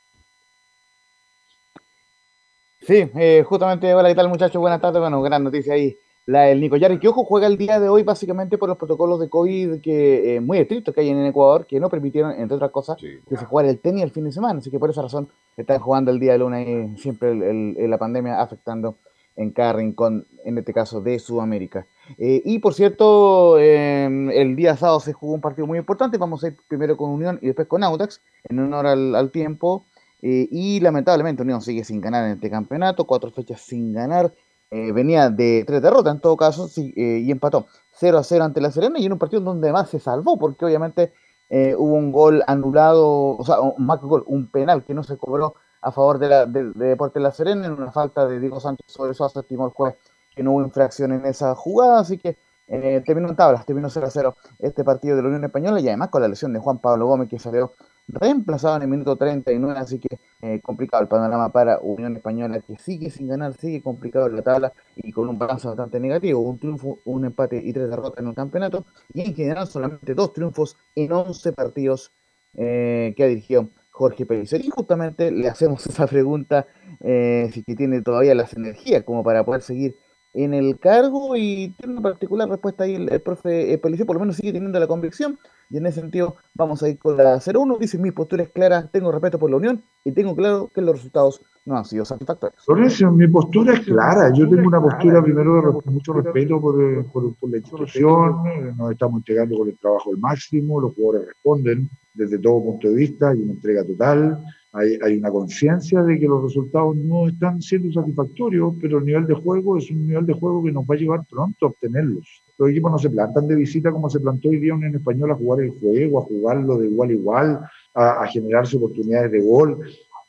Sí, 2.87 3.09
eh, 3.15 3.43
justamente, 3.45 3.93
hola, 3.93 4.07
¿qué 4.07 4.15
tal 4.15 4.29
muchachos? 4.29 4.61
Buenas 4.61 4.79
tardes. 4.79 5.01
Bueno, 5.01 5.21
gran 5.21 5.43
noticia 5.43 5.73
ahí. 5.73 5.97
La 6.25 6.43
del 6.43 6.61
Nico 6.61 6.77
Yarri, 6.77 6.99
que 6.99 7.09
ojo, 7.09 7.25
juega 7.25 7.45
el 7.47 7.57
día 7.57 7.81
de 7.81 7.89
hoy 7.89 8.03
básicamente 8.03 8.57
por 8.57 8.69
los 8.69 8.77
protocolos 8.77 9.19
de 9.19 9.27
COVID 9.29 9.81
que 9.81 10.35
eh, 10.35 10.39
muy 10.39 10.57
estrictos 10.57 10.95
que 10.95 11.01
hay 11.01 11.09
en 11.09 11.25
Ecuador, 11.25 11.65
que 11.65 11.81
no 11.81 11.89
permitieron, 11.89 12.31
entre 12.31 12.55
otras 12.55 12.71
cosas, 12.71 12.95
que 13.29 13.35
se 13.37 13.43
jugara 13.45 13.69
el 13.69 13.79
tenis 13.79 14.03
el 14.03 14.11
fin 14.11 14.23
de 14.23 14.31
semana. 14.31 14.59
Así 14.59 14.71
que 14.71 14.79
por 14.79 14.89
esa 14.89 15.01
razón 15.01 15.27
están 15.57 15.79
jugando 15.79 16.11
el 16.11 16.19
día 16.19 16.31
de 16.31 16.37
lunes 16.37 16.97
y 16.97 17.01
siempre 17.01 17.31
el- 17.31 17.89
la 17.89 17.97
pandemia 17.97 18.39
afectando 18.41 18.95
en 19.35 19.51
cada 19.51 19.73
rincón, 19.73 20.25
en 20.45 20.57
este 20.57 20.73
caso 20.73 21.01
de 21.01 21.19
Sudamérica. 21.19 21.85
Eh, 22.17 22.41
y 22.45 22.59
por 22.59 22.73
cierto, 22.73 23.57
eh, 23.59 24.05
el 24.33 24.55
día 24.55 24.77
sábado 24.77 25.01
se 25.01 25.11
jugó 25.13 25.33
un 25.33 25.41
partido 25.41 25.67
muy 25.67 25.77
importante. 25.77 26.17
Vamos 26.17 26.41
a 26.43 26.47
ir 26.47 26.55
primero 26.69 26.95
con 26.95 27.09
Unión 27.09 27.37
y 27.41 27.47
después 27.47 27.67
con 27.67 27.83
Audax, 27.83 28.21
en 28.49 28.59
honor 28.59 28.87
al, 28.87 29.13
al 29.15 29.29
tiempo. 29.31 29.85
Eh, 30.21 30.47
y 30.49 30.79
lamentablemente 30.79 31.43
Unión 31.43 31.61
sigue 31.61 31.83
sin 31.83 32.01
ganar 32.01 32.25
en 32.25 32.31
este 32.33 32.49
campeonato, 32.49 33.05
cuatro 33.05 33.31
fechas 33.31 33.61
sin 33.61 33.93
ganar. 33.93 34.33
Eh, 34.69 34.91
venía 34.91 35.29
de 35.29 35.63
tres 35.65 35.81
derrotas 35.81 36.13
en 36.13 36.19
todo 36.19 36.35
caso 36.35 36.67
sí, 36.67 36.93
eh, 36.97 37.21
y 37.23 37.31
empató 37.31 37.67
0 37.93 38.17
a 38.17 38.23
0 38.23 38.43
ante 38.43 38.59
la 38.59 38.69
Serena 38.69 38.99
y 38.99 39.05
en 39.05 39.13
un 39.13 39.19
partido 39.19 39.41
donde 39.41 39.71
más 39.71 39.89
se 39.89 39.99
salvó 39.99 40.37
porque 40.37 40.65
obviamente 40.65 41.13
hubo 41.49 41.93
un 41.93 42.11
gol 42.11 42.43
anulado, 42.45 43.37
o 43.37 43.43
sea, 43.45 43.61
un, 43.61 43.85
más 43.85 44.01
gol, 44.01 44.25
un 44.27 44.51
penal 44.51 44.83
que 44.83 44.93
no 44.93 45.03
se 45.03 45.15
cobró 45.15 45.55
a 45.81 45.93
favor 45.93 46.19
de, 46.19 46.27
la, 46.27 46.45
de, 46.45 46.73
de 46.73 46.87
Deportes 46.87 47.23
La 47.23 47.31
Serena 47.31 47.65
en 47.65 47.71
una 47.71 47.93
falta 47.93 48.27
de 48.27 48.41
Diego 48.41 48.59
Sánchez 48.59 48.85
sobre 48.87 49.13
eso 49.13 49.31
estimó 49.33 49.65
el 49.65 49.71
juez 49.71 49.95
que 50.35 50.43
no 50.43 50.51
hubo 50.51 50.61
infracción 50.61 51.13
en 51.13 51.25
esa 51.25 51.55
jugada, 51.55 51.99
así 52.01 52.17
que 52.17 52.37
terminó 52.67 53.29
en 53.29 53.37
tablas, 53.37 53.65
terminó 53.65 53.89
0 53.89 54.07
a 54.07 54.09
0 54.11 54.35
este 54.59 54.83
partido 54.83 55.15
de 55.15 55.21
la 55.21 55.29
Unión 55.29 55.45
Española 55.45 55.79
y 55.79 55.87
además 55.87 56.09
con 56.09 56.21
la 56.21 56.27
lesión 56.27 56.51
de 56.51 56.59
Juan 56.59 56.79
Pablo 56.79 57.07
Gómez 57.07 57.29
que 57.29 57.39
salió 57.39 57.71
reemplazado 58.07 58.77
en 58.77 58.83
el 58.83 58.87
minuto 58.87 59.15
39, 59.15 59.79
así 59.79 59.99
que 59.99 60.19
eh, 60.41 60.61
complicado 60.61 61.03
el 61.03 61.09
panorama 61.09 61.51
para 61.51 61.79
Unión 61.79 62.15
Española 62.15 62.61
que 62.61 62.77
sigue 62.77 63.09
sin 63.09 63.27
ganar, 63.27 63.53
sigue 63.55 63.81
complicado 63.81 64.29
la 64.29 64.41
tabla 64.41 64.73
y 64.95 65.11
con 65.11 65.27
un 65.27 65.37
balance 65.37 65.67
bastante 65.67 65.99
negativo, 65.99 66.39
un 66.41 66.57
triunfo, 66.57 66.99
un 67.05 67.25
empate 67.25 67.61
y 67.63 67.73
tres 67.73 67.89
derrotas 67.89 68.19
en 68.19 68.29
el 68.29 68.35
campeonato 68.35 68.85
y 69.13 69.21
en 69.21 69.35
general 69.35 69.67
solamente 69.67 70.13
dos 70.13 70.33
triunfos 70.33 70.77
en 70.95 71.11
11 71.11 71.53
partidos 71.53 72.11
eh, 72.55 73.13
que 73.15 73.23
ha 73.23 73.27
dirigido 73.27 73.69
Jorge 73.91 74.25
Pellicer. 74.25 74.63
Y 74.63 74.69
justamente 74.69 75.31
le 75.31 75.49
hacemos 75.49 75.85
esa 75.87 76.07
pregunta 76.07 76.67
eh, 77.01 77.49
si 77.51 77.63
que 77.63 77.75
tiene 77.75 78.01
todavía 78.01 78.35
las 78.35 78.53
energías 78.53 79.03
como 79.03 79.23
para 79.23 79.43
poder 79.43 79.61
seguir 79.61 79.95
en 80.33 80.53
el 80.53 80.77
cargo 80.79 81.35
y 81.35 81.69
tiene 81.77 81.93
una 81.93 82.01
particular 82.01 82.47
respuesta 82.49 82.83
ahí 82.83 82.95
el, 82.95 83.11
el 83.11 83.21
profe 83.21 83.73
eh, 83.73 83.77
Pellicer, 83.77 84.05
por 84.05 84.15
lo 84.15 84.19
menos 84.21 84.35
sigue 84.35 84.53
teniendo 84.53 84.79
la 84.79 84.87
convicción 84.87 85.37
y 85.69 85.77
en 85.77 85.85
ese 85.87 85.99
sentido 86.01 86.35
vamos 86.53 86.83
a 86.83 86.89
ir 86.89 86.97
con 86.99 87.17
la 87.17 87.37
0-1, 87.37 87.77
dice 87.79 87.97
mi 87.97 88.11
postura 88.11 88.43
es 88.43 88.49
clara, 88.49 88.87
tengo 88.91 89.11
respeto 89.11 89.39
por 89.39 89.49
la 89.49 89.57
Unión 89.57 89.81
y 90.05 90.11
tengo 90.11 90.35
claro 90.35 90.69
que 90.73 90.81
los 90.81 90.95
resultados 90.95 91.41
no 91.65 91.75
han 91.77 91.83
sido 91.83 92.05
satisfactorios. 92.05 92.63
Lorenzo, 92.67 93.11
mi 93.11 93.27
postura 93.27 93.73
es 93.73 93.81
clara. 93.81 94.31
Yo 94.33 94.47
tengo 94.49 94.67
una 94.69 94.79
postura 94.81 95.21
primero 95.21 95.81
de 95.83 95.91
mucho 95.91 96.13
respeto 96.13 96.61
por, 96.61 96.81
eh, 96.81 97.03
por- 97.11 97.35
por 97.35 97.49
la 97.51 97.57
institución. 97.57 98.35
Nos 98.77 98.91
estamos 98.91 99.17
entregando 99.19 99.57
con 99.57 99.67
el 99.67 99.77
trabajo 99.77 100.11
al 100.11 100.17
máximo. 100.17 100.79
Los 100.79 100.95
jugadores 100.95 101.27
responden 101.27 101.89
desde 102.13 102.39
todo 102.39 102.63
punto 102.63 102.87
de 102.87 102.95
vista. 102.95 103.31
Hay 103.31 103.41
una 103.41 103.51
entrega 103.51 103.83
total. 103.83 104.41
Hay, 104.77 104.97
hay 105.03 105.17
una 105.17 105.31
conciencia 105.31 106.03
de 106.03 106.19
que 106.19 106.27
los 106.27 106.43
resultados 106.43 106.95
no 106.95 107.27
están 107.27 107.61
siendo 107.61 107.91
satisfactorios, 107.91 108.75
pero 108.79 108.99
el 108.99 109.05
nivel 109.05 109.25
de 109.25 109.33
juego 109.33 109.77
es 109.77 109.89
un 109.89 110.05
nivel 110.07 110.25
de 110.25 110.33
juego 110.33 110.63
que 110.63 110.71
nos 110.71 110.83
va 110.85 110.93
a 110.95 110.97
llevar 110.97 111.21
pronto 111.27 111.65
a 111.65 111.69
obtenerlos. 111.69 112.43
Los 112.59 112.69
equipos 112.69 112.91
no 112.91 112.99
se 112.99 113.09
plantan 113.09 113.47
de 113.47 113.55
visita 113.55 113.91
como 113.91 114.07
se 114.09 114.19
plantó 114.19 114.49
hoy 114.49 114.59
día 114.59 114.73
en 114.75 114.95
español 114.95 115.31
a 115.31 115.35
jugar 115.35 115.61
el 115.61 115.71
juego, 115.71 116.19
a 116.19 116.23
jugarlo 116.23 116.77
de 116.77 116.87
igual 116.87 117.09
a 117.09 117.13
igual, 117.13 117.59
a, 117.95 118.23
a 118.23 118.27
generarse 118.27 118.77
oportunidades 118.77 119.31
de 119.31 119.41
gol. 119.41 119.79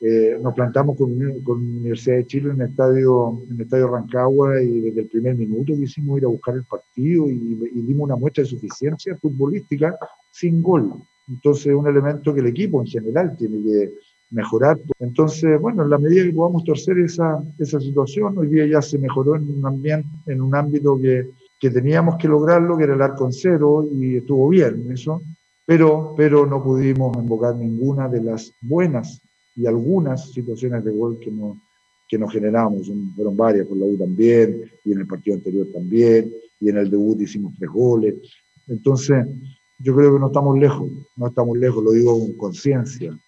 Eh, 0.01 0.39
nos 0.41 0.55
plantamos 0.55 0.97
con, 0.97 1.11
Uni- 1.11 1.43
con 1.43 1.59
Universidad 1.59 2.19
de 2.19 2.27
Chile 2.27 2.51
en 2.53 2.61
el 2.61 2.69
estadio, 2.69 3.43
en 3.51 3.57
el 3.57 3.63
estadio 3.63 3.89
Rancagua 3.89 4.63
y 4.63 4.81
desde 4.81 5.01
el 5.01 5.09
primer 5.09 5.35
minuto 5.35 5.75
quisimos 5.75 6.19
ir 6.19 6.25
a 6.25 6.29
buscar 6.29 6.55
el 6.55 6.65
partido 6.65 7.29
y, 7.29 7.59
y 7.75 7.83
dimos 7.83 8.05
una 8.05 8.17
muestra 8.17 8.45
de 8.45 8.51
suficiencia 8.51 9.17
futbolística 9.17 9.99
sin 10.31 10.63
gol. 10.63 10.93
Entonces 11.29 11.67
es 11.67 11.75
un 11.75 11.89
elemento 11.89 12.33
que 12.33 12.41
el 12.41 12.47
equipo 12.47 12.81
en 12.81 12.87
general 12.87 13.37
tiene 13.37 13.61
que, 13.63 13.93
mejorar. 14.31 14.79
Entonces, 14.99 15.61
bueno, 15.61 15.83
en 15.85 15.91
la 15.91 15.99
medida 15.99 16.24
que 16.24 16.33
podamos 16.33 16.64
torcer 16.64 16.99
esa, 16.99 17.43
esa 17.59 17.81
situación, 17.81 18.37
hoy 18.37 18.49
día 18.49 18.66
ya 18.66 18.83
se 18.83 18.99
mejoró 18.99 19.37
en 19.37 19.49
un, 19.49 19.66
ambiente, 19.66 20.09
en 20.26 20.41
un 20.41 20.55
ámbito 20.55 20.99
que, 21.01 21.31
que 21.59 21.70
teníamos 21.70 22.16
que 22.16 22.29
lograrlo, 22.29 22.76
que 22.76 22.85
era 22.85 22.95
el 22.95 23.03
arco 23.03 23.26
en 23.26 23.33
cero, 23.33 23.89
y 23.91 24.16
estuvo 24.16 24.49
bien 24.49 24.91
eso, 24.93 25.22
pero, 25.66 26.14
pero 26.16 26.47
no 26.47 26.62
pudimos 26.62 27.16
invocar 27.16 27.57
ninguna 27.57 28.09
de 28.09 28.22
las 28.22 28.53
buenas 28.62 29.20
y 29.57 29.66
algunas 29.66 30.31
situaciones 30.33 30.85
de 30.85 30.93
gol 30.93 31.18
que 31.18 31.31
nos, 31.31 31.59
que 32.09 32.18
nos 32.18 32.33
generamos. 32.33 32.91
Fueron 33.14 33.37
varias, 33.37 33.66
con 33.66 33.81
la 33.81 33.87
U 33.87 33.97
también, 33.97 34.62
y 34.85 34.93
en 34.93 35.01
el 35.01 35.07
partido 35.07 35.37
anterior 35.37 35.66
también, 35.72 36.33
y 36.61 36.68
en 36.68 36.76
el 36.79 36.91
debut 36.91 37.20
hicimos 37.20 37.55
tres 37.59 37.70
goles. 37.70 38.14
Entonces, 38.68 39.26
yo 39.81 39.95
creo 39.95 40.14
que 40.14 40.20
no 40.20 40.29
estamos 40.29 40.59
lejos, 40.59 40.91
no 41.16 41.26
estamos 41.26 41.59
lejos, 41.59 41.83
lo 41.83 41.93
digo 41.93 42.18
con 42.18 42.33
conciencia. 42.35 43.18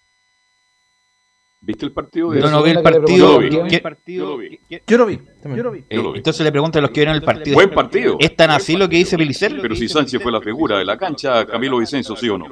¿Viste 1.63 1.85
el 1.85 1.93
partido? 1.93 2.35
Yo 2.35 2.51
no 2.51 2.63
vi 2.63 2.71
el 2.71 2.81
partido. 2.83 3.17
Yo 3.19 3.33
lo 3.33 4.39
vi. 4.39 4.59
¿Qué- 4.67 4.83
Yo 4.87 4.97
lo 4.97 5.07
vi. 5.07 5.21
Yo 5.45 5.63
lo 5.63 5.71
vi. 5.73 5.81
Eh, 5.91 6.03
entonces 6.15 6.43
le 6.43 6.51
pregunto 6.51 6.79
a 6.79 6.83
los 6.83 6.91
que 6.91 7.01
vieron 7.01 7.15
el 7.15 7.23
partido. 7.23 7.55
Buen 7.55 7.71
partido. 7.71 8.17
¿Es 8.19 8.35
tan 8.35 8.51
así 8.51 8.77
lo 8.77 8.89
que 8.89 8.97
dice 8.97 9.19
Pelicer? 9.19 9.59
Pero 9.61 9.75
si 9.75 9.87
Sánchez 9.87 10.23
fue 10.23 10.33
la 10.33 10.41
figura 10.41 10.79
de 10.79 10.87
la 10.87 10.97
cancha, 10.97 11.45
Camilo 11.45 11.77
Vicencio, 11.79 12.17
¿sí 12.17 12.31
o 12.31 12.39
no? 12.39 12.47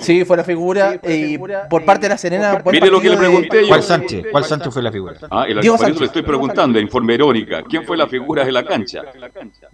Sí, 0.00 0.24
fue 0.24 0.36
la 0.36 0.42
figura. 0.44 1.00
y 1.08 1.38
por 1.70 1.84
parte 1.84 2.06
de 2.06 2.08
la 2.10 2.18
Serena. 2.18 2.60
Mire 2.70 2.90
lo 2.90 3.00
que 3.00 3.10
le 3.10 3.14
de- 3.14 3.20
pregunté 3.20 3.62
yo. 3.62 3.68
¿Cuál 3.68 3.82
Sánchez? 3.82 4.26
¿Cuál 4.32 4.44
Sánchez 4.44 4.72
fue 4.72 4.82
la 4.82 4.90
figura? 4.92 5.14
Ah, 5.30 5.44
el 5.48 5.60
Diego 5.60 5.78
Sánchez. 5.78 6.00
le 6.00 6.06
estoy 6.06 6.22
preguntando, 6.22 6.78
en 6.80 6.88
forma 6.88 7.12
irónica, 7.14 7.62
¿quién 7.62 7.84
fue 7.84 7.96
la 7.96 8.08
figura 8.08 8.44
de 8.44 8.50
la 8.52 8.64
cancha? 8.64 9.02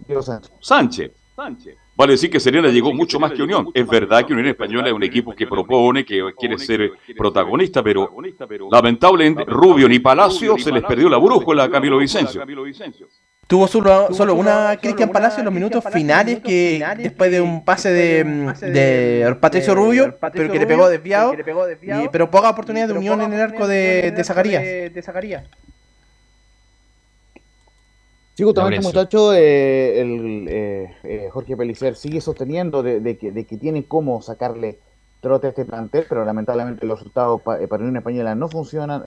Diego 0.07 0.21
Sánchez. 0.21 0.51
Sánchez. 0.59 1.11
Vale 1.97 2.11
decir 2.13 2.29
que 2.29 2.39
Serena 2.41 2.67
llegó 2.69 2.93
mucho 2.93 3.19
más 3.19 3.31
que 3.31 3.41
Unión. 3.43 3.67
Es 3.73 3.87
verdad 3.87 4.25
que 4.25 4.33
Unión 4.33 4.47
Española 4.49 4.87
es 4.87 4.93
un 4.93 5.03
equipo 5.03 5.33
que 5.33 5.47
propone, 5.47 6.03
que 6.05 6.21
quiere 6.37 6.57
ser 6.57 6.91
protagonista, 7.17 7.81
pero 7.83 8.11
lamentablemente 8.71 9.43
Rubio 9.47 9.87
ni 9.87 9.99
Palacio 9.99 10.57
se 10.57 10.71
les 10.71 10.83
perdió 10.83 11.09
la 11.09 11.17
brújula 11.17 11.63
a 11.63 11.71
Camilo 11.71 11.97
Vicencio. 11.97 12.41
Tuvo 13.47 13.67
solo, 13.67 14.07
solo 14.11 14.33
una 14.33 14.75
Cristian 14.81 15.09
Palacio 15.11 15.39
en 15.39 15.45
los 15.45 15.53
minutos 15.53 15.83
finales 15.93 16.39
que 16.43 16.79
después 17.03 17.31
de 17.31 17.41
un 17.41 17.63
pase 17.63 17.91
de, 17.91 18.23
de 18.71 19.35
Patricio 19.39 19.75
Rubio, 19.75 20.17
pero 20.33 20.51
que 20.51 20.59
le 20.59 20.65
pegó 20.65 20.89
desviado, 20.89 21.31
y- 22.03 22.07
pero 22.11 22.31
poca 22.31 22.49
oportunidad 22.49 22.87
de 22.87 22.93
unión 22.93 23.21
en 23.21 23.33
el 23.33 23.41
arco 23.41 23.67
de, 23.67 24.11
de 24.11 24.23
Zacarías. 24.23 24.63
Sí, 28.35 28.43
justamente, 28.43 28.81
muchacho, 28.81 29.33
eh, 29.33 30.01
el, 30.01 30.47
eh, 30.49 30.97
eh, 31.03 31.29
Jorge 31.31 31.55
Pelicer 31.55 31.95
sigue 31.95 32.19
sosteniendo 32.19 32.83
de, 32.83 32.99
de 32.99 33.17
que, 33.17 33.31
de 33.31 33.45
que 33.45 33.57
tiene 33.57 33.87
cómo 33.87 34.21
sacarle 34.21 34.81
trote 35.21 35.47
a 35.47 35.49
este 35.51 35.63
plantel, 35.65 36.05
pero 36.09 36.25
lamentablemente 36.25 36.85
los 36.85 36.99
resultados 36.99 37.41
eh, 37.61 37.67
para 37.69 37.83
Unión 37.83 37.95
Española 37.97 38.35
no 38.35 38.49
funcionan, 38.49 39.05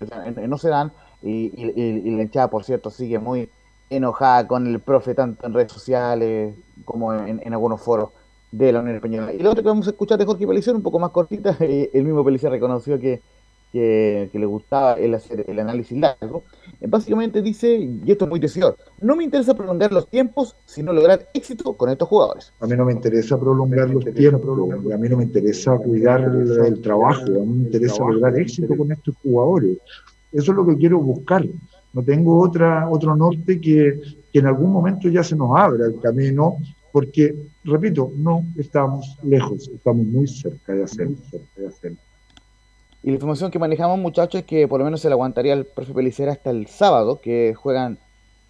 no 0.49 0.57
se 0.57 0.71
dan, 0.71 0.95
y, 1.21 1.53
y- 1.55 1.73
y- 1.77 2.09
y 2.09 2.17
la 2.17 2.23
hinchada, 2.23 2.49
por 2.49 2.65
cierto, 2.65 2.89
sigue 2.91 3.19
muy 3.19 3.53
enojada 3.91 4.47
con 4.49 4.67
el 4.67 4.81
profe, 4.83 5.15
tanto 5.15 5.47
en 5.47 5.53
redes 5.53 5.73
sociales 5.73 6.57
como 6.85 7.13
en, 7.13 7.41
en 7.45 7.53
algunos 7.53 7.83
foros 7.83 8.13
de 8.51 8.73
la 8.73 8.81
Unión 8.81 8.97
Española. 8.97 9.33
Y 9.35 9.41
lo 9.41 9.51
otro 9.51 9.63
que 9.63 9.69
vamos 9.69 9.87
a 9.89 9.91
escuchar 9.91 10.19
de 10.19 10.25
Jorge 10.25 10.47
Pelicer, 10.47 10.75
un 10.75 10.83
poco 10.83 10.99
más 10.99 11.11
cortita, 11.11 11.55
eh, 11.61 11.91
el 11.93 12.05
mismo 12.05 12.25
Pelicer 12.25 12.51
reconoció 12.51 12.99
que, 12.99 13.23
que, 13.73 14.29
que 14.33 14.39
le 14.39 14.47
gustaba 14.47 14.95
el 14.95 15.15
hacer 15.15 15.45
el 15.47 15.59
análisis 15.59 15.99
largo. 15.99 16.45
Eh, 16.81 16.87
Básicamente 16.89 17.43
dice, 17.43 17.77
y 17.77 18.11
esto 18.11 18.25
es 18.25 18.31
muy 18.31 18.41
decidor, 18.41 18.77
no 19.01 19.17
me 19.17 19.25
interesa 19.25 19.55
prolongar 19.55 19.93
los 19.93 20.09
tiempos, 20.09 20.57
sino 20.65 20.93
lograr 20.93 21.29
éxito 21.35 21.73
con 21.75 21.91
estos 21.91 22.09
jugadores. 22.09 22.53
A 22.61 22.67
mí 22.67 22.77
no 22.77 22.85
me 22.85 22.93
interesa 22.93 23.39
prolongar 23.39 23.91
los 23.91 24.05
tiempos, 24.05 24.93
a 24.93 24.97
mí 24.97 25.09
no 25.09 25.17
me 25.17 25.25
interesa 25.25 25.77
cuidar 25.79 26.21
el, 26.23 26.81
trabajo, 26.81 27.25
a 27.27 27.45
mí 27.45 27.59
me 27.59 27.65
interesa 27.65 28.05
lograr 28.05 28.39
éxito 28.39 28.77
con 28.77 28.93
estos 28.93 29.15
jugadores. 29.23 29.79
Eso 30.33 30.53
es 30.53 30.57
lo 30.57 30.67
que 30.67 30.77
quiero 30.77 30.99
buscar. 31.01 31.45
No 31.93 32.03
tengo 32.03 32.39
otra, 32.39 32.89
otro 32.89 33.17
norte 33.17 33.61
que, 33.61 34.01
que 34.33 34.39
en 34.39 34.47
algún 34.47 34.71
momento 34.71 35.09
ya 35.09 35.23
se 35.23 35.35
nos 35.35 35.59
abra 35.59 35.87
el 35.87 35.99
camino, 36.01 36.59
porque, 36.93 37.35
repito, 37.65 38.13
no 38.17 38.45
estamos 38.57 39.19
lejos, 39.23 39.69
estamos 39.69 40.07
muy 40.07 40.27
cerca 40.27 40.75
de 40.75 40.85
hacerlo. 40.85 41.17
cerca 41.31 41.61
de 41.61 41.67
hacerlo. 41.67 41.99
Y 43.03 43.09
la 43.11 43.15
información 43.15 43.51
que 43.51 43.59
manejamos, 43.59 43.99
muchachos, 43.99 44.41
es 44.41 44.47
que 44.47 44.67
por 44.69 44.79
lo 44.81 44.85
menos 44.85 45.01
se 45.01 45.09
le 45.09 45.13
aguantaría 45.15 45.53
al 45.53 45.67
profe 45.67 45.95
Pelicera 45.95 46.33
hasta 46.33 46.51
el 46.51 46.67
sábado, 46.67 47.21
que 47.21 47.55
juegan 47.55 48.01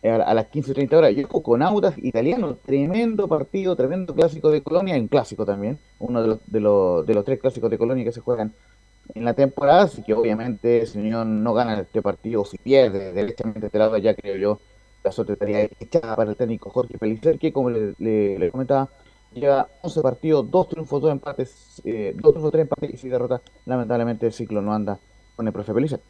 eh, 0.02 0.10
a, 0.10 0.32
las 0.34 0.46
15.30 0.50 0.96
horas. 0.96 1.14
Yo 1.14 1.28
con 1.28 1.62
Audas 1.62 1.94
italiano, 1.98 2.56
tremendo 2.56 3.28
partido, 3.28 3.76
tremendo 3.76 4.14
clásico 4.14 4.50
de 4.50 4.62
Colonia, 4.62 4.96
y 4.96 5.00
un 5.00 5.08
clásico 5.08 5.44
también, 5.44 5.78
uno 5.98 6.22
de 6.22 6.28
los, 6.28 6.40
de, 6.46 6.60
los, 6.60 7.06
de 7.06 7.14
los 7.14 7.24
tres 7.24 7.40
clásicos 7.40 7.70
de 7.70 7.78
Colonia 7.78 8.04
que 8.04 8.12
se 8.12 8.20
juegan 8.20 8.54
en 9.14 9.24
la 9.24 9.34
temporada, 9.34 9.82
así 9.84 10.02
que 10.02 10.14
obviamente 10.14 10.86
si 10.86 10.98
Unión 10.98 11.42
no 11.42 11.54
gana 11.54 11.80
este 11.80 12.02
partido, 12.02 12.44
si 12.44 12.58
pierde 12.58 13.12
derechamente 13.12 13.66
este 13.66 13.78
lado, 13.78 13.96
ya 13.98 14.14
creo 14.14 14.36
yo, 14.36 14.60
la 15.02 15.12
suerte 15.12 15.34
estaría 15.34 15.62
echada 15.80 16.14
para 16.16 16.30
el 16.30 16.36
técnico 16.36 16.70
Jorge 16.70 16.98
Pelicer, 16.98 17.38
que 17.38 17.52
como 17.52 17.70
le, 17.70 17.94
le- 17.98 18.38
le 18.38 18.50
comentaba, 18.50 18.90
lleva 19.32 19.68
11 19.82 20.00
partidos, 20.02 20.50
2 20.50 20.68
triunfos, 20.68 21.02
2 21.02 21.12
empates, 21.12 21.82
eh, 21.84 22.12
2 22.16 22.32
triunfos, 22.32 22.52
3 22.52 22.62
empates 22.62 22.94
y 22.94 22.96
6 22.96 23.12
derrotas. 23.12 23.40
Lamentablemente 23.66 24.26
el 24.26 24.32
ciclo 24.32 24.60
no 24.62 24.72
anda 24.74 24.98
con 25.36 25.46
el 25.46 25.52
profe 25.52 25.72
Pelicer. 25.72 26.00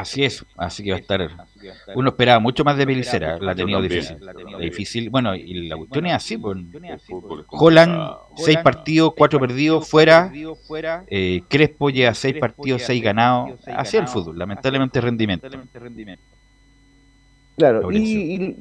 Así 0.00 0.24
es, 0.24 0.46
así 0.56 0.82
que 0.82 0.92
va 0.92 0.96
a 0.96 1.00
estar. 1.00 1.28
Uno 1.94 2.08
esperaba 2.10 2.38
mucho 2.38 2.64
más 2.64 2.76
de 2.78 2.86
Pelicera, 2.86 3.38
la 3.38 3.52
ha 3.52 3.54
tenido 3.54 3.82
difícil. 3.82 4.16
difícil. 4.58 5.10
Bueno, 5.10 5.34
y 5.34 5.68
la 5.68 5.76
cuestión 5.76 6.06
es 6.06 6.14
así: 6.14 6.38
pues, 6.38 6.56
Holland, 7.48 7.92
complicado. 7.92 8.28
6 8.36 8.58
partidos, 8.58 9.12
4 9.16 9.40
perdidos, 9.40 9.88
fuera. 9.88 10.32
Eh, 11.08 11.42
Crespo 11.48 11.90
lleva 11.90 12.14
6 12.14 12.36
partidos, 12.38 12.82
6 12.82 13.02
ganados. 13.02 13.60
Así 13.66 13.96
es 13.96 14.02
el 14.02 14.08
fútbol, 14.08 14.38
lamentablemente 14.38 15.00
rendimiento. 15.00 15.48
Claro, 17.60 17.92
y, 17.92 18.56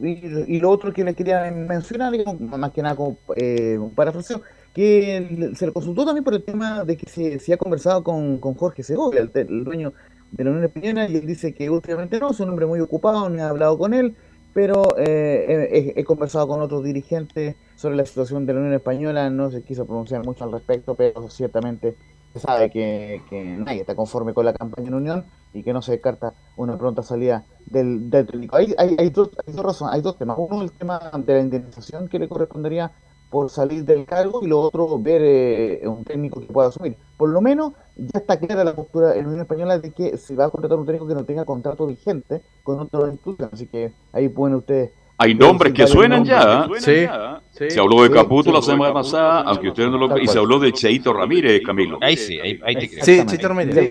y, 0.48 0.60
lo 0.60 0.70
otro 0.70 0.92
que 0.92 1.06
le 1.06 1.14
quería 1.14 1.50
mencionar, 1.52 2.12
más 2.40 2.72
que 2.72 2.82
nada 2.82 2.96
como 2.98 3.18
eh, 3.38 3.80
parafraseo, 3.96 4.42
que 4.74 5.52
se 5.56 5.66
le 5.68 5.72
consultó 5.72 6.04
también 6.06 6.26
por 6.26 6.34
el 6.34 6.44
tema 6.44 6.84
de 6.84 6.98
que 6.98 7.10
se, 7.10 7.40
se 7.40 7.54
ha 7.54 7.58
conversado 7.58 8.04
con, 8.04 8.40
con 8.40 8.56
Jorge 8.56 8.84
Segovia, 8.84 9.22
el, 9.34 9.64
dueño 9.64 9.94
de 10.32 10.44
la 10.44 10.50
Unión 10.52 10.66
Española, 10.66 11.08
y 11.10 11.16
él 11.16 11.26
dice 11.26 11.54
que 11.54 11.70
últimamente 11.70 12.20
no, 12.20 12.32
es 12.32 12.40
un 12.42 12.50
hombre 12.50 12.66
muy 12.66 12.82
ocupado, 12.82 13.30
no 13.30 13.38
he 13.38 13.42
hablado 13.42 13.78
con 13.78 13.94
él, 13.94 14.16
pero 14.54 14.98
eh, 14.98 15.46
he, 15.72 15.78
he- 15.80 15.94
he 16.02 16.04
conversado 16.04 16.48
con 16.50 16.62
otros 16.62 16.84
dirigentes 16.84 17.56
sobre 17.76 17.96
la 17.96 18.06
situación 18.06 18.46
de 18.46 18.54
la 18.54 18.60
Unión 18.60 18.74
Española, 18.76 19.30
no 19.30 19.50
se 19.50 19.64
quiso 19.64 19.86
pronunciar 19.86 20.26
mucho 20.26 20.44
al 20.44 20.52
respecto, 20.52 20.96
pero 20.96 21.30
ciertamente 21.30 21.96
se 22.34 22.40
sabe 22.40 22.70
que, 22.70 23.22
que 23.30 23.44
nadie 23.44 23.82
está 23.82 23.96
conforme 23.96 24.34
con 24.34 24.46
la 24.46 24.54
campaña 24.54 24.88
en 24.88 24.94
Unión 24.94 25.26
y 25.54 25.64
que 25.64 25.74
no 25.74 25.82
se 25.82 25.94
descarta 25.94 26.34
una 26.58 26.78
pronta 26.78 27.02
salida 27.02 27.46
del, 27.66 28.10
del 28.10 28.28
técnico. 28.28 28.56
Hay, 28.56 28.74
hay, 28.78 28.96
hay, 29.00 29.10
dos, 29.10 29.30
hay 29.46 29.54
dos 29.54 29.66
razones, 29.66 29.96
hay 29.96 30.02
dos 30.02 30.18
temas. 30.18 30.38
Uno, 30.40 30.62
el 30.62 30.72
tema 30.72 31.00
de 31.18 31.34
la 31.34 31.40
indemnización 31.40 32.08
que 32.08 32.20
le 32.20 32.30
correspondería 32.30 32.92
por 33.30 33.50
salir 33.50 33.86
del 33.86 34.06
cargo 34.06 34.40
y 34.44 34.48
lo 34.48 34.60
otro, 34.60 35.00
ver 35.00 35.22
eh, 35.24 35.88
un 35.88 36.04
técnico 36.04 36.40
que 36.40 36.48
pueda 36.48 36.70
asumir. 36.70 36.98
Por 37.18 37.30
lo 37.30 37.42
menos 37.42 37.74
ya 37.96 38.20
está 38.20 38.40
clara 38.40 38.64
la 38.64 38.76
postura 38.76 39.14
en 39.14 39.22
la 39.22 39.28
Unión 39.28 39.42
Española 39.42 39.78
de 39.78 39.92
que 39.92 40.18
se 40.18 40.36
va 40.36 40.46
a 40.46 40.50
contratar 40.50 40.80
un 40.80 40.86
técnico 40.86 41.08
que 41.08 41.14
no 41.14 41.26
tenga 41.26 41.46
contrato 41.46 41.86
vigente 41.86 42.42
con 42.64 42.80
otra 42.80 43.08
institución. 43.08 43.50
Así 43.52 43.68
que 43.68 43.94
ahí 44.14 44.30
pueden 44.30 44.56
ustedes... 44.56 44.92
Hay 45.22 45.36
nombres 45.36 45.74
que 45.74 45.86
suenan 45.86 46.24
ya. 46.24 46.66
¿eh? 46.78 47.10
Sí, 47.52 47.70
Se 47.70 47.80
habló 47.80 48.04
de 48.04 48.10
Caputo 48.10 48.52
sí, 48.52 48.56
la 48.56 48.62
semana 48.62 48.94
pasada, 48.94 49.42
aunque 49.42 49.68
ustedes 49.68 49.92
no 49.92 49.98
lo 49.98 50.18
Y 50.18 50.28
se 50.28 50.40
habló 50.40 50.60
de 50.60 50.72
Cheito 50.72 51.12
Ramírez, 51.12 51.62
Camilo. 51.66 51.98
Ahí 52.02 52.16
sí, 52.16 52.40
ahí, 52.40 52.58
ahí 52.64 52.76
te 52.76 52.90
creo. 52.90 53.04
Sí, 53.06 53.26
Chito 53.26 53.48
Ramírez. 53.50 53.90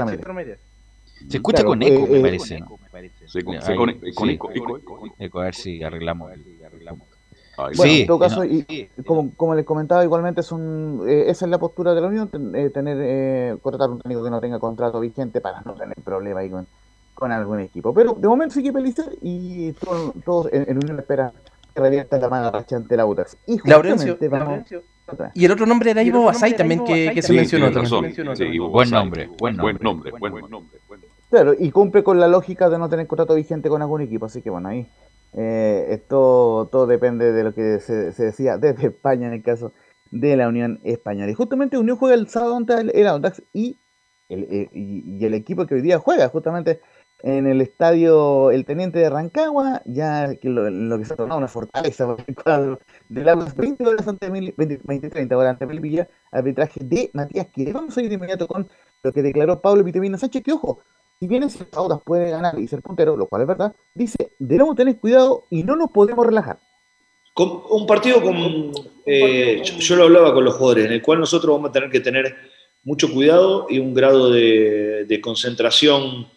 Se 1.28 1.36
escucha 1.36 1.56
Claro, 1.58 1.68
con 1.70 1.82
eco, 1.82 2.06
eh, 2.06 2.08
me 2.08 2.18
eh, 2.18 2.22
parece. 2.22 2.58
Se 3.26 3.44
con- 3.44 3.56
Ahí, 3.56 3.62
se 3.62 3.74
con- 3.76 3.92
con 4.14 4.28
sí. 4.28 4.34
eco, 4.34 4.50
eco, 4.54 4.76
eco. 4.78 5.00
Eco, 5.18 5.40
a 5.40 5.44
ver 5.44 5.54
si 5.54 5.82
arreglamos. 5.82 6.32
Ay, 6.32 6.38
Bueno, 7.56 7.74
Sí, 7.92 8.00
en 8.02 8.06
todo 8.06 8.18
caso, 8.20 8.36
no, 8.36 8.44
y, 8.44 8.88
como, 9.04 9.30
como 9.36 9.54
les 9.54 9.66
comentaba, 9.66 10.04
igualmente 10.04 10.40
es 10.40 10.52
un, 10.52 11.04
eh, 11.06 11.24
esa 11.28 11.44
es 11.44 11.50
la 11.50 11.58
postura 11.58 11.92
de 11.92 12.00
la 12.00 12.06
Unión, 12.06 12.28
ten- 12.28 12.54
eh, 12.54 12.70
tener 12.70 12.96
eh, 13.00 13.56
contratar 13.60 13.90
un 13.90 13.98
técnico 14.00 14.22
que 14.24 14.30
no 14.30 14.40
tenga 14.40 14.58
contrato 14.60 15.00
vigente 15.00 15.40
para 15.42 15.60
no 15.62 15.74
tener 15.74 15.96
problema 16.04 16.40
ahí 16.40 16.48
con, 16.50 16.66
con 17.18 17.32
algún 17.32 17.60
equipo. 17.60 17.92
Pero 17.92 18.14
de 18.14 18.28
momento 18.28 18.54
sigue 18.54 18.72
Pelicer 18.72 19.06
y 19.20 19.72
todo- 19.72 20.14
todos 20.24 20.52
en, 20.52 20.64
en 20.70 20.76
Unión 20.76 20.98
espera 21.00 21.32
que 21.74 21.80
revierta 21.82 22.18
la 22.18 22.28
mala 22.28 22.50
racha 22.50 22.76
ante 22.76 22.96
la 22.96 23.04
UTAX. 23.06 23.36
Y 23.46 23.58
Laurencio, 23.68 24.12
justamente 24.16 24.28
vamos. 24.28 25.32
Y 25.34 25.44
el 25.46 25.52
otro 25.52 25.66
nombre 25.66 25.90
era 25.90 26.02
Ivo 26.02 26.22
Basay 26.24 26.54
también, 26.54 26.84
que, 26.84 27.12
que 27.14 27.22
se 27.22 27.28
Sí, 27.28 27.34
mencionó 27.36 27.70
razón. 27.70 28.06
Sí, 28.36 28.44
Ivo 28.44 28.68
Buen 28.68 28.90
nombre, 28.90 29.26
buen 29.38 29.56
Buen 29.56 29.78
nombre. 29.80 30.12
nombre, 30.12 30.38
buen 30.38 30.50
nombre. 30.50 30.78
Claro, 31.30 31.54
y 31.58 31.70
cumple 31.70 32.02
con 32.04 32.20
la 32.20 32.28
lógica 32.28 32.70
de 32.70 32.78
no 32.78 32.88
tener 32.88 33.06
contrato 33.06 33.34
vigente 33.34 33.68
con 33.68 33.82
algún 33.82 34.00
equipo, 34.00 34.26
así 34.26 34.40
que 34.42 34.48
bueno, 34.50 34.68
ahí 34.68 34.86
eh, 35.34 35.86
esto 35.90 36.68
todo 36.72 36.86
depende 36.86 37.32
de 37.32 37.44
lo 37.44 37.52
que 37.52 37.80
se, 37.80 38.12
se 38.12 38.24
decía 38.26 38.56
desde 38.56 38.86
España 38.88 39.26
en 39.26 39.34
el 39.34 39.42
caso 39.42 39.72
de 40.10 40.36
la 40.36 40.48
Unión 40.48 40.80
Española. 40.84 41.30
Y 41.30 41.34
justamente 41.34 41.76
Unión 41.76 41.96
juega 41.98 42.14
el 42.14 42.28
sábado 42.28 42.56
ante 42.56 42.74
el, 42.80 42.90
el 42.94 43.06
Audax 43.06 43.42
y 43.52 43.76
el, 44.30 44.42
eh, 44.44 44.68
y, 44.72 45.18
y 45.18 45.24
el 45.26 45.34
equipo 45.34 45.66
que 45.66 45.74
hoy 45.74 45.80
día 45.82 45.98
juega 45.98 46.28
justamente 46.28 46.80
en 47.22 47.46
el 47.46 47.60
estadio 47.60 48.50
El 48.50 48.64
Teniente 48.64 48.98
de 49.00 49.10
Rancagua, 49.10 49.82
ya 49.86 50.36
que 50.36 50.48
lo, 50.48 50.70
lo 50.70 50.98
que 50.98 51.04
se 51.04 51.14
ha 51.14 51.16
tornado 51.16 51.38
una 51.38 51.48
fortaleza 51.48 52.06
por 52.16 52.22
el 52.26 52.34
cuadro 52.34 52.78
del 53.08 53.28
Audax, 53.28 53.56
20 53.56 53.86
horas 53.86 54.06
ante 54.08 54.30
Mil- 54.30 54.54
20, 54.56 54.80
20, 54.84 55.10
30 55.10 55.36
horas 55.36 55.50
ante 55.52 55.66
Melipilla, 55.66 56.08
arbitraje 56.30 56.80
de 56.82 57.10
Matías 57.14 57.46
Quire. 57.48 57.72
Vamos 57.72 57.96
a 57.96 58.02
ir 58.02 58.08
de 58.08 58.14
inmediato 58.14 58.46
con 58.46 58.68
lo 59.02 59.12
que 59.12 59.22
declaró 59.22 59.60
Pablo 59.60 59.82
Vitamina 59.84 60.16
Sánchez, 60.18 60.42
que 60.44 60.52
ojo, 60.52 60.80
si 61.20 61.26
bien 61.26 61.42
ese 61.42 61.66
Audas 61.72 62.00
puede 62.04 62.30
ganar 62.30 62.58
y 62.58 62.68
ser 62.68 62.82
puntero, 62.82 63.16
lo 63.16 63.26
cual 63.26 63.42
es 63.42 63.48
verdad, 63.48 63.74
dice, 63.94 64.32
debemos 64.38 64.76
tener 64.76 64.96
cuidado 64.98 65.46
y 65.50 65.64
no 65.64 65.74
nos 65.74 65.90
podemos 65.90 66.24
relajar. 66.24 66.58
Con- 67.34 67.62
un 67.70 67.86
partido 67.86 68.22
con. 68.22 68.34
eh, 69.06 69.60
yo, 69.64 69.74
yo 69.78 69.96
lo 69.96 70.04
hablaba 70.04 70.32
con 70.34 70.44
los 70.44 70.54
jugadores, 70.54 70.86
en 70.86 70.92
el 70.92 71.02
cual 71.02 71.18
nosotros 71.20 71.54
vamos 71.56 71.70
a 71.70 71.72
tener 71.72 71.90
que 71.90 72.00
tener 72.00 72.34
mucho 72.84 73.12
cuidado 73.12 73.66
y 73.68 73.78
un 73.80 73.92
grado 73.94 74.30
de, 74.30 75.04
de 75.08 75.20
concentración 75.20 76.28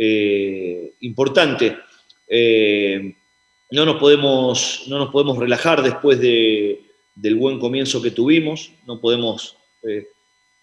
eh, 0.00 0.94
importante. 1.00 1.76
Eh, 2.28 3.16
no, 3.72 3.84
nos 3.84 3.96
podemos, 3.96 4.84
no 4.88 4.98
nos 4.98 5.10
podemos 5.10 5.36
relajar 5.38 5.82
después 5.82 6.20
de- 6.20 6.80
del 7.16 7.34
buen 7.34 7.58
comienzo 7.58 8.00
que 8.00 8.12
tuvimos, 8.12 8.70
no 8.86 9.00
podemos 9.00 9.56
eh, 9.82 10.06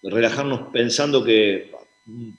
relajarnos 0.02 0.72
pensando 0.72 1.22
que, 1.24 1.70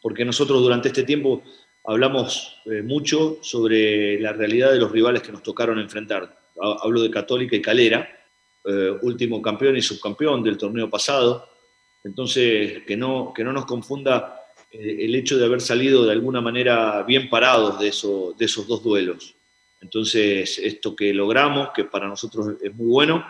porque 0.01 0.24
nosotros 0.24 0.62
durante 0.62 0.89
este 0.89 1.02
tiempo 1.02 1.43
hablamos 1.85 2.56
mucho 2.85 3.39
sobre 3.43 4.18
la 4.20 4.32
realidad 4.32 4.73
de 4.73 4.78
los 4.78 4.90
rivales 4.90 5.23
que 5.23 5.32
nos 5.32 5.43
tocaron 5.43 5.78
enfrentar. 5.78 6.23
Ha- 6.60 6.78
Hablo 6.82 7.02
de 7.02 7.10
Católica 7.10 7.55
y 7.56 7.62
Calera, 7.62 8.09
último 9.02 9.40
campeón 9.40 9.77
y 9.77 9.82
subcampeón 9.82 10.43
del 10.43 10.56
torneo 10.59 10.89
pasado. 10.90 11.47
Entonces, 12.02 12.82
que 12.86 12.97
no, 12.97 13.32
que 13.35 13.44
no 13.44 13.52
nos 13.52 13.66
confunda 13.66 14.40
el 14.70 15.14
hecho 15.14 15.38
de 15.38 15.47
haber 15.47 15.60
salido 15.60 16.05
de 16.05 16.12
alguna 16.12 16.40
manera 16.40 17.02
bien 17.02 17.28
parados 17.28 17.78
de, 17.78 17.86
de 18.38 18.44
esos 18.44 18.66
dos 18.66 18.82
duelos. 18.82 19.34
Entonces, 19.80 20.59
esto 20.59 20.97
que 20.97 21.12
logramos, 21.14 21.70
que 21.74 21.84
para 21.84 22.09
nosotros 22.09 22.55
es 22.62 22.74
muy 22.74 22.86
bueno, 22.86 23.24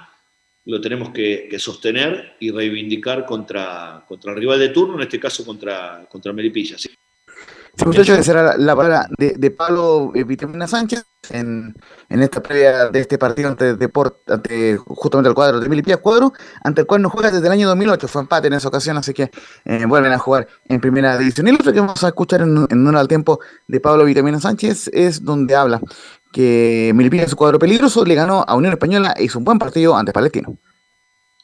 lo 0.67 0.81
tenemos 0.81 1.11
que, 1.11 1.55
sostener 1.59 2.37
y 2.41 2.51
reivindicar 2.51 3.25
contra, 3.25 4.05
contra 4.07 4.33
el 4.33 4.39
rival 4.39 4.59
de 4.59 4.71
turno, 4.71 4.97
en 4.97 5.03
este 5.03 5.21
caso 5.21 5.45
contra, 5.45 6.07
contra 6.09 6.33
Melipilla. 6.33 6.77
Sí, 7.79 7.85
muchachos, 7.85 8.19
esa 8.19 8.33
era 8.33 8.43
la, 8.43 8.57
la 8.57 8.75
palabra 8.77 9.07
de, 9.19 9.35
de 9.37 9.51
Pablo 9.51 10.11
Vitamina 10.13 10.67
Sánchez 10.67 11.05
en, 11.29 11.75
en 12.09 12.23
esta 12.23 12.43
previa 12.43 12.89
de 12.89 13.01
este 13.01 13.19
partido 13.19 13.51
ante, 13.51 13.77
Deport, 13.77 14.31
ante 14.31 14.79
justamente 14.79 15.29
el 15.29 15.35
cuadro 15.35 15.61
de 15.61 15.69
Milipías, 15.69 15.99
cuadro 15.99 16.33
ante 16.65 16.81
el 16.81 16.87
cual 16.87 17.03
no 17.03 17.11
juega 17.11 17.31
desde 17.31 17.47
el 17.47 17.53
año 17.53 17.69
2008, 17.69 18.09
fue 18.09 18.23
empate 18.23 18.47
en 18.49 18.55
esa 18.55 18.69
ocasión, 18.69 18.97
así 18.97 19.13
que 19.13 19.31
eh, 19.67 19.85
vuelven 19.87 20.13
a 20.13 20.19
jugar 20.19 20.49
en 20.65 20.81
primera 20.81 21.19
división. 21.19 21.49
Y 21.49 21.51
lo 21.51 21.59
otro 21.59 21.73
que 21.73 21.81
vamos 21.81 22.03
a 22.03 22.09
escuchar 22.09 22.41
en, 22.41 22.67
en 22.71 22.87
honor 22.87 22.97
al 22.97 23.09
tiempo 23.09 23.41
de 23.69 23.79
Pablo 23.81 24.05
Vitamina 24.07 24.41
Sánchez 24.41 24.89
es 24.95 25.23
donde 25.23 25.55
habla 25.55 25.81
que 26.33 26.93
Milipías 26.95 27.27
es 27.27 27.33
un 27.33 27.37
cuadro 27.39 27.59
peligroso, 27.59 28.05
le 28.07 28.15
ganó 28.15 28.43
a 28.47 28.55
Unión 28.57 28.73
Española 28.73 29.15
e 29.19 29.25
hizo 29.25 29.39
un 29.39 29.45
buen 29.45 29.59
partido 29.59 29.95
ante 29.97 30.13
Palestino. 30.13 30.59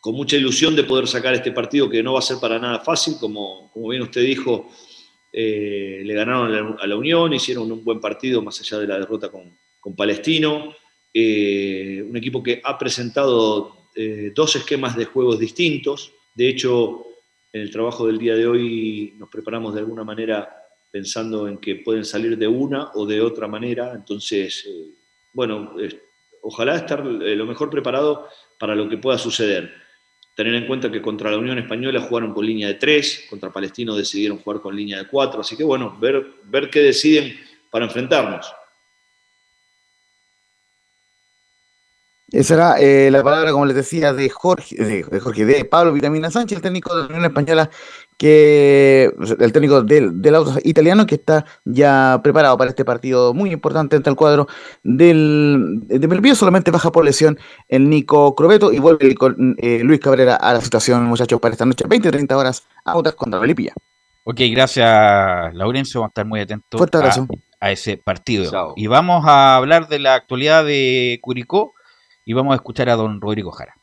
con 0.00 0.14
mucha 0.14 0.36
ilusión 0.36 0.74
de 0.74 0.84
poder 0.84 1.06
sacar 1.06 1.34
este 1.34 1.52
partido 1.52 1.88
que 1.88 2.02
no 2.02 2.14
va 2.14 2.18
a 2.18 2.22
ser 2.22 2.38
para 2.40 2.58
nada 2.58 2.80
fácil, 2.80 3.16
como, 3.20 3.70
como 3.72 3.88
bien 3.88 4.02
usted 4.02 4.22
dijo, 4.22 4.68
eh, 5.32 6.02
le 6.04 6.14
ganaron 6.14 6.76
a 6.78 6.86
la, 6.86 6.96
Unión, 6.96 7.32
hicieron 7.32 7.72
un 7.72 7.82
buen 7.82 8.00
partido 8.00 8.42
más 8.42 8.60
allá 8.60 8.78
de 8.78 8.86
la 8.86 8.98
derrota 8.98 9.30
con, 9.30 9.56
Palestino, 9.96 10.74
Eh, 11.14 12.02
un 12.08 12.16
equipo 12.16 12.42
que 12.42 12.62
ha 12.64 12.78
presentado 12.78 13.90
eh, 13.94 14.32
dos 14.34 14.56
esquemas 14.56 14.96
de 14.96 15.04
juegos 15.04 15.38
distintos, 15.38 16.12
de 16.34 16.48
hecho 16.48 17.04
en 17.52 17.60
el 17.60 17.70
trabajo 17.70 18.06
del 18.06 18.16
día 18.16 18.34
de 18.34 18.46
hoy 18.46 19.12
nos 19.18 19.28
preparamos 19.28 19.74
de 19.74 19.80
alguna 19.80 20.04
manera 20.04 20.48
pensando 20.90 21.46
en 21.48 21.58
que 21.58 21.76
pueden 21.76 22.06
salir 22.06 22.38
de 22.38 22.48
una 22.48 22.92
o 22.94 23.04
de 23.04 23.20
otra 23.20 23.46
manera, 23.46 23.92
entonces, 23.94 24.64
eh, 24.66 24.86
bueno, 25.34 25.74
ojalá 26.40 26.76
estar 26.76 27.04
lo 27.04 27.46
mejor 27.46 27.68
preparado 27.68 28.26
para 28.58 28.74
lo 28.74 28.88
que 28.88 28.96
pueda 28.96 29.18
suceder. 29.18 29.81
Tener 30.34 30.54
en 30.54 30.66
cuenta 30.66 30.90
que 30.90 31.02
contra 31.02 31.30
la 31.30 31.38
Unión 31.38 31.58
Española 31.58 32.00
jugaron 32.00 32.32
con 32.32 32.46
línea 32.46 32.68
de 32.68 32.74
3, 32.74 33.26
contra 33.28 33.52
Palestino 33.52 33.94
decidieron 33.94 34.38
jugar 34.38 34.60
con 34.60 34.74
línea 34.74 34.98
de 34.98 35.06
4, 35.06 35.40
así 35.40 35.56
que 35.56 35.64
bueno, 35.64 35.96
ver, 36.00 36.24
ver 36.44 36.70
qué 36.70 36.80
deciden 36.80 37.38
para 37.70 37.84
enfrentarnos. 37.84 38.52
Esa 42.32 42.54
era 42.54 42.80
eh, 42.80 43.10
la 43.10 43.22
palabra, 43.22 43.52
como 43.52 43.66
les 43.66 43.76
decía, 43.76 44.14
de 44.14 44.30
Jorge, 44.30 44.74
de, 44.76 45.04
de 45.04 45.20
Jorge, 45.20 45.44
de 45.44 45.66
Pablo 45.66 45.92
Vitamina 45.92 46.30
Sánchez, 46.30 46.56
el 46.56 46.62
técnico 46.62 46.94
de 46.96 47.02
la 47.02 47.08
Unión 47.08 47.24
Española, 47.26 47.68
que 48.16 49.12
el 49.38 49.52
técnico 49.52 49.82
del, 49.82 50.22
del 50.22 50.34
auto 50.36 50.54
italiano, 50.64 51.04
que 51.04 51.16
está 51.16 51.44
ya 51.66 52.20
preparado 52.24 52.56
para 52.56 52.70
este 52.70 52.86
partido 52.86 53.34
muy 53.34 53.50
importante 53.50 53.96
ante 53.96 54.08
el 54.08 54.16
cuadro 54.16 54.48
del 54.82 55.80
de 55.82 56.08
Melipilla. 56.08 56.34
Solamente 56.34 56.70
baja 56.70 56.90
por 56.90 57.04
lesión 57.04 57.38
el 57.68 57.90
Nico 57.90 58.34
Crobeto 58.34 58.72
y 58.72 58.78
vuelve 58.78 59.14
con 59.14 59.54
eh, 59.58 59.80
Luis 59.82 60.00
Cabrera 60.00 60.36
a 60.36 60.54
la 60.54 60.62
situación, 60.62 61.04
muchachos, 61.04 61.38
para 61.38 61.52
esta 61.52 61.66
noche, 61.66 61.84
20-30 61.84 62.32
horas, 62.34 62.66
Autas 62.86 63.14
contra 63.14 63.40
Melipilla. 63.40 63.74
Ok, 64.24 64.40
gracias, 64.52 65.52
Laurencio. 65.52 66.00
Vamos 66.00 66.10
a 66.10 66.12
estar 66.12 66.26
muy 66.26 66.40
atentos 66.40 66.78
Fuerte 66.78 66.96
a, 66.96 67.00
abrazo. 67.00 67.26
a 67.60 67.72
ese 67.72 67.98
partido. 67.98 68.72
Y 68.76 68.86
vamos 68.86 69.24
a 69.26 69.56
hablar 69.56 69.88
de 69.88 69.98
la 69.98 70.14
actualidad 70.14 70.64
de 70.64 71.18
Curicó 71.20 71.74
y 72.24 72.32
vamos 72.32 72.52
a 72.52 72.56
escuchar 72.56 72.88
a 72.88 72.96
don 72.96 73.20
Rodrigo 73.20 73.50
Jara. 73.50 73.76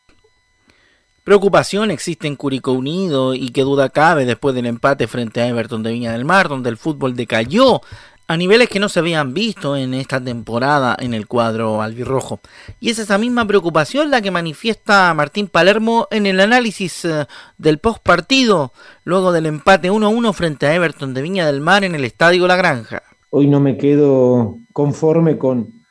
Preocupación 1.23 1.91
existe 1.91 2.27
en 2.27 2.35
Curicó 2.35 2.71
Unido 2.71 3.35
y 3.35 3.49
qué 3.49 3.61
duda 3.61 3.89
cabe 3.89 4.25
después 4.25 4.55
del 4.55 4.65
empate 4.65 5.07
frente 5.07 5.41
a 5.41 5.47
Everton 5.47 5.83
de 5.83 5.91
Viña 5.91 6.11
del 6.11 6.25
Mar, 6.25 6.49
donde 6.49 6.69
el 6.69 6.77
fútbol 6.77 7.15
decayó 7.15 7.81
a 8.29 8.37
niveles 8.37 8.69
que 8.69 8.79
no 8.79 8.89
se 8.89 8.99
habían 8.99 9.33
visto 9.33 9.75
en 9.75 9.95
esta 9.95 10.23
temporada 10.23 10.95
en 10.99 11.15
el 11.15 11.27
cuadro 11.27 11.81
albirrojo. 11.81 12.39
Y 12.79 12.91
es 12.91 12.99
esa 12.99 13.17
misma 13.17 13.45
preocupación 13.45 14.11
la 14.11 14.21
que 14.21 14.29
manifiesta 14.29 15.11
Martín 15.15 15.47
Palermo 15.47 16.07
en 16.11 16.27
el 16.27 16.39
análisis 16.39 17.05
eh, 17.05 17.25
del 17.57 17.79
post 17.79 18.03
partido, 18.03 18.71
luego 19.03 19.31
del 19.31 19.47
empate 19.47 19.91
1-1 19.91 20.31
frente 20.33 20.67
a 20.67 20.75
Everton 20.75 21.15
de 21.15 21.23
Viña 21.23 21.47
del 21.47 21.59
Mar 21.59 21.83
en 21.83 21.95
el 21.95 22.05
Estadio 22.05 22.45
La 22.45 22.55
Granja. 22.55 23.01
Hoy 23.31 23.47
no 23.47 23.59
me 23.59 23.77
quedo 23.77 24.57
conforme 24.73 25.39
con, 25.39 25.83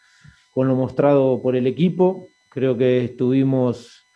con 0.55 0.69
lo 0.69 0.77
mostrado 0.77 1.43
por 1.43 1.57
el 1.57 1.67
equipo. 1.67 2.29
Creo 2.59 2.77
que 2.77 3.05
estuvimos 3.05 4.09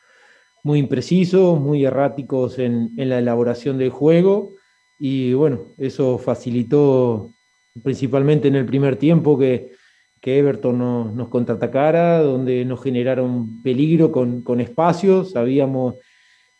muy 0.64 0.80
imprecisos, 0.80 1.60
muy 1.60 1.84
erráticos 1.84 2.58
en, 2.58 2.90
en 2.96 3.08
la 3.08 3.20
elaboración 3.20 3.78
del 3.78 3.90
juego 3.90 4.54
y 4.98 5.32
bueno, 5.32 5.74
eso 5.78 6.18
facilitó 6.18 7.30
principalmente 7.84 8.48
en 8.48 8.56
el 8.56 8.66
primer 8.66 8.96
tiempo 8.96 9.38
que, 9.38 9.70
que 10.20 10.38
Everton 10.38 10.76
nos, 10.76 11.14
nos 11.14 11.28
contraatacara, 11.28 12.20
donde 12.20 12.64
nos 12.64 12.82
generaron 12.82 13.62
peligro 13.62 14.10
con, 14.10 14.42
con 14.42 14.60
espacio, 14.60 15.24
sabíamos 15.24 15.94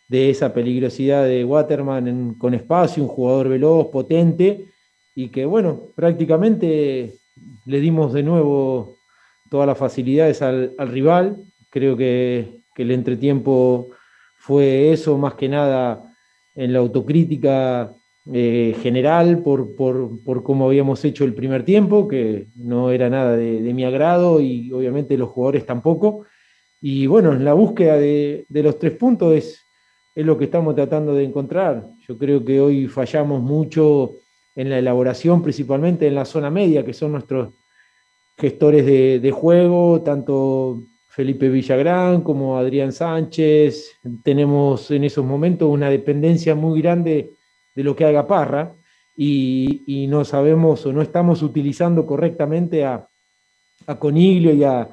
de 0.08 0.30
esa 0.30 0.54
peligrosidad 0.54 1.24
de 1.24 1.44
Waterman 1.44 2.34
con 2.34 2.54
espacio, 2.54 3.02
un 3.02 3.08
jugador 3.08 3.48
veloz, 3.48 3.88
potente, 3.88 4.66
y 5.16 5.30
que 5.30 5.46
bueno, 5.46 5.88
prácticamente 5.96 7.14
le 7.66 7.80
dimos 7.80 8.12
de 8.12 8.22
nuevo 8.22 8.98
todas 9.52 9.66
las 9.66 9.76
facilidades 9.76 10.40
al 10.40 10.88
rival. 10.88 11.44
Creo 11.72 11.96
que, 11.96 12.60
el 12.76 12.90
entretiempo 12.90 13.88
fue 14.36 14.92
eso 14.92 15.16
más 15.18 15.34
que 15.34 15.48
nada 15.48 16.14
en 16.54 16.72
la 16.72 16.80
autocrítica 16.80 17.94
eh, 18.32 18.74
general 18.82 19.42
por, 19.42 19.74
por, 19.74 20.22
por 20.22 20.42
cómo 20.42 20.66
habíamos 20.66 21.04
hecho 21.04 21.24
el 21.24 21.34
primer 21.34 21.64
tiempo, 21.64 22.08
que 22.08 22.48
no 22.56 22.90
era 22.90 23.08
nada 23.08 23.36
de, 23.36 23.72
mi 23.72 23.84
agrado 23.84 24.40
y 24.40 24.72
obviamente 24.72 25.16
los 25.16 25.30
jugadores 25.30 25.64
tampoco. 25.64 26.26
Y 26.80 27.06
bueno, 27.06 27.34
la 27.34 27.54
búsqueda 27.54 27.96
de, 27.96 28.44
de 28.48 28.62
los 28.62 28.78
tres 28.78 28.92
puntos 28.92 29.34
es, 29.34 29.60
es 30.14 30.26
lo 30.26 30.36
que 30.36 30.44
estamos 30.44 30.74
tratando 30.74 31.14
de 31.14 31.24
encontrar. 31.24 31.86
Yo 32.06 32.18
creo 32.18 32.44
que 32.44 32.60
hoy 32.60 32.86
fallamos 32.88 33.40
mucho 33.40 34.16
en 34.54 34.68
la 34.68 34.78
elaboración, 34.78 35.42
principalmente 35.42 36.06
en 36.06 36.16
la 36.16 36.24
zona 36.26 36.50
media, 36.50 36.84
que 36.84 36.92
son 36.92 37.12
nuestros 37.12 37.54
gestores 38.36 38.84
de, 38.84 39.20
de 39.20 39.30
juego, 39.30 40.02
tanto 40.02 40.82
Felipe 41.14 41.50
Villagrán 41.50 42.22
como 42.22 42.56
Adrián 42.56 42.90
Sánchez. 42.90 43.98
Tenemos 44.22 44.90
en 44.90 45.04
esos 45.04 45.22
momentos 45.22 45.68
una 45.68 45.90
dependencia 45.90 46.54
muy 46.54 46.80
grande 46.80 47.32
de 47.74 47.84
lo 47.84 47.94
que 47.94 48.06
haga 48.06 48.26
Parra 48.26 48.72
y, 49.14 50.06
no 50.08 50.24
sabemos 50.24 50.86
o 50.86 50.92
no 50.92 51.02
estamos 51.02 51.42
utilizando 51.42 52.06
correctamente 52.06 52.86
a, 52.86 53.06
a 53.86 53.98
Coniglio 53.98 54.54
y 54.54 54.64
a, 54.64 54.88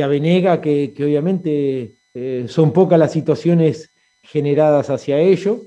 a 0.00 0.06
Venega, 0.06 0.60
que, 0.60 0.92
que 0.94 1.04
obviamente 1.04 1.96
eh, 2.14 2.44
son 2.46 2.72
pocas 2.72 2.98
las 2.98 3.10
situaciones 3.10 3.92
generadas 4.22 4.88
hacia 4.88 5.18
ello. 5.18 5.62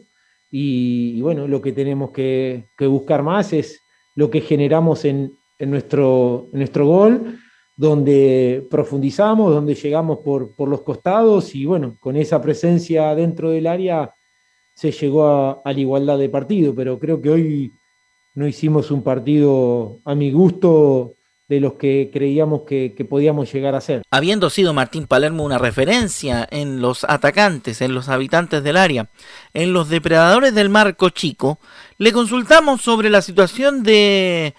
Y, 0.49 1.15
y 1.17 1.21
bueno, 1.21 1.45
lo 1.45 1.61
que 1.61 1.73
tenemos 1.73 2.11
que, 2.11 2.69
que 2.77 2.87
buscar 2.87 3.21
más 3.21 3.51
es 3.51 3.81
lo 4.15 4.29
que 4.29 4.39
generamos 4.39 5.03
en, 5.03 5.33
en 5.59 5.71
nuestro, 5.71 6.47
en 6.53 6.59
nuestro 6.59 6.87
gol, 6.87 7.39
donde 7.83 8.65
profundizamos, 8.69 9.53
donde 9.53 9.75
llegamos 9.75 10.19
por, 10.19 10.55
por 10.55 10.69
los 10.69 10.83
costados 10.83 11.53
y 11.53 11.65
bueno, 11.65 11.97
con 11.99 12.15
esa 12.15 12.41
presencia 12.41 13.13
dentro 13.13 13.49
del 13.49 13.67
área 13.67 14.15
se 14.73 14.91
llegó 14.91 15.25
a, 15.27 15.61
a 15.65 15.73
la 15.73 15.79
igualdad 15.79 16.17
de 16.17 16.29
partido, 16.29 16.73
pero 16.73 16.97
creo 16.97 17.21
que 17.21 17.29
hoy 17.29 17.73
no 18.35 18.47
hicimos 18.47 18.89
un 18.89 19.03
partido 19.03 19.99
a 20.05 20.15
mi 20.15 20.31
gusto 20.31 21.15
de 21.49 21.59
los 21.59 21.73
que 21.73 22.09
creíamos 22.11 22.61
que, 22.61 22.93
que, 22.95 23.03
podíamos 23.03 23.51
llegar 23.51 23.75
a 23.75 23.81
ser. 23.81 24.01
Habiendo 24.09 24.49
sido 24.49 24.73
Martín 24.73 25.05
Palermo 25.05 25.43
una 25.43 25.57
referencia 25.57 26.47
en 26.49 26.79
los 26.79 27.03
atacantes, 27.03 27.81
en 27.81 27.93
los 27.93 28.07
habitantes 28.07 28.63
del 28.63 28.77
área, 28.77 29.09
en 29.53 29.73
los 29.73 29.89
depredadores 29.89 30.55
del 30.55 30.69
marco 30.69 31.09
chico, 31.09 31.59
le 31.97 32.13
consultamos 32.13 32.81
sobre 32.81 33.09
la 33.09 33.21
situación 33.21 33.83
de 33.83 34.55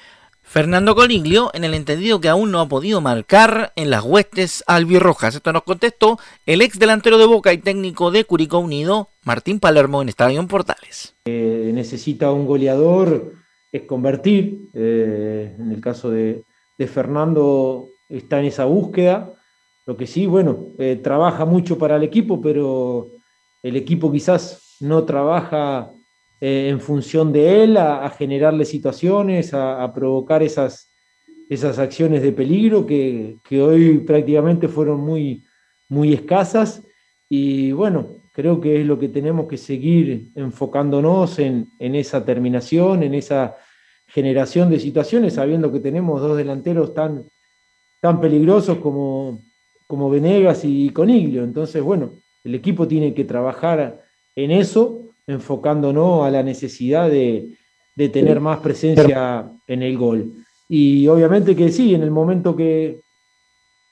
Fernando 0.55 0.95
Coliglio 0.95 1.51
en 1.53 1.65
el 1.65 1.75
entendido 1.75 2.21
que 2.21 2.29
aún 2.29 2.53
no 2.53 2.61
ha 2.61 2.69
podido 2.69 3.01
marcar 3.01 3.73
en 3.75 3.91
las 3.91 4.05
huestes 4.05 4.63
albirrojas. 4.69 5.35
Esto 5.35 5.53
nos 5.53 5.65
contestó 5.65 6.17
el 6.47 6.63
ex 6.63 6.79
delantero 6.79 7.19
de 7.19 7.27
Boca 7.27 7.53
y 7.53 7.59
técnico 7.59 8.13
de 8.13 8.25
Curicó 8.25 8.61
Unido, 8.61 9.09
Martín 9.25 9.59
Palermo, 9.59 10.01
en 10.01 10.11
Estadio 10.11 10.47
Portales. 10.47 11.17
Eh, 11.25 11.73
necesita 11.75 12.31
un 12.31 12.47
goleador, 12.47 13.33
es 13.73 13.83
convertir. 13.83 14.69
Eh, 14.75 15.57
en 15.59 15.73
el 15.73 15.81
caso 15.81 16.13
de, 16.13 16.45
Fernando 16.87 17.89
está 18.09 18.39
en 18.39 18.45
esa 18.45 18.65
búsqueda. 18.65 19.33
Lo 19.87 19.97
que 19.97 20.07
sí, 20.07 20.27
bueno, 20.27 20.69
eh, 20.79 21.01
trabaja 21.03 21.45
mucho 21.45 21.79
para 21.79 21.97
el 21.97 22.05
equipo, 22.05 22.41
pero 22.41 23.09
el 23.61 23.75
equipo 23.75 24.13
quizás 24.13 24.77
no 24.79 25.03
trabaja 25.03 25.94
eh, 26.47 26.69
en 26.69 26.79
función 26.79 27.33
de 27.33 27.65
él, 27.65 27.79
a, 27.79 28.11
generarle 28.11 28.67
situaciones, 28.67 29.55
a, 29.55 29.91
provocar 29.95 30.43
esas, 30.43 30.93
esas 31.49 31.79
acciones 31.79 32.21
de 32.21 32.33
peligro 32.33 32.85
que, 32.85 33.39
hoy 33.53 34.01
prácticamente 34.01 34.69
fueron 34.69 35.01
muy, 35.01 35.43
muy 35.89 36.13
escasas. 36.13 36.83
Y 37.31 37.73
bueno, 37.73 38.09
creo 38.35 38.61
que 38.61 38.83
es 38.83 38.87
lo 38.87 38.99
que 38.99 39.09
tenemos 39.09 39.49
que 39.49 39.57
seguir 39.57 40.33
enfocándonos 40.35 41.39
en, 41.39 41.67
esa 41.79 42.23
terminación, 42.27 43.03
en 43.03 43.15
esa 43.15 43.57
generación 44.07 44.69
de 44.69 44.81
situaciones, 44.81 45.33
sabiendo 45.33 45.73
que 45.73 45.81
tenemos 45.81 46.21
dos 46.21 46.37
delanteros 46.37 46.93
tan, 46.93 47.25
tan 48.03 48.21
peligrosos 48.21 48.77
como, 48.81 49.41
como 49.87 50.11
Venegas 50.11 50.61
y 50.67 50.91
Coniglio. 50.91 51.43
Entonces, 51.43 51.83
bueno, 51.83 52.21
el 52.45 52.55
equipo 52.55 52.87
tiene 52.87 53.15
que 53.15 53.25
trabajar 53.25 54.05
en 54.37 54.51
eso 54.51 55.04
enfocándonos 55.27 56.27
a 56.27 56.31
la 56.31 56.43
necesidad 56.43 57.09
de, 57.09 57.57
tener 57.97 58.41
más 58.41 58.59
presencia 58.59 59.51
en 59.67 59.83
el 59.83 59.97
gol. 59.97 60.33
Y 60.69 61.07
obviamente 61.07 61.55
que 61.55 61.71
sí, 61.71 61.95
en 61.95 62.03
el 62.03 62.11
momento 62.11 62.57
que 62.57 63.01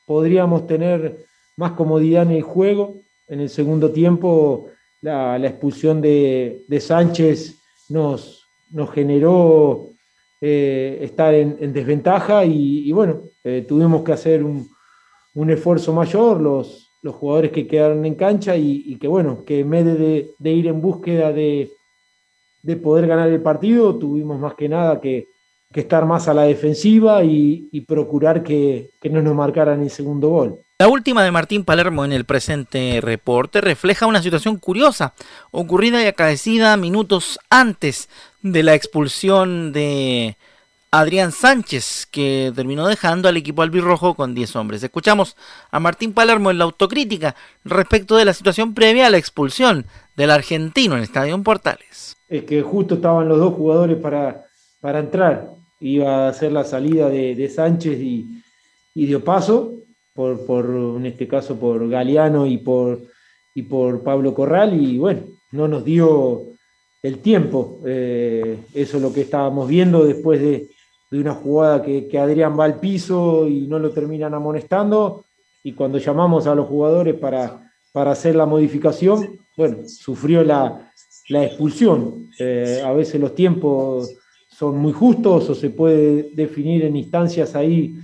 podríamos 0.06 0.66
tener 0.66 1.24
más 1.56 1.72
comodidad 1.72 2.24
en 2.24 2.32
el 2.32 2.42
juego, 2.42 2.96
en 3.28 3.40
el 3.40 3.48
segundo 3.48 3.90
tiempo 3.92 4.68
la, 5.00 5.36
expulsión 5.46 6.00
de, 6.00 6.64
Sánchez 6.80 7.58
nos, 7.88 8.44
nos 8.70 8.90
generó 8.90 9.90
eh, 10.40 10.98
estar 11.02 11.32
en, 11.34 11.72
desventaja 11.72 12.44
y, 12.44 12.90
bueno, 12.92 13.22
eh, 13.44 13.64
tuvimos 13.66 14.02
que 14.02 14.12
hacer 14.12 14.42
un, 14.42 14.68
un 15.34 15.50
esfuerzo 15.50 15.92
mayor, 15.92 16.40
los, 16.40 16.91
los 17.02 17.16
jugadores 17.16 17.50
que 17.50 17.66
quedaron 17.66 18.06
en 18.06 18.14
cancha 18.14 18.56
y, 18.56 18.96
que 18.96 19.08
bueno, 19.08 19.44
que 19.44 19.60
en 19.60 19.70
vez 19.70 19.84
de, 19.84 20.50
ir 20.50 20.68
en 20.68 20.80
búsqueda 20.80 21.32
de, 21.32 21.70
poder 22.82 23.08
ganar 23.08 23.28
el 23.28 23.42
partido, 23.42 23.96
tuvimos 23.96 24.38
más 24.38 24.54
que 24.54 24.68
nada 24.68 25.00
que, 25.00 25.28
estar 25.74 26.04
más 26.04 26.28
a 26.28 26.34
la 26.34 26.42
defensiva 26.42 27.24
y, 27.24 27.84
procurar 27.86 28.42
que, 28.42 28.90
no 29.10 29.20
nos 29.20 29.34
marcaran 29.34 29.82
el 29.82 29.90
segundo 29.90 30.28
gol. 30.28 30.60
La 30.78 30.88
última 30.88 31.22
de 31.22 31.30
Martín 31.30 31.64
Palermo 31.64 32.04
en 32.04 32.12
el 32.12 32.24
presente 32.24 33.00
reporte 33.00 33.60
refleja 33.60 34.06
una 34.06 34.22
situación 34.22 34.56
curiosa, 34.56 35.14
ocurrida 35.50 36.02
y 36.02 36.06
acaecida 36.06 36.76
minutos 36.76 37.38
antes 37.50 38.08
de 38.42 38.62
la 38.62 38.74
expulsión 38.74 39.72
de 39.72 40.36
Adrián 40.94 41.32
Sánchez, 41.32 42.06
que 42.10 42.52
terminó 42.54 42.86
dejando 42.86 43.26
al 43.26 43.38
equipo 43.38 43.62
albirrojo 43.62 44.12
con 44.12 44.34
10 44.34 44.56
hombres. 44.56 44.82
Escuchamos 44.82 45.38
a 45.70 45.80
Martín 45.80 46.12
Palermo 46.12 46.50
en 46.50 46.58
la 46.58 46.64
autocrítica 46.64 47.34
respecto 47.64 48.14
de 48.14 48.26
la 48.26 48.34
situación 48.34 48.74
previa 48.74 49.06
a 49.06 49.10
la 49.10 49.16
expulsión 49.16 49.86
del 50.18 50.30
argentino 50.30 50.94
en 50.94 51.02
Estadio 51.02 51.42
Portales. 51.42 52.18
Es 52.28 52.44
que 52.44 52.60
justo 52.60 52.96
estaban 52.96 53.26
los 53.26 53.38
dos 53.38 53.54
jugadores 53.54 53.96
para, 53.96 54.44
para 54.82 54.98
entrar. 54.98 55.48
Iba 55.80 56.28
a 56.28 56.34
ser 56.34 56.52
la 56.52 56.62
salida 56.62 57.08
de, 57.08 57.48
Sánchez 57.48 57.98
y, 57.98 58.42
de 58.94 59.16
Opaso, 59.16 59.72
por, 60.12 60.44
por, 60.44 60.66
en 60.66 61.06
este 61.06 61.26
caso 61.26 61.58
por 61.58 61.88
Galeano 61.88 62.46
y 62.46 62.58
por, 62.58 63.00
y 63.54 63.62
por 63.62 64.02
Pablo 64.02 64.34
Corral, 64.34 64.78
y 64.78 64.98
bueno, 64.98 65.22
no 65.52 65.68
nos 65.68 65.86
dio 65.86 66.42
el 67.02 67.20
tiempo. 67.20 67.80
Eh, 67.86 68.58
eso 68.74 68.98
es 68.98 69.02
lo 69.02 69.10
que 69.10 69.22
estábamos 69.22 69.66
viendo 69.66 70.04
después 70.04 70.38
de, 70.38 70.68
de 71.12 71.20
una 71.20 71.34
jugada 71.34 71.82
que, 71.82 72.18
Adrián 72.18 72.58
va 72.58 72.64
al 72.64 72.80
piso 72.80 73.46
y 73.46 73.66
no 73.66 73.78
lo 73.78 73.90
terminan 73.90 74.32
amonestando, 74.32 75.26
y 75.62 75.72
cuando 75.72 75.98
llamamos 75.98 76.46
a 76.46 76.54
los 76.54 76.66
jugadores 76.66 77.16
para, 77.16 77.70
para 77.92 78.12
hacer 78.12 78.34
la 78.34 78.46
modificación, 78.46 79.38
bueno, 79.54 79.86
sufrió 79.86 80.42
la, 80.42 80.90
expulsión. 81.28 82.30
Eh, 82.38 82.82
a 82.82 82.92
veces 82.92 83.20
los 83.20 83.34
tiempos 83.34 84.10
son 84.48 84.78
muy 84.78 84.94
justos 84.94 85.50
o 85.50 85.54
se 85.54 85.68
puede 85.68 86.30
definir 86.34 86.84
en 86.84 86.96
instancias 86.96 87.54
ahí 87.54 87.94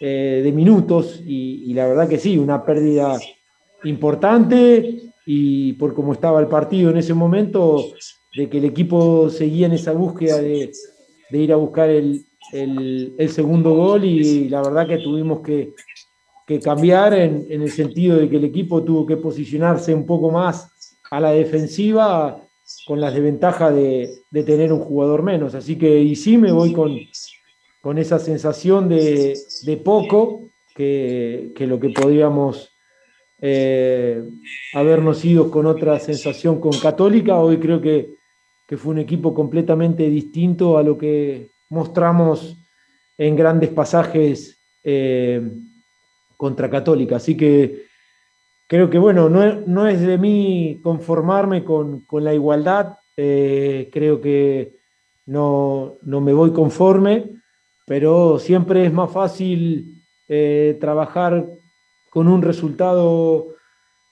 eh, 0.00 0.40
de 0.42 0.50
minutos, 0.50 1.20
y, 1.26 1.74
la 1.74 1.86
verdad 1.86 2.08
que 2.08 2.18
sí, 2.18 2.38
una 2.38 2.64
pérdida 2.64 3.20
importante, 3.84 5.12
y 5.26 5.74
por 5.74 5.92
cómo 5.92 6.14
estaba 6.14 6.40
el 6.40 6.48
partido 6.48 6.90
en 6.90 6.96
ese 6.96 7.12
momento, 7.12 7.84
de 8.34 8.48
que 8.48 8.56
el 8.56 8.64
equipo 8.64 9.28
seguía 9.28 9.66
en 9.66 9.74
esa 9.74 9.92
búsqueda 9.92 10.40
de, 10.40 10.72
de 11.30 11.38
ir 11.38 11.52
a 11.52 11.56
buscar 11.56 11.90
el, 11.90 12.24
el, 12.52 13.28
segundo 13.28 13.74
gol 13.74 14.04
y 14.04 14.48
la 14.48 14.62
verdad 14.62 14.86
que 14.86 14.98
tuvimos 14.98 15.40
que, 15.40 15.74
cambiar 16.62 17.14
en, 17.14 17.46
el 17.50 17.70
sentido 17.70 18.18
de 18.18 18.28
que 18.28 18.36
el 18.36 18.44
equipo 18.44 18.84
tuvo 18.84 19.04
que 19.04 19.16
posicionarse 19.16 19.92
un 19.92 20.06
poco 20.06 20.30
más 20.30 20.98
a 21.10 21.20
la 21.20 21.32
defensiva 21.32 22.40
con 22.86 23.00
las 23.00 23.14
desventajas 23.14 23.74
de, 23.74 24.22
tener 24.44 24.72
un 24.72 24.80
jugador 24.80 25.22
menos. 25.22 25.54
Así 25.54 25.76
que 25.76 26.00
y 26.00 26.14
sí 26.14 26.38
me 26.38 26.52
voy 26.52 26.72
con, 26.72 26.96
con 27.80 27.98
esa 27.98 28.18
sensación 28.18 28.88
de, 28.88 29.36
poco 29.84 30.50
que, 30.74 31.52
lo 31.60 31.80
que 31.80 31.90
podríamos 31.90 32.72
eh, 33.40 34.22
habernos 34.72 35.24
ido 35.24 35.50
con 35.50 35.66
otra 35.66 35.98
sensación 35.98 36.60
con 36.60 36.78
Católica. 36.78 37.38
Hoy 37.38 37.58
creo 37.58 37.80
que, 37.80 38.14
que 38.66 38.76
fue 38.76 38.92
un 38.92 38.98
equipo 38.98 39.34
completamente 39.34 40.08
distinto 40.08 40.78
a 40.78 40.82
lo 40.82 40.96
que 40.96 41.55
mostramos 41.68 42.56
en 43.18 43.36
grandes 43.36 43.70
pasajes 43.70 44.60
eh, 44.82 45.40
contra 46.36 46.70
Católica. 46.70 47.16
Así 47.16 47.36
que 47.36 47.86
creo 48.66 48.90
que, 48.90 48.98
bueno, 48.98 49.28
no, 49.28 49.88
es 49.88 50.00
de 50.00 50.18
mí 50.18 50.80
conformarme 50.82 51.64
con, 51.64 52.06
la 52.10 52.34
igualdad, 52.34 52.98
eh, 53.16 53.88
creo 53.92 54.20
que 54.20 54.76
no, 55.26 55.98
me 56.02 56.32
voy 56.32 56.52
conforme, 56.52 57.30
pero 57.86 58.38
siempre 58.38 58.86
es 58.86 58.92
más 58.92 59.10
fácil 59.10 60.02
eh, 60.28 60.76
trabajar 60.80 61.46
con 62.10 62.28
un 62.28 62.42
resultado 62.42 63.48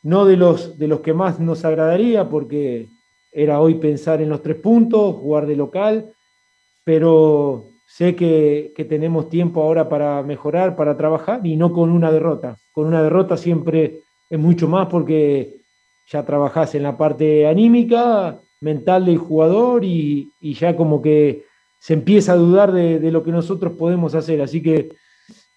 no 0.03 0.27
de 0.27 0.37
los, 0.37 0.79
de 0.79 0.87
los 0.87 1.01
que 1.01 1.15
más 1.15 1.41
nos 1.41 1.65
agradaría, 1.65 2.29
porque 2.29 2.89
era 3.33 3.61
hoy 3.61 3.77
pensar 3.77 4.21
en 4.21 4.29
los 4.29 4.43
tres 4.43 4.57
puntos, 4.57 5.17
jugar 5.17 5.47
de 5.47 5.57
local, 5.57 6.14
pero 6.85 7.71
sé 7.87 8.15
que, 8.15 8.73
tenemos 8.89 9.29
tiempo 9.29 9.63
ahora 9.63 9.89
para 9.89 10.23
mejorar, 10.23 10.77
para 10.77 10.97
trabajar 10.97 11.45
y 11.47 11.57
no 11.57 11.73
con 11.73 11.91
una 11.91 12.13
derrota. 12.13 12.57
Con 12.73 12.87
una 12.87 13.03
derrota 13.03 13.37
siempre 13.37 14.01
es 14.29 14.39
mucho 14.39 14.69
más 14.69 14.89
porque 14.89 15.61
ya 16.11 16.25
trabajás 16.25 16.75
en 16.75 16.83
la 16.83 16.97
parte 16.97 17.47
anímica, 17.47 18.41
mental 18.61 19.07
del 19.07 19.19
jugador 19.19 19.85
y, 19.85 20.31
ya 20.41 20.77
como 20.77 21.01
que 21.01 21.45
se 21.81 21.95
empieza 21.95 22.33
a 22.33 22.37
dudar 22.37 22.73
de, 22.73 23.11
lo 23.11 23.23
que 23.23 23.33
nosotros 23.33 23.73
podemos 23.79 24.15
hacer. 24.15 24.43
Así 24.43 24.63
que 24.63 24.91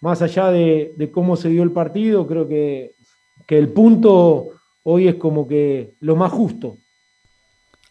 más 0.02 0.22
allá 0.22 0.52
de, 0.52 1.10
cómo 1.12 1.36
se 1.36 1.50
dio 1.50 1.64
el 1.64 1.72
partido, 1.72 2.28
creo 2.28 2.48
que, 2.48 2.96
que 3.46 3.58
el 3.58 3.70
punto 3.70 4.50
hoy 4.84 5.08
es 5.08 5.16
como 5.16 5.48
que 5.48 5.96
lo 6.00 6.16
más 6.16 6.32
justo. 6.32 6.78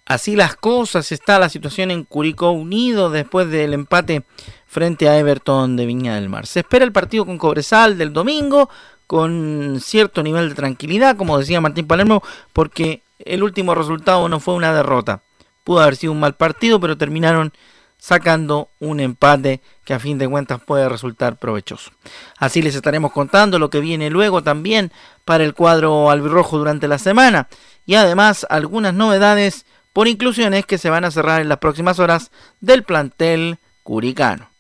Así 0.06 0.36
las 0.36 0.54
cosas, 0.54 1.10
está 1.10 1.40
la 1.40 1.48
situación 1.48 1.90
en 1.90 2.04
Curicó 2.04 2.52
Unido 2.52 3.10
después 3.10 3.50
del 3.50 3.74
empate 3.74 4.22
frente 4.64 5.08
a 5.08 5.18
Everton 5.18 5.76
de 5.76 5.84
Viña 5.84 6.14
del 6.14 6.28
Mar. 6.28 6.46
Se 6.46 6.60
espera 6.60 6.84
el 6.84 6.92
partido 6.92 7.26
con 7.26 7.38
Cobresal 7.38 7.98
del 7.98 8.12
domingo 8.12 8.70
con 9.08 9.78
cierto 9.80 10.22
nivel 10.22 10.48
de 10.48 10.54
tranquilidad, 10.54 11.16
como 11.16 11.38
decía 11.38 11.60
Martín 11.60 11.86
Palermo, 11.86 12.22
porque 12.52 13.02
el 13.18 13.42
último 13.42 13.74
resultado 13.74 14.28
no 14.28 14.38
fue 14.38 14.54
una 14.54 14.72
derrota. 14.72 15.22
Pudo 15.64 15.80
haber 15.80 15.96
sido 15.96 16.12
un 16.12 16.20
mal 16.20 16.34
partido, 16.34 16.78
pero 16.78 16.96
terminaron 16.96 17.52
sacando 17.98 18.68
un 18.78 19.00
empate 19.00 19.60
que 19.84 19.94
a 19.94 19.98
fin 19.98 20.18
de 20.18 20.28
cuentas 20.28 20.60
puede 20.64 20.88
resultar 20.88 21.36
provechoso. 21.36 21.90
Así 22.38 22.62
les 22.62 22.76
estaremos 22.76 23.10
contando 23.10 23.58
lo 23.58 23.70
que 23.70 23.80
viene 23.80 24.10
luego 24.10 24.42
también 24.42 24.92
para 25.24 25.42
el 25.42 25.54
cuadro 25.54 26.10
albirrojo 26.10 26.58
durante 26.58 26.86
la 26.86 26.98
semana 26.98 27.48
y 27.86 27.94
además 27.94 28.46
algunas 28.50 28.94
novedades 28.94 29.66
por 29.96 30.08
inclusiones 30.08 30.66
que 30.66 30.76
se 30.76 30.90
van 30.90 31.06
a 31.06 31.10
cerrar 31.10 31.40
en 31.40 31.48
las 31.48 31.56
próximas 31.56 31.98
horas 31.98 32.30
del 32.60 32.82
plantel 32.82 33.56
curicano. 33.82 34.50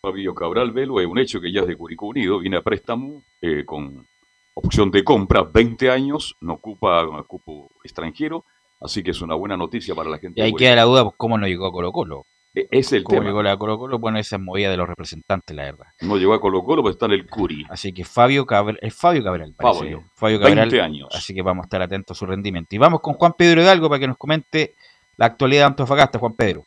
Fabio 0.00 0.34
Cabral 0.34 0.72
Velo 0.72 1.00
es 1.00 1.06
un 1.06 1.16
hecho 1.20 1.40
que 1.40 1.52
ya 1.52 1.60
es 1.60 1.68
de 1.68 1.76
Curicó 1.76 2.06
Unido, 2.06 2.40
viene 2.40 2.56
a 2.56 2.62
préstamo 2.62 3.22
eh, 3.40 3.64
con 3.64 4.04
opción 4.54 4.90
de 4.90 5.04
compra, 5.04 5.44
20 5.44 5.90
años, 5.92 6.34
no 6.40 6.54
ocupa 6.54 7.06
un 7.06 7.22
cupo 7.22 7.70
extranjero, 7.84 8.44
así 8.80 9.04
que 9.04 9.12
es 9.12 9.22
una 9.22 9.36
buena 9.36 9.56
noticia 9.56 9.94
para 9.94 10.10
la 10.10 10.18
gente. 10.18 10.40
Y 10.40 10.42
ahí 10.42 10.54
queda 10.54 10.74
la 10.74 10.82
duda, 10.82 11.04
pues, 11.04 11.14
¿cómo 11.16 11.38
no 11.38 11.46
llegó 11.46 11.66
a 11.66 11.70
Colo 11.70 11.92
Colo? 11.92 12.26
E- 12.54 12.68
Es 12.70 12.92
el 12.92 13.02
¿Cómo 13.02 13.20
tema. 13.20 13.26
llegó 13.30 13.48
a 13.48 13.58
Colo 13.58 13.78
Colo? 13.78 13.98
Bueno, 13.98 14.18
esa 14.18 14.36
es 14.36 14.42
movida 14.42 14.70
de 14.70 14.76
los 14.76 14.88
representantes, 14.88 15.56
la 15.56 15.64
verdad. 15.64 15.86
No 16.02 16.16
llegó 16.16 16.34
a 16.34 16.40
Colo 16.40 16.62
Colo, 16.64 16.82
pues 16.82 16.94
está 16.96 17.06
en 17.06 17.12
el 17.12 17.26
Curi. 17.26 17.64
Así 17.70 17.92
que 17.92 18.04
Fabio 18.04 18.44
Cabral, 18.46 18.78
es 18.82 18.94
Fabio 18.94 19.22
Cabral, 19.24 19.54
parece. 19.56 19.80
Fabio, 19.80 20.04
Fabio 20.14 20.38
Cabral. 20.38 20.56
20 20.70 20.80
años. 20.80 21.08
Así 21.12 21.34
que 21.34 21.42
vamos 21.42 21.64
a 21.64 21.66
estar 21.66 21.80
atentos 21.82 22.16
a 22.16 22.18
su 22.18 22.26
rendimiento. 22.26 22.74
Y 22.74 22.78
vamos 22.78 23.00
con 23.00 23.14
Juan 23.14 23.32
Pedro 23.36 23.62
Hidalgo 23.62 23.88
para 23.88 24.00
que 24.00 24.06
nos 24.08 24.16
comente 24.18 24.74
la 25.16 25.26
actualidad 25.26 25.62
de 25.62 25.66
Antofagasta, 25.66 26.18
Juan 26.18 26.34
Pedro. 26.34 26.64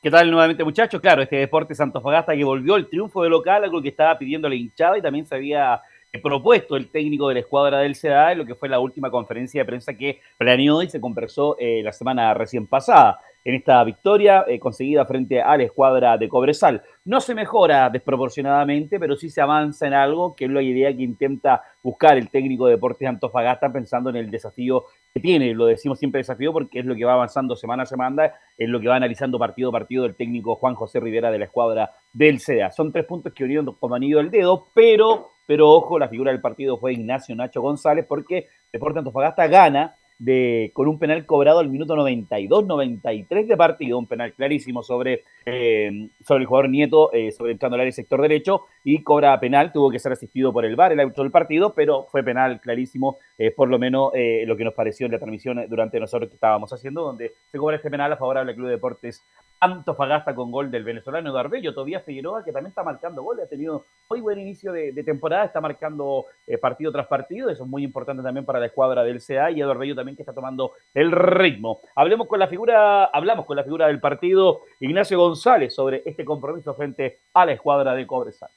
¿Qué 0.00 0.10
tal 0.12 0.30
nuevamente, 0.30 0.62
muchachos? 0.62 1.00
Claro, 1.00 1.22
este 1.22 1.36
Deportes 1.36 1.80
Antofagasta 1.80 2.36
que 2.36 2.44
volvió 2.44 2.76
el 2.76 2.88
triunfo 2.88 3.24
de 3.24 3.30
local, 3.30 3.64
algo 3.64 3.82
que 3.82 3.88
estaba 3.88 4.16
pidiendo 4.16 4.48
la 4.48 4.54
hinchada 4.54 4.96
y 4.96 5.02
también 5.02 5.26
se 5.26 5.34
había 5.34 5.80
propuesto 6.22 6.76
el 6.76 6.90
técnico 6.90 7.28
de 7.28 7.34
la 7.34 7.40
escuadra 7.40 7.78
del 7.80 7.94
CDA 7.94 8.32
en 8.32 8.38
lo 8.38 8.46
que 8.46 8.54
fue 8.54 8.68
la 8.68 8.80
última 8.80 9.10
conferencia 9.10 9.60
de 9.60 9.66
prensa 9.66 9.94
que 9.94 10.20
planeó 10.36 10.82
y 10.82 10.88
se 10.88 11.00
conversó 11.00 11.56
eh, 11.58 11.82
la 11.82 11.92
semana 11.92 12.32
recién 12.34 12.66
pasada. 12.66 13.20
En 13.44 13.54
esta 13.54 13.82
victoria 13.84 14.44
eh, 14.46 14.58
conseguida 14.58 15.06
frente 15.06 15.40
a 15.40 15.56
la 15.56 15.62
escuadra 15.62 16.18
de 16.18 16.28
Cobresal. 16.28 16.82
No 17.04 17.20
se 17.20 17.34
mejora 17.34 17.88
desproporcionadamente, 17.88 18.98
pero 19.00 19.16
sí 19.16 19.30
se 19.30 19.40
avanza 19.40 19.86
en 19.86 19.94
algo 19.94 20.34
que 20.36 20.44
es 20.46 20.50
la 20.50 20.60
idea 20.60 20.94
que 20.94 21.02
intenta 21.02 21.62
buscar 21.82 22.18
el 22.18 22.28
técnico 22.28 22.66
de 22.66 22.72
Deportes 22.72 23.08
Antofagasta 23.08 23.72
pensando 23.72 24.10
en 24.10 24.16
el 24.16 24.30
desafío 24.30 24.84
que 25.14 25.20
tiene. 25.20 25.54
Lo 25.54 25.66
decimos 25.66 25.98
siempre 25.98 26.18
desafío 26.18 26.52
porque 26.52 26.80
es 26.80 26.84
lo 26.84 26.94
que 26.94 27.04
va 27.04 27.14
avanzando 27.14 27.56
semana 27.56 27.84
a 27.84 27.86
semana, 27.86 28.34
es 28.56 28.68
lo 28.68 28.80
que 28.80 28.88
va 28.88 28.96
analizando 28.96 29.38
partido 29.38 29.70
a 29.70 29.72
partido 29.72 30.04
el 30.04 30.14
técnico 30.14 30.56
Juan 30.56 30.74
José 30.74 31.00
Rivera 31.00 31.30
de 31.30 31.38
la 31.38 31.46
escuadra 31.46 31.92
del 32.12 32.40
CDA. 32.40 32.70
Son 32.70 32.92
tres 32.92 33.06
puntos 33.06 33.32
que 33.32 33.44
unieron 33.44 33.72
como 33.80 33.94
anillo 33.94 34.18
al 34.18 34.30
dedo, 34.30 34.68
pero, 34.74 35.30
pero 35.48 35.70
ojo, 35.70 35.98
la 35.98 36.10
figura 36.10 36.30
del 36.30 36.42
partido 36.42 36.76
fue 36.76 36.92
Ignacio 36.92 37.34
Nacho 37.34 37.62
González 37.62 38.04
porque 38.06 38.48
Deportes 38.70 38.98
Antofagasta 38.98 39.46
gana 39.46 39.96
de, 40.18 40.72
con 40.74 40.88
un 40.88 40.98
penal 40.98 41.24
cobrado 41.24 41.60
al 41.60 41.70
minuto 41.70 41.96
92-93 41.96 43.46
de 43.46 43.56
partido, 43.56 43.98
un 43.98 44.06
penal 44.06 44.34
clarísimo 44.34 44.82
sobre, 44.82 45.24
eh, 45.46 46.10
sobre 46.22 46.42
el 46.42 46.46
jugador 46.46 46.68
Nieto, 46.68 47.10
eh, 47.14 47.32
sobre 47.32 47.52
entrando 47.52 47.76
al 47.76 47.80
área 47.80 47.92
sector 47.92 48.20
derecho, 48.20 48.66
y 48.84 49.02
cobra 49.02 49.40
penal, 49.40 49.72
tuvo 49.72 49.90
que 49.90 49.98
ser 49.98 50.12
asistido 50.12 50.52
por 50.52 50.66
el 50.66 50.76
VAR, 50.76 50.92
el 50.92 51.00
árbitro 51.00 51.22
del 51.22 51.32
partido, 51.32 51.72
pero 51.72 52.06
fue 52.10 52.22
penal 52.22 52.60
clarísimo, 52.60 53.16
eh, 53.38 53.50
por 53.50 53.70
lo 53.70 53.78
menos 53.78 54.10
eh, 54.14 54.44
lo 54.46 54.54
que 54.54 54.64
nos 54.64 54.74
pareció 54.74 55.06
en 55.06 55.12
la 55.12 55.18
transmisión 55.18 55.64
durante 55.66 55.98
nosotros 55.98 56.28
que 56.28 56.34
estábamos 56.34 56.70
haciendo, 56.74 57.04
donde 57.04 57.32
se 57.50 57.56
cobra 57.56 57.76
este 57.76 57.90
penal 57.90 58.12
a 58.12 58.18
favorable 58.18 58.50
al 58.50 58.56
Club 58.56 58.66
de 58.66 58.74
Deportes 58.74 59.24
Antofagasta 59.60 60.34
con 60.34 60.50
gol 60.50 60.70
del 60.70 60.84
venezolano 60.84 61.30
Eduardo 61.30 61.50
Bello, 61.50 61.74
Tobías 61.74 62.04
Figueroa, 62.04 62.44
que 62.44 62.52
también 62.52 62.70
está 62.70 62.82
marcando 62.82 63.22
goles, 63.22 63.46
ha 63.46 63.48
tenido 63.48 63.84
muy 64.08 64.20
buen 64.20 64.38
inicio 64.38 64.72
de, 64.72 64.92
de 64.92 65.04
temporada, 65.04 65.44
está 65.44 65.60
marcando 65.60 66.26
eh, 66.46 66.58
partido 66.58 66.92
tras 66.92 67.06
partido, 67.06 67.50
eso 67.50 67.64
es 67.64 67.68
muy 67.68 67.82
importante 67.82 68.22
también 68.22 68.44
para 68.44 68.60
la 68.60 68.66
escuadra 68.66 69.02
del 69.02 69.20
CA 69.20 69.50
y 69.50 69.60
Eduardo 69.60 69.80
Bello 69.80 69.94
también 69.96 70.16
que 70.16 70.22
está 70.22 70.32
tomando 70.32 70.72
el 70.94 71.10
ritmo. 71.10 71.80
Hablemos 71.96 72.28
con 72.28 72.38
la 72.38 72.48
figura, 72.48 73.04
hablamos 73.06 73.46
con 73.46 73.56
la 73.56 73.64
figura 73.64 73.88
del 73.88 74.00
partido, 74.00 74.62
Ignacio 74.80 75.18
González, 75.18 75.74
sobre 75.74 76.02
este 76.06 76.24
compromiso 76.24 76.74
frente 76.74 77.20
a 77.34 77.44
la 77.44 77.52
escuadra 77.52 77.94
de 77.94 78.06
Cobresal. 78.06 78.50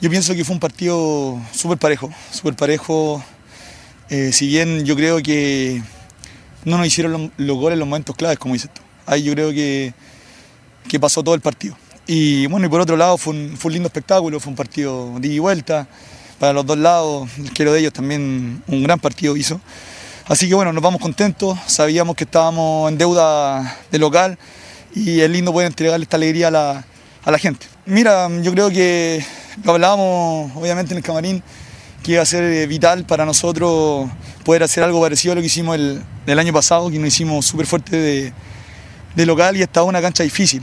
Yo 0.00 0.10
pienso 0.10 0.34
que 0.34 0.44
fue 0.44 0.54
un 0.54 0.60
partido 0.60 1.38
súper 1.52 1.78
parejo, 1.78 2.10
súper 2.30 2.54
parejo. 2.54 3.22
Eh, 4.10 4.32
si 4.32 4.46
bien 4.46 4.84
yo 4.84 4.94
creo 4.96 5.22
que 5.22 5.80
no 6.64 6.76
nos 6.76 6.86
hicieron 6.86 7.12
los, 7.12 7.22
los 7.36 7.56
goles 7.56 7.74
en 7.74 7.80
los 7.80 7.88
momentos 7.88 8.16
claves, 8.16 8.38
como 8.38 8.54
dices 8.54 8.70
tú. 8.72 8.82
Ahí 9.06 9.22
yo 9.22 9.32
creo 9.32 9.50
que, 9.50 9.92
que 10.88 11.00
pasó 11.00 11.22
todo 11.22 11.34
el 11.34 11.40
partido. 11.40 11.76
Y 12.06 12.46
bueno, 12.46 12.66
y 12.66 12.68
por 12.68 12.80
otro 12.80 12.96
lado 12.96 13.16
fue 13.16 13.34
un, 13.34 13.56
fue 13.56 13.68
un 13.68 13.74
lindo 13.74 13.86
espectáculo, 13.86 14.40
fue 14.40 14.50
un 14.50 14.56
partido 14.56 15.18
de 15.20 15.28
y 15.28 15.38
vuelta 15.38 15.86
para 16.38 16.52
los 16.52 16.66
dos 16.66 16.78
lados. 16.78 17.28
El 17.38 17.52
quiero 17.52 17.72
de 17.72 17.80
ellos 17.80 17.92
también 17.92 18.62
un 18.66 18.82
gran 18.82 18.98
partido 18.98 19.36
hizo. 19.36 19.60
Así 20.26 20.48
que 20.48 20.54
bueno, 20.54 20.72
nos 20.72 20.82
vamos 20.82 21.00
contentos, 21.00 21.58
sabíamos 21.66 22.16
que 22.16 22.24
estábamos 22.24 22.90
en 22.90 22.98
deuda 22.98 23.78
de 23.90 23.98
local 23.98 24.38
y 24.94 25.20
es 25.20 25.30
lindo 25.30 25.52
poder 25.52 25.66
entregarle 25.66 26.04
esta 26.04 26.16
alegría 26.16 26.48
a 26.48 26.50
la, 26.50 26.84
a 27.24 27.30
la 27.30 27.38
gente. 27.38 27.66
Mira, 27.86 28.28
yo 28.40 28.52
creo 28.52 28.70
que 28.70 29.24
lo 29.64 29.72
hablábamos 29.72 30.52
obviamente 30.56 30.94
en 30.94 30.98
el 30.98 31.04
camarín, 31.04 31.42
que 32.02 32.12
iba 32.12 32.22
a 32.22 32.26
ser 32.26 32.44
eh, 32.44 32.66
vital 32.66 33.04
para 33.04 33.24
nosotros 33.24 34.08
poder 34.44 34.62
hacer 34.62 34.82
algo 34.82 35.00
parecido 35.00 35.32
a 35.32 35.34
lo 35.36 35.40
que 35.40 35.46
hicimos 35.46 35.76
el, 35.76 36.02
el 36.26 36.38
año 36.38 36.52
pasado, 36.52 36.90
que 36.90 36.98
nos 36.98 37.08
hicimos 37.08 37.46
súper 37.46 37.66
fuerte 37.66 37.96
de, 37.96 38.32
de 39.14 39.26
local 39.26 39.56
y 39.56 39.62
esta 39.62 39.80
es 39.80 39.86
una 39.86 40.00
cancha 40.00 40.22
difícil. 40.22 40.62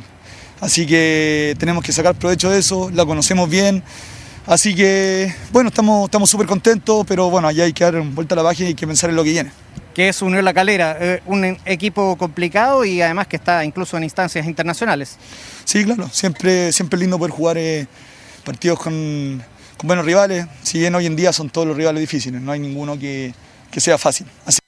Así 0.61 0.85
que 0.85 1.55
tenemos 1.57 1.83
que 1.83 1.91
sacar 1.91 2.15
provecho 2.15 2.49
de 2.49 2.59
eso, 2.59 2.89
la 2.93 3.05
conocemos 3.05 3.49
bien. 3.49 3.81
Así 4.45 4.73
que, 4.75 5.33
bueno, 5.51 5.69
estamos 5.69 6.05
estamos 6.05 6.29
súper 6.29 6.47
contentos, 6.47 7.05
pero 7.07 7.29
bueno, 7.29 7.47
allá 7.47 7.65
hay 7.65 7.73
que 7.73 7.83
dar 7.83 8.01
vuelta 8.01 8.35
a 8.35 8.37
la 8.37 8.43
página 8.43 8.67
y 8.67 8.71
hay 8.71 8.75
que 8.75 8.87
pensar 8.87 9.09
en 9.09 9.15
lo 9.15 9.23
que 9.23 9.31
viene. 9.31 9.51
que 9.93 10.09
es 10.09 10.21
Unión 10.21 10.45
La 10.45 10.53
Calera, 10.53 10.97
eh, 10.99 11.21
un 11.25 11.57
equipo 11.65 12.15
complicado 12.17 12.85
y 12.85 13.01
además 13.01 13.27
que 13.27 13.35
está 13.35 13.63
incluso 13.65 13.97
en 13.97 14.03
instancias 14.03 14.45
internacionales. 14.45 15.17
Sí, 15.65 15.83
claro, 15.83 16.09
siempre, 16.11 16.71
siempre 16.71 16.97
es 16.97 17.01
lindo 17.01 17.17
poder 17.17 17.31
jugar 17.31 17.57
eh, 17.57 17.87
partidos 18.43 18.79
con, 18.79 19.43
con 19.77 19.87
buenos 19.87 20.05
rivales, 20.05 20.45
si 20.63 20.79
bien 20.79 20.95
hoy 20.95 21.05
en 21.05 21.15
día 21.15 21.33
son 21.33 21.49
todos 21.49 21.67
los 21.67 21.75
rivales 21.77 22.01
difíciles, 22.01 22.41
no 22.41 22.51
hay 22.51 22.59
ninguno 22.59 22.97
que, 22.97 23.33
que 23.71 23.79
sea 23.79 23.97
fácil. 23.97 24.25
Así 24.45 24.58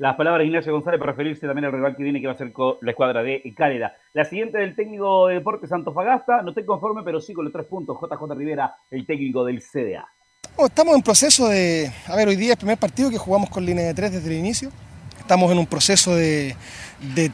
Las 0.00 0.16
palabras 0.16 0.40
de 0.40 0.46
Ignacio 0.46 0.72
González 0.72 0.98
para 0.98 1.12
referirse 1.12 1.46
también 1.46 1.66
al 1.66 1.72
rival 1.72 1.94
que 1.94 2.02
viene 2.02 2.22
que 2.22 2.26
va 2.26 2.32
a 2.32 2.36
ser 2.36 2.54
la 2.80 2.90
escuadra 2.90 3.22
de 3.22 3.42
Calera. 3.54 3.94
La 4.14 4.24
siguiente 4.24 4.56
del 4.56 4.74
técnico 4.74 5.26
de 5.26 5.34
Deportes 5.34 5.70
Antofagasta, 5.72 6.40
no 6.40 6.52
estoy 6.52 6.64
conforme, 6.64 7.02
pero 7.04 7.20
sí 7.20 7.34
con 7.34 7.44
los 7.44 7.52
tres 7.52 7.66
puntos. 7.66 7.98
JJ 8.00 8.34
Rivera, 8.34 8.74
el 8.90 9.04
técnico 9.04 9.44
del 9.44 9.60
CDA. 9.60 10.08
Oh, 10.56 10.64
Estamos 10.64 10.96
en 10.96 11.02
proceso 11.02 11.48
de. 11.50 11.92
A 12.06 12.16
ver, 12.16 12.28
hoy 12.28 12.36
día 12.36 12.46
es 12.46 12.52
el 12.52 12.60
primer 12.60 12.78
partido 12.78 13.10
que 13.10 13.18
jugamos 13.18 13.50
con 13.50 13.62
línea 13.62 13.84
de 13.84 13.92
tres 13.92 14.10
desde 14.10 14.30
el 14.30 14.38
inicio. 14.38 14.70
Estamos 15.18 15.52
en 15.52 15.58
un 15.58 15.66
proceso 15.66 16.16
de, 16.16 16.56
de 17.14 17.30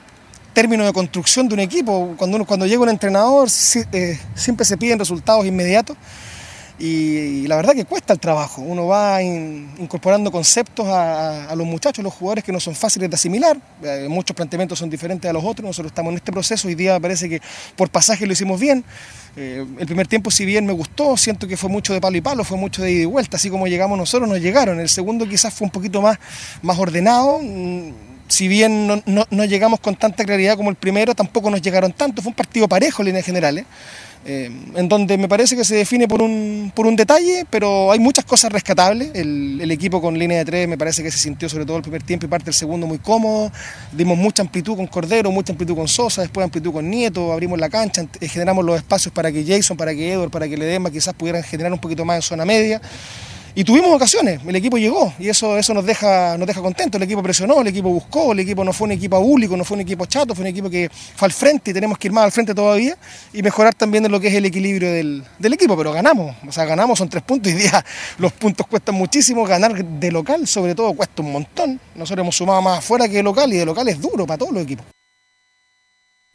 término 0.53 0.85
de 0.85 0.93
construcción 0.93 1.47
de 1.47 1.55
un 1.55 1.61
equipo. 1.61 2.15
Cuando, 2.17 2.35
uno, 2.35 2.47
cuando 2.47 2.67
llega 2.67 2.83
un 2.83 2.89
entrenador, 2.89 3.47
eh, 3.47 4.19
siempre 4.35 4.65
se 4.65 4.77
piden 4.77 4.99
resultados 4.99 5.47
inmediatos. 5.47 5.97
Y, 6.79 7.47
la 7.47 7.57
verdad 7.57 7.73
que 7.75 7.87
cuesta 7.87 8.13
el 8.13 8.19
trabajo. 8.21 8.61
Uno 8.61 8.87
va 8.87 9.23
in- 9.23 9.71
incorporando 9.79 10.31
conceptos 10.31 10.87
a, 10.89 11.49
a- 11.51 11.57
los 11.57 11.67
muchachos, 11.67 12.05
los 12.05 12.13
jugadores 12.13 12.45
que 12.45 12.53
no 12.53 12.61
son 12.61 12.75
fáciles 12.75 13.09
de 13.09 13.15
asimilar. 13.15 13.57
Eh, 13.83 14.07
muchos 14.11 14.37
planteamientos 14.37 14.79
son 14.79 14.91
diferentes 14.91 15.29
a 15.29 15.33
los 15.33 15.43
otros. 15.43 15.67
Nosotros 15.67 15.91
estamos 15.91 16.11
en 16.13 16.17
este 16.19 16.33
proceso. 16.33 16.69
Hoy 16.69 16.75
día 16.75 17.01
parece 17.01 17.29
que 17.31 17.41
por 17.77 17.89
pasaje 17.89 18.27
lo 18.27 18.33
hicimos 18.35 18.61
bien. 18.61 18.85
Eh, 19.37 19.65
el 19.79 19.87
primer 19.87 20.07
tiempo, 20.07 20.31
si 20.31 20.45
bien 20.45 20.67
me 20.67 20.73
gustó, 20.75 21.17
siento 21.17 21.49
que 21.49 21.57
fue 21.57 21.71
mucho 21.71 21.95
de 21.95 22.01
palo 22.01 22.17
y 22.19 22.21
palo, 22.21 22.45
fue 22.45 22.59
mucho 22.59 22.83
de 22.83 22.91
ida 22.93 23.03
y 23.03 23.07
vuelta. 23.07 23.37
Así 23.39 23.49
como 23.49 23.67
llegamos 23.67 23.97
nosotros, 23.97 24.29
nos 24.29 24.41
llegaron. 24.41 24.79
El 24.79 24.89
segundo 24.91 25.27
quizás 25.27 25.55
fue 25.55 25.65
un 25.65 25.71
poquito 25.71 26.03
más, 26.03 26.19
más 26.63 26.79
ordenado. 26.79 27.39
Mm, 27.43 27.93
Si 28.29 28.49
bien 28.49 28.89
no, 28.89 29.01
no- 29.07 29.25
no 29.31 29.45
llegamos 29.45 29.79
con 29.79 29.95
tanta 29.95 30.25
claridad 30.25 30.57
como 30.57 30.69
el 30.71 30.75
primero, 30.75 31.15
tampoco 31.15 31.49
nos 31.49 31.63
llegaron 31.63 31.93
tanto. 31.93 32.21
Fue 32.23 32.31
un 32.31 32.35
partido 32.35 32.67
parejo 32.69 33.01
en 33.03 33.07
líneas 33.07 33.25
generales. 33.25 33.65
eh, 33.65 33.67
en 34.27 34.89
donde 34.89 35.17
me 35.17 35.29
parece 35.29 35.57
que 35.57 35.65
se 35.65 35.77
define 35.77 36.09
por 36.09 36.21
un, 36.21 36.73
por 36.75 36.87
un 36.87 36.97
detalle, 36.97 37.47
pero 37.49 37.93
hay 37.93 37.99
muchas 37.99 38.25
cosas 38.25 38.51
rescatables. 38.51 39.11
El, 39.15 39.61
el 39.61 39.71
equipo 39.71 40.01
con 40.01 40.19
línea 40.19 40.39
de 40.39 40.45
tres 40.45 40.69
me 40.69 40.77
parece 40.77 41.03
que 41.03 41.11
se 41.11 41.19
sintió 41.19 41.49
sobre 41.49 41.65
todo 41.65 41.77
el 41.77 41.83
primer 41.83 42.03
tiempo 42.03 42.27
y 42.27 42.29
parte 42.29 42.47
del 42.47 42.55
segundo 42.55 42.87
muy 42.87 42.99
cómodo. 42.99 43.53
Dimos 43.93 44.19
mucha 44.19 44.43
amplitud 44.43 44.77
con 44.77 44.87
Cordero, 44.87 45.31
mucha 45.31 45.53
amplitud 45.53 45.77
con 45.77 45.89
Sosa, 45.89 46.23
después 46.23 46.45
amplitud 46.45 46.73
con 46.73 46.91
Nieto, 46.91 47.33
abrimos 47.33 47.59
la 47.59 47.69
cancha, 47.69 48.07
eh, 48.21 48.29
generamos 48.29 48.65
los 48.65 48.77
espacios 48.77 49.15
para 49.15 49.31
que 49.31 49.45
Jason, 49.45 49.77
para 49.77 49.95
que 49.95 50.13
Edward, 50.13 50.31
para 50.31 50.49
que 50.49 50.57
Ledema 50.57 50.91
quizás 50.91 51.15
pudieran 51.15 51.43
generar 51.43 51.73
un 51.73 51.79
poquito 51.79 52.05
más 52.05 52.17
en 52.17 52.23
zona 52.23 52.45
media. 52.45 52.81
Y 53.59 53.65
tuvimos 53.65 53.91
ocasiones, 53.91 54.39
el 54.47 54.55
equipo 54.55 54.77
llegó 54.77 55.15
y 55.19 55.31
eso, 55.31 55.57
eso 55.57 55.73
nos, 55.73 55.87
deja, 55.87 56.37
nos 56.37 56.47
deja 56.47 56.61
contentos. 56.61 56.99
El 56.99 57.05
equipo 57.05 57.23
presionó, 57.23 57.63
el 57.63 57.69
equipo 57.69 57.89
buscó, 57.89 58.33
el 58.33 58.41
equipo 58.41 58.63
no 58.63 58.71
fue 58.75 58.85
un 58.85 58.93
equipo 58.93 59.17
abúlico, 59.17 59.57
no 59.57 59.65
fue 59.65 59.77
un 59.77 59.81
equipo 59.81 60.05
chato, 60.05 60.35
fue 60.35 60.43
un 60.43 60.49
equipo 60.49 60.69
que 60.69 60.91
fue 60.91 61.25
al 61.25 61.33
frente 61.33 61.71
y 61.71 61.75
tenemos 61.75 61.97
que 61.97 62.09
ir 62.09 62.13
más 62.13 62.25
al 62.25 62.33
frente 62.33 62.55
todavía 62.55 62.99
y 63.33 63.43
mejorar 63.43 63.73
también 63.73 64.05
en 64.05 64.13
lo 64.13 64.21
que 64.21 64.29
es 64.29 64.35
el 64.35 64.45
equilibrio 64.45 64.93
del, 64.93 65.25
del 65.39 65.55
equipo. 65.55 65.75
Pero 65.75 65.91
ganamos, 65.91 66.37
o 66.47 66.53
sea, 66.53 66.67
ganamos, 66.67 66.99
son 66.99 67.09
tres 67.09 67.23
puntos 67.23 67.51
y 67.55 67.55
día 67.55 67.83
los 68.19 68.31
puntos 68.35 68.67
cuestan 68.67 68.95
muchísimo. 68.95 69.47
Ganar 69.47 69.83
de 69.83 70.13
local, 70.13 70.47
sobre 70.47 70.75
todo, 70.75 70.93
cuesta 70.93 71.23
un 71.23 71.33
montón. 71.33 71.81
Nosotros 71.95 72.25
hemos 72.25 72.37
sumado 72.37 72.61
más 72.61 72.81
afuera 72.81 73.09
que 73.09 73.15
de 73.15 73.23
local 73.23 73.51
y 73.55 73.57
de 73.57 73.65
local 73.65 73.89
es 73.89 73.99
duro 73.99 74.27
para 74.27 74.37
todos 74.37 74.53
los 74.53 74.65
equipos. 74.65 74.85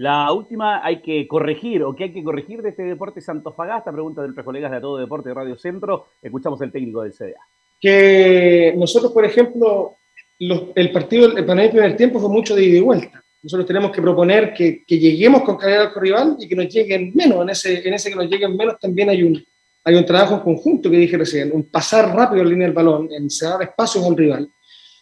La 0.01 0.31
última 0.33 0.83
hay 0.83 0.99
que 0.99 1.27
corregir, 1.27 1.83
o 1.83 1.95
que 1.95 2.05
hay 2.05 2.11
que 2.11 2.23
corregir 2.23 2.63
de 2.63 2.69
este 2.69 2.81
Deportes 2.81 3.29
Antofagasta, 3.29 3.91
pregunta 3.91 4.21
de 4.21 4.29
nuestros 4.29 4.43
colegas 4.45 4.71
de 4.71 4.77
A 4.77 4.81
Todo 4.81 4.97
Deporte 4.97 5.29
de 5.29 5.35
Radio 5.35 5.55
Centro. 5.59 6.07
Escuchamos 6.19 6.59
el 6.61 6.71
técnico 6.71 7.03
del 7.03 7.13
CDA. 7.13 7.39
que 7.79 8.73
nosotros, 8.77 9.11
por 9.11 9.23
ejemplo, 9.25 9.95
los- 10.39 10.65
el 10.75 10.91
partido, 10.91 11.35
el 11.37 11.45
panel 11.45 11.69
primer 11.71 11.95
tiempo 11.97 12.19
fue 12.19 12.29
mucho 12.29 12.55
de 12.55 12.63
ida 12.65 12.77
y 12.77 12.81
vuelta. 12.81 13.23
Nosotros 13.43 13.65
tenemos 13.67 13.91
que 13.91 14.01
proponer 14.01 14.53
que, 14.55 14.83
que 14.85 14.97
lleguemos 14.99 15.41
con 15.43 15.57
calidad 15.57 15.87
al 15.95 16.01
rival 16.01 16.35
y 16.39 16.47
que 16.47 16.55
nos 16.55 16.67
lleguen 16.67 17.11
menos. 17.15 17.41
En 17.43 17.49
ese, 17.49 17.87
en 17.87 17.93
ese 17.95 18.09
que 18.11 18.15
nos 18.15 18.27
lleguen 18.29 18.55
menos 18.57 18.79
también 18.79 19.09
hay 19.09 19.21
un, 19.23 19.43
hay 19.83 19.95
un 19.95 20.05
trabajo 20.05 20.35
en 20.35 20.41
conjunto 20.41 20.89
que 20.91 20.97
dije 20.97 21.17
recién, 21.17 21.51
un 21.53 21.63
pasar 21.63 22.15
rápido 22.15 22.41
en 22.43 22.49
línea 22.49 22.67
del 22.67 22.75
balón, 22.75 23.07
en 23.11 23.29
cerrar 23.29 23.61
espacios 23.63 24.03
al 24.05 24.15
rival, 24.17 24.49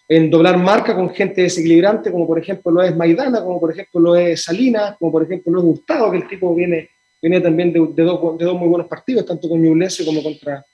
en 0.10 0.30
doblar 0.31 0.57
marca 0.57 0.95
con 0.95 1.11
gente 1.11 1.44
desequilibrante, 1.44 2.11
como 2.11 2.26
por 2.26 2.40
ejemplo 2.40 2.72
lo 2.72 2.81
es 2.81 2.95
Maidana, 2.95 3.44
como 3.44 3.60
por 3.60 3.72
ejemplo 3.72 4.02
lo 4.02 4.15
es 4.15 4.44
Salinas, 4.44 4.98
como 4.98 5.11
por 5.11 5.23
ejemplo 5.23 5.53
lo 5.53 5.60
es 5.60 5.65
Gustavo, 5.65 6.11
que 6.11 6.18
el 6.18 6.27
tipo 6.27 6.53
viene 6.56 6.90
venía 7.22 7.41
también 7.41 7.72
de, 7.72 7.80
de 7.94 8.03
dos, 8.03 8.38
de 8.38 8.45
dos 8.45 8.57
muy 8.57 8.68
buenos 8.68 8.88
partidos, 8.88 9.26
tanto 9.26 9.48
con 9.48 9.61
Ñublense 9.61 10.06
como 10.06 10.23
contra 10.23 10.65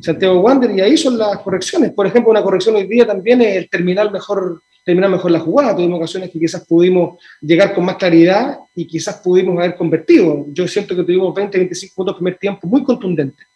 Santiago 0.00 0.40
Wander, 0.40 0.70
y 0.70 0.80
ahí 0.80 0.96
son 0.96 1.18
las 1.18 1.38
correcciones. 1.38 1.92
Por 1.92 2.06
ejemplo, 2.06 2.30
una 2.30 2.42
corrección 2.42 2.74
hoy 2.74 2.86
día 2.86 3.06
también 3.06 3.42
es 3.42 3.56
el 3.56 3.68
terminar 3.68 4.10
mejor, 4.10 4.62
terminar 4.84 5.10
mejor 5.10 5.30
la 5.30 5.40
jugada. 5.40 5.76
Tuvimos 5.76 5.98
ocasiones 5.98 6.30
que 6.30 6.38
quizás 6.38 6.66
pudimos 6.66 7.22
llegar 7.40 7.74
con 7.74 7.84
más 7.84 7.96
claridad 7.96 8.58
y 8.74 8.86
quizás 8.86 9.16
pudimos 9.16 9.58
haber 9.58 9.76
convertido. 9.76 10.46
Yo 10.48 10.66
siento 10.66 10.96
que 10.96 11.04
tuvimos 11.04 11.34
20, 11.34 11.58
25 11.58 11.94
puntos 11.94 12.16
primer 12.16 12.38
tiempo 12.38 12.66
muy 12.66 12.82
contundentes, 12.82 13.46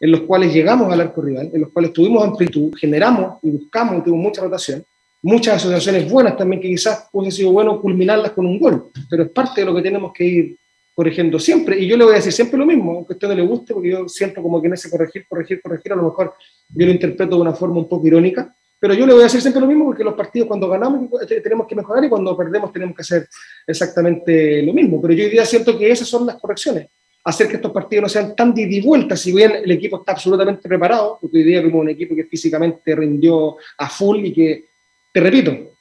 en 0.00 0.10
los 0.10 0.22
cuales 0.22 0.52
llegamos 0.52 0.92
al 0.92 1.00
arco 1.00 1.22
rival, 1.22 1.50
en 1.52 1.60
los 1.60 1.70
cuales 1.70 1.92
tuvimos 1.92 2.24
amplitud, 2.24 2.74
generamos 2.76 3.38
y 3.42 3.50
buscamos 3.50 3.98
y 3.98 4.00
tuvimos 4.02 4.24
mucha 4.24 4.42
rotación. 4.42 4.84
Muchas 5.22 5.56
asociaciones 5.56 6.10
buenas 6.10 6.36
también 6.36 6.60
que 6.60 6.68
quizás 6.68 7.08
hubiese 7.12 7.38
sido 7.38 7.52
bueno 7.52 7.80
culminarlas 7.80 8.32
con 8.32 8.44
un 8.44 8.58
gol, 8.58 8.90
pero 9.08 9.22
es 9.22 9.30
parte 9.30 9.62
de 9.62 9.66
lo 9.66 9.74
que 9.74 9.80
tenemos 9.80 10.12
que 10.12 10.24
ir 10.24 10.56
corrigiendo 10.94 11.38
siempre. 11.38 11.78
Y 11.78 11.86
yo 11.86 11.96
le 11.96 12.04
voy 12.04 12.12
a 12.12 12.16
decir 12.16 12.32
siempre 12.32 12.58
lo 12.58 12.66
mismo, 12.66 12.92
aunque 12.92 13.14
a 13.14 13.16
usted 13.16 13.28
no 13.28 13.34
le 13.34 13.42
guste, 13.42 13.74
porque 13.74 13.90
yo 13.90 14.08
siento 14.08 14.42
como 14.42 14.60
que 14.60 14.68
en 14.68 14.74
ese 14.74 14.90
corregir, 14.90 15.26
corregir, 15.28 15.60
corregir, 15.62 15.92
a 15.92 15.96
lo 15.96 16.04
mejor 16.04 16.34
yo 16.68 16.86
lo 16.86 16.92
interpreto 16.92 17.36
de 17.36 17.42
una 17.42 17.54
forma 17.54 17.78
un 17.78 17.88
poco 17.88 18.06
irónica, 18.06 18.54
pero 18.78 18.92
yo 18.92 19.06
le 19.06 19.14
voy 19.14 19.22
a 19.22 19.24
decir 19.24 19.40
siempre 19.40 19.62
lo 19.62 19.66
mismo 19.66 19.86
porque 19.86 20.04
los 20.04 20.14
partidos 20.14 20.46
cuando 20.46 20.68
ganamos 20.68 21.08
tenemos 21.42 21.66
que 21.66 21.74
mejorar 21.74 22.04
y 22.04 22.08
cuando 22.10 22.36
perdemos 22.36 22.70
tenemos 22.70 22.94
que 22.94 23.00
hacer 23.00 23.26
exactamente 23.66 24.62
lo 24.62 24.74
mismo. 24.74 25.00
Pero 25.00 25.14
yo 25.14 25.24
hoy 25.24 25.30
día 25.30 25.46
siento 25.46 25.78
que 25.78 25.90
esas 25.90 26.06
son 26.06 26.26
las 26.26 26.36
correcciones. 26.36 26.88
Hacer 27.24 27.48
que 27.48 27.56
estos 27.56 27.72
partidos 27.72 28.02
no 28.02 28.08
sean 28.08 28.36
tan 28.36 28.52
de 28.52 28.82
vuelta, 28.84 29.16
si 29.16 29.32
bien 29.32 29.52
el 29.64 29.70
equipo 29.70 29.98
está 29.98 30.12
absolutamente 30.12 30.68
preparado, 30.68 31.18
porque 31.20 31.38
hoy 31.38 31.44
día 31.44 31.62
vimos 31.62 31.80
un 31.80 31.88
equipo 31.88 32.14
que 32.14 32.24
físicamente 32.24 32.94
rindió 32.94 33.56
a 33.78 33.88
full 33.88 34.26
y 34.26 34.32
que, 34.32 34.64
te 35.10 35.20
repito, 35.20 35.74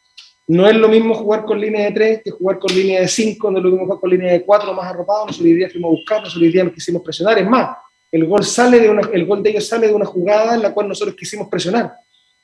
no 0.47 0.67
es 0.67 0.75
lo 0.75 0.87
mismo 0.87 1.15
jugar 1.15 1.43
con 1.43 1.59
línea 1.59 1.85
de 1.85 1.91
3 1.91 2.21
que 2.23 2.31
jugar 2.31 2.59
con 2.59 2.73
línea 2.73 3.01
de 3.01 3.07
5, 3.07 3.51
no 3.51 3.57
es 3.57 3.63
lo 3.63 3.71
mismo 3.71 3.85
jugar 3.85 3.99
con 3.99 4.09
línea 4.09 4.31
de 4.31 4.43
4 4.43 4.73
más 4.73 4.85
arropado, 4.85 5.25
nosotros 5.25 5.45
hoy 5.45 5.55
día 5.55 5.69
fuimos 5.69 5.89
a 5.89 5.91
buscar, 5.91 6.19
nosotros 6.19 6.43
hoy 6.43 6.51
día 6.51 6.63
nos 6.63 6.73
quisimos 6.73 7.01
presionar, 7.01 7.37
es 7.37 7.47
más, 7.47 7.77
el 8.11 8.25
gol, 8.25 8.43
sale 8.43 8.79
de 8.79 8.89
una, 8.89 9.09
el 9.11 9.25
gol 9.25 9.41
de 9.41 9.49
ellos 9.49 9.67
sale 9.67 9.87
de 9.87 9.93
una 9.93 10.05
jugada 10.05 10.55
en 10.55 10.61
la 10.61 10.73
cual 10.73 10.87
nosotros 10.87 11.15
quisimos 11.15 11.47
presionar. 11.49 11.93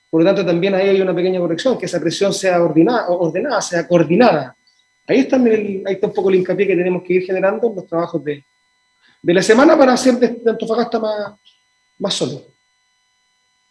Por 0.09 0.23
lo 0.23 0.27
tanto, 0.27 0.43
también 0.43 0.73
ahí 0.73 0.89
hay 0.89 1.01
una 1.01 1.13
pequeña 1.13 1.39
corrección, 1.39 1.77
que 1.77 1.85
esa 1.85 1.99
presión 1.99 2.34
sea 2.34 2.61
ordenada, 2.63 3.07
ordenada 3.09 3.61
sea 3.61 3.88
coordinada. 3.88 4.55
Ahí 5.05 5.19
está, 5.19 5.35
el, 5.35 5.84
ahí 5.85 5.93
está 5.93 6.07
un 6.07 6.13
poco 6.13 6.30
el 6.30 6.38
hincapié 6.38 6.65
que 6.65 6.76
tenemos 6.76 7.03
que 7.03 7.13
ir 7.13 7.23
generando 7.23 7.67
en 7.67 7.76
los 7.76 7.85
trabajos 7.85 8.23
de, 8.23 8.43
de 9.21 9.33
la 9.33 9.41
semana 9.41 9.77
para 9.77 9.93
hacer 9.93 10.15
de, 10.15 10.27
de 10.29 10.51
Antofagasta 10.51 10.99
más, 10.99 11.33
más 11.97 12.13
solo. 12.13 12.41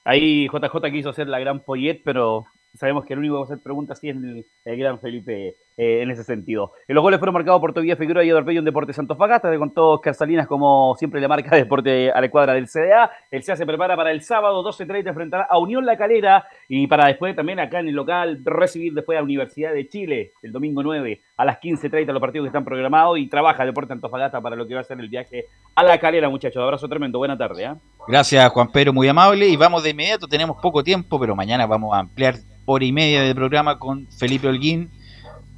Ahí 0.05 0.49
JJ 0.49 0.91
quiso 0.91 1.11
hacer 1.11 1.29
la 1.29 1.39
gran 1.39 1.61
pollet, 1.61 2.01
pero 2.05 2.47
sabemos 2.79 3.05
que 3.05 3.13
el 3.13 3.19
único 3.19 3.35
que 3.35 3.39
va 3.39 3.43
a 3.43 3.47
hacer 3.47 3.63
preguntas 3.63 3.99
sí 3.99 4.09
es 4.09 4.17
el 4.17 4.79
gran 4.79 5.01
Felipe 5.01 5.57
eh, 5.81 6.03
en 6.03 6.11
ese 6.11 6.25
sentido. 6.25 6.73
Y 6.89 6.93
los 6.93 7.03
goles 7.03 7.21
fueron 7.21 7.35
marcados 7.35 7.61
por 7.61 7.73
Tobías 7.73 7.97
Figueroa 7.97 8.25
y 8.25 8.31
Eduardo 8.31 8.51
en 8.51 8.65
Deportes 8.65 8.97
Santofagasta, 8.97 9.57
con 9.59 9.73
todos 9.73 9.99
Oscar 9.99 10.13
Salinas, 10.13 10.49
como 10.49 10.97
siempre 10.99 11.21
le 11.21 11.29
marca 11.29 11.55
Deporte 11.55 12.11
a 12.11 12.21
la 12.21 12.29
cuadra 12.29 12.55
del 12.55 12.67
CDA. 12.67 13.09
El 13.31 13.45
CDA 13.45 13.55
se 13.55 13.65
prepara 13.65 13.95
para 13.95 14.11
el 14.11 14.21
sábado 14.23 14.65
12.30 14.65 15.07
enfrentar 15.07 15.47
a 15.49 15.57
Unión 15.57 15.87
La 15.87 15.97
Calera 15.97 16.49
y 16.69 16.89
para 16.89 17.07
después 17.07 17.37
también 17.37 17.61
acá 17.61 17.79
en 17.79 17.87
el 17.87 17.95
local 17.95 18.41
recibir 18.45 18.93
después 18.93 19.21
a 19.21 19.23
Universidad 19.23 19.73
de 19.73 19.89
Chile 19.89 20.33
el 20.43 20.51
domingo 20.51 20.83
9 20.83 21.23
a 21.37 21.45
las 21.45 21.61
15.30 21.61 22.07
los 22.07 22.21
partidos 22.21 22.47
que 22.47 22.49
están 22.49 22.65
programados 22.65 23.17
y 23.17 23.29
trabaja 23.29 23.65
Deporte 23.65 23.93
Antofagasta 23.93 24.41
para 24.41 24.57
lo 24.57 24.67
que 24.67 24.75
va 24.75 24.81
a 24.81 24.85
ser 24.85 24.99
el 24.99 25.09
viaje 25.09 25.45
a 25.77 25.85
La 25.85 25.99
Calera, 26.01 26.29
muchachos. 26.29 26.61
Abrazo 26.61 26.89
tremendo, 26.89 27.19
buena 27.19 27.39
tarde. 27.39 27.67
¿eh? 27.67 27.75
Gracias 28.09 28.51
Juan 28.51 28.73
Pedro, 28.73 28.93
muy 28.93 29.07
amable 29.07 29.47
y 29.47 29.57
vamos 29.57 29.85
de 29.85 29.91
inmediato, 29.91 30.27
tenemos 30.27 30.57
poco 30.61 30.83
tiempo, 30.83 31.21
pero 31.21 31.37
mañana 31.37 31.67
vamos 31.67 31.95
a 31.95 32.01
ampliar 32.01 32.35
hora 32.65 32.85
y 32.85 32.91
media 32.91 33.23
de 33.23 33.33
programa 33.33 33.79
con 33.79 34.09
Felipe 34.11 34.49
Holguín 34.49 34.91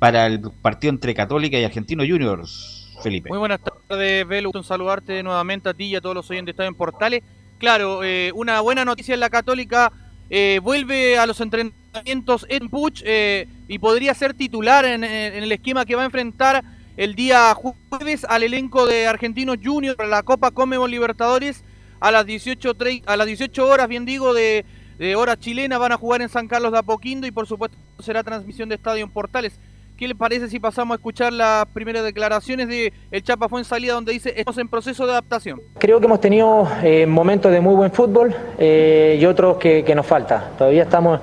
para 0.00 0.26
el 0.26 0.40
partido 0.62 0.92
entre 0.92 1.14
Católica 1.14 1.60
y 1.60 1.64
Argentino 1.64 2.02
Juniors. 2.02 2.88
Felipe. 3.02 3.28
Muy 3.28 3.38
buenas 3.38 3.60
tardes, 3.60 4.26
Velo. 4.26 4.50
Un 4.52 4.64
saludarte 4.64 5.22
nuevamente 5.22 5.68
a 5.68 5.74
ti 5.74 5.84
y 5.84 5.96
a 5.96 6.00
todos 6.00 6.14
los 6.14 6.30
oyentes 6.30 6.56
de 6.56 6.66
en 6.66 6.74
Portales. 6.74 7.22
Claro, 7.58 8.02
eh, 8.02 8.32
una 8.34 8.60
buena 8.60 8.84
noticia 8.84 9.14
en 9.14 9.20
la 9.20 9.30
Católica. 9.30 9.92
Eh, 10.30 10.60
vuelve 10.62 11.18
a 11.18 11.26
los 11.26 11.40
entrenamientos 11.40 12.46
en 12.48 12.68
Puch 12.68 13.02
eh, 13.04 13.48
y 13.68 13.78
podría 13.78 14.14
ser 14.14 14.34
titular 14.34 14.84
en, 14.84 15.02
en, 15.02 15.42
el 15.42 15.52
esquema 15.52 15.84
que 15.84 15.96
va 15.96 16.02
a 16.02 16.04
enfrentar 16.06 16.62
el 16.96 17.14
día 17.14 17.54
jueves 17.54 18.24
al 18.28 18.44
elenco 18.44 18.86
de 18.86 19.06
Argentinos 19.06 19.56
Juniors 19.62 19.96
para 19.96 20.08
la 20.08 20.22
Copa 20.22 20.52
Comebol 20.52 20.90
Libertadores 20.90 21.64
a 21.98 22.10
las 22.10 22.26
18, 22.26 22.76
a 23.06 23.16
las 23.16 23.26
18 23.26 23.66
horas, 23.66 23.88
bien 23.88 24.04
digo, 24.04 24.32
de, 24.32 24.64
de 24.98 25.16
hora 25.16 25.36
chilena. 25.36 25.78
Van 25.78 25.92
a 25.92 25.96
jugar 25.96 26.22
en 26.22 26.28
San 26.28 26.48
Carlos 26.48 26.72
de 26.72 26.78
Apoquindo 26.78 27.26
y 27.26 27.32
por 27.32 27.46
supuesto 27.46 27.76
será 27.98 28.22
transmisión 28.22 28.68
de 28.68 28.76
Estadio 28.76 29.04
en 29.04 29.10
Portales. 29.10 29.58
¿Qué 30.00 30.08
le 30.08 30.14
parece 30.14 30.48
si 30.48 30.58
pasamos 30.58 30.94
a 30.94 30.96
escuchar 30.96 31.30
las 31.30 31.66
primeras 31.66 32.02
declaraciones 32.02 32.68
de 32.68 32.90
el 33.10 33.22
Chapa 33.22 33.50
fue 33.50 33.60
en 33.60 33.66
salida 33.66 33.92
donde 33.92 34.12
dice 34.12 34.32
estamos 34.34 34.56
en 34.56 34.66
proceso 34.66 35.04
de 35.04 35.12
adaptación? 35.12 35.60
Creo 35.76 36.00
que 36.00 36.06
hemos 36.06 36.22
tenido 36.22 36.66
eh, 36.82 37.04
momentos 37.04 37.52
de 37.52 37.60
muy 37.60 37.74
buen 37.74 37.92
fútbol 37.92 38.34
eh, 38.58 39.18
y 39.20 39.26
otros 39.26 39.58
que, 39.58 39.92
nos 39.94 40.06
falta. 40.06 40.52
Todavía 40.56 40.84
estamos 40.84 41.20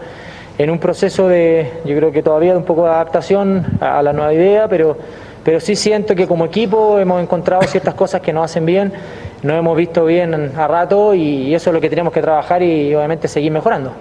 en 0.60 0.70
un 0.70 0.78
proceso 0.78 1.28
de, 1.28 1.82
yo 1.86 1.98
creo 1.98 2.12
que 2.12 2.22
todavía 2.22 2.52
de 2.52 2.60
un 2.60 2.66
poco 2.66 2.84
de 2.84 2.90
adaptación 2.90 3.66
a, 3.82 4.04
la 4.04 4.14
nueva 4.14 4.32
idea, 4.32 4.68
pero, 4.68 4.96
pero 5.44 5.60
sí 5.60 5.76
siento 5.76 6.14
que 6.14 6.28
como 6.28 6.46
equipo 6.46 7.00
hemos 7.00 7.20
encontrado 7.20 7.64
ciertas 7.64 7.96
cosas 7.96 8.22
que 8.22 8.32
nos 8.32 8.46
hacen 8.46 8.68
bien, 8.68 8.94
nos 9.42 9.58
hemos 9.58 9.76
visto 9.76 10.06
bien 10.06 10.56
a 10.56 10.68
rato 10.68 11.16
y 11.16 11.56
eso 11.56 11.72
es 11.72 11.74
lo 11.74 11.82
que 11.82 11.90
tenemos 11.90 12.14
que 12.14 12.22
trabajar 12.22 12.62
y 12.62 12.94
obviamente 12.94 13.28
seguir 13.28 13.52
mejorando. 13.52 13.92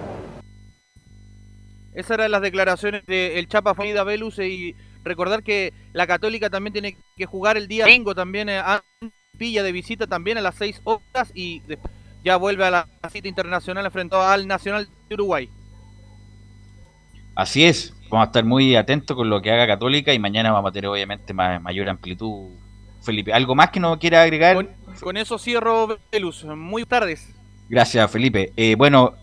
Esas 1.97 2.11
eran 2.11 2.29
las 2.29 2.43
declaraciones 2.43 3.03
del 3.07 3.47
Chapa 3.47 3.73
Faida 3.73 4.03
Velus 4.03 4.37
y 4.37 4.75
recordar 5.03 5.41
que 5.41 5.73
la 5.93 6.05
Católica 6.05 6.47
también 6.47 6.71
tiene 6.71 6.95
que 7.17 7.25
jugar 7.25 7.57
el 7.57 7.67
día 7.67 7.85
domingo 7.85 8.13
también 8.13 8.51
a 8.51 8.83
Pilla 9.35 9.63
de 9.63 9.71
visita 9.71 10.05
también 10.05 10.37
a 10.37 10.41
las 10.41 10.53
6 10.55 10.81
horas 10.83 11.31
y 11.33 11.61
después 11.61 11.91
ya 12.23 12.37
vuelve 12.37 12.65
a 12.65 12.69
la 12.69 12.87
cita 13.11 13.27
internacional 13.27 13.83
enfrentado 13.83 14.21
al 14.21 14.45
Nacional 14.45 14.87
de 15.09 15.15
Uruguay. 15.15 15.49
Así 17.33 17.65
es, 17.65 17.95
vamos 18.11 18.25
a 18.25 18.27
estar 18.27 18.45
muy 18.45 18.75
atentos 18.75 19.17
con 19.17 19.31
lo 19.31 19.41
que 19.41 19.49
haga 19.49 19.65
Católica 19.65 20.13
y 20.13 20.19
mañana 20.19 20.51
vamos 20.51 20.69
a 20.69 20.73
tener 20.73 20.91
obviamente 20.91 21.33
más, 21.33 21.59
mayor 21.63 21.89
amplitud. 21.89 22.51
Felipe, 23.01 23.33
¿algo 23.33 23.55
más 23.55 23.71
que 23.71 23.79
nos 23.79 23.97
quiera 23.97 24.21
agregar? 24.21 24.55
Con, 24.55 24.69
con 25.01 25.17
eso 25.17 25.39
cierro, 25.39 25.97
Velus. 26.11 26.45
Muy 26.45 26.85
tardes. 26.85 27.33
Gracias, 27.69 28.11
Felipe. 28.11 28.53
Eh, 28.55 28.75
bueno, 28.75 29.15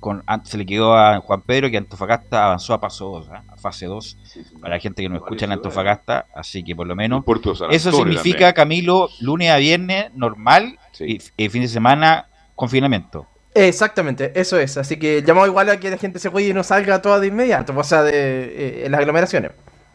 con, 0.00 0.24
se 0.44 0.58
le 0.58 0.66
quedó 0.66 0.96
a 0.96 1.18
Juan 1.20 1.42
Pedro 1.42 1.70
que 1.70 1.76
Antofagasta 1.76 2.46
avanzó 2.46 2.74
a 2.74 2.80
paso 2.80 3.06
2, 3.06 3.28
¿eh? 3.28 3.30
a 3.48 3.56
fase 3.56 3.86
2, 3.86 4.18
para 4.60 4.74
la 4.74 4.80
gente 4.80 5.02
que 5.02 5.08
no 5.08 5.16
escucha 5.16 5.46
en 5.46 5.52
Antofagasta, 5.52 6.26
así 6.34 6.62
que 6.62 6.74
por 6.76 6.86
lo 6.86 6.94
menos 6.94 7.24
eso 7.70 7.92
significa, 7.92 8.52
también. 8.52 8.54
Camilo, 8.54 9.08
lunes 9.20 9.50
a 9.50 9.56
viernes 9.56 10.14
normal 10.14 10.78
sí. 10.92 11.18
y, 11.36 11.44
y, 11.44 11.48
fin 11.48 11.62
de 11.62 11.68
semana 11.68 12.28
confinamiento. 12.54 13.26
Exactamente, 13.54 14.32
eso 14.34 14.58
es, 14.58 14.76
así 14.76 14.98
que 14.98 15.22
llamamos 15.22 15.48
igual 15.48 15.68
a 15.70 15.80
que 15.80 15.90
la 15.90 15.98
gente 15.98 16.18
se 16.18 16.30
cuide 16.30 16.50
y 16.50 16.54
no 16.54 16.62
salga 16.62 17.02
toda 17.02 17.18
de 17.18 17.26
inmediato, 17.26 17.72
o 17.76 17.84
sea, 17.84 18.02
de, 18.02 18.12
eh, 18.14 18.86
en 18.86 18.92
las 18.92 19.00
aglomeraciones. 19.00 19.52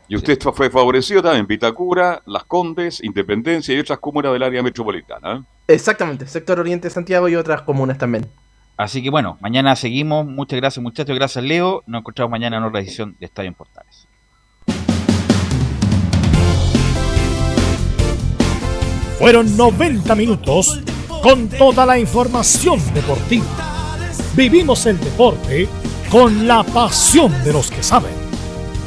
Y 0.08 0.16
usted 0.16 0.38
sí. 0.42 0.50
fue 0.54 0.70
favorecido 0.70 1.22
también, 1.22 1.48
Vitacura, 1.48 2.22
Las 2.26 2.44
Condes, 2.44 3.02
Independencia 3.04 3.74
y 3.74 3.80
otras 3.80 4.00
comunas 4.00 4.34
del 4.34 4.44
área 4.44 4.62
metropolitana. 4.62 5.38
¿eh? 5.38 5.74
Exactamente, 5.74 6.28
sector 6.28 6.60
Oriente 6.60 6.90
Santiago 6.90 7.30
y 7.30 7.36
otras 7.36 7.62
comunas 7.62 7.98
también. 7.98 8.28
Así 8.78 9.04
que 9.04 9.10
bueno, 9.10 9.38
mañana 9.40 9.76
seguimos. 9.76 10.26
Muchas 10.26 10.60
gracias 10.60 10.82
muchachos, 10.82 11.16
gracias 11.16 11.44
Leo. 11.44 11.84
Nos 11.86 12.00
encontramos 12.00 12.32
mañana 12.32 12.58
en 12.58 12.64
otra 12.64 12.80
edición 12.80 13.16
de 13.20 13.26
Estadio 13.26 13.50
en 13.50 13.54
Portales. 13.54 14.08
Fueron 19.20 19.56
90 19.56 20.16
minutos 20.16 20.82
con 21.22 21.48
toda 21.48 21.86
la 21.86 21.98
información 21.98 22.80
deportiva. 22.94 23.46
Vivimos 24.36 24.86
el 24.86 25.00
deporte 25.00 25.70
con 26.10 26.48
la 26.48 26.64
pasión 26.64 27.32
de 27.44 27.54
los 27.54 27.72
que 27.72 27.82
saben. 27.82 28.12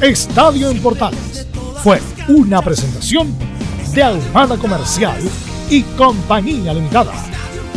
Estadio 0.01 0.69
en 0.69 0.79
Portales 0.79 1.47
fue 1.81 1.99
una 2.27 2.61
presentación 2.61 3.33
de 3.95 4.03
Almada 4.03 4.57
Comercial 4.57 5.17
y 5.69 5.81
Compañía 5.81 6.73
Limitada. 6.73 7.13